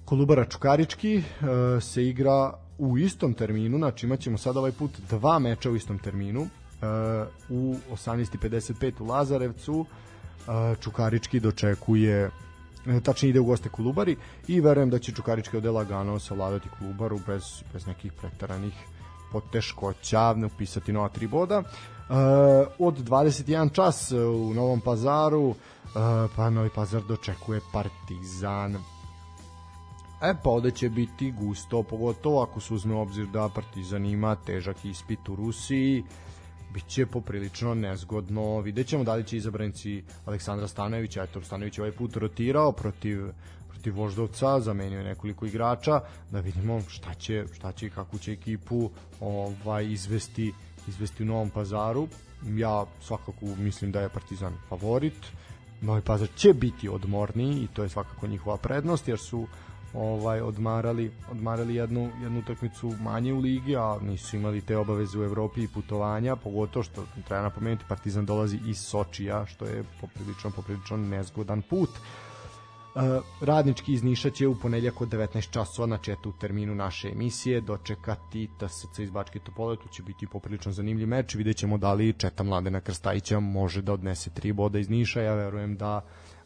Kolubara 0.06 0.46
Čukarički 0.46 1.16
e, 1.18 1.24
se 1.82 2.08
igra 2.08 2.54
u 2.78 2.98
istom 2.98 3.34
terminu, 3.34 3.78
znači 3.78 4.06
imaćemo 4.06 4.38
sada 4.38 4.60
ovaj 4.60 4.72
put 4.72 4.92
dva 5.10 5.40
meča 5.40 5.72
u 5.72 5.76
istom 5.76 6.00
terminu. 6.00 6.42
E, 6.42 6.48
u 7.50 7.76
18.55 7.94 9.02
u 9.02 9.06
Lazarevcu 9.06 9.86
Čukarički 10.82 11.40
dočekuje 11.40 12.30
e, 12.88 13.00
tačnije 13.04 13.30
ide 13.30 13.40
u 13.40 13.46
goste 13.46 13.70
Kolubari 13.70 14.16
i 14.48 14.62
verujem 14.62 14.90
da 14.90 15.00
će 15.00 15.12
Čukarički 15.12 15.58
ode 15.58 15.72
lagano 15.72 16.20
savladati 16.20 16.70
Kolubaru 16.80 17.20
bez, 17.28 17.44
bez 17.74 17.88
nekih 17.88 18.14
pretaranih 18.14 18.74
poteškoća 19.32 20.36
upisati 20.46 20.94
nova 20.94 21.10
tri 21.10 21.28
boda. 21.28 21.60
Uh, 21.60 22.16
od 22.80 23.10
21 23.10 23.72
čas 23.74 24.12
u 24.12 24.54
Novom 24.54 24.82
pazaru 24.82 25.56
pa 26.36 26.50
Novi 26.50 26.70
pazar 26.70 27.02
dočekuje 27.08 27.62
Partizan. 27.74 28.76
E 30.22 30.34
pa 30.44 30.50
ovde 30.50 30.72
će 30.72 30.90
biti 30.90 31.32
gusto, 31.32 31.84
pogotovo 31.84 32.42
ako 32.42 32.60
se 32.60 32.74
uzme 32.74 32.96
obzir 32.96 33.26
da 33.26 33.50
Partizan 33.56 34.06
ima 34.06 34.36
težak 34.36 34.86
ispit 34.86 35.30
u 35.30 35.36
Rusiji, 35.36 36.04
biće 36.74 37.06
poprilično 37.06 37.74
nezgodno. 37.76 38.60
Vidjet 38.60 38.88
ćemo 38.88 39.04
da 39.04 39.16
li 39.16 39.24
će 39.24 39.38
izabranici 39.38 40.04
Aleksandra 40.26 40.68
Stanojevića, 40.68 41.24
eto 41.24 41.42
Stanojević 41.42 41.80
ovaj 41.80 41.92
put 41.92 42.16
rotirao 42.16 42.72
protiv 42.72 43.22
protiv 43.70 43.96
Voždovca, 43.96 44.60
zamenio 44.60 44.98
je 45.00 45.04
nekoliko 45.06 45.46
igrača, 45.46 46.02
da 46.32 46.40
vidimo 46.40 46.82
šta 46.88 47.14
će, 47.14 47.46
šta 47.54 47.72
će 47.72 47.88
i 47.88 47.90
kakvu 47.90 48.20
će 48.20 48.32
ekipu 48.32 48.90
ovaj 49.20 49.86
izvesti 49.86 50.54
izvesti 50.88 51.24
u 51.24 51.26
Novom 51.26 51.50
Pazaru. 51.50 52.08
Ja 52.46 52.86
svakako 53.02 53.46
mislim 53.46 53.92
da 53.92 54.02
je 54.02 54.10
Partizan 54.10 54.54
favorit. 54.70 55.14
Novi 55.82 56.02
Pazar 56.02 56.28
će 56.36 56.54
biti 56.54 56.90
odmorniji 56.90 57.64
i 57.64 57.68
to 57.68 57.84
je 57.84 57.90
svakako 57.90 58.28
njihova 58.28 58.58
prednost 58.58 59.08
jer 59.08 59.20
su 59.20 59.48
ovaj 59.94 60.42
odmarali 60.42 61.12
odmarali 61.32 61.76
jednu 61.76 62.10
jednu 62.22 62.40
utakmicu 62.40 62.94
manje 63.02 63.34
u 63.34 63.40
ligi, 63.40 63.76
a 63.76 63.98
nisu 64.02 64.36
imali 64.36 64.62
te 64.62 64.78
obaveze 64.78 65.20
u 65.20 65.24
Evropi 65.24 65.64
i 65.64 65.68
putovanja, 65.68 66.36
pogotovo 66.36 66.84
što 66.84 67.04
treba 67.28 67.42
napomenuti 67.42 67.86
Partizan 67.88 68.26
dolazi 68.26 68.60
iz 68.68 68.78
Sočija, 68.78 69.46
što 69.46 69.66
je 69.66 69.84
poprilično 70.02 70.52
poprilično 70.52 70.98
nezgodan 70.98 71.62
put. 71.62 71.90
Uh, 72.96 73.02
radnički 73.42 73.94
iz 73.94 74.04
Niša 74.04 74.30
će 74.30 74.48
u 74.48 74.56
ponedljak 74.60 75.02
od 75.02 75.10
19 75.10 75.52
časova 75.52 75.88
na 75.88 75.98
četu 75.98 76.34
terminu 76.40 76.76
naše 76.76 77.10
emisije 77.10 77.62
dočekati 77.62 78.50
TSC 78.60 79.00
iz 79.00 79.10
Bačke 79.10 79.40
Topole, 79.40 79.76
tu 79.76 79.90
će 79.90 80.04
biti 80.04 80.28
poprilično 80.28 80.72
zanimljiv 80.72 81.08
meč, 81.08 81.36
vidjet 81.36 81.58
ćemo 81.58 81.78
da 81.78 81.94
li 81.94 82.14
Četa 82.14 82.44
Mladena 82.44 82.82
Krstajića 82.82 83.40
može 83.40 83.82
da 83.82 83.94
odnese 83.94 84.30
tri 84.30 84.54
boda 84.54 84.80
iz 84.80 84.90
Niša, 84.90 85.22
ja 85.22 85.36
verujem 85.36 85.78
da 85.78 86.02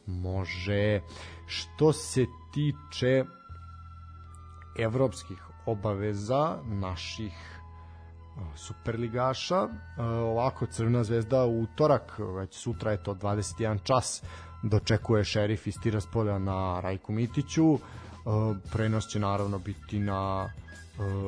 može. 0.06 1.02
Što 1.46 1.94
se 1.94 2.26
tiče 2.56 3.26
evropskih 4.80 5.38
obaveza 5.65 6.57
naših 6.65 7.56
superligaša, 8.56 9.68
ovako 9.99 10.65
Crvena 10.65 11.03
zvezda 11.03 11.45
u 11.45 11.61
utorak, 11.61 12.19
već 12.19 12.56
sutra 12.56 12.91
je 12.91 13.03
to 13.03 13.14
21 13.14 13.84
čas, 13.84 14.23
dočekuje 14.64 15.23
šerif 15.23 15.68
iz 15.68 15.76
Tiraspolja 15.84 16.40
na 16.40 16.80
Rajku 16.80 17.11
Mitiću, 17.11 17.80
prenos 18.72 19.07
će 19.07 19.19
naravno 19.19 19.60
biti 19.60 19.99
na 19.99 20.49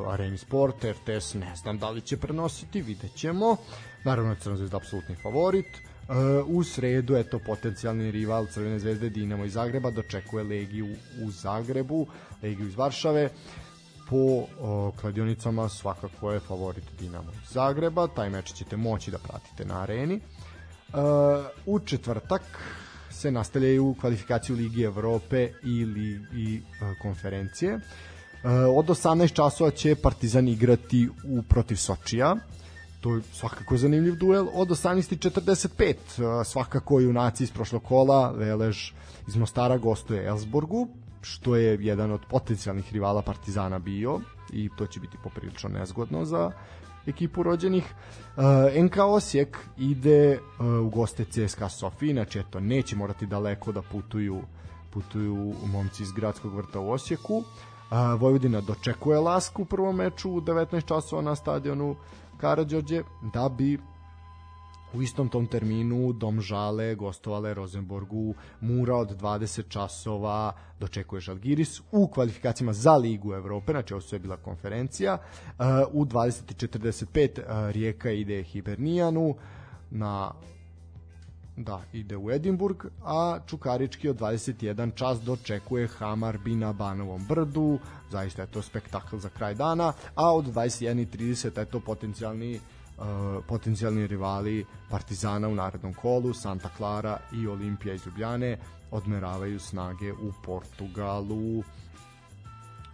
Areni 0.08 0.38
Sport, 0.38 0.84
RTS 0.84 1.34
ne 1.34 1.56
znam 1.56 1.78
da 1.78 1.90
li 1.90 2.02
će 2.02 2.18
prenositi, 2.18 2.82
vidjet 2.82 3.16
ćemo. 3.16 3.56
Naravno, 4.04 4.36
Crvena 4.36 4.58
zvezda 4.58 4.78
apsolutni 4.78 5.16
favorit. 5.16 5.87
Uh, 6.10 6.16
u 6.48 6.64
sredu, 6.64 7.16
eto, 7.16 7.40
potencijalni 7.40 8.12
rival 8.12 8.46
Crvene 8.46 8.80
zvezde 8.80 9.10
Dinamo 9.10 9.46
iz 9.46 9.54
Zagreba 9.54 9.92
dočekuje 9.92 10.44
Legiju 10.44 10.96
u 11.24 11.32
Zagrebu, 11.32 12.08
Legiju 12.44 12.68
iz 12.68 12.76
Varšave. 12.76 13.30
Po 14.10 14.16
uh, 14.16 14.48
kladionicama 15.02 15.70
svakako 15.70 16.32
je 16.32 16.40
favorit 16.40 16.84
Dinamo 17.00 17.32
iz 17.44 17.52
Zagreba, 17.54 18.08
taj 18.08 18.30
meč 18.30 18.54
ćete 18.54 18.78
moći 18.78 19.12
da 19.12 19.18
pratite 19.18 19.66
na 19.66 19.82
areni. 19.82 20.16
Uh, 20.16 21.00
u 21.66 21.80
četvrtak 21.80 22.42
se 23.12 23.32
nastavljaju 23.32 23.96
kvalifikaciju 24.00 24.56
Ligi 24.56 24.84
Evrope 24.84 25.50
ili 25.64 26.20
i 26.36 26.62
uh, 26.62 27.02
konferencije. 27.02 27.76
Uh, 27.76 27.82
od 28.78 28.86
18 28.86 29.34
časova 29.34 29.72
će 29.72 29.96
Partizan 29.96 30.48
igrati 30.48 31.10
u 31.24 31.44
protiv 31.44 31.76
Sočija 31.76 32.36
to 33.02 33.16
je 33.16 33.22
svakako 33.34 33.78
zanimljiv 33.78 34.16
duel 34.16 34.48
od 34.54 34.70
18.45 34.70 36.44
svakako 36.44 37.00
junaci 37.00 37.44
iz 37.44 37.52
prošlog 37.52 37.84
kola 37.84 38.32
Velež 38.32 38.92
iz 39.28 39.36
Mostara 39.36 39.78
gostuje 39.78 40.26
Elsborgu 40.26 40.88
što 41.22 41.56
je 41.56 41.78
jedan 41.82 42.12
od 42.12 42.22
potencijalnih 42.30 42.94
rivala 42.94 43.22
Partizana 43.22 43.80
bio 43.80 44.20
i 44.54 44.70
to 44.78 44.88
će 44.88 45.00
biti 45.00 45.18
poprilično 45.24 45.70
nezgodno 45.70 46.26
za 46.26 46.52
ekipu 47.08 47.44
rođenih. 47.44 47.94
NK 48.84 48.98
Osijek 48.98 49.58
ide 49.78 50.40
u 50.84 50.90
goste 50.90 51.26
CSKA 51.26 51.70
Sofiji, 51.70 52.14
znači 52.14 52.40
eto, 52.40 52.60
neće 52.60 52.96
morati 52.96 53.26
daleko 53.26 53.72
da 53.72 53.82
putuju 53.82 54.42
putuju 54.94 55.54
momci 55.66 56.04
iz 56.04 56.12
gradskog 56.12 56.56
vrta 56.56 56.80
u 56.80 56.92
Osijeku. 56.92 57.44
Vojvodina 58.20 58.62
dočekuje 58.62 59.20
Lasku 59.20 59.62
u 59.62 59.66
prvom 59.66 59.96
meču 59.96 60.32
u 60.32 60.42
19 60.42 60.86
časova 60.88 61.22
na 61.22 61.36
stadionu 61.36 61.96
Karadžođe 62.38 63.04
da 63.34 63.50
bi 63.50 63.78
u 64.94 65.02
istom 65.02 65.30
tom 65.30 65.48
terminu 65.48 66.14
Domžale 66.14 66.96
gostovale 66.96 67.54
Rosenborgu 67.54 68.34
Mura 68.62 68.96
od 68.96 69.22
20 69.22 69.70
časova 69.70 70.54
dočekuje 70.80 71.22
Žalgiris 71.22 71.82
u 71.92 72.08
kvalifikacijama 72.08 72.74
za 72.74 72.96
Ligu 72.96 73.34
Evrope, 73.34 73.72
znači 73.72 73.94
ovo 73.94 74.04
je 74.12 74.20
bila 74.20 74.38
konferencija. 74.38 75.18
Uh, 75.60 75.66
u 75.92 76.06
20.45 76.06 77.40
uh, 77.40 77.72
Rijeka 77.72 78.12
ide 78.12 78.44
Hibernijanu 78.44 79.36
na 79.92 80.32
da, 81.58 81.82
ide 81.94 82.18
u 82.18 82.32
Edimburg, 82.32 82.86
a 83.04 83.40
Čukarički 83.48 84.10
od 84.10 84.20
21 84.20 84.96
čas 84.96 85.22
dočekuje 85.22 85.88
Hamar 85.88 86.38
Bina 86.38 86.74
Banovom 86.74 87.26
brdu, 87.28 87.80
zaista 88.12 88.42
je 88.42 88.52
to 88.52 88.62
spektakl 88.62 89.18
za 89.18 89.30
kraj 89.30 89.56
dana, 89.56 89.94
a 90.16 90.34
od 90.34 90.46
21.30 90.46 91.60
je 91.60 91.66
to 91.66 91.80
potencijalni 91.80 92.60
uh, 92.98 93.06
potencijalni 93.48 94.08
rivali 94.08 94.66
Partizana 94.90 95.48
u 95.48 95.56
narednom 95.56 95.94
kolu, 95.94 96.34
Santa 96.34 96.70
Clara 96.78 97.18
i 97.34 97.48
Olimpija 97.48 97.94
iz 97.94 98.06
Ljubljane 98.06 98.58
odmeravaju 98.92 99.60
snage 99.60 100.14
u 100.14 100.32
Portugalu. 100.46 101.64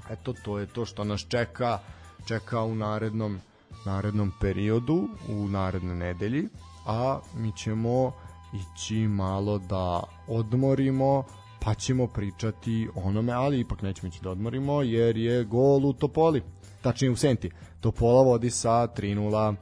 Eto, 0.10 0.34
to 0.34 0.60
je 0.60 0.68
to 0.68 0.85
što 0.85 1.03
nas 1.03 1.26
čeka, 1.30 1.80
čeka 2.26 2.61
u 2.61 2.76
narednom 2.76 3.40
narednom 3.85 4.31
periodu, 4.41 5.07
u 5.30 5.48
narednoj 5.48 5.95
nedelji, 5.95 6.48
a 6.85 7.19
mi 7.35 7.52
ćemo 7.52 8.11
ići 8.53 9.07
malo 9.07 9.59
da 9.59 10.03
odmorimo, 10.27 11.23
pa 11.59 11.73
ćemo 11.73 12.07
pričati 12.07 12.89
onome, 12.95 13.34
ali 13.34 13.59
ipak 13.59 13.81
nećemo 13.81 14.07
ići 14.07 14.19
da 14.23 14.30
odmorimo, 14.30 14.81
jer 14.81 15.17
je 15.17 15.43
gol 15.43 15.85
u 15.85 15.93
Topoli, 15.93 16.43
tačnije 16.81 17.11
u 17.11 17.15
Senti. 17.15 17.51
Topola 17.81 18.23
vodi 18.23 18.49
sa 18.49 18.88
3-0, 18.88 19.55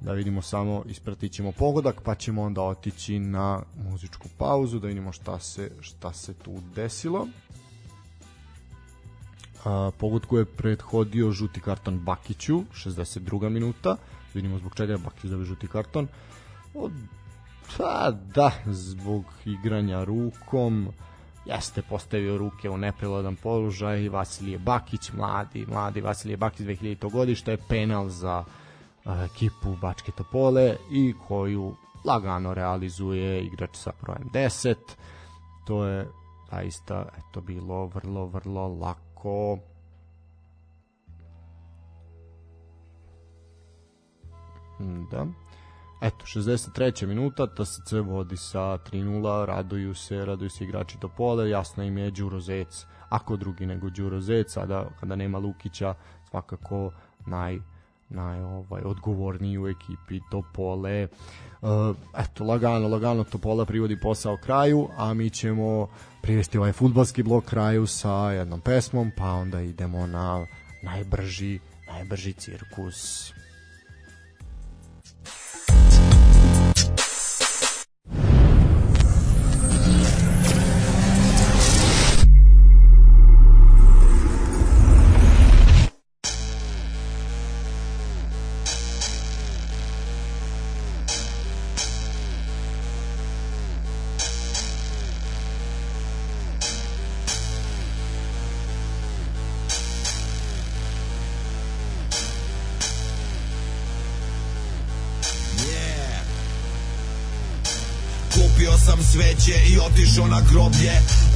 da 0.00 0.12
vidimo 0.12 0.42
samo, 0.42 0.84
ispratit 0.86 1.32
ćemo 1.32 1.52
pogodak, 1.52 2.02
pa 2.02 2.14
ćemo 2.14 2.42
onda 2.42 2.62
otići 2.62 3.18
na 3.18 3.62
muzičku 3.90 4.28
pauzu, 4.38 4.78
da 4.78 4.88
vidimo 4.88 5.12
šta 5.12 5.38
se, 5.38 5.70
šta 5.80 6.12
se 6.12 6.34
tu 6.34 6.60
desilo. 6.74 7.26
A, 9.64 9.90
pogodku 9.98 10.36
je 10.36 10.44
prethodio 10.44 11.30
žuti 11.30 11.60
karton 11.60 11.98
Bakiću, 11.98 12.62
62. 12.72 13.48
minuta, 13.48 13.96
vidimo 14.34 14.58
zbog 14.58 14.74
čega 14.74 14.92
je 14.92 14.98
Bakić 14.98 15.30
dobio 15.30 15.44
žuti 15.44 15.68
karton. 15.68 16.08
Od 16.74 16.92
Pa 17.76 18.10
da, 18.34 18.50
zbog 18.66 19.24
igranja 19.44 20.04
rukom 20.04 20.88
jeste 21.44 21.82
postavio 21.82 22.38
ruke 22.38 22.70
u 22.70 22.78
nepriladan 22.78 23.36
položaj 23.36 24.08
Vasilije 24.08 24.58
Bakić, 24.58 25.12
mladi, 25.12 25.66
mladi 25.66 26.00
Vasilije 26.00 26.36
Bakić 26.36 26.66
2000. 26.66 27.12
godišta 27.12 27.50
je 27.50 27.58
penal 27.68 28.08
za 28.08 28.44
uh, 29.04 29.12
ekipu 29.24 29.76
Bačke 29.80 30.12
Topole 30.12 30.76
i 30.90 31.14
koju 31.28 31.74
lagano 32.04 32.54
realizuje 32.54 33.44
igrač 33.44 33.76
sa 33.76 33.92
brojem 34.02 34.30
10. 34.34 34.74
To 35.66 35.84
je 35.84 36.08
zaista 36.50 37.08
eto 37.18 37.40
bilo 37.40 37.86
vrlo 37.86 38.26
vrlo 38.26 38.68
lako. 38.68 39.58
Da. 45.10 45.26
Eto, 46.00 46.24
63. 46.26 47.06
minuta, 47.06 47.46
TSC 47.46 47.92
vodi 47.92 48.36
sa 48.36 48.78
3-0, 48.78 49.44
raduju 49.44 49.94
se, 49.94 50.24
raduju 50.24 50.50
se 50.50 50.64
igrači 50.64 50.98
Topole, 51.00 51.50
jasno 51.50 51.82
im 51.82 51.98
je 51.98 52.10
Đuro 52.10 52.40
Zec, 52.40 52.86
ako 53.08 53.36
drugi 53.36 53.66
nego 53.66 53.90
Đuro 53.90 54.20
Zec, 54.20 54.52
sada 54.52 54.88
kada 55.00 55.16
nema 55.16 55.38
Lukića, 55.38 55.94
svakako 56.30 56.90
naj 57.26 57.58
naj 58.10 58.40
ovaj 58.40 58.82
odgovorniji 58.84 59.58
u 59.58 59.68
ekipi 59.68 60.20
Topole. 60.30 61.08
Uh, 61.62 61.96
eto, 62.18 62.44
lagano, 62.44 62.88
lagano 62.88 63.24
Topola 63.24 63.64
privodi 63.64 64.00
posao 64.00 64.36
kraju, 64.36 64.88
a 64.96 65.14
mi 65.14 65.30
ćemo 65.30 65.88
privesti 66.22 66.58
ovaj 66.58 66.72
futbalski 66.72 67.22
blok 67.22 67.44
kraju 67.44 67.86
sa 67.86 68.30
jednom 68.30 68.60
pesmom, 68.60 69.10
pa 69.16 69.32
onda 69.32 69.60
idemo 69.60 70.06
na 70.06 70.46
najbrži, 70.82 71.58
najbrži 71.86 72.32
cirkus. 72.32 73.32
I 110.10 110.12
otišao 110.12 110.26
na 110.26 110.40
groblje 110.50 110.92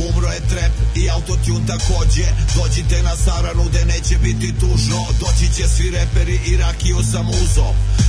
Umro 0.09 0.29
je 0.29 0.41
trep 0.41 0.73
i 0.95 1.11
autotune 1.11 1.67
takođe. 1.67 2.27
Dođite 2.57 3.03
na 3.03 3.17
saranu 3.17 3.65
gde 3.69 3.85
neće 3.85 4.19
biti 4.19 4.55
tužno. 4.61 5.07
Doći 5.21 5.55
će 5.57 5.69
svi 5.69 5.91
reperi 5.91 6.41
i 6.47 6.57
rakiju 6.57 6.99
sam 7.13 7.29
uzo 7.29 7.67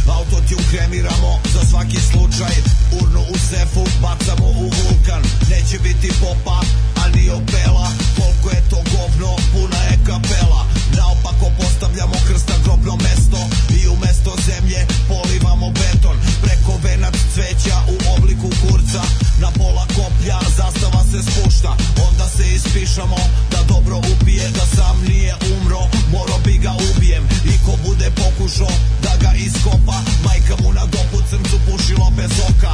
Autotune 0.07 0.67
kremiramo 0.71 1.39
za 1.53 1.61
svaki 1.69 1.97
slučaj. 2.11 2.55
Urnu 3.01 3.21
u 3.33 3.37
sefu 3.49 3.83
bacamo 4.01 4.47
u 4.47 4.71
vulkan. 4.77 5.23
Neće 5.49 5.79
biti 5.79 6.09
popa, 6.21 6.61
a 7.05 7.09
ni 7.15 7.29
opela 7.29 7.87
Koliko 8.17 8.49
je 8.49 8.61
to 8.69 8.79
govno, 8.93 9.35
puna 9.53 9.79
je 9.89 9.97
kapela. 10.05 10.61
Naopako 10.97 11.47
postavljamo 11.59 12.15
krsta 12.27 12.53
grobno 12.63 12.95
mesto 12.95 13.39
I 13.79 13.87
umesto 13.87 14.31
zemlje 14.47 14.87
polivamo 15.07 15.71
beton. 15.71 16.17
Preko 16.41 16.73
venac 16.83 17.15
cveća 17.33 17.77
u 17.93 17.95
obliku 18.17 18.49
kurca. 18.61 19.01
Na 19.41 19.49
pola 19.57 19.85
koplja 19.95 20.39
zastava 20.57 21.01
se 21.11 21.19
spušta. 21.27 21.71
Onda 22.07 22.25
se 22.35 22.43
ispišamo 22.55 23.17
da 23.51 23.59
dobro 23.73 23.97
upije 23.97 24.49
Da 24.49 24.65
sam 24.75 24.95
nije 25.07 25.35
umro, 25.55 25.81
moro 26.11 26.35
bi 26.45 26.57
ga 26.57 26.73
ubijem 26.89 27.23
I 27.45 27.53
ko 27.65 27.73
bude 27.87 28.11
pokušao 28.21 28.73
da 29.03 29.13
ga 29.21 29.31
iskopa 29.37 29.97
Majka 30.25 30.55
mu 30.63 30.73
na 30.73 30.85
dopu 30.85 31.19
crncu 31.29 31.57
pušilo 31.67 32.11
bez 32.17 32.31
oka. 32.49 32.73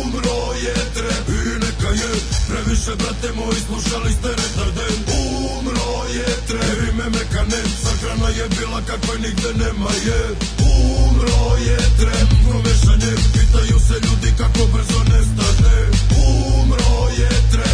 Umro 0.00 0.40
je 0.64 0.74
Previše 2.70 2.96
brate 2.96 3.30
moji 3.36 3.60
slušali 3.66 4.10
ste 4.12 4.28
retarden 4.28 4.96
Umro 5.58 5.94
je 6.16 6.28
trep 6.48 6.78
ime 6.92 7.04
mekanen 7.04 7.68
Sahrana 7.82 8.28
je 8.28 8.46
bila 8.58 8.80
kakva 8.88 9.14
nigde 9.14 9.50
nema 9.62 9.90
je. 10.06 10.20
Umro 10.74 11.46
je 11.66 11.78
trep 11.98 12.28
Promešanje 12.48 13.12
Pitaju 13.32 13.78
se 13.86 13.94
ljudi 14.06 14.30
kako 14.38 14.62
brzo 14.72 15.00
nestane. 15.10 15.76
Umro 16.26 16.98
je 17.18 17.30
trep 17.52 17.69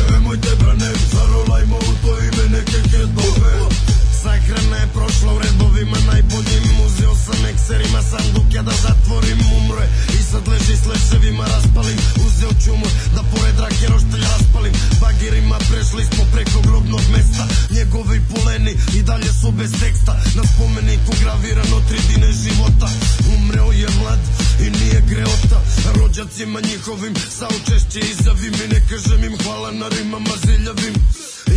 sam 7.27 7.47
ekserima 7.53 8.03
sanduk 8.11 8.49
ja 8.55 8.63
da 8.63 8.75
zatvorim 8.87 9.41
umro 9.59 9.81
je 9.85 9.89
I 10.19 10.23
sad 10.31 10.49
leži 10.49 10.77
s 10.83 10.85
leševima 10.91 11.45
raspalim 11.55 11.99
Uzeo 12.27 12.53
ću 12.63 12.73
mu 12.81 12.89
da 13.15 13.23
pored 13.33 13.57
rake 13.65 13.87
roštelja 13.93 14.29
raspalim. 14.35 14.75
Bagirima 15.01 15.59
prešli 15.69 16.05
smo 16.11 16.23
preko 16.33 16.59
grobnog 16.67 17.05
mesta 17.15 17.45
Njegovi 17.77 18.19
poleni 18.31 18.73
i 18.99 19.03
dalje 19.03 19.33
su 19.41 19.49
bez 19.59 19.73
teksta. 19.81 20.13
Na 20.37 20.43
spomeniku 20.51 21.13
gravirano 21.23 21.77
tri 21.89 21.99
dine 22.09 22.31
života. 22.43 22.89
Umreo 23.35 23.71
je 23.73 23.89
mlad 24.01 24.23
i 24.65 24.67
nije 24.79 25.01
greota. 25.11 25.59
Rođacima 25.97 26.61
njihovim 26.61 27.15
saučešće 27.39 28.01
izjavim 28.13 28.55
I 28.65 28.67
ne 28.75 28.81
kažem 28.89 29.25
im 29.25 29.37
hvala 29.43 29.71
na 29.81 29.89
rimama 29.89 30.35
ziljavim 30.45 30.95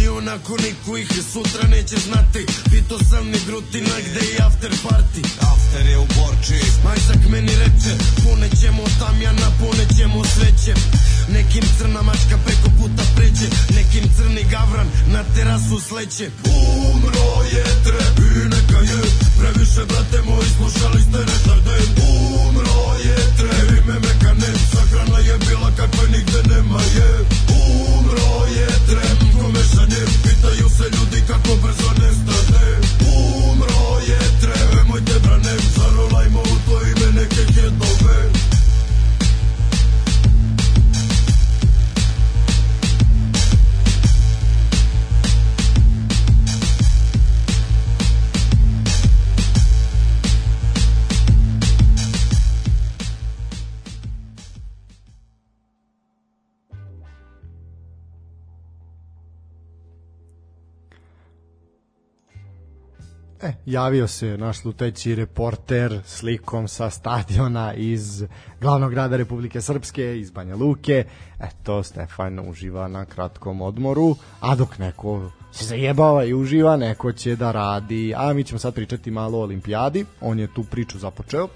onako 0.10 0.58
niko 0.58 0.98
ih 0.98 1.10
sutra 1.34 1.68
neće 1.68 1.96
znati. 2.08 2.46
Pito 2.72 2.98
sam 3.10 3.26
ni 3.32 3.40
grutina 3.48 3.96
gde 4.08 4.24
je 4.34 4.38
after 4.48 4.72
party. 4.84 5.22
After 5.54 5.86
je 5.92 5.98
u 5.98 6.06
Borči. 6.16 6.60
Majsak 6.84 7.22
meni 7.32 7.54
reče 7.64 7.94
Ponećemo 8.24 8.84
tamjana, 9.00 9.48
ponećemo 9.62 10.24
sveće 10.34 10.74
Nekim 11.36 11.64
crna 11.78 12.02
mačka 12.02 12.38
preko 12.46 12.70
puta 12.78 13.04
pređe 13.16 13.48
Nekim 13.76 14.06
crni 14.16 14.44
gavran 14.52 14.88
na 15.14 15.24
terasu 15.36 15.80
sleće. 15.88 16.30
Umro 16.94 17.32
je 17.54 17.64
trep 17.86 18.18
i 18.20 18.50
neka 18.56 18.80
je 18.92 19.02
Previše 19.40 19.84
brate 19.90 20.20
moji 20.30 20.50
slušali 20.58 21.02
ste 21.02 21.20
retarden 21.30 21.88
Umro 22.48 22.94
je 23.06 23.20
mekanen 23.40 23.69
Sahrana 24.72 25.20
je 25.20 25.38
bila 25.48 25.72
kakva 25.78 26.04
nigde 26.14 26.42
nema 26.54 26.82
je. 26.96 27.10
Umro 27.50 28.46
je 28.58 28.68
trep 28.88 29.20
komešanje 29.42 30.04
Pitaju 30.24 30.70
se 30.78 30.84
ljudi 30.96 31.24
kako 31.28 31.56
brzo 31.64 31.90
nestane 32.00 32.89
E, 63.42 63.54
javio 63.66 64.08
se 64.08 64.38
naš 64.38 64.60
sluteći 64.60 65.16
reporter 65.16 66.02
slikom 66.06 66.68
sa 66.68 66.90
stadiona 66.90 67.74
iz 67.74 68.24
glavnog 68.62 68.92
grada 68.92 69.18
Republike 69.18 69.62
Srpske, 69.62 70.20
iz 70.20 70.32
Banja 70.32 70.56
Luke. 70.56 71.06
Eto, 71.40 71.84
Stefan 71.84 72.50
uživa 72.50 72.88
na 72.88 73.06
kratkom 73.06 73.62
odmoru, 73.62 74.16
a 74.40 74.56
dok 74.56 74.78
neko 74.78 75.32
se 75.52 75.66
zajebava 75.66 76.24
i 76.24 76.34
uživa, 76.34 76.78
neko 76.78 77.12
će 77.12 77.36
da 77.36 77.52
radi. 77.52 78.14
A 78.18 78.34
mi 78.34 78.44
ćemo 78.44 78.60
sad 78.60 78.74
pričati 78.74 79.12
malo 79.12 79.38
o 79.38 79.42
olimpijadi. 79.42 80.06
On 80.22 80.40
je 80.40 80.54
tu 80.54 80.64
priču 80.64 81.00
započeo. 81.00 81.48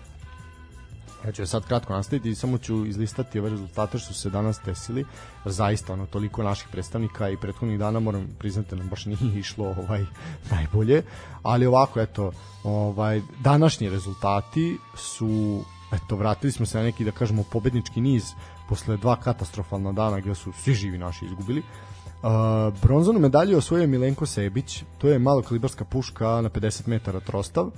Ja 1.26 1.32
ću 1.32 1.48
sad 1.48 1.66
kratko 1.66 1.94
nastaviti 1.94 2.30
i 2.30 2.36
samo 2.36 2.58
ću 2.58 2.86
izlistati 2.86 3.40
ove 3.40 3.50
rezultate 3.50 4.00
što 4.00 4.14
su 4.14 4.20
se 4.20 4.30
danas 4.30 4.60
desili. 4.66 5.06
Zaista 5.46 5.94
ono 5.94 6.06
toliko 6.06 6.44
naših 6.44 6.68
predstavnika 6.72 7.30
i 7.30 7.38
prethodnih 7.38 7.80
dana 7.80 8.00
moram 8.00 8.28
priznati 8.40 8.70
da 8.70 8.76
nam 8.76 8.90
baš 8.90 9.06
nije 9.06 9.40
išlo 9.40 9.66
ovaj 9.66 10.06
najbolje, 10.52 11.04
ali 11.44 11.66
ovako 11.66 12.00
eto, 12.00 12.32
ovaj 12.64 13.22
današnji 13.40 13.90
rezultati 13.90 14.78
su 14.96 15.64
eto 15.94 16.16
vratili 16.16 16.52
smo 16.52 16.66
se 16.66 16.78
na 16.78 16.84
neki 16.84 17.06
da 17.06 17.12
kažemo 17.12 17.44
pobednički 17.52 18.02
niz 18.02 18.24
posle 18.70 18.98
dva 18.98 19.16
katastrofalna 19.16 19.92
dana 19.92 20.20
gde 20.20 20.36
su 20.36 20.52
svi 20.52 20.74
živi 20.74 20.98
naši 20.98 21.26
izgubili. 21.26 21.60
Uh, 21.60 22.30
bronzanu 22.82 23.20
medalju 23.20 23.58
osvojio 23.58 23.88
Milenko 23.88 24.26
Sebić, 24.26 24.84
to 24.98 25.08
je 25.08 25.20
malokalibarska 25.20 25.86
puška 25.86 26.42
na 26.42 26.50
50 26.50 26.88
metara 26.88 27.20
trostav. 27.20 27.66
Uh, 27.66 27.74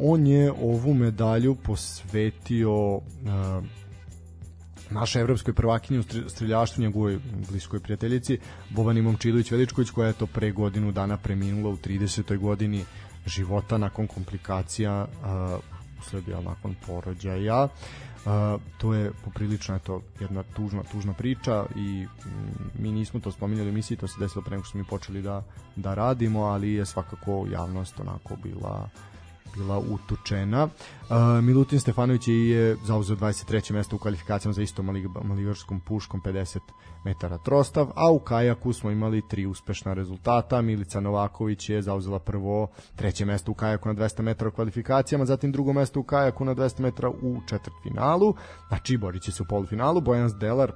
on 0.00 0.26
je 0.26 0.52
ovu 0.52 0.94
medalju 0.94 1.54
posvetio 1.54 2.96
uh, 2.96 3.02
našoj 4.90 5.22
evropskoj 5.22 5.54
prvakinji 5.54 5.98
u 5.98 6.28
streljaštvu, 6.28 6.82
njegovoj 6.82 7.18
bliskoj 7.50 7.80
prijateljici, 7.80 8.38
Bovani 8.70 9.02
Momčilović 9.02 9.50
Veličković, 9.50 9.90
koja 9.90 10.06
je 10.06 10.12
to 10.12 10.26
pre 10.26 10.52
godinu 10.52 10.92
dana 10.92 11.16
preminula 11.16 11.70
u 11.70 11.76
30. 11.76 12.38
godini 12.38 12.84
života 13.26 13.78
nakon 13.78 14.06
komplikacija 14.06 15.04
uh, 15.04 15.60
usled 16.00 16.28
ja, 16.28 16.40
nakon 16.40 16.74
porođaja. 16.86 17.64
Uh, 17.64 18.60
to 18.78 18.94
je 18.94 19.10
poprilično 19.24 19.76
eto, 19.76 20.02
jedna 20.20 20.42
tužna, 20.42 20.82
tužna 20.92 21.12
priča 21.12 21.64
i 21.76 22.06
mm, 22.26 22.82
mi 22.82 22.92
nismo 22.92 23.20
to 23.20 23.32
spominjali 23.32 23.68
u 23.68 23.72
emisiji, 23.72 23.96
to 23.96 24.08
se 24.08 24.20
desilo 24.20 24.42
pre 24.42 24.50
nego 24.50 24.64
što 24.64 24.70
smo 24.70 24.80
mi 24.80 24.86
počeli 24.86 25.22
da, 25.22 25.42
da 25.76 25.94
radimo, 25.94 26.42
ali 26.42 26.72
je 26.72 26.86
svakako 26.86 27.46
javnost 27.50 28.00
onako 28.00 28.36
bila 28.42 28.88
bila 29.56 29.78
utučena. 29.78 30.64
Uh, 30.64 31.16
Milutin 31.44 31.80
Stefanović 31.80 32.28
je 32.28 32.76
zauzeo 32.84 33.16
23. 33.16 33.72
mesto 33.72 33.96
u 33.96 33.98
kvalifikacijama 33.98 34.52
za 34.52 34.62
isto 34.62 34.82
maligarskom 35.22 35.80
puškom 35.80 36.22
50 36.22 36.58
metara 37.04 37.38
trostav, 37.38 37.90
a 37.94 38.10
u 38.10 38.18
kajaku 38.18 38.72
smo 38.72 38.90
imali 38.90 39.28
tri 39.28 39.46
uspešna 39.46 39.94
rezultata. 39.94 40.62
Milica 40.62 41.00
Novaković 41.00 41.68
je 41.68 41.82
zauzela 41.82 42.18
prvo 42.18 42.68
treće 42.96 43.24
mesto 43.24 43.52
u 43.52 43.54
kajaku 43.54 43.88
na 43.88 43.94
200 43.94 44.22
metara 44.22 44.48
u 44.48 44.52
kvalifikacijama, 44.52 45.24
zatim 45.24 45.52
drugo 45.52 45.72
mesto 45.72 46.00
u 46.00 46.02
kajaku 46.02 46.44
na 46.44 46.54
200 46.54 46.80
metara 46.80 47.08
u 47.08 47.40
četvrtfinalu. 47.46 48.34
Znači, 48.68 48.96
borit 48.96 49.22
će 49.22 49.32
se 49.32 49.42
u 49.42 49.46
polufinalu. 49.46 50.00
Bojan 50.00 50.28
Zdelar 50.28 50.72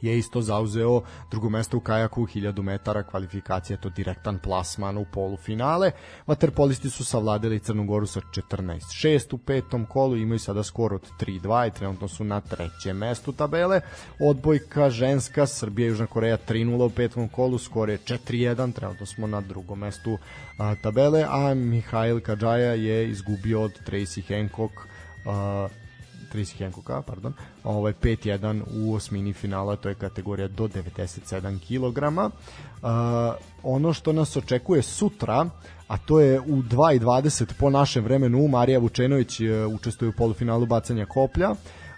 je 0.00 0.18
isto 0.18 0.42
zauzeo 0.42 1.02
drugo 1.30 1.48
mesto 1.48 1.76
u 1.76 1.80
kajaku 1.80 2.26
1000 2.26 2.62
metara 2.62 3.02
kvalifikacija, 3.02 3.76
to 3.76 3.90
direktan 3.90 4.38
plasman 4.38 4.96
u 4.96 5.04
polufinale. 5.12 5.90
Vaterpolisti 6.26 6.90
su 6.90 7.04
savladili 7.04 7.60
Crnu 7.60 7.86
Goru 7.86 8.06
sa 8.06 8.20
14-6 8.20 9.34
u 9.34 9.38
petom 9.38 9.86
kolu, 9.86 10.16
imaju 10.16 10.38
sada 10.38 10.62
skor 10.62 10.94
od 10.94 11.10
3-2 11.20 11.68
i 11.68 11.70
trenutno 11.70 12.08
su 12.08 12.24
na 12.24 12.40
trećem 12.40 12.96
mestu 12.96 13.32
tabele. 13.32 13.80
Odbojka 14.20 14.90
ženska, 14.90 15.46
Srbija 15.46 15.86
i 15.86 15.88
Južna 15.88 16.06
Koreja 16.06 16.38
3-0 16.48 16.86
u 16.86 16.90
petom 16.90 17.28
kolu, 17.28 17.58
skor 17.58 17.90
je 17.90 17.98
4-1, 17.98 18.72
trenutno 18.72 19.06
smo 19.06 19.26
na 19.26 19.40
drugom 19.40 19.78
mestu 19.78 20.18
a, 20.58 20.74
tabele, 20.82 21.24
a 21.28 21.54
Mihail 21.54 22.20
Kadžaja 22.20 22.72
je 22.74 23.10
izgubio 23.10 23.62
od 23.62 23.72
Tracy 23.86 24.22
Hancock 24.28 24.74
a, 25.26 25.68
Tracy 26.32 26.58
Hancocka, 26.58 27.02
pardon, 27.02 27.32
ovaj 27.64 27.92
5-1 27.92 28.62
u 28.74 28.94
osmini 28.94 29.32
finala, 29.32 29.76
to 29.76 29.88
je 29.88 29.94
kategorija 29.94 30.48
do 30.48 30.68
97 30.68 31.58
kg. 31.58 32.18
Uh, 32.18 32.88
ono 33.62 33.92
što 33.92 34.12
nas 34.12 34.36
očekuje 34.36 34.82
sutra, 34.82 35.50
a 35.88 35.98
to 35.98 36.20
je 36.20 36.40
u 36.40 36.62
2.20 36.62 37.52
po 37.58 37.70
našem 37.70 38.04
vremenu, 38.04 38.48
Marija 38.48 38.78
Vučenović 38.78 39.40
uh, 39.40 39.46
učestvuje 39.74 40.08
u 40.08 40.16
polufinalu 40.16 40.66
bacanja 40.66 41.06
koplja, 41.06 41.50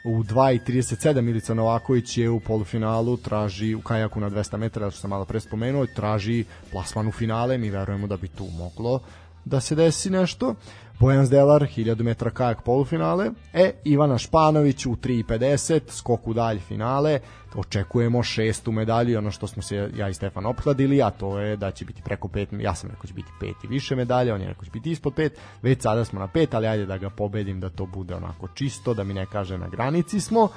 u 0.05 0.23
2.37 0.23 1.21
Milica 1.21 1.55
Novaković 1.55 2.19
je 2.19 2.31
u 2.31 2.41
polufinalu 2.41 3.17
traži 3.17 3.75
u 3.75 3.81
kajaku 3.81 4.21
na 4.21 4.31
200 4.31 4.57
metara, 4.57 4.91
što 4.91 5.01
sam 5.01 5.11
malo 5.11 5.25
pre 5.25 5.41
spomenuo, 5.41 5.87
traži 5.87 6.45
plasman 6.73 7.09
u 7.09 7.13
finale, 7.13 7.59
mi 7.59 7.71
verujemo 7.71 8.07
da 8.07 8.17
bi 8.17 8.29
tu 8.29 8.47
moglo 8.59 9.01
da 9.45 9.61
se 9.61 9.75
desi 9.75 10.11
nešto. 10.11 10.55
Bojan 11.01 11.27
Zdelar, 11.27 11.63
1000 11.63 12.03
metara 12.03 12.31
kajak 12.31 12.63
polufinale, 12.63 13.31
e, 13.53 13.73
Ivana 13.85 14.19
Španović 14.19 14.87
u 14.87 14.91
3.50, 14.91 15.81
skok 15.89 16.29
u 16.29 16.35
dalj 16.35 16.59
finale, 16.59 17.21
očekujemo 17.55 18.23
šestu 18.23 18.73
medalju, 18.73 19.19
ono 19.19 19.31
što 19.31 19.47
smo 19.47 19.63
se 19.63 19.91
ja 19.97 20.09
i 20.09 20.15
Stefan 20.15 20.47
opkladili, 20.47 21.03
a 21.03 21.11
to 21.11 21.39
je 21.39 21.57
da 21.57 21.71
će 21.71 21.85
biti 21.85 22.03
preko 22.03 22.29
pet, 22.29 22.49
ja 22.53 22.75
sam 22.75 22.91
rekao 22.91 23.03
da 23.03 23.09
će 23.09 23.15
biti 23.15 23.31
pet 23.41 23.65
i 23.65 23.67
više 23.67 23.97
medalja, 23.97 24.35
on 24.35 24.41
je 24.41 24.49
rekao 24.49 24.61
da 24.61 24.65
će 24.65 24.71
biti 24.71 24.91
ispod 24.91 25.15
pet, 25.15 25.39
već 25.63 25.83
sada 25.83 26.05
smo 26.05 26.21
na 26.21 26.29
pet, 26.29 26.55
ali 26.55 26.67
ajde 26.67 26.87
da 26.87 26.99
ga 26.99 27.11
pobedim, 27.11 27.61
da 27.61 27.71
to 27.71 27.87
bude 27.87 28.15
onako 28.15 28.49
čisto, 28.49 28.95
da 28.95 29.05
mi 29.05 29.15
ne 29.15 29.27
kaže 29.27 29.59
na 29.59 29.69
granici 29.69 30.21
smo. 30.21 30.49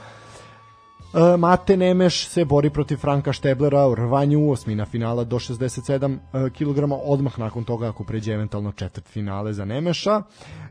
E, 1.13 1.37
Mate 1.37 1.77
Nemeš 1.77 2.27
se 2.27 2.45
bori 2.45 2.69
protiv 2.69 2.97
Franka 2.97 3.33
Šteblera 3.33 3.87
u 3.87 3.95
rvanju, 3.95 4.51
osmina 4.51 4.85
finala 4.85 5.23
do 5.23 5.35
67 5.35 6.17
kg, 6.57 6.93
odmah 7.03 7.39
nakon 7.39 7.63
toga 7.63 7.89
ako 7.89 8.03
pređe 8.03 8.33
eventualno 8.33 8.71
četvrt 8.71 9.07
finale 9.07 9.53
za 9.53 9.65
Nemeša 9.65 10.21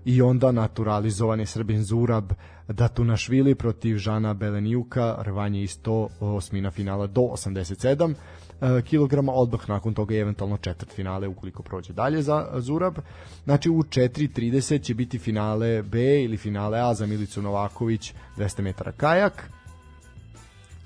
i 0.04 0.22
onda 0.22 0.52
naturalizovani 0.52 1.46
Srbin 1.46 1.84
Zurab 1.84 2.32
Datunašvili 2.68 3.54
protiv 3.54 3.96
Žana 3.96 4.34
Belenijuka, 4.34 5.16
rvanje 5.18 5.62
isto 5.62 6.08
osmina 6.20 6.70
finala 6.70 7.06
do 7.06 7.20
87 7.20 8.14
kg, 8.60 9.28
odmah 9.28 9.68
nakon 9.68 9.94
toga 9.94 10.14
eventualno 10.14 10.56
četvrt 10.56 10.92
finale 10.92 11.28
ukoliko 11.28 11.62
prođe 11.62 11.92
dalje 11.92 12.22
za 12.22 12.46
Zurab. 12.56 12.94
Znači 13.44 13.70
u 13.70 13.82
4.30 13.82 14.82
će 14.82 14.94
biti 14.94 15.18
finale 15.18 15.82
B 15.82 16.22
ili 16.22 16.36
finale 16.36 16.80
A 16.80 16.94
za 16.94 17.06
Milicu 17.06 17.42
Novaković 17.42 18.14
200 18.36 18.62
metara 18.62 18.92
kajak 18.92 19.50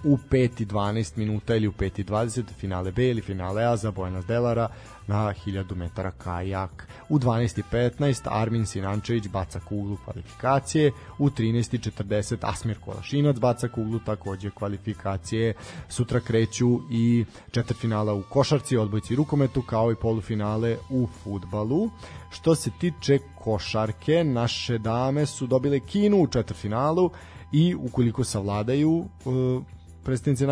u 0.05 0.17
5 0.31 0.63
i 0.63 0.67
12 0.67 1.19
minuta 1.19 1.57
ili 1.57 1.69
u 1.69 1.73
5 1.73 2.01
i 2.01 2.05
20 2.05 2.43
finale 2.59 2.93
B 2.93 3.09
ili 3.09 3.23
finale 3.23 3.65
A 3.65 3.77
za 3.77 3.91
Bojana 3.91 4.23
Delara 4.23 4.69
na 5.07 5.35
1000 5.47 5.75
metara 5.75 6.11
kajak. 6.11 6.89
U 7.09 7.19
12 7.19 7.59
i 7.59 7.63
15 7.73 8.21
Armin 8.25 8.67
Sinančević 8.67 9.29
baca 9.29 9.61
kuglu 9.61 9.97
kvalifikacije. 10.05 10.93
U 11.19 11.31
13 11.31 11.75
i 11.75 11.79
40 11.79 12.37
Asmir 12.43 12.79
Kolašinac 12.85 13.39
baca 13.39 13.69
kuglu 13.69 13.99
takođe 13.99 14.51
kvalifikacije. 14.51 15.55
Sutra 15.89 16.21
kreću 16.21 16.81
i 16.91 17.25
četvrtfinala 17.51 18.15
u 18.15 18.23
košarci, 18.23 18.77
odbojci 18.77 19.13
i 19.13 19.17
rukometu 19.17 19.63
kao 19.63 19.93
i 19.93 19.97
polufinale 19.97 20.77
u 20.91 21.09
futbalu. 21.23 21.91
Što 22.31 22.55
se 22.55 22.71
tiče 22.81 23.19
košarke, 23.39 24.25
naše 24.25 24.79
dame 24.79 25.27
su 25.27 25.47
dobile 25.47 25.81
Kinu 25.81 26.17
u 26.17 26.27
četvrtfinalu 26.27 27.11
i 27.53 27.75
ukoliko 27.75 28.25
savladaju 28.25 28.91
uh, 29.25 29.63
predstavnice 30.07 30.47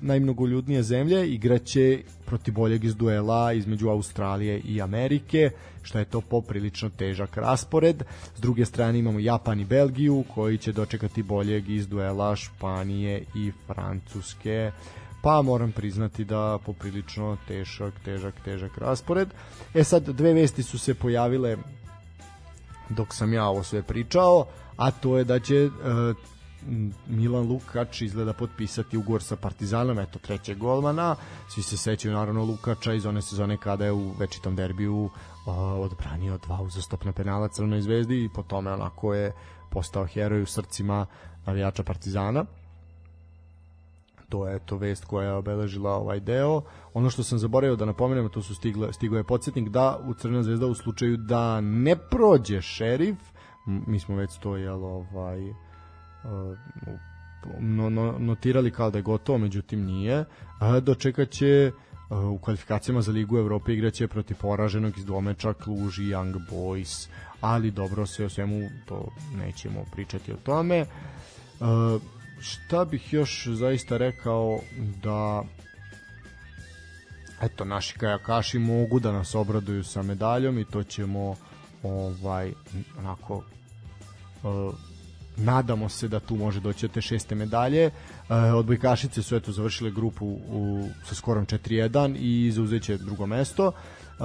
najmnogoljudnije 0.00 0.82
zemlje 0.82 1.28
igraće 1.28 2.02
protiv 2.26 2.54
boljeg 2.54 2.84
iz 2.84 2.96
duela 2.96 3.52
između 3.52 3.88
Australije 3.88 4.60
i 4.60 4.82
Amerike, 4.82 5.50
što 5.82 5.98
je 5.98 6.04
to 6.04 6.20
poprilično 6.20 6.90
težak 6.90 7.36
raspored. 7.36 8.02
S 8.36 8.40
druge 8.40 8.64
strane 8.64 8.98
imamo 8.98 9.18
Japan 9.18 9.60
i 9.60 9.64
Belgiju 9.64 10.24
koji 10.34 10.58
će 10.58 10.72
dočekati 10.72 11.22
boljeg 11.22 11.70
iz 11.70 11.88
duela 11.88 12.36
Španije 12.36 13.24
i 13.34 13.52
Francuske 13.66 14.72
pa 15.22 15.42
moram 15.42 15.72
priznati 15.72 16.24
da 16.24 16.58
poprilično 16.66 17.36
težak, 17.48 17.94
težak, 18.04 18.34
težak 18.44 18.78
raspored. 18.78 19.28
E 19.74 19.84
sad, 19.84 20.08
dve 20.08 20.32
vesti 20.32 20.62
su 20.62 20.78
se 20.78 20.94
pojavile 20.94 21.56
dok 22.88 23.14
sam 23.14 23.32
ja 23.32 23.46
ovo 23.46 23.62
sve 23.62 23.82
pričao, 23.82 24.46
a 24.76 24.90
to 24.90 25.18
je 25.18 25.24
da 25.24 25.38
će 25.38 25.64
uh, 25.64 25.72
Milan 27.06 27.48
Lukač 27.48 28.00
izgleda 28.00 28.32
potpisati 28.32 28.96
ugovor 28.96 29.22
sa 29.22 29.36
Partizanom, 29.36 29.98
eto 29.98 30.18
trećeg 30.18 30.58
golmana. 30.58 31.16
Svi 31.48 31.62
se 31.62 31.76
sećaju 31.76 32.14
naravno 32.14 32.44
Lukača 32.44 32.92
iz 32.92 33.06
one 33.06 33.22
sezone 33.22 33.56
kada 33.56 33.84
je 33.84 33.92
u 33.92 34.12
večitom 34.18 34.56
derbiju 34.56 35.10
odbranio 35.80 36.38
dva 36.38 36.60
uzastopna 36.62 37.12
penala 37.12 37.48
Crnoj 37.48 37.80
zvezdi 37.80 38.24
i 38.24 38.28
po 38.34 38.42
tome 38.42 38.72
onako 38.72 39.14
je 39.14 39.32
postao 39.70 40.06
heroj 40.06 40.42
u 40.42 40.46
srcima 40.46 41.06
navijača 41.46 41.82
Partizana 41.82 42.44
to 44.34 44.48
je 44.48 44.58
to 44.58 44.76
vest 44.76 45.04
koja 45.04 45.28
je 45.28 45.34
obeležila 45.34 45.92
ovaj 45.94 46.20
deo. 46.20 46.62
Ono 46.94 47.10
što 47.10 47.22
sam 47.22 47.38
zaboravio 47.38 47.76
da 47.76 47.84
napomenem, 47.84 48.28
to 48.28 48.42
su 48.42 48.54
stigle, 48.54 48.92
stigo 48.92 49.16
je 49.16 49.24
podsjetnik 49.24 49.68
da 49.68 50.00
u 50.06 50.14
Crna 50.14 50.42
zvezda 50.42 50.66
u 50.66 50.74
slučaju 50.74 51.16
da 51.16 51.60
ne 51.60 51.96
prođe 51.96 52.60
šerif, 52.60 53.16
mi 53.66 54.00
smo 54.00 54.16
već 54.16 54.38
to 54.38 54.56
jel, 54.56 54.84
ovaj, 54.84 55.54
no, 57.60 57.90
no, 57.90 58.18
notirali 58.18 58.70
kao 58.70 58.90
da 58.90 58.98
je 58.98 59.02
gotovo, 59.02 59.38
međutim 59.38 59.84
nije. 59.84 60.24
Dočekat 60.82 61.30
će 61.30 61.72
u 62.10 62.38
kvalifikacijama 62.38 63.02
za 63.02 63.12
Ligu 63.12 63.38
Evrope 63.38 63.72
igraće 63.72 64.08
protiv 64.08 64.36
poraženog 64.40 64.98
iz 64.98 65.04
dvomeča 65.04 65.52
Kluži 65.52 66.02
Young 66.02 66.40
Boys, 66.50 67.08
ali 67.40 67.70
dobro 67.70 68.06
se 68.06 68.24
o 68.24 68.28
svemu 68.28 68.68
to 68.86 69.08
nećemo 69.36 69.84
pričati 69.92 70.32
o 70.32 70.36
tome. 70.36 70.86
Šta 72.40 72.84
bih 72.84 73.12
još 73.12 73.46
zaista 73.46 73.96
rekao 73.96 74.60
da 75.02 75.42
eto 77.42 77.64
naši 77.64 77.98
kajakaši 77.98 78.58
mogu 78.58 79.00
da 79.00 79.12
nas 79.12 79.34
obraduju 79.34 79.84
sa 79.84 80.02
medaljom 80.02 80.58
i 80.58 80.64
to 80.64 80.82
ćemo 80.82 81.36
ovaj 81.82 82.52
onako 82.98 83.42
nadamo 85.36 85.88
se 85.88 86.08
da 86.08 86.20
tu 86.20 86.36
može 86.36 86.60
doći 86.60 86.88
do 86.88 86.94
te 86.94 87.00
šeste 87.00 87.34
medalje. 87.34 87.84
E, 87.84 87.92
odbojkašice 88.34 89.22
su 89.22 89.36
eto 89.36 89.52
završile 89.52 89.90
grupu 89.90 90.26
u, 90.26 90.88
sa 91.04 91.14
skorom 91.14 91.46
4-1 91.46 92.16
i 92.18 92.52
zauzeće 92.52 92.96
drugo 92.96 93.26
mesto. 93.26 93.72
E, 93.72 94.24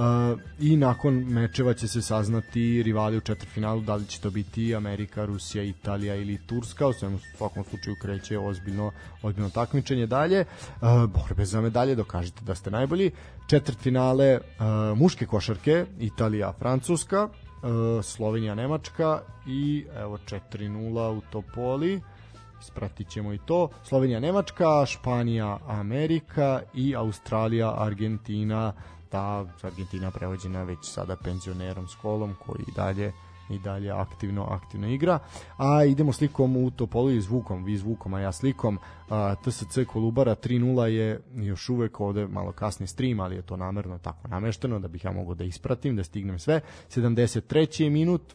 I 0.58 0.76
nakon 0.76 1.14
mečeva 1.14 1.74
će 1.74 1.88
se 1.88 2.02
saznati 2.02 2.82
rivali 2.82 3.16
u 3.16 3.20
četvrtfinalu, 3.20 3.80
da 3.80 3.94
li 3.94 4.06
će 4.06 4.20
to 4.20 4.30
biti 4.30 4.74
Amerika, 4.74 5.24
Rusija, 5.24 5.64
Italija 5.64 6.14
ili 6.14 6.38
Turska. 6.46 6.86
U 6.86 6.92
svemu 6.92 7.18
svakom 7.36 7.64
slučaju 7.64 7.96
kreće 8.02 8.38
ozbiljno, 8.38 8.92
ozbiljno 9.22 9.50
takmičenje 9.50 10.06
dalje. 10.06 10.38
E, 10.38 10.46
borbe 11.06 11.44
za 11.44 11.60
medalje, 11.60 11.94
dokažite 11.94 12.44
da 12.44 12.54
ste 12.54 12.70
najbolji. 12.70 13.10
Četvrtfinale 13.46 14.38
muške 14.96 15.26
košarke, 15.26 15.86
Italija, 15.98 16.52
Francuska 16.58 17.28
Slovenija, 18.02 18.54
Nemačka 18.54 19.20
i 19.46 19.86
evo 19.96 20.18
4-0 20.18 21.18
u 21.18 21.20
Topoli. 21.30 22.00
Ispratit 22.60 23.08
ćemo 23.08 23.32
i 23.32 23.38
to. 23.46 23.68
Slovenija, 23.84 24.20
Nemačka, 24.20 24.86
Španija, 24.86 25.58
Amerika 25.66 26.62
i 26.74 26.96
Australija, 26.96 27.74
Argentina. 27.78 28.72
Ta 29.08 29.46
Argentina 29.62 30.10
prevođena 30.10 30.62
već 30.62 30.78
sada 30.82 31.16
penzionerom 31.16 31.88
s 31.88 31.94
kolom 31.94 32.34
koji 32.46 32.64
dalje 32.76 33.12
i 33.50 33.58
dalje 33.58 33.90
aktivno 33.90 34.44
aktivno 34.44 34.88
igra. 34.88 35.18
A 35.56 35.84
idemo 35.84 36.12
slikom 36.12 36.56
u 36.56 36.70
Topolu 36.70 37.10
i 37.10 37.20
zvukom, 37.20 37.64
vi 37.64 37.76
zvukom, 37.76 38.14
a 38.14 38.20
ja 38.20 38.32
slikom. 38.32 38.78
A, 39.08 39.34
TSC 39.34 39.78
Kolubara 39.86 40.34
3-0 40.34 40.84
je 40.84 41.20
još 41.34 41.68
uvek 41.68 42.00
ovde 42.00 42.26
malo 42.26 42.52
kasni 42.52 42.86
stream, 42.86 43.20
ali 43.20 43.36
je 43.36 43.42
to 43.42 43.56
namerno 43.56 43.98
tako 43.98 44.28
namešteno 44.28 44.78
da 44.78 44.88
bih 44.88 45.04
ja 45.04 45.12
mogao 45.12 45.34
da 45.34 45.44
ispratim, 45.44 45.96
da 45.96 46.04
stignem 46.04 46.38
sve. 46.38 46.60
73. 46.88 47.90
minut, 47.90 48.34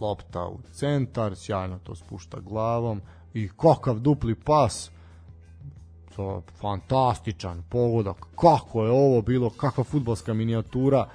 lopta 0.00 0.46
u 0.46 0.58
centar, 0.72 1.36
sjajno 1.36 1.78
to 1.78 1.94
spušta 1.94 2.40
glavom 2.40 3.00
i 3.34 3.48
kakav 3.56 3.98
dupli 3.98 4.34
pas 4.34 4.90
to 6.18 6.42
fantastičan 6.60 7.62
pogodak 7.70 8.16
kako 8.40 8.84
je 8.84 8.90
ovo 8.90 9.22
bilo 9.22 9.50
kakva 9.50 9.84
futbolska 9.84 10.34
minijatura 10.34 11.08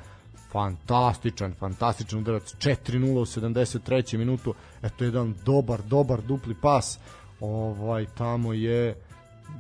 fantastičan, 0.53 1.53
fantastičan 1.59 2.19
udarac. 2.19 2.55
4-0 2.55 3.19
u 3.19 3.25
73. 3.25 4.17
minutu. 4.17 4.53
Eto 4.81 5.03
jedan 5.03 5.35
dobar, 5.45 5.81
dobar 5.81 6.21
dupli 6.21 6.55
pas. 6.61 6.99
Ovaj 7.39 8.05
tamo 8.05 8.53
je 8.53 8.95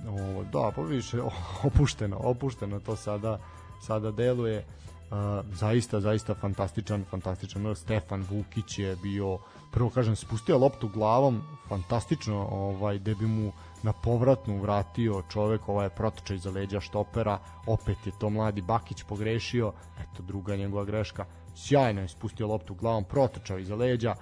ovo, 0.07 0.43
da, 0.43 0.71
pa 0.75 0.81
više 0.81 1.21
opušteno, 1.67 2.17
opušteno 2.17 2.79
to 2.79 2.95
sada 2.95 3.39
sada 3.81 4.11
deluje. 4.11 4.65
Uh, 5.11 5.45
zaista, 5.55 5.99
zaista 5.99 6.33
fantastičan, 6.33 7.03
fantastičan 7.09 7.75
Stefan 7.75 8.25
Vukić 8.29 8.79
je 8.79 8.95
bio 8.95 9.39
prvo 9.71 9.89
kažem 9.89 10.15
spustio 10.15 10.57
loptu 10.57 10.87
glavom 10.87 11.41
fantastično 11.69 12.47
ovaj 12.51 12.99
da 12.99 13.13
bi 13.13 13.27
mu 13.27 13.51
na 13.83 13.93
povratnu 13.93 14.61
vratio 14.61 15.23
čovek, 15.29 15.69
ovaj 15.69 15.85
je 15.85 15.89
protočaj 15.89 16.37
za 16.37 16.51
leđa 16.51 16.79
štopera, 16.79 17.39
opet 17.67 17.97
je 18.05 18.11
to 18.19 18.29
mladi 18.29 18.61
Bakić 18.61 19.03
pogrešio, 19.03 19.73
eto 19.99 20.23
druga 20.23 20.55
njegova 20.55 20.85
greška, 20.85 21.25
sjajno 21.55 22.01
je 22.01 22.07
spustio 22.07 22.47
loptu 22.47 22.73
glavom, 22.73 23.03
protočao 23.03 23.59
iza 23.59 23.75
leđa 23.75 24.15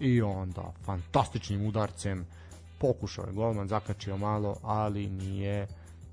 i 0.00 0.22
onda 0.22 0.72
fantastičnim 0.84 1.66
udarcem 1.66 2.26
pokušao 2.78 3.24
je 3.24 3.32
golman, 3.32 3.68
zakačio 3.68 4.16
malo, 4.16 4.56
ali 4.62 5.06
nije 5.06 5.66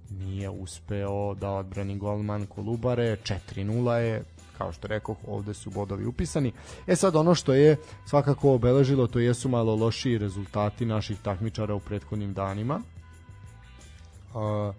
nije 0.09 0.49
uspeo 0.49 1.33
da 1.33 1.49
odbrani 1.49 1.97
golman 1.97 2.45
Kolubare, 2.45 3.17
4-0 3.23 3.91
je, 3.91 4.23
kao 4.57 4.71
što 4.71 4.87
rekao, 4.87 5.15
ovde 5.27 5.53
su 5.53 5.69
bodovi 5.69 6.05
upisani. 6.05 6.51
E 6.87 6.95
sad 6.95 7.15
ono 7.15 7.35
što 7.35 7.53
je 7.53 7.77
svakako 8.05 8.53
obeležilo, 8.53 9.07
to 9.07 9.19
jesu 9.19 9.49
malo 9.49 9.75
lošiji 9.75 10.17
rezultati 10.17 10.85
naših 10.85 11.19
takmičara 11.21 11.75
u 11.75 11.79
prethodnim 11.79 12.33
danima. 12.33 12.81
Uh, 14.35 14.75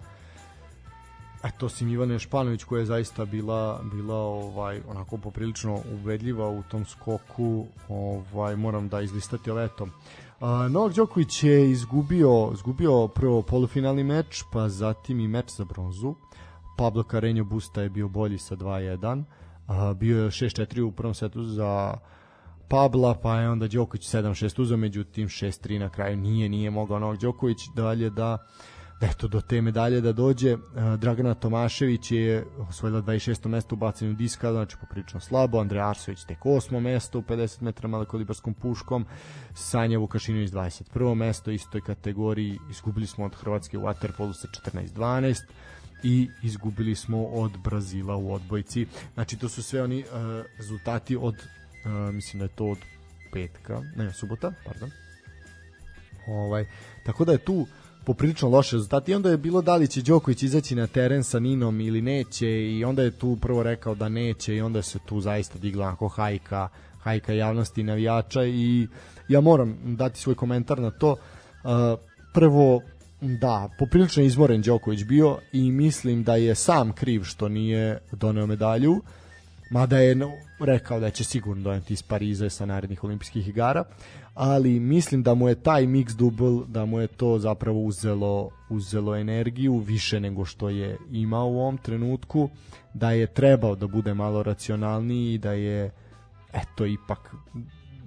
eto 1.45 1.69
Sim 1.69 1.89
Ivane 1.89 2.19
Španović 2.19 2.65
koja 2.65 2.81
je 2.81 2.87
zaista 2.87 3.25
bila 3.25 3.81
bila 3.93 4.17
ovaj 4.17 4.81
onako 4.89 5.17
poprilično 5.17 5.81
ubedljiva 5.95 6.49
u 6.49 6.63
tom 6.63 6.85
skoku 6.85 7.67
ovaj 7.89 8.57
moram 8.57 8.89
da 8.89 9.01
izlistati 9.01 9.51
letom 9.51 9.93
A, 10.41 10.69
Novak 10.69 10.95
Đoković 10.95 11.43
je 11.43 11.71
izgubio, 11.71 12.51
izgubio 12.55 13.09
prvo 13.09 13.43
polufinalni 13.43 14.05
meč, 14.05 14.45
pa 14.53 14.69
zatim 14.69 15.21
i 15.21 15.29
meč 15.29 15.51
za 15.57 15.65
bronzu. 15.65 16.15
Pablo 16.77 17.03
Carreño 17.03 17.45
Busta 17.45 17.83
je 17.83 17.91
bio 17.91 18.09
bolji 18.09 18.39
sa 18.39 18.57
2-1. 18.57 19.25
A, 19.67 19.95
bio 19.95 20.25
je 20.25 20.31
6-4 20.31 20.81
u 20.81 20.93
prvom 20.93 21.15
setu 21.15 21.45
za 21.45 21.95
Pabla, 22.69 23.15
pa 23.15 23.41
je 23.41 23.51
onda 23.51 23.69
Đoković 23.69 24.15
7-6 24.15 24.63
uzao, 24.63 24.77
međutim 24.77 25.29
6-3 25.29 25.79
na 25.79 25.89
kraju 25.89 26.17
nije, 26.17 26.49
nije 26.49 26.71
mogao 26.71 26.99
Novak 26.99 27.21
Đoković 27.21 27.59
dalje 27.75 28.11
da 28.11 28.39
eto 29.01 29.29
do 29.29 29.41
te 29.41 29.63
medalje 29.63 30.01
da 30.01 30.13
dođe 30.13 30.55
uh, 30.55 30.61
Dragana 30.99 31.35
Tomašević 31.35 32.11
je 32.11 32.45
osvojila 32.69 33.03
26. 33.03 33.49
mesto 33.49 33.75
u 33.75 33.79
bacanju 33.79 34.15
diska 34.15 34.53
znači 34.53 34.77
poprilično 34.81 35.21
slabo 35.21 35.61
Andrej 35.61 35.83
Arsović 35.83 36.25
tek 36.25 36.39
8. 36.39 36.81
mesto 36.81 37.19
u 37.19 37.23
50 37.23 37.63
metara 37.63 37.89
malokolibarskom 37.89 38.55
puškom 38.55 39.07
Sanja 39.55 39.99
Vukašinović 39.99 40.51
21. 40.51 41.15
mesto 41.15 41.51
istoj 41.51 41.81
kategoriji 41.81 42.59
izgubili 42.71 43.07
smo 43.07 43.25
od 43.25 43.35
Hrvatske 43.35 43.79
u 43.79 43.83
Waterpolu 43.83 44.33
sa 44.33 44.49
14-12 44.49 45.43
i 46.03 46.29
izgubili 46.43 46.95
smo 46.95 47.25
od 47.25 47.59
Brazila 47.65 48.17
u 48.17 48.33
odbojci 48.33 48.87
znači 49.15 49.39
to 49.39 49.49
su 49.49 49.63
sve 49.63 49.83
oni 49.83 50.01
uh, 50.01 50.07
rezultati 50.59 51.17
od 51.17 51.35
uh, 51.35 52.15
mislim 52.15 52.39
da 52.39 52.45
je 52.45 52.57
to 52.57 52.67
od 52.67 52.79
petka 53.33 53.83
ne 53.97 54.13
subota 54.13 54.53
pardon 54.67 54.91
ovaj 56.29 56.67
tako 57.05 57.25
da 57.25 57.33
je 57.33 57.39
tu 57.39 57.67
poprilično 58.07 58.49
loše 58.49 58.77
rezultati 58.77 59.13
i 59.13 59.15
onda 59.15 59.31
je 59.31 59.37
bilo 59.37 59.63
da 59.63 59.77
li 59.77 59.89
će 59.89 60.03
Đoković 60.03 60.43
izaći 60.43 60.75
na 60.75 60.87
teren 60.87 61.25
sa 61.25 61.39
Ninom 61.39 61.81
ili 61.81 62.03
neće 62.03 62.49
i 62.49 62.85
onda 62.85 63.03
je 63.03 63.11
tu 63.11 63.37
prvo 63.41 63.63
rekao 63.63 63.95
da 63.95 64.09
neće 64.09 64.57
i 64.57 64.61
onda 64.61 64.83
se 64.83 64.99
tu 65.07 65.21
zaista 65.21 65.59
digla 65.59 65.87
onako 65.87 66.09
hajka, 66.09 66.69
hajka 67.03 67.33
javnosti 67.33 67.81
i 67.81 67.85
navijača. 67.85 68.45
I 68.45 68.87
ja 69.29 69.41
moram 69.41 69.77
dati 69.85 70.21
svoj 70.21 70.35
komentar 70.35 70.79
na 70.79 70.91
to. 70.91 71.13
Uh, 71.13 71.99
prvo, 72.35 72.81
da, 73.21 73.69
poprilično 73.79 74.23
izmoren 74.23 74.63
Đoković 74.63 75.05
bio 75.05 75.39
i 75.53 75.71
mislim 75.71 76.23
da 76.23 76.37
je 76.37 76.55
sam 76.55 76.93
kriv 76.93 77.23
što 77.23 77.49
nije 77.49 77.99
doneo 78.13 78.47
medalju, 78.47 79.03
mada 79.71 79.99
je 79.99 80.17
rekao 80.61 81.01
da 81.01 81.11
će 81.11 81.25
sigurno 81.25 81.63
doneti 81.63 81.93
iz 81.93 82.03
Pariza 82.03 82.51
sa 82.51 82.67
narednih 82.67 83.05
olimpijskih 83.05 83.49
igara, 83.49 83.85
ali 84.37 84.81
mislim 84.81 85.23
da 85.23 85.35
mu 85.35 85.49
je 85.49 85.55
taj 85.55 85.87
mix 85.87 86.17
double, 86.17 86.67
da 86.69 86.85
mu 86.85 87.01
je 87.01 87.07
to 87.07 87.39
zapravo 87.39 87.81
uzelo, 87.81 88.51
uzelo 88.69 89.17
energiju 89.17 89.79
više 89.79 90.21
nego 90.21 90.45
što 90.45 90.69
je 90.69 90.99
imao 91.11 91.47
u 91.47 91.61
ovom 91.61 91.79
trenutku, 91.79 92.49
da 92.95 93.11
je 93.11 93.27
trebao 93.27 93.75
da 93.75 93.87
bude 93.87 94.15
malo 94.15 94.43
racionalniji 94.43 95.35
i 95.35 95.39
da 95.39 95.53
je 95.53 95.91
eto 96.53 96.87
ipak 96.87 97.35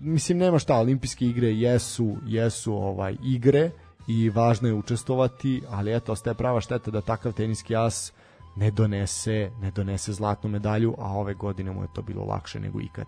mislim 0.02 0.38
nema 0.38 0.60
šta, 0.60 0.76
olimpijske 0.76 1.26
igre 1.26 1.48
jesu, 1.48 2.18
jesu 2.26 2.74
ovaj 2.74 3.16
igre 3.24 3.72
i 4.08 4.30
važno 4.30 4.68
je 4.68 4.74
učestovati, 4.74 5.62
ali 5.70 5.96
eto 5.96 6.12
ostaje 6.12 6.34
prava 6.34 6.62
šteta 6.62 6.92
da 6.92 7.02
takav 7.02 7.34
teniski 7.34 7.76
as 7.76 8.14
ne 8.56 8.72
donese, 8.72 9.52
ne 9.62 9.72
donese 9.72 10.14
zlatnu 10.14 10.50
medalju, 10.50 10.96
a 10.98 11.18
ove 11.18 11.34
godine 11.34 11.72
mu 11.72 11.82
je 11.82 11.88
to 11.94 12.02
bilo 12.02 12.26
lakše 12.26 12.60
nego 12.60 12.82
ikad. 12.82 13.06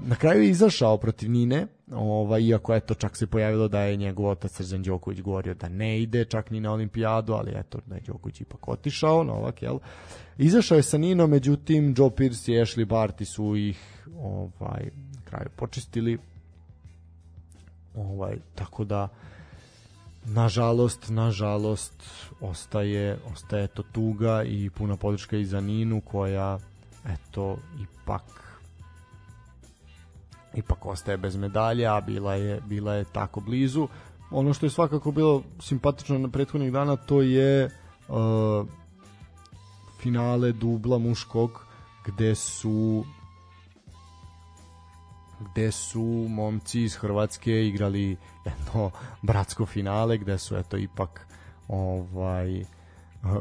Na 0.00 0.16
kraju 0.16 0.42
je 0.42 0.50
izašao 0.50 0.98
protiv 0.98 1.30
Nine, 1.30 1.66
ovaj, 1.92 2.42
iako 2.42 2.74
eto 2.74 2.94
čak 2.94 3.16
se 3.16 3.26
pojavilo 3.26 3.68
da 3.68 3.80
je 3.80 3.96
njegov 3.96 4.26
otac 4.26 4.52
Srđan 4.52 4.82
Đoković 4.82 5.20
govorio 5.20 5.54
da 5.54 5.68
ne 5.68 6.02
ide 6.02 6.24
čak 6.24 6.50
ni 6.50 6.60
na 6.60 6.72
olimpijadu, 6.72 7.32
ali 7.32 7.52
eto 7.54 7.78
da 7.86 7.94
je 7.94 8.00
Đoković 8.06 8.40
ipak 8.40 8.68
otišao, 8.68 9.24
Novak, 9.24 9.62
jel? 9.62 9.78
Izašao 10.38 10.76
je 10.76 10.82
sa 10.82 10.98
Ninom, 10.98 11.30
međutim 11.30 11.94
Joe 11.96 12.10
Pierce 12.16 12.52
i 12.52 12.54
Ashley 12.54 12.86
Barty 12.86 13.24
su 13.24 13.56
ih 13.56 14.06
ovaj, 14.20 14.90
na 15.14 15.20
kraju 15.24 15.48
počistili. 15.56 16.18
Ovaj, 17.94 18.36
tako 18.54 18.84
da 18.84 19.08
nažalost, 20.24 21.08
nažalost 21.08 22.02
ostaje, 22.40 23.18
ostaje 23.32 23.66
to 23.66 23.82
tuga 23.82 24.42
i 24.42 24.70
puna 24.70 24.96
podrška 24.96 25.36
i 25.36 25.44
za 25.44 25.60
Ninu 25.60 26.00
koja 26.00 26.58
eto 27.06 27.58
ipak 27.82 28.49
ipak 30.54 30.86
ostaje 30.86 31.16
bez 31.16 31.36
medalje, 31.36 31.86
a 31.86 32.00
bila 32.00 32.34
je, 32.34 32.60
bila 32.60 32.94
je 32.94 33.04
tako 33.04 33.40
blizu. 33.40 33.88
Ono 34.30 34.54
što 34.54 34.66
je 34.66 34.70
svakako 34.70 35.12
bilo 35.12 35.42
simpatično 35.60 36.18
na 36.18 36.28
prethodnih 36.28 36.72
dana, 36.72 36.96
to 36.96 37.22
je 37.22 37.70
uh, 38.08 38.66
finale 40.02 40.52
dubla 40.52 40.98
muškog 40.98 41.66
gde 42.06 42.34
su 42.34 43.04
gde 45.40 45.72
su 45.72 46.26
momci 46.28 46.82
iz 46.82 46.96
Hrvatske 46.96 47.66
igrali 47.66 48.16
jedno 48.44 48.90
bratsko 49.22 49.66
finale 49.66 50.18
gde 50.18 50.38
su 50.38 50.56
eto 50.56 50.76
ipak 50.76 51.26
ovaj 51.68 52.64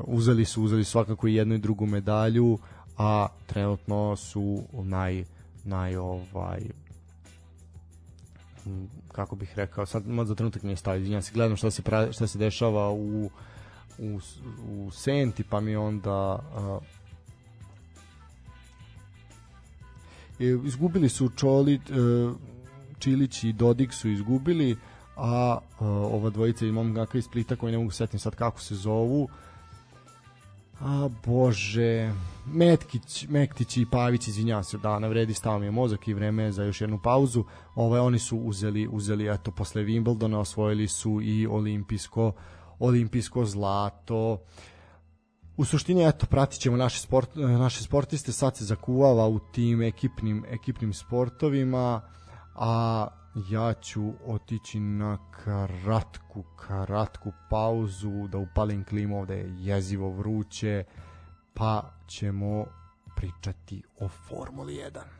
uzeli 0.04 0.46
su 0.46 0.64
uzeli 0.64 0.84
svakako 0.84 1.28
i 1.28 1.36
jednu 1.36 1.56
i 1.56 1.58
drugu 1.58 1.86
medalju 1.86 2.60
a 2.98 3.28
trenutno 3.46 4.16
su 4.16 4.64
naj 4.74 5.26
naj 5.64 5.96
ovaj 5.96 6.60
kako 9.12 9.36
bih 9.36 9.54
rekao 9.56 9.86
sad 9.86 10.04
za 10.26 10.36
trenutak 10.36 10.64
mi 10.64 10.72
je 10.72 10.76
stavio 10.76 11.00
izvinjam 11.00 11.22
se 11.22 11.32
gledam 11.34 11.58
šta 11.58 11.72
se 11.72 11.82
pra, 11.82 12.12
šta 12.12 12.28
se 12.28 12.38
dešava 12.38 12.92
u 12.92 13.30
u, 14.00 14.20
u 14.70 14.92
Senti 14.92 15.44
pa 15.44 15.60
mi 15.60 15.76
onda 15.76 16.40
uh, 16.56 16.84
izgubili 20.40 21.10
su 21.10 21.30
Čoli, 21.30 21.74
e, 21.74 21.80
Čilić 23.00 23.44
i 23.44 23.54
Dodik 23.54 23.94
su 23.94 24.10
izgubili, 24.10 24.78
a 25.18 25.58
e, 25.62 25.86
ova 25.86 26.30
dvojica 26.30 26.66
i 26.66 26.72
momka 26.72 27.18
iz 27.18 27.26
Splita 27.26 27.56
koji 27.56 27.72
ne 27.72 27.78
mogu 27.78 27.92
setim 27.92 28.20
sad 28.20 28.36
kako 28.36 28.62
se 28.62 28.76
zovu, 28.76 29.30
A 30.82 31.10
bože, 31.26 32.14
Metkić, 32.46 33.28
Mektić 33.30 33.78
i 33.78 33.86
Pavić, 33.92 34.28
izvinjavam 34.28 34.64
se, 34.64 34.78
da, 34.78 35.00
navredi 35.00 35.34
stao 35.34 35.60
mi 35.60 35.66
je 35.66 35.72
mozak 35.72 36.08
i 36.08 36.14
vreme 36.14 36.52
za 36.52 36.64
još 36.64 36.82
jednu 36.82 37.00
pauzu. 37.04 37.44
Ovaj 37.76 38.00
oni 38.00 38.20
su 38.20 38.38
uzeli, 38.38 38.88
uzeli 38.92 39.34
eto 39.34 39.52
posle 39.52 39.84
Wimbledona 39.84 40.38
osvojili 40.38 40.88
su 40.88 41.22
i 41.22 41.48
olimpijsko 41.48 42.34
olimpijsko 42.80 43.46
zlato. 43.46 44.42
U 45.58 45.66
suštini 45.66 46.08
eto 46.08 46.26
pratit 46.26 46.60
ćemo 46.60 46.78
naše, 46.78 47.00
sport, 47.00 47.36
naše 47.36 47.84
sportiste 47.84 48.32
sad 48.32 48.58
se 48.58 48.66
zakuvava 48.66 49.28
u 49.28 49.40
tim 49.40 49.82
ekipnim, 49.82 50.46
ekipnim 50.50 50.94
sportovima 50.94 52.02
a 52.56 53.08
ja 53.50 53.74
ću 53.74 54.14
otići 54.26 54.80
na 54.80 55.18
kratku, 55.32 56.44
kratku 56.44 57.32
pauzu 57.50 58.28
da 58.28 58.38
upalim 58.38 58.84
klimu 58.84 59.20
ovde 59.20 59.36
je 59.38 59.56
jezivo 59.58 60.10
vruće 60.10 60.84
pa 61.54 61.92
ćemo 62.08 62.66
pričati 63.16 63.84
o 64.00 64.08
Formuli 64.08 64.74
1 64.74 65.19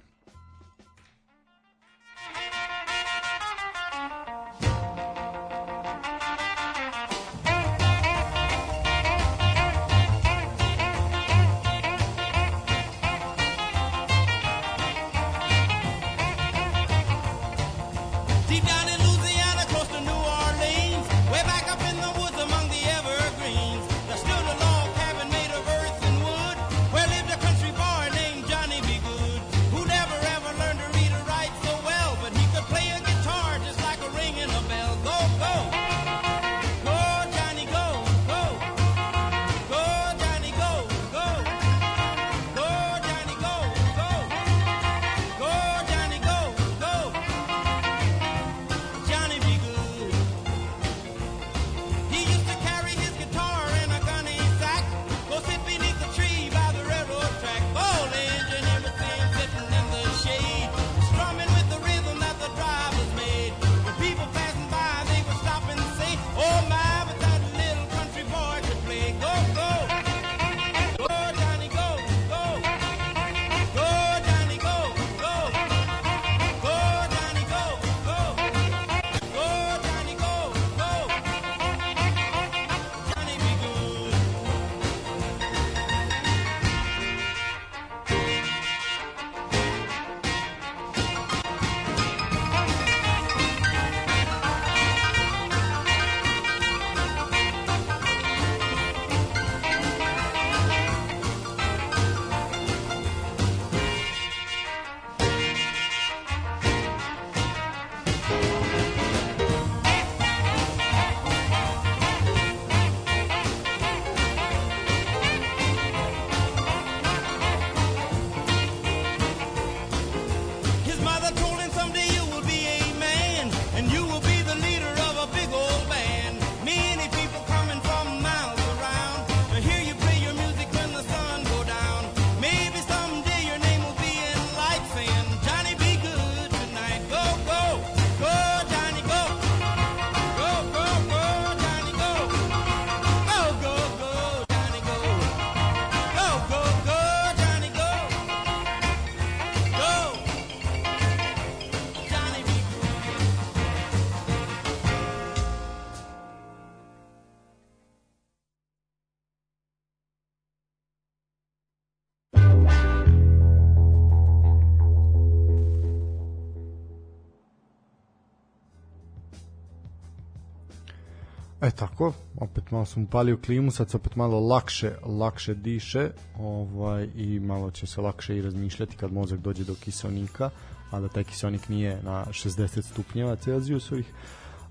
malo 172.72 172.86
sam 172.86 173.04
upalio 173.04 173.38
klimu, 173.46 173.72
sad 173.72 173.90
se 173.90 173.98
opet 173.98 174.16
malo 174.16 174.40
lakše, 174.40 174.92
lakše 175.04 175.54
diše 175.54 176.10
ovaj, 176.40 177.08
i 177.16 177.40
malo 177.40 177.72
će 177.72 177.88
se 177.88 178.02
lakše 178.02 178.38
i 178.38 178.42
razmišljati 178.42 178.98
kad 178.98 179.14
mozak 179.14 179.40
dođe 179.40 179.64
do 179.64 179.76
kiselnika, 179.76 180.50
a 180.92 181.00
da 181.00 181.08
taj 181.08 181.24
kiselnik 181.24 181.70
nije 181.70 182.02
na 182.04 182.26
60 182.26 182.82
stupnjeva 182.82 183.36
Celzijusovih. 183.36 184.06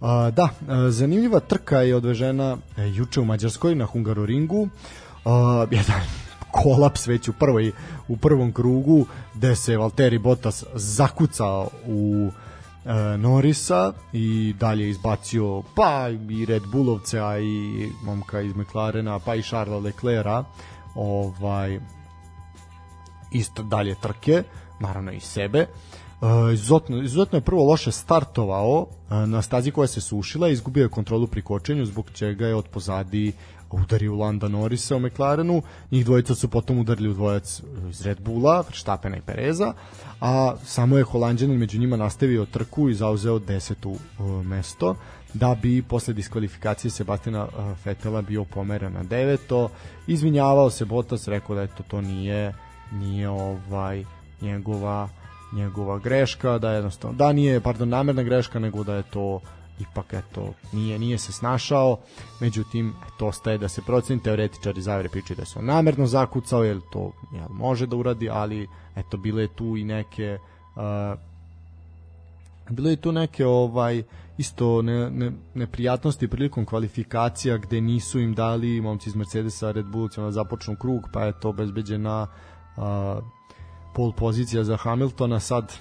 A, 0.01 0.31
da, 0.31 0.49
a, 0.69 0.91
zanimljiva 0.91 1.41
trka 1.41 1.79
je 1.79 1.97
odvežena 1.97 2.57
e, 2.77 2.89
juče 2.89 3.21
u 3.21 3.25
Mađarskoj 3.25 3.75
na 3.75 3.87
Hungaroringu. 3.87 4.69
A, 5.25 5.67
jedan 5.71 6.01
kolaps 6.51 7.07
već 7.07 7.29
u 7.29 7.33
prvoj 7.33 7.73
u 8.09 8.17
prvom 8.17 8.53
krugu 8.53 9.07
gde 9.35 9.57
se 9.57 9.77
Valtteri 9.77 10.19
Bottas 10.19 10.65
zakucao 10.75 11.69
u 11.87 12.31
e, 12.89 13.19
Norisa 13.19 13.93
i 14.13 14.55
dalje 14.61 14.89
izbacio 14.89 15.63
pa 15.75 16.09
i 16.31 16.45
Red 16.45 16.63
Bullovce 16.73 17.21
a 17.21 17.39
i 17.39 17.89
momka 18.03 18.41
iz 18.41 18.57
McLarena 18.57 19.19
pa 19.19 19.35
i 19.35 19.43
Charlesa 19.43 19.85
Leclerca 19.85 20.45
ovaj 20.95 21.81
isto 23.33 23.63
dalje 23.63 23.95
trke 23.95 24.43
naravno 24.81 25.13
i 25.13 25.21
sebe. 25.21 25.67
Uh, 26.21 26.53
izuzetno, 26.55 27.03
izuzetno 27.03 27.39
je 27.39 27.43
prvo 27.43 27.65
loše 27.65 27.93
startovao 27.93 28.81
uh, 28.81 29.29
na 29.29 29.43
stazi 29.43 29.71
koja 29.71 29.87
se 29.87 30.01
sušila, 30.01 30.49
izgubio 30.49 30.83
je 30.83 30.89
kontrolu 30.89 31.27
pri 31.27 31.43
kočenju, 31.43 31.85
zbog 31.87 32.11
čega 32.15 32.47
je 32.47 32.55
od 32.55 32.69
pozadi 32.69 33.33
udario 33.71 34.15
Landa 34.15 34.49
Norisa 34.49 34.97
u 34.97 35.01
McLarenu, 35.01 35.63
njih 35.91 36.05
dvojica 36.05 36.35
su 36.35 36.49
potom 36.49 36.79
udarili 36.79 37.09
u 37.09 37.15
dvojac 37.15 37.63
iz 37.91 38.03
Red 38.03 38.21
Bulla, 38.21 38.61
Verstappena 38.61 39.17
i 39.17 39.21
Pereza, 39.21 39.73
a 40.21 40.55
samo 40.65 40.97
je 40.99 41.05
Holandjanin 41.05 41.59
među 41.59 41.79
njima 41.79 41.97
nastavio 41.97 42.47
trku 42.47 42.89
i 42.89 42.95
zauzeo 42.95 43.39
desetu 43.39 43.91
uh, 43.91 44.47
mesto, 44.47 44.97
da 45.35 45.57
bi 45.63 45.83
posle 45.83 46.15
diskvalifikacije 46.15 46.91
Sebastina 46.91 47.45
uh, 47.45 47.77
Fetela 47.77 48.23
bio 48.23 48.45
pomeren 48.45 48.93
na 48.93 49.03
deveto, 49.03 49.69
izvinjavao 50.07 50.71
se 50.71 50.85
Bottas, 50.85 51.29
rekao 51.29 51.57
da 51.57 51.63
eto 51.63 51.83
to 51.89 52.01
nije 52.01 52.55
nije 52.93 53.29
ovaj 53.29 54.05
njegova 54.41 55.09
njegova 55.53 55.99
greška, 55.99 56.59
da 56.59 56.71
je 56.71 56.77
jednostavno 56.77 57.17
da 57.17 57.33
nije 57.33 57.61
pardon 57.61 57.89
namerna 57.89 58.23
greška, 58.23 58.59
nego 58.59 58.85
da 58.85 58.95
je 58.95 59.03
to 59.03 59.41
ipak 59.81 60.13
eto 60.13 60.53
nije 60.73 60.99
nije 60.99 61.19
se 61.19 61.33
snašao. 61.33 61.99
Međutim, 62.41 62.95
to 63.19 63.27
ostaje 63.27 63.59
da 63.59 63.69
se 63.69 63.83
proceni 63.83 64.23
teoretičari 64.23 64.83
zavere 64.83 65.09
pričaju 65.09 65.37
da 65.37 65.45
se 65.45 65.59
on 65.59 65.65
namerno 65.65 66.07
zakucao, 66.07 66.65
jer 66.65 66.81
to 66.93 67.13
jel, 67.33 67.49
može 67.51 67.87
da 67.87 67.97
uradi, 67.97 68.31
ali 68.31 68.69
eto 68.97 69.17
bile 69.17 69.49
tu 69.49 69.77
i 69.77 69.85
neke 69.85 70.39
uh, 70.77 71.19
bilo 72.71 72.91
je 72.91 72.97
tu 72.97 73.13
neke 73.13 73.47
ovaj 73.47 74.03
isto 74.39 74.83
ne, 74.83 75.11
ne, 75.11 75.33
neprijatnosti 75.55 76.29
prilikom 76.29 76.65
kvalifikacija 76.65 77.57
gde 77.57 77.81
nisu 77.81 78.21
im 78.21 78.35
dali 78.35 78.81
momci 78.81 79.09
iz 79.09 79.17
Mercedesa 79.17 79.71
Red 79.71 79.87
Bullcima 79.87 80.27
da 80.27 80.33
započnu 80.33 80.77
krug 80.77 81.09
pa 81.13 81.25
je 81.25 81.41
to 81.41 81.49
obezbeđena 81.49 82.27
uh, 82.77 82.83
pol 83.95 84.13
pozicija 84.13 84.65
za 84.65 84.77
Hamiltona 84.77 85.41
sad 85.41 85.73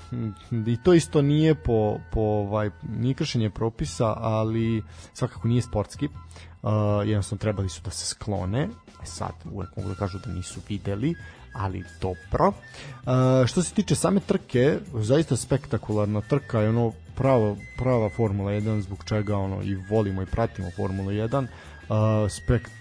i 0.67 0.77
to 0.83 0.93
isto 0.93 1.21
nije 1.21 1.55
po, 1.55 1.99
po 2.11 2.21
ovaj 2.21 2.69
nije 2.89 3.13
kršenje 3.13 3.49
propisa 3.49 4.13
ali 4.17 4.83
svakako 5.13 5.47
nije 5.47 5.61
sportski. 5.61 6.07
Uh, 6.07 6.71
jednostavno 7.05 7.39
trebali 7.39 7.69
su 7.69 7.81
da 7.81 7.91
se 7.91 8.05
sklone 8.05 8.69
e 9.03 9.05
sad 9.05 9.31
uvek 9.51 9.75
mogu 9.77 9.89
da 9.89 9.95
kažu 9.95 10.19
da 10.25 10.31
nisu 10.31 10.59
videli 10.69 11.15
ali 11.53 11.83
dobro. 12.01 12.47
Uh, 12.47 13.47
što 13.47 13.63
se 13.63 13.73
tiče 13.73 13.95
same 13.95 14.19
trke 14.19 14.79
zaista 14.93 15.35
spektakularna 15.35 16.21
trka 16.21 16.59
je 16.59 16.69
ono 16.69 16.91
pravo, 17.15 17.57
prava 17.77 18.09
Formula 18.09 18.51
1 18.51 18.81
zbog 18.81 19.03
čega 19.05 19.37
ono 19.37 19.63
i 19.63 19.75
volimo 19.89 20.21
i 20.21 20.25
pratimo 20.25 20.71
Formulu 20.75 21.09
1 21.09 21.41
uh, 21.43 22.31
spekt 22.31 22.71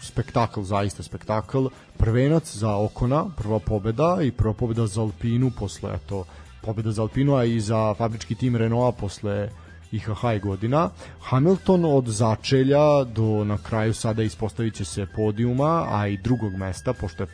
spektakl, 0.00 0.62
zaista 0.62 1.02
spektakl. 1.02 1.66
Prvenac 1.96 2.56
za 2.56 2.76
Okona, 2.76 3.26
prva 3.36 3.58
pobeda 3.58 4.18
i 4.22 4.30
prva 4.30 4.52
pobeda 4.54 4.86
za 4.86 5.00
Alpinu 5.00 5.50
posle 5.58 5.94
eto 5.94 6.24
pobeda 6.62 6.92
za 6.92 7.02
Alpinu, 7.02 7.36
a 7.36 7.44
i 7.44 7.60
za 7.60 7.94
fabrički 7.94 8.34
tim 8.34 8.56
Renaulta 8.56 9.00
posle 9.00 9.48
IHH 9.92 10.42
godina. 10.42 10.90
Hamilton 11.20 11.84
od 11.84 12.06
začelja 12.06 13.04
do 13.04 13.44
na 13.44 13.58
kraju 13.58 13.94
sada 13.94 14.22
ispostavit 14.22 14.74
će 14.74 14.84
se 14.84 15.06
podijuma, 15.16 15.86
a 15.90 16.06
i 16.06 16.16
drugog 16.16 16.52
mesta, 16.52 16.92
pošto 16.92 17.22
je 17.22 17.28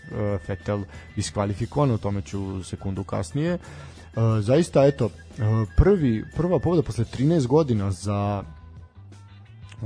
Vettel 0.49 0.85
diskvalifikovan, 1.17 1.91
o 1.91 1.99
tome 1.99 2.23
ću 2.23 2.65
sekundu 2.65 3.05
kasnije. 3.05 3.55
Uh, 3.55 4.23
zaista, 4.41 4.87
eto, 4.87 5.05
uh, 5.05 5.13
prvi, 5.77 6.25
prva 6.37 6.59
pobeda 6.59 6.83
posle 6.83 7.05
13 7.05 7.47
godina 7.47 7.91
za 7.91 8.45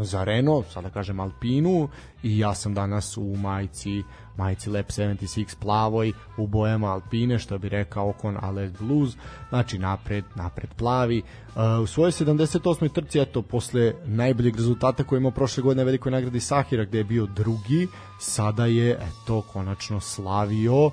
za 0.04 0.24
Renault, 0.24 0.66
sada 0.72 0.90
kažem 0.90 1.20
Alpinu 1.20 1.88
i 2.22 2.38
ja 2.38 2.54
sam 2.54 2.74
danas 2.74 3.16
u 3.16 3.36
majici 3.36 4.02
majici 4.38 4.70
Lab 4.70 4.84
76 4.84 5.56
plavoj 5.60 6.12
u 6.36 6.46
bojama 6.46 6.92
Alpine, 6.92 7.38
što 7.38 7.58
bi 7.58 7.68
rekao 7.68 8.08
Okon 8.08 8.36
Ales 8.40 8.72
Blues, 8.80 9.16
znači 9.48 9.78
napred, 9.78 10.24
napred 10.34 10.74
plavi. 10.74 11.22
Uh, 11.48 11.82
u 11.82 11.86
svojoj 11.86 12.10
78. 12.10 12.92
trci, 12.92 13.20
eto, 13.20 13.42
posle 13.42 13.92
najboljeg 14.04 14.56
rezultata 14.56 15.04
koji 15.04 15.18
imao 15.18 15.30
prošle 15.30 15.62
godine 15.62 15.84
velikoj 15.84 16.12
nagradi 16.12 16.40
Sahira, 16.40 16.84
gde 16.84 16.98
je 16.98 17.04
bio 17.04 17.26
drugi, 17.26 17.88
sada 18.20 18.66
je, 18.66 18.90
eto, 18.90 19.42
konačno 19.52 20.00
slavio 20.00 20.86
uh, 20.86 20.92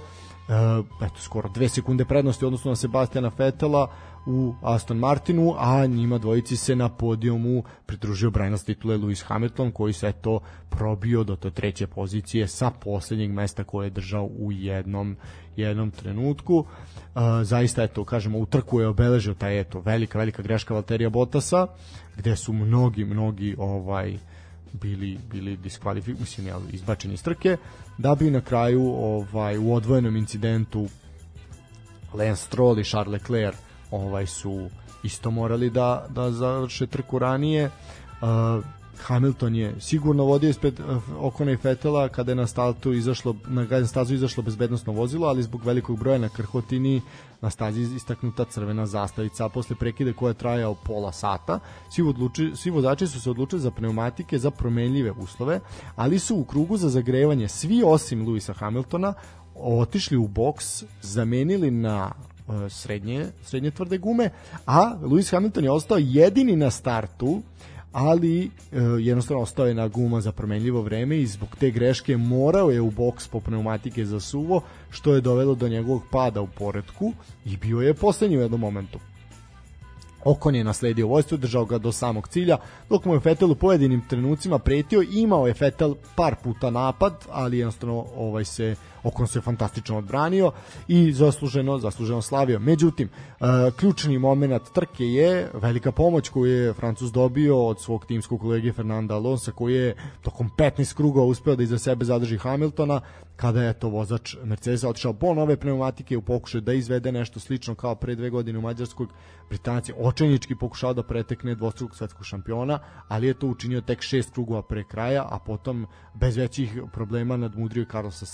eto, 1.02 1.20
skoro 1.20 1.50
dve 1.50 1.70
sekunde 1.70 2.06
prednosti 2.06 2.46
odnosno 2.46 2.72
na 2.72 2.76
Sebastiana 2.76 3.30
Fetela, 3.30 3.88
u 4.26 4.54
Aston 4.62 4.98
Martinu, 4.98 5.56
a 5.58 5.86
njima 5.86 6.18
dvojici 6.18 6.58
se 6.58 6.76
na 6.76 6.90
podijumu 6.90 7.64
pridružio 7.86 8.32
Brian 8.32 8.58
titule 8.58 8.98
Lewis 8.98 9.24
Hamilton, 9.26 9.72
koji 9.72 9.94
se 9.94 10.12
to 10.12 10.40
probio 10.70 11.24
do 11.24 11.36
to 11.36 11.50
treće 11.50 11.88
pozicije 11.88 12.48
sa 12.48 12.72
poslednjeg 12.72 13.32
mesta 13.32 13.64
koje 13.64 13.86
je 13.86 13.90
držao 13.90 14.26
u 14.26 14.52
jednom 14.52 15.18
jednom 15.56 15.92
trenutku. 15.92 16.56
Uh, 16.56 17.22
zaista 17.44 17.84
eto 17.84 18.04
kažemo 18.04 18.40
u 18.40 18.46
trku 18.46 18.82
je 18.82 18.88
obeležio 18.88 19.34
taj 19.34 19.60
eto 19.60 19.80
velika 19.80 20.18
velika 20.20 20.42
greška 20.42 20.74
Valterija 20.74 21.10
Bottasa 21.10 21.68
gde 22.18 22.36
su 22.36 22.54
mnogi 22.54 23.06
mnogi 23.06 23.56
ovaj 23.58 24.18
bili 24.74 25.20
bili 25.32 25.58
diskvalifikovani 25.58 26.20
mislim 26.20 26.48
izbačeni 26.72 27.14
iz 27.14 27.24
trke 27.24 27.58
da 27.98 28.16
bi 28.16 28.32
na 28.32 28.42
kraju 28.42 28.94
ovaj 28.98 29.58
u 29.58 29.74
odvojenom 29.74 30.16
incidentu 30.16 30.88
Lance 32.14 32.42
Stroll 32.42 32.80
i 32.80 32.84
Charles 32.84 33.22
Leclerc 33.22 33.65
ovaj 33.92 34.26
su 34.26 34.70
isto 35.04 35.32
morali 35.32 35.70
da, 35.70 36.06
da 36.10 36.32
završe 36.32 36.88
trku 36.88 37.20
ranije. 37.20 37.72
Uh, 38.22 38.66
Hamilton 39.04 39.56
je 39.56 39.76
sigurno 39.80 40.24
vodio 40.24 40.50
ispred 40.50 40.80
uh, 40.80 41.04
Okona 41.20 41.52
i 41.52 41.58
Fetela 41.58 42.10
kada 42.10 42.32
je 42.32 42.36
na 42.36 42.48
startu 42.48 42.94
izašlo 42.94 43.36
na 43.48 43.66
gajen 43.66 43.88
stazu 43.88 44.14
izašlo 44.14 44.44
bezbednostno 44.44 44.94
vozilo, 44.94 45.28
ali 45.28 45.44
zbog 45.44 45.66
velikog 45.66 46.00
broja 46.00 46.18
na 46.18 46.30
krhotini 46.30 47.02
na 47.42 47.50
stazi 47.50 47.82
istaknuta 47.82 48.46
crvena 48.46 48.86
zastavica, 48.86 49.50
posle 49.50 49.76
prekida 49.76 50.14
koja 50.14 50.30
je 50.30 50.34
trajao 50.34 50.76
pola 50.76 51.12
sata, 51.12 51.60
svi, 51.90 52.04
odluči, 52.04 52.52
svi 52.56 52.72
vozači 52.72 53.08
su 53.08 53.22
se 53.22 53.30
odlučili 53.30 53.62
za 53.62 53.72
pneumatike 53.72 54.40
za 54.40 54.52
promenljive 54.52 55.12
uslove, 55.12 55.60
ali 55.96 56.20
su 56.20 56.36
u 56.36 56.44
krugu 56.44 56.78
za 56.78 56.90
zagrevanje 56.90 57.48
svi 57.48 57.84
osim 57.86 58.26
Luisa 58.28 58.54
Hamiltona 58.54 59.14
otišli 59.56 60.18
u 60.18 60.28
boks, 60.28 60.84
zamenili 61.02 61.72
na 61.72 62.12
srednje, 62.70 63.28
srednje 63.44 63.72
tvrde 63.72 63.98
gume, 63.98 64.30
a 64.66 64.96
Lewis 65.02 65.32
Hamilton 65.32 65.64
je 65.64 65.72
ostao 65.72 65.98
jedini 65.98 66.56
na 66.56 66.72
startu, 66.72 67.42
ali 67.92 68.46
e, 68.46 68.50
jednostavno 69.00 69.44
ostao 69.44 69.68
je 69.68 69.74
na 69.74 69.88
guma 69.88 70.22
za 70.22 70.32
promenljivo 70.32 70.82
vreme 70.82 71.18
i 71.18 71.28
zbog 71.28 71.56
te 71.60 71.72
greške 71.72 72.18
morao 72.18 72.72
je 72.72 72.82
u 72.82 72.92
boks 72.92 73.28
po 73.28 73.40
pneumatike 73.40 74.06
za 74.06 74.20
suvo, 74.20 74.62
što 74.90 75.16
je 75.16 75.22
dovelo 75.22 75.56
do 75.56 75.68
njegovog 75.68 76.04
pada 76.12 76.42
u 76.42 76.48
poredku 76.48 77.14
i 77.46 77.58
bio 77.58 77.80
je 77.80 77.94
poslednji 77.94 78.38
u 78.38 78.42
jednom 78.42 78.60
momentu. 78.60 79.00
Okon 80.26 80.56
je 80.56 80.64
nasledio 80.64 81.08
vojstvo, 81.08 81.38
držao 81.38 81.66
ga 81.66 81.78
do 81.78 81.92
samog 81.92 82.28
cilja, 82.28 82.58
dok 82.90 83.06
mu 83.06 83.14
je 83.14 83.20
Vettel 83.24 83.52
u 83.52 83.56
pojedinim 83.56 84.02
trenucima 84.08 84.60
pretio, 84.60 85.02
imao 85.12 85.48
je 85.48 85.56
Vettel 85.60 85.96
par 86.16 86.36
puta 86.44 86.70
napad, 86.70 87.14
ali 87.32 87.58
jednostavno 87.58 88.06
ovaj 88.16 88.46
se 88.46 88.76
Okon 89.06 89.28
se 89.28 89.42
fantastično 89.42 89.98
odbranio 89.98 90.52
i 90.88 91.14
zasluženo, 91.14 91.78
zasluženo 91.80 92.22
slavio. 92.22 92.60
Međutim, 92.60 93.10
uh, 93.10 93.48
ključni 93.76 94.20
moment 94.20 94.64
trke 94.74 95.06
je 95.06 95.50
velika 95.54 95.92
pomoć 95.92 96.30
koju 96.30 96.52
je 96.52 96.74
Francus 96.74 97.12
dobio 97.12 97.66
od 97.66 97.82
svog 97.82 98.06
timskog 98.06 98.40
kolege 98.40 98.74
Fernanda 98.74 99.16
Alonso 99.16 99.52
koji 99.52 99.76
je 99.76 99.96
tokom 100.22 100.50
15 100.58 100.96
krugova 100.96 101.26
uspeo 101.26 101.56
da 101.56 101.64
iza 101.64 101.78
sebe 101.78 102.06
zadrži 102.06 102.38
Hamiltona 102.38 103.02
kada 103.36 103.64
je 103.64 103.74
to 103.74 103.90
vozač 103.90 104.36
Mercedesa 104.44 104.90
otišao 104.90 105.14
po 105.14 105.34
nove 105.34 105.58
pneumatike 105.58 106.18
u 106.18 106.22
pokušaju 106.22 106.62
da 106.62 106.74
izvede 106.74 107.12
nešto 107.12 107.40
slično 107.40 107.76
kao 107.76 107.96
pre 107.96 108.16
dve 108.16 108.30
godine 108.30 108.60
u 108.60 108.62
Mađarskog 108.62 109.10
Britanac 109.50 109.90
je 109.90 109.96
očajnički 109.98 110.56
pokušao 110.56 110.94
da 110.94 111.04
pretekne 111.04 111.56
dvostrukog 111.56 111.96
svetskog 111.96 112.26
šampiona, 112.26 112.80
ali 113.08 113.28
je 113.28 113.34
to 113.34 113.48
učinio 113.48 113.82
tek 113.82 114.02
šest 114.02 114.34
krugova 114.34 114.62
pre 114.62 114.84
kraja, 114.84 115.28
a 115.32 115.40
potom 115.40 115.86
bez 116.14 116.38
većih 116.38 116.82
problema 116.94 117.38
nadmudrio 117.38 117.86
Carlosa 117.92 118.26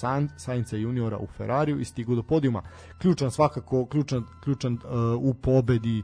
Sainca 0.64 0.78
juniora 0.78 1.18
u 1.18 1.28
Ferrariju 1.38 1.80
i 1.80 1.86
stigao 1.86 2.16
do 2.16 2.24
podijuma. 2.24 2.62
Ključan 2.98 3.32
svakako, 3.32 3.86
ključan, 3.86 4.24
ključan 4.44 4.74
uh, 4.74 4.82
u 5.24 5.34
pobedi 5.34 6.04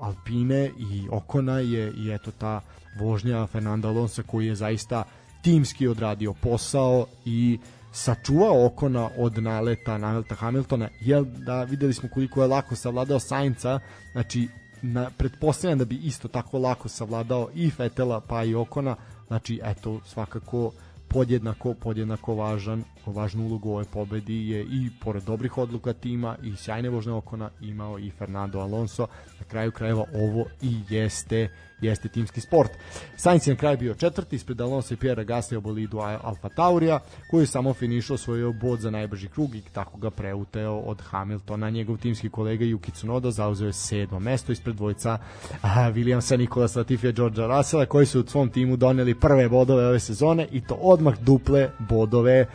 Alpine 0.00 0.70
i 0.78 1.08
Okona 1.10 1.58
je 1.58 1.92
i 1.96 2.10
eto 2.14 2.30
ta 2.30 2.60
vožnja 3.00 3.46
Fernanda 3.46 3.88
Alonso 3.88 4.22
koji 4.22 4.46
je 4.46 4.54
zaista 4.54 5.04
timski 5.42 5.88
odradio 5.88 6.32
posao 6.32 7.06
i 7.24 7.58
sačuvao 7.92 8.66
Okona 8.66 9.10
od 9.18 9.42
naleta 9.42 9.98
naleta 9.98 10.34
Hamiltona 10.34 10.88
jel 11.00 11.24
da 11.24 11.62
videli 11.62 11.94
smo 11.94 12.08
koliko 12.08 12.42
je 12.42 12.48
lako 12.48 12.76
savladao 12.76 13.18
Sainca 13.18 13.78
znači 14.12 14.48
na, 14.82 15.10
pretpostavljam 15.18 15.78
da 15.78 15.84
bi 15.84 15.96
isto 15.96 16.28
tako 16.28 16.58
lako 16.58 16.88
savladao 16.88 17.48
i 17.54 17.70
Fetela 17.70 18.20
pa 18.20 18.44
i 18.44 18.54
Okona 18.54 18.96
znači 19.28 19.60
eto 19.64 20.00
svakako 20.04 20.72
podjednako 21.08 21.74
podjednako 21.74 22.34
važan 22.34 22.84
važnu 23.06 23.46
ulogu 23.46 23.70
ovoj 23.70 23.84
pobedi 23.84 24.48
je 24.48 24.62
i 24.62 24.90
pored 25.00 25.22
dobrih 25.22 25.58
odluka 25.58 25.92
tima 25.92 26.36
i 26.42 26.56
sjajne 26.56 26.88
vožne 26.88 27.12
Okona 27.12 27.50
imao 27.60 27.98
i 27.98 28.10
Fernando 28.10 28.60
Alonso. 28.60 29.06
Na 29.40 29.46
kraju 29.46 29.72
krajeva 29.72 30.04
ovo 30.14 30.44
i 30.62 30.80
jeste 30.88 31.48
jeste 31.80 32.08
timski 32.08 32.40
sport. 32.40 32.70
Sainz 33.16 33.48
je 33.48 33.54
na 33.54 33.60
kraju 33.60 33.78
bio 33.78 33.94
četvrti 33.94 34.36
ispred 34.36 34.60
Alonso 34.60 34.94
i 34.94 34.96
Pierre 34.96 35.24
Gasly 35.24 35.56
u 35.56 35.60
bolidu 35.60 35.98
Alfa 35.98 36.48
Taurija, 36.48 37.00
koji 37.30 37.42
je 37.42 37.46
samo 37.46 37.74
finišao 37.74 38.16
svoj 38.16 38.52
bod 38.52 38.80
za 38.80 38.90
najbrži 38.90 39.28
krug 39.28 39.54
i 39.54 39.62
tako 39.72 39.98
ga 39.98 40.10
preuteo 40.10 40.78
od 40.78 41.02
Hamiltona. 41.02 41.70
Njegov 41.70 41.96
timski 41.96 42.28
kolega 42.28 42.64
Yuki 42.64 42.92
Tsunoda 42.92 43.30
zauzeo 43.30 43.66
je 43.66 43.72
sedmo 43.72 44.18
mesto 44.18 44.52
ispred 44.52 44.76
dvojca 44.76 45.18
Williamsa, 45.62 46.36
Nikola 46.36 46.68
Latifija, 46.76 47.12
Georgea 47.12 47.46
Russella, 47.46 47.86
koji 47.86 48.06
su 48.06 48.20
u 48.20 48.26
svom 48.26 48.50
timu 48.50 48.76
doneli 48.76 49.14
prve 49.14 49.48
bodove 49.48 49.86
ove 49.86 50.00
sezone 50.00 50.48
i 50.52 50.60
to 50.60 50.74
odmah 50.74 51.18
duple 51.18 51.70
bodove. 51.78 52.46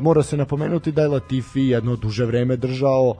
Mora 0.00 0.22
se 0.22 0.36
napomenuti 0.36 0.92
da 0.92 1.02
je 1.02 1.08
Latifi 1.08 1.60
jedno 1.60 1.96
duže 1.96 2.24
vreme 2.24 2.56
držao 2.56 3.14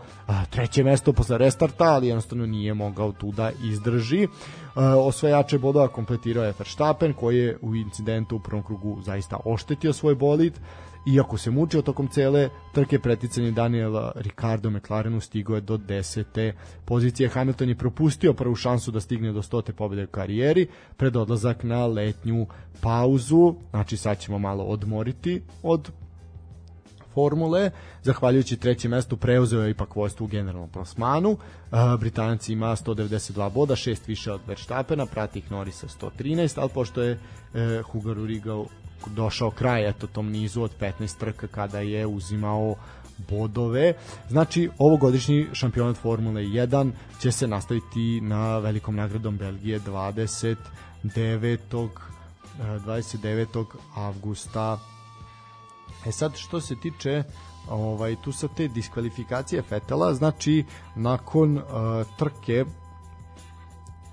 treće 0.50 0.84
mesto 0.84 1.12
posle 1.12 1.38
restarta, 1.38 1.84
ali 1.84 2.06
jednostavno 2.06 2.46
nije 2.46 2.74
mogao 2.74 3.12
tu 3.12 3.32
da 3.32 3.50
izdrži. 3.64 4.28
Osvajače 4.74 5.58
bodova 5.58 5.88
kompletirao 5.88 6.44
je 6.44 6.54
Verstappen, 6.58 7.12
koji 7.12 7.38
je 7.38 7.58
u 7.62 7.74
incidentu 7.74 8.36
u 8.36 8.40
prvom 8.40 8.62
krugu 8.62 8.98
zaista 9.02 9.36
oštetio 9.44 9.92
svoj 9.92 10.14
bolid 10.14 10.58
iako 11.06 11.38
se 11.38 11.50
mučio 11.50 11.82
tokom 11.82 12.08
cele 12.08 12.48
trke 12.72 12.98
preticanje 12.98 13.50
Daniela 13.50 14.12
Ricardo 14.16 14.70
McLarenu 14.70 15.20
stigo 15.20 15.54
je 15.54 15.60
do 15.60 15.76
10. 15.78 16.52
pozicije. 16.84 17.28
Hamilton 17.28 17.68
je 17.68 17.78
propustio 17.78 18.32
prvu 18.32 18.54
šansu 18.54 18.90
da 18.90 19.00
stigne 19.00 19.32
do 19.32 19.42
100. 19.42 19.72
pobjede 19.72 20.04
u 20.04 20.06
karijeri 20.06 20.66
pred 20.96 21.16
odlazak 21.16 21.62
na 21.62 21.86
letnju 21.86 22.46
pauzu. 22.80 23.54
Znači 23.70 23.96
sad 23.96 24.18
ćemo 24.18 24.38
malo 24.38 24.64
odmoriti 24.64 25.42
od 25.62 25.90
formule. 27.14 27.70
Zahvaljujući 28.02 28.56
trećem 28.56 28.90
mestu 28.90 29.16
preuzeo 29.16 29.62
je 29.62 29.70
ipak 29.70 29.96
vojstvo 29.96 30.24
u 30.24 30.28
generalnom 30.28 30.70
plasmanu. 30.70 31.36
Britanac 31.98 32.48
ima 32.48 32.76
192 32.76 33.52
boda, 33.52 33.76
šest 33.76 34.08
više 34.08 34.32
od 34.32 34.40
Verstappena, 34.46 35.06
prati 35.06 35.38
ih 35.38 35.50
Norisa 35.50 35.86
113, 35.86 36.60
ali 36.60 36.70
pošto 36.74 37.02
je 37.02 37.12
uh, 37.12 37.86
Hugo 37.86 38.14
Ruriga 38.14 38.64
došao 39.06 39.50
kraj 39.50 39.88
eto 39.88 40.06
tom 40.06 40.30
nizu 40.30 40.62
od 40.62 40.70
15 40.80 41.18
trka 41.18 41.46
kada 41.46 41.78
je 41.78 42.06
uzimao 42.06 42.74
bodove. 43.30 43.94
Znači, 44.28 44.70
ovogodišnji 44.78 45.46
šampionat 45.52 45.96
Formule 45.96 46.42
1 46.42 46.90
će 47.20 47.32
se 47.32 47.46
nastaviti 47.46 48.20
na 48.20 48.58
velikom 48.58 48.96
nagradom 48.96 49.36
Belgije 49.36 49.80
29. 49.80 50.56
29. 52.58 53.64
avgusta 53.94 54.78
E 56.06 56.12
sad 56.12 56.36
što 56.36 56.60
se 56.60 56.76
tiče 56.76 57.22
ovaj 57.70 58.16
tu 58.16 58.32
sa 58.32 58.48
te 58.48 58.68
diskvalifikacije 58.68 59.62
Fetela, 59.62 60.14
znači 60.14 60.64
nakon 60.94 61.58
uh, 61.58 61.64
trke 62.18 62.64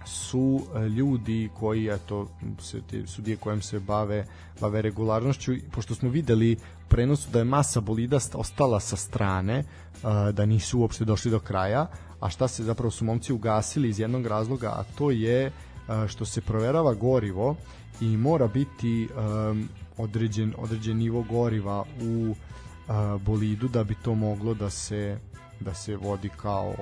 su 0.06 0.40
uh, 0.40 0.82
ljudi 0.84 1.50
koji 1.60 1.88
eto 1.88 2.28
se 2.60 2.82
sudije 3.08 3.38
kojem 3.38 3.62
se 3.62 3.80
bave 3.80 4.26
bave 4.62 4.82
regularnošću 4.82 5.54
pošto 5.72 5.96
smo 5.96 6.10
videli 6.10 6.58
prenosu 6.88 7.30
da 7.32 7.40
je 7.40 7.46
masa 7.46 7.82
bolida 7.82 8.20
ostala 8.34 8.80
sa 8.80 8.96
strane 8.96 9.60
uh, 9.60 10.30
da 10.34 10.46
nisu 10.46 10.80
uopšte 10.80 11.06
došli 11.06 11.32
do 11.32 11.40
kraja 11.40 11.88
a 12.20 12.30
šta 12.30 12.48
se 12.48 12.64
zapravo 12.64 12.92
su 12.92 13.06
momci 13.06 13.34
ugasili 13.34 13.90
iz 13.90 14.00
jednog 14.00 14.28
razloga 14.28 14.68
a 14.68 14.84
to 14.98 15.12
je 15.12 15.52
što 16.08 16.26
se 16.26 16.42
proverava 16.42 16.94
gorivo 16.94 17.56
i 18.02 18.18
mora 18.18 18.48
biti 18.48 19.10
određen, 20.00 20.54
određen 20.58 20.98
nivo 20.98 21.24
goriva 21.30 21.86
u 22.02 22.36
a, 22.88 23.18
bolidu 23.26 23.68
da 23.68 23.84
bi 23.84 23.96
to 23.96 24.16
moglo 24.16 24.54
da 24.54 24.70
se 24.70 25.20
da 25.60 25.74
se 25.74 25.96
vodi 25.96 26.30
kao 26.38 26.74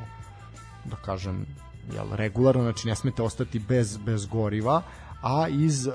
da 0.85 0.95
kažem 0.95 1.45
jel, 1.93 2.07
regularno, 2.11 2.63
znači 2.63 2.87
ne 2.87 2.95
smete 2.95 3.21
ostati 3.21 3.59
bez, 3.59 3.97
bez 3.97 4.25
goriva, 4.25 4.81
a 5.21 5.47
iz 5.47 5.87
uh, 5.87 5.93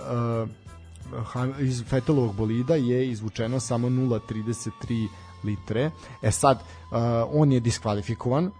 iz 1.60 1.84
Fetelovog 1.88 2.34
bolida 2.34 2.74
je 2.74 3.10
izvučeno 3.10 3.60
samo 3.60 3.88
0,33 3.88 5.08
litre. 5.44 5.90
E 6.22 6.30
sad, 6.30 6.56
uh, 6.56 6.96
on 7.32 7.52
je 7.52 7.60
diskvalifikovan, 7.60 8.50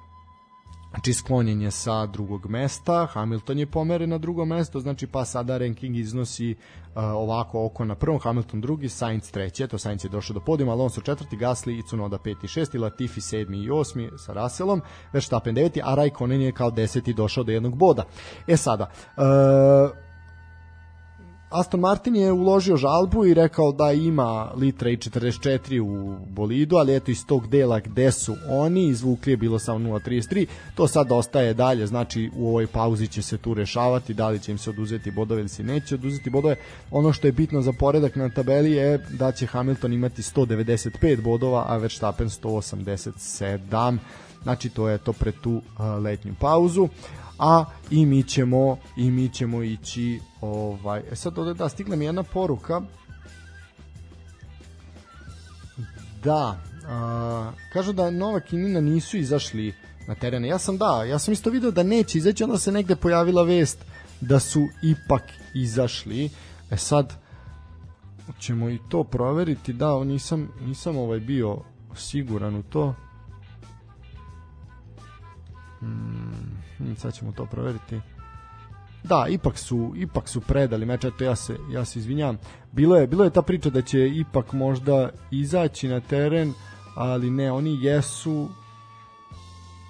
Znači 0.93 1.12
sklonjen 1.12 1.62
je 1.62 1.70
sa 1.70 2.06
drugog 2.06 2.47
mesta, 2.47 3.06
Hamilton 3.06 3.59
je 3.59 3.66
pomeren 3.66 4.10
na 4.10 4.19
drugo 4.19 4.44
mesto, 4.44 4.81
znači 4.81 5.06
pa 5.06 5.24
sada 5.24 5.59
ranking 5.59 5.97
iznosi 5.97 6.51
uh, 6.94 7.02
ovako 7.02 7.66
oko 7.66 7.85
na 7.85 7.94
prvom, 7.94 8.20
Hamilton 8.20 8.60
drugi, 8.60 8.89
Sainz 8.89 9.31
treći, 9.31 9.64
eto 9.64 9.78
Sainz 9.78 10.05
je 10.05 10.10
došao 10.10 10.35
do 10.35 10.40
podijuma, 10.40 10.73
Alonso 10.73 11.01
četvrti, 11.01 11.36
Gasly 11.36 11.78
i 11.78 11.82
Cunoda 11.82 12.19
peti 12.19 12.47
i 12.47 12.48
šesti, 12.48 12.78
Latifi 12.78 13.20
sedmi 13.20 13.59
i 13.59 13.70
osmi 13.70 14.10
sa 14.16 14.32
Russellom, 14.32 14.82
Verstappen 15.12 15.55
deveti, 15.55 15.81
a 15.85 15.94
Raikkonen 15.94 16.40
je 16.40 16.52
kao 16.52 16.70
deseti 16.70 17.14
došao 17.14 17.44
do 17.44 17.52
jednog 17.52 17.77
boda. 17.77 18.05
E 18.47 18.56
sada, 18.56 18.90
uh, 19.16 19.23
Aston 21.53 21.81
Martin 21.81 22.16
je 22.16 22.33
uložio 22.33 22.77
žalbu 22.77 23.27
i 23.27 23.35
rekao 23.35 23.73
da 23.73 23.93
ima 23.93 24.53
litra 24.57 24.91
i 24.91 24.97
44 24.97 25.81
u 25.81 26.16
bolidu, 26.27 26.77
ali 26.77 26.97
eto 26.97 27.11
iz 27.11 27.27
tog 27.27 27.49
dela 27.49 27.81
gde 27.81 28.12
su 28.12 28.35
oni 28.49 28.87
izvukli 28.87 29.33
je 29.33 29.37
bilo 29.37 29.59
samo 29.59 29.79
0.33, 29.79 30.47
to 30.74 30.87
sad 30.87 31.12
ostaje 31.12 31.55
dalje, 31.55 31.87
znači 31.87 32.31
u 32.37 32.49
ovoj 32.49 32.66
pauzi 32.66 33.07
će 33.07 33.23
se 33.23 33.39
tu 33.39 33.55
rešavati 33.55 34.15
da 34.15 34.29
li 34.29 34.41
će 34.41 34.53
im 34.53 34.59
se 34.59 34.70
oduzeti 34.70 35.11
bodove 35.11 35.41
ili 35.41 35.49
se 35.49 35.62
neće 35.62 35.95
oduzeti 35.95 36.31
bodove. 36.31 36.57
Ono 36.91 37.12
što 37.12 37.27
je 37.27 37.33
bitno 37.33 37.62
za 37.62 37.73
poredak 37.79 38.16
na 38.16 38.29
tabeli 38.29 38.73
je 38.73 38.99
da 39.19 39.33
će 39.33 39.47
Hamilton 39.47 39.93
imati 39.93 40.23
195 40.23 41.23
bodova, 41.23 41.65
a 41.69 41.77
Verstappen 41.77 42.29
187 42.29 43.99
znači 44.43 44.69
to 44.69 44.89
je 44.89 44.99
to 44.99 45.12
pre 45.12 45.33
tu 45.33 45.62
letnju 46.03 46.35
pauzu 46.41 46.89
a 47.39 47.65
i 47.91 48.07
mi 48.07 48.23
ćemo 48.23 48.77
i 48.97 49.11
mi 49.11 49.29
ćemo 49.29 49.63
ići 49.63 50.21
ovaj 50.41 51.03
e 51.11 51.17
sad 51.17 51.39
ovde 51.39 51.55
da 51.55 51.69
stigla 51.69 51.97
mi 51.97 52.05
jedna 52.05 52.23
poruka 52.23 52.81
da 56.25 56.59
a, 56.89 57.53
kažu 57.73 57.93
da 57.93 58.11
Novak 58.11 58.53
i 58.53 58.57
Nina 58.57 58.81
nisu 58.81 59.17
izašli 59.17 59.75
na 60.09 60.15
teren. 60.15 60.45
Ja 60.45 60.59
sam 60.59 60.79
da, 60.79 61.05
ja 61.05 61.19
sam 61.19 61.33
isto 61.33 61.51
video 61.51 61.71
da 61.71 61.83
neće 61.83 62.19
izaći, 62.19 62.45
onda 62.45 62.59
se 62.59 62.73
negde 62.73 62.97
pojavila 62.97 63.43
vest 63.43 63.79
da 64.21 64.41
su 64.41 64.69
ipak 64.83 65.23
izašli. 65.55 66.31
E 66.71 66.77
sad 66.77 67.13
ćemo 68.39 68.71
i 68.71 68.79
to 68.89 69.05
proveriti, 69.05 69.73
da, 69.73 70.05
nisam, 70.05 70.49
nisam 70.61 70.97
ovaj 70.97 71.21
bio 71.21 71.59
siguran 71.95 72.57
u 72.57 72.63
to. 72.63 72.95
Hmm, 75.79 76.61
sad 76.97 77.15
ćemo 77.15 77.33
to 77.33 77.47
proveriti. 77.47 78.01
Da, 79.05 79.27
ipak 79.29 79.59
su 79.59 79.93
ipak 79.97 80.29
su 80.29 80.41
predali 80.41 80.87
meč, 80.87 81.05
eto 81.05 81.25
ja 81.25 81.37
se 81.37 81.57
ja 81.71 81.85
se 81.85 81.99
izvinjavam. 81.99 82.39
Bilo 82.73 82.97
je 82.97 83.07
bilo 83.07 83.25
je 83.25 83.31
ta 83.31 83.43
priča 83.43 83.71
da 83.71 83.83
će 83.83 84.09
ipak 84.09 84.53
možda 84.53 85.11
izaći 85.31 85.89
na 85.89 86.01
teren, 86.01 86.53
ali 86.95 87.31
ne, 87.31 87.53
oni 87.53 87.79
jesu 87.83 88.49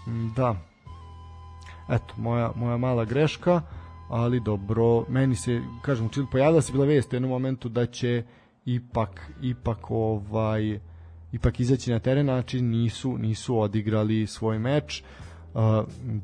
hmm, 0.04 0.32
da. 0.36 0.56
Eto, 1.88 2.14
moja 2.16 2.52
moja 2.54 2.76
mala 2.76 3.04
greška, 3.04 3.60
ali 4.08 4.40
dobro, 4.40 5.04
meni 5.08 5.36
se 5.36 5.60
kažem, 5.82 6.08
čili 6.08 6.26
pojavila 6.32 6.62
se 6.62 6.72
bila 6.72 6.84
vest 6.84 7.12
u 7.12 7.16
jednom 7.16 7.30
momentu 7.30 7.68
da 7.68 7.86
će 7.86 8.24
ipak 8.64 9.30
ipak 9.42 9.90
ovaj 9.90 10.80
ipak 11.32 11.60
izaći 11.60 11.90
na 11.90 11.98
teren, 11.98 12.26
znači 12.26 12.60
nisu 12.60 13.18
nisu 13.18 13.58
odigrali 13.58 14.26
svoj 14.26 14.58
meč. 14.58 15.02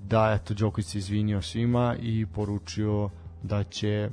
Da 0.02 0.38
eto 0.40 0.54
Đoković 0.54 0.86
se 0.86 0.98
izvinio 0.98 1.42
svima 1.42 1.96
i 2.00 2.26
poručio 2.26 3.10
da 3.42 3.64
će 3.64 4.10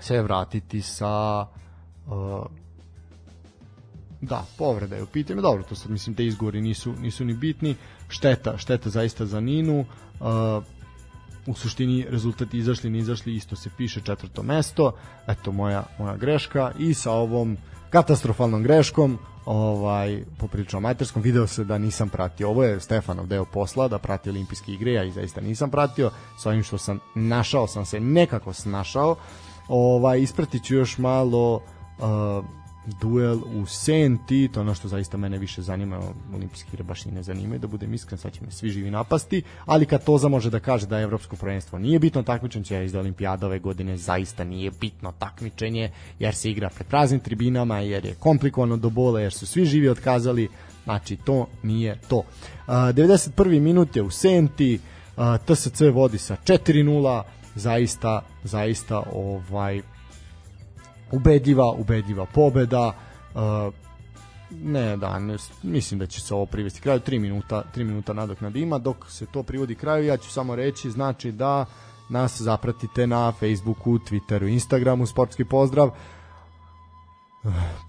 se 0.00 0.22
vratiti 0.22 0.82
sa 0.82 1.46
uh, 2.06 2.46
da, 4.20 4.44
povreda 4.58 4.96
je 4.96 5.02
u 5.02 5.06
pitanju, 5.06 5.42
dobro, 5.42 5.62
to 5.62 5.74
sad 5.74 5.90
mislim 5.90 6.16
te 6.16 6.26
izgovori 6.26 6.60
nisu, 6.60 6.94
nisu 7.00 7.24
ni 7.24 7.34
bitni, 7.34 7.76
šteta, 8.08 8.58
šteta 8.58 8.90
zaista 8.90 9.26
za 9.26 9.40
Ninu, 9.40 9.80
uh, 9.80 10.64
u 11.46 11.54
suštini 11.54 12.06
rezultati 12.08 12.58
izašli, 12.58 12.90
ni 12.90 12.98
izašli, 12.98 13.34
isto 13.34 13.56
se 13.56 13.70
piše 13.76 14.00
četvrto 14.00 14.42
mesto, 14.42 14.92
eto 15.26 15.52
moja, 15.52 15.84
moja 15.98 16.16
greška. 16.16 16.72
I 16.78 16.94
sa 16.94 17.12
ovom 17.12 17.56
katastrofalnom 17.90 18.62
greškom 18.62 19.18
ovaj 19.46 20.22
poprilično 20.38 20.76
amaterskom 20.76 21.22
video 21.22 21.46
se 21.46 21.64
da 21.64 21.78
nisam 21.78 22.08
pratio. 22.08 22.48
Ovo 22.48 22.64
je 22.64 22.80
Stefanov 22.80 23.26
deo 23.26 23.44
posla 23.44 23.88
da 23.88 23.98
prati 23.98 24.30
olimpijske 24.30 24.72
igre 24.72 24.92
ja 24.92 25.04
i 25.04 25.10
zaista 25.10 25.40
nisam 25.40 25.70
pratio. 25.70 26.10
Sa 26.38 26.48
ovim 26.48 26.62
što 26.62 26.78
sam 26.78 27.00
našao 27.14 27.66
sam 27.66 27.84
se 27.84 28.00
nekako 28.00 28.52
snašao. 28.52 29.16
Ovaj 29.68 30.20
ispratiću 30.20 30.74
još 30.74 30.98
malo 30.98 31.54
uh, 31.54 32.44
duel 33.00 33.38
u 33.54 33.66
Senti, 33.66 34.48
to 34.54 34.60
ono 34.60 34.74
što 34.74 34.88
zaista 34.88 35.16
mene 35.16 35.38
više 35.38 35.62
zanima, 35.62 36.00
olimpijski 36.34 36.68
igre 36.72 36.84
baš 36.84 37.06
i 37.06 37.10
ne 37.10 37.22
zanimaju, 37.22 37.58
da 37.58 37.66
budem 37.66 37.94
iskren, 37.94 38.18
sad 38.18 38.32
će 38.32 38.44
me 38.44 38.50
svi 38.50 38.70
živi 38.70 38.90
napasti, 38.90 39.42
ali 39.66 39.86
kad 39.86 40.04
Toza 40.04 40.28
može 40.28 40.50
da 40.50 40.60
kaže 40.60 40.86
da 40.86 41.00
evropsko 41.00 41.36
prvenstvo 41.36 41.78
nije 41.78 41.98
bitno 41.98 42.22
takmičenje, 42.22 42.84
iz 42.84 42.92
da 42.92 42.98
olimpijada 42.98 43.46
ove 43.46 43.58
godine 43.58 43.96
zaista 43.96 44.44
nije 44.44 44.70
bitno 44.70 45.12
takmičenje, 45.18 45.90
jer 46.18 46.34
se 46.34 46.50
igra 46.50 46.70
pred 46.74 46.86
praznim 46.86 47.20
tribinama, 47.20 47.78
jer 47.78 48.04
je 48.04 48.14
komplikovano 48.14 48.76
do 48.76 48.90
bola, 48.90 49.20
jer 49.20 49.32
su 49.32 49.46
svi 49.46 49.64
živi 49.64 49.88
otkazali, 49.88 50.48
znači 50.84 51.16
to 51.16 51.46
nije 51.62 51.98
to. 52.08 52.16
Uh, 52.16 52.24
91. 52.66 53.60
minut 53.60 53.96
je 53.96 54.02
u 54.02 54.10
Senti, 54.10 54.78
uh, 55.16 55.22
TSC 55.46 55.80
vodi 55.92 56.18
sa 56.18 56.36
4-0, 56.44 57.22
zaista, 57.54 58.22
zaista 58.44 59.02
ovaj 59.12 59.82
ubedljiva, 61.12 61.72
ubedljiva 61.72 62.26
pobeda. 62.26 62.92
Uh, 63.34 63.74
ne, 64.50 64.96
da, 64.96 65.18
ne, 65.18 65.36
mislim 65.62 66.00
da 66.00 66.06
će 66.06 66.20
se 66.20 66.34
ovo 66.34 66.46
privesti 66.46 66.80
kraju 66.80 67.00
3 67.00 67.18
minuta, 67.18 67.62
3 67.76 67.84
minuta 67.84 68.12
nadoknad 68.12 68.56
ima, 68.56 68.78
dok 68.78 69.10
se 69.10 69.26
to 69.26 69.42
privodi 69.42 69.74
kraju, 69.74 70.06
ja 70.06 70.16
ću 70.16 70.30
samo 70.30 70.56
reći, 70.56 70.90
znači 70.90 71.32
da 71.32 71.64
nas 72.08 72.40
zapratite 72.40 73.06
na 73.06 73.32
Facebooku, 73.32 73.98
Twitteru, 73.98 74.48
Instagramu, 74.52 75.06
sportski 75.06 75.44
pozdrav. 75.44 75.90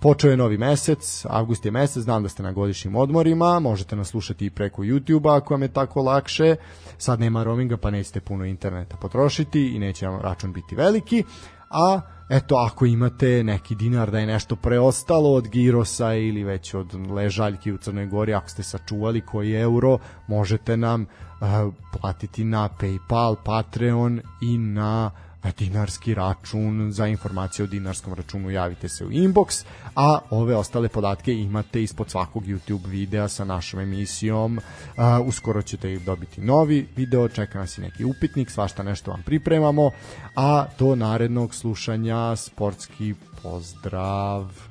Počeo 0.02 0.32
je 0.32 0.38
novi 0.38 0.58
mesec, 0.58 1.26
avgust 1.30 1.66
je 1.66 1.72
mesec, 1.72 2.04
znam 2.04 2.24
da 2.24 2.30
ste 2.30 2.44
na 2.44 2.52
godišnjim 2.52 2.96
odmorima, 2.96 3.60
možete 3.60 3.96
nas 3.96 4.08
slušati 4.08 4.46
i 4.46 4.50
preko 4.50 4.82
YouTube-a 4.82 5.36
ako 5.36 5.54
vam 5.54 5.62
je 5.62 5.74
tako 5.74 6.02
lakše. 6.02 6.56
Sad 6.98 7.20
nema 7.20 7.44
roaminga 7.44 7.78
pa 7.78 7.92
nećete 7.92 8.20
puno 8.20 8.46
interneta 8.46 8.98
potrošiti 8.98 9.76
i 9.76 9.80
neće 9.80 10.08
vam 10.08 10.22
račun 10.22 10.54
biti 10.54 10.76
veliki, 10.76 11.24
a 11.70 12.02
eto 12.30 12.56
ako 12.56 12.86
imate 12.86 13.44
neki 13.44 13.76
dinar 13.76 14.12
da 14.12 14.20
je 14.20 14.26
nešto 14.26 14.56
preostalo 14.56 15.34
od 15.34 15.48
girosa 15.48 16.14
ili 16.14 16.44
već 16.44 16.74
od 16.74 17.10
ležaljki 17.12 17.72
u 17.72 17.78
Crnoj 17.78 18.06
Gori 18.06 18.34
ako 18.34 18.50
ste 18.50 18.64
sačuvali 18.64 19.22
koji 19.22 19.54
euro 19.54 19.98
možete 20.28 20.78
nam 20.78 21.02
uh, 21.02 21.74
platiti 22.02 22.44
na 22.44 22.70
Paypal, 22.80 23.36
Patreon 23.46 24.22
i 24.42 24.58
na 24.58 25.12
dinarski 25.58 26.14
račun 26.14 26.92
za 26.92 27.08
informacije 27.08 27.64
o 27.64 27.68
dinarskom 27.68 28.14
računu 28.14 28.50
javite 28.50 28.90
se 28.90 29.06
u 29.06 29.10
inbox 29.10 29.66
a 29.96 30.20
ove 30.30 30.56
ostale 30.56 30.90
podatke 30.90 31.34
imate 31.34 31.84
ispod 31.84 32.10
svakog 32.10 32.44
YouTube 32.44 32.88
videa 32.88 33.28
sa 33.28 33.46
našom 33.46 33.80
emisijom. 33.80 34.58
Uh, 34.58 35.04
uskoro 35.28 35.62
ćete 35.62 36.00
dobiti 36.00 36.42
novi 36.42 36.88
video 36.96 37.28
čeka 37.28 37.60
nas 37.60 37.78
i 37.78 37.82
neki 37.82 38.06
upitnik 38.06 38.52
svašta 38.52 38.84
nešto 38.84 39.12
vam 39.12 39.24
pripremamo 39.26 39.92
a 40.36 40.66
do 40.80 40.96
narednog 40.96 41.56
slušanja 41.56 42.36
sportski 42.36 43.14
pozdrav 43.44 44.69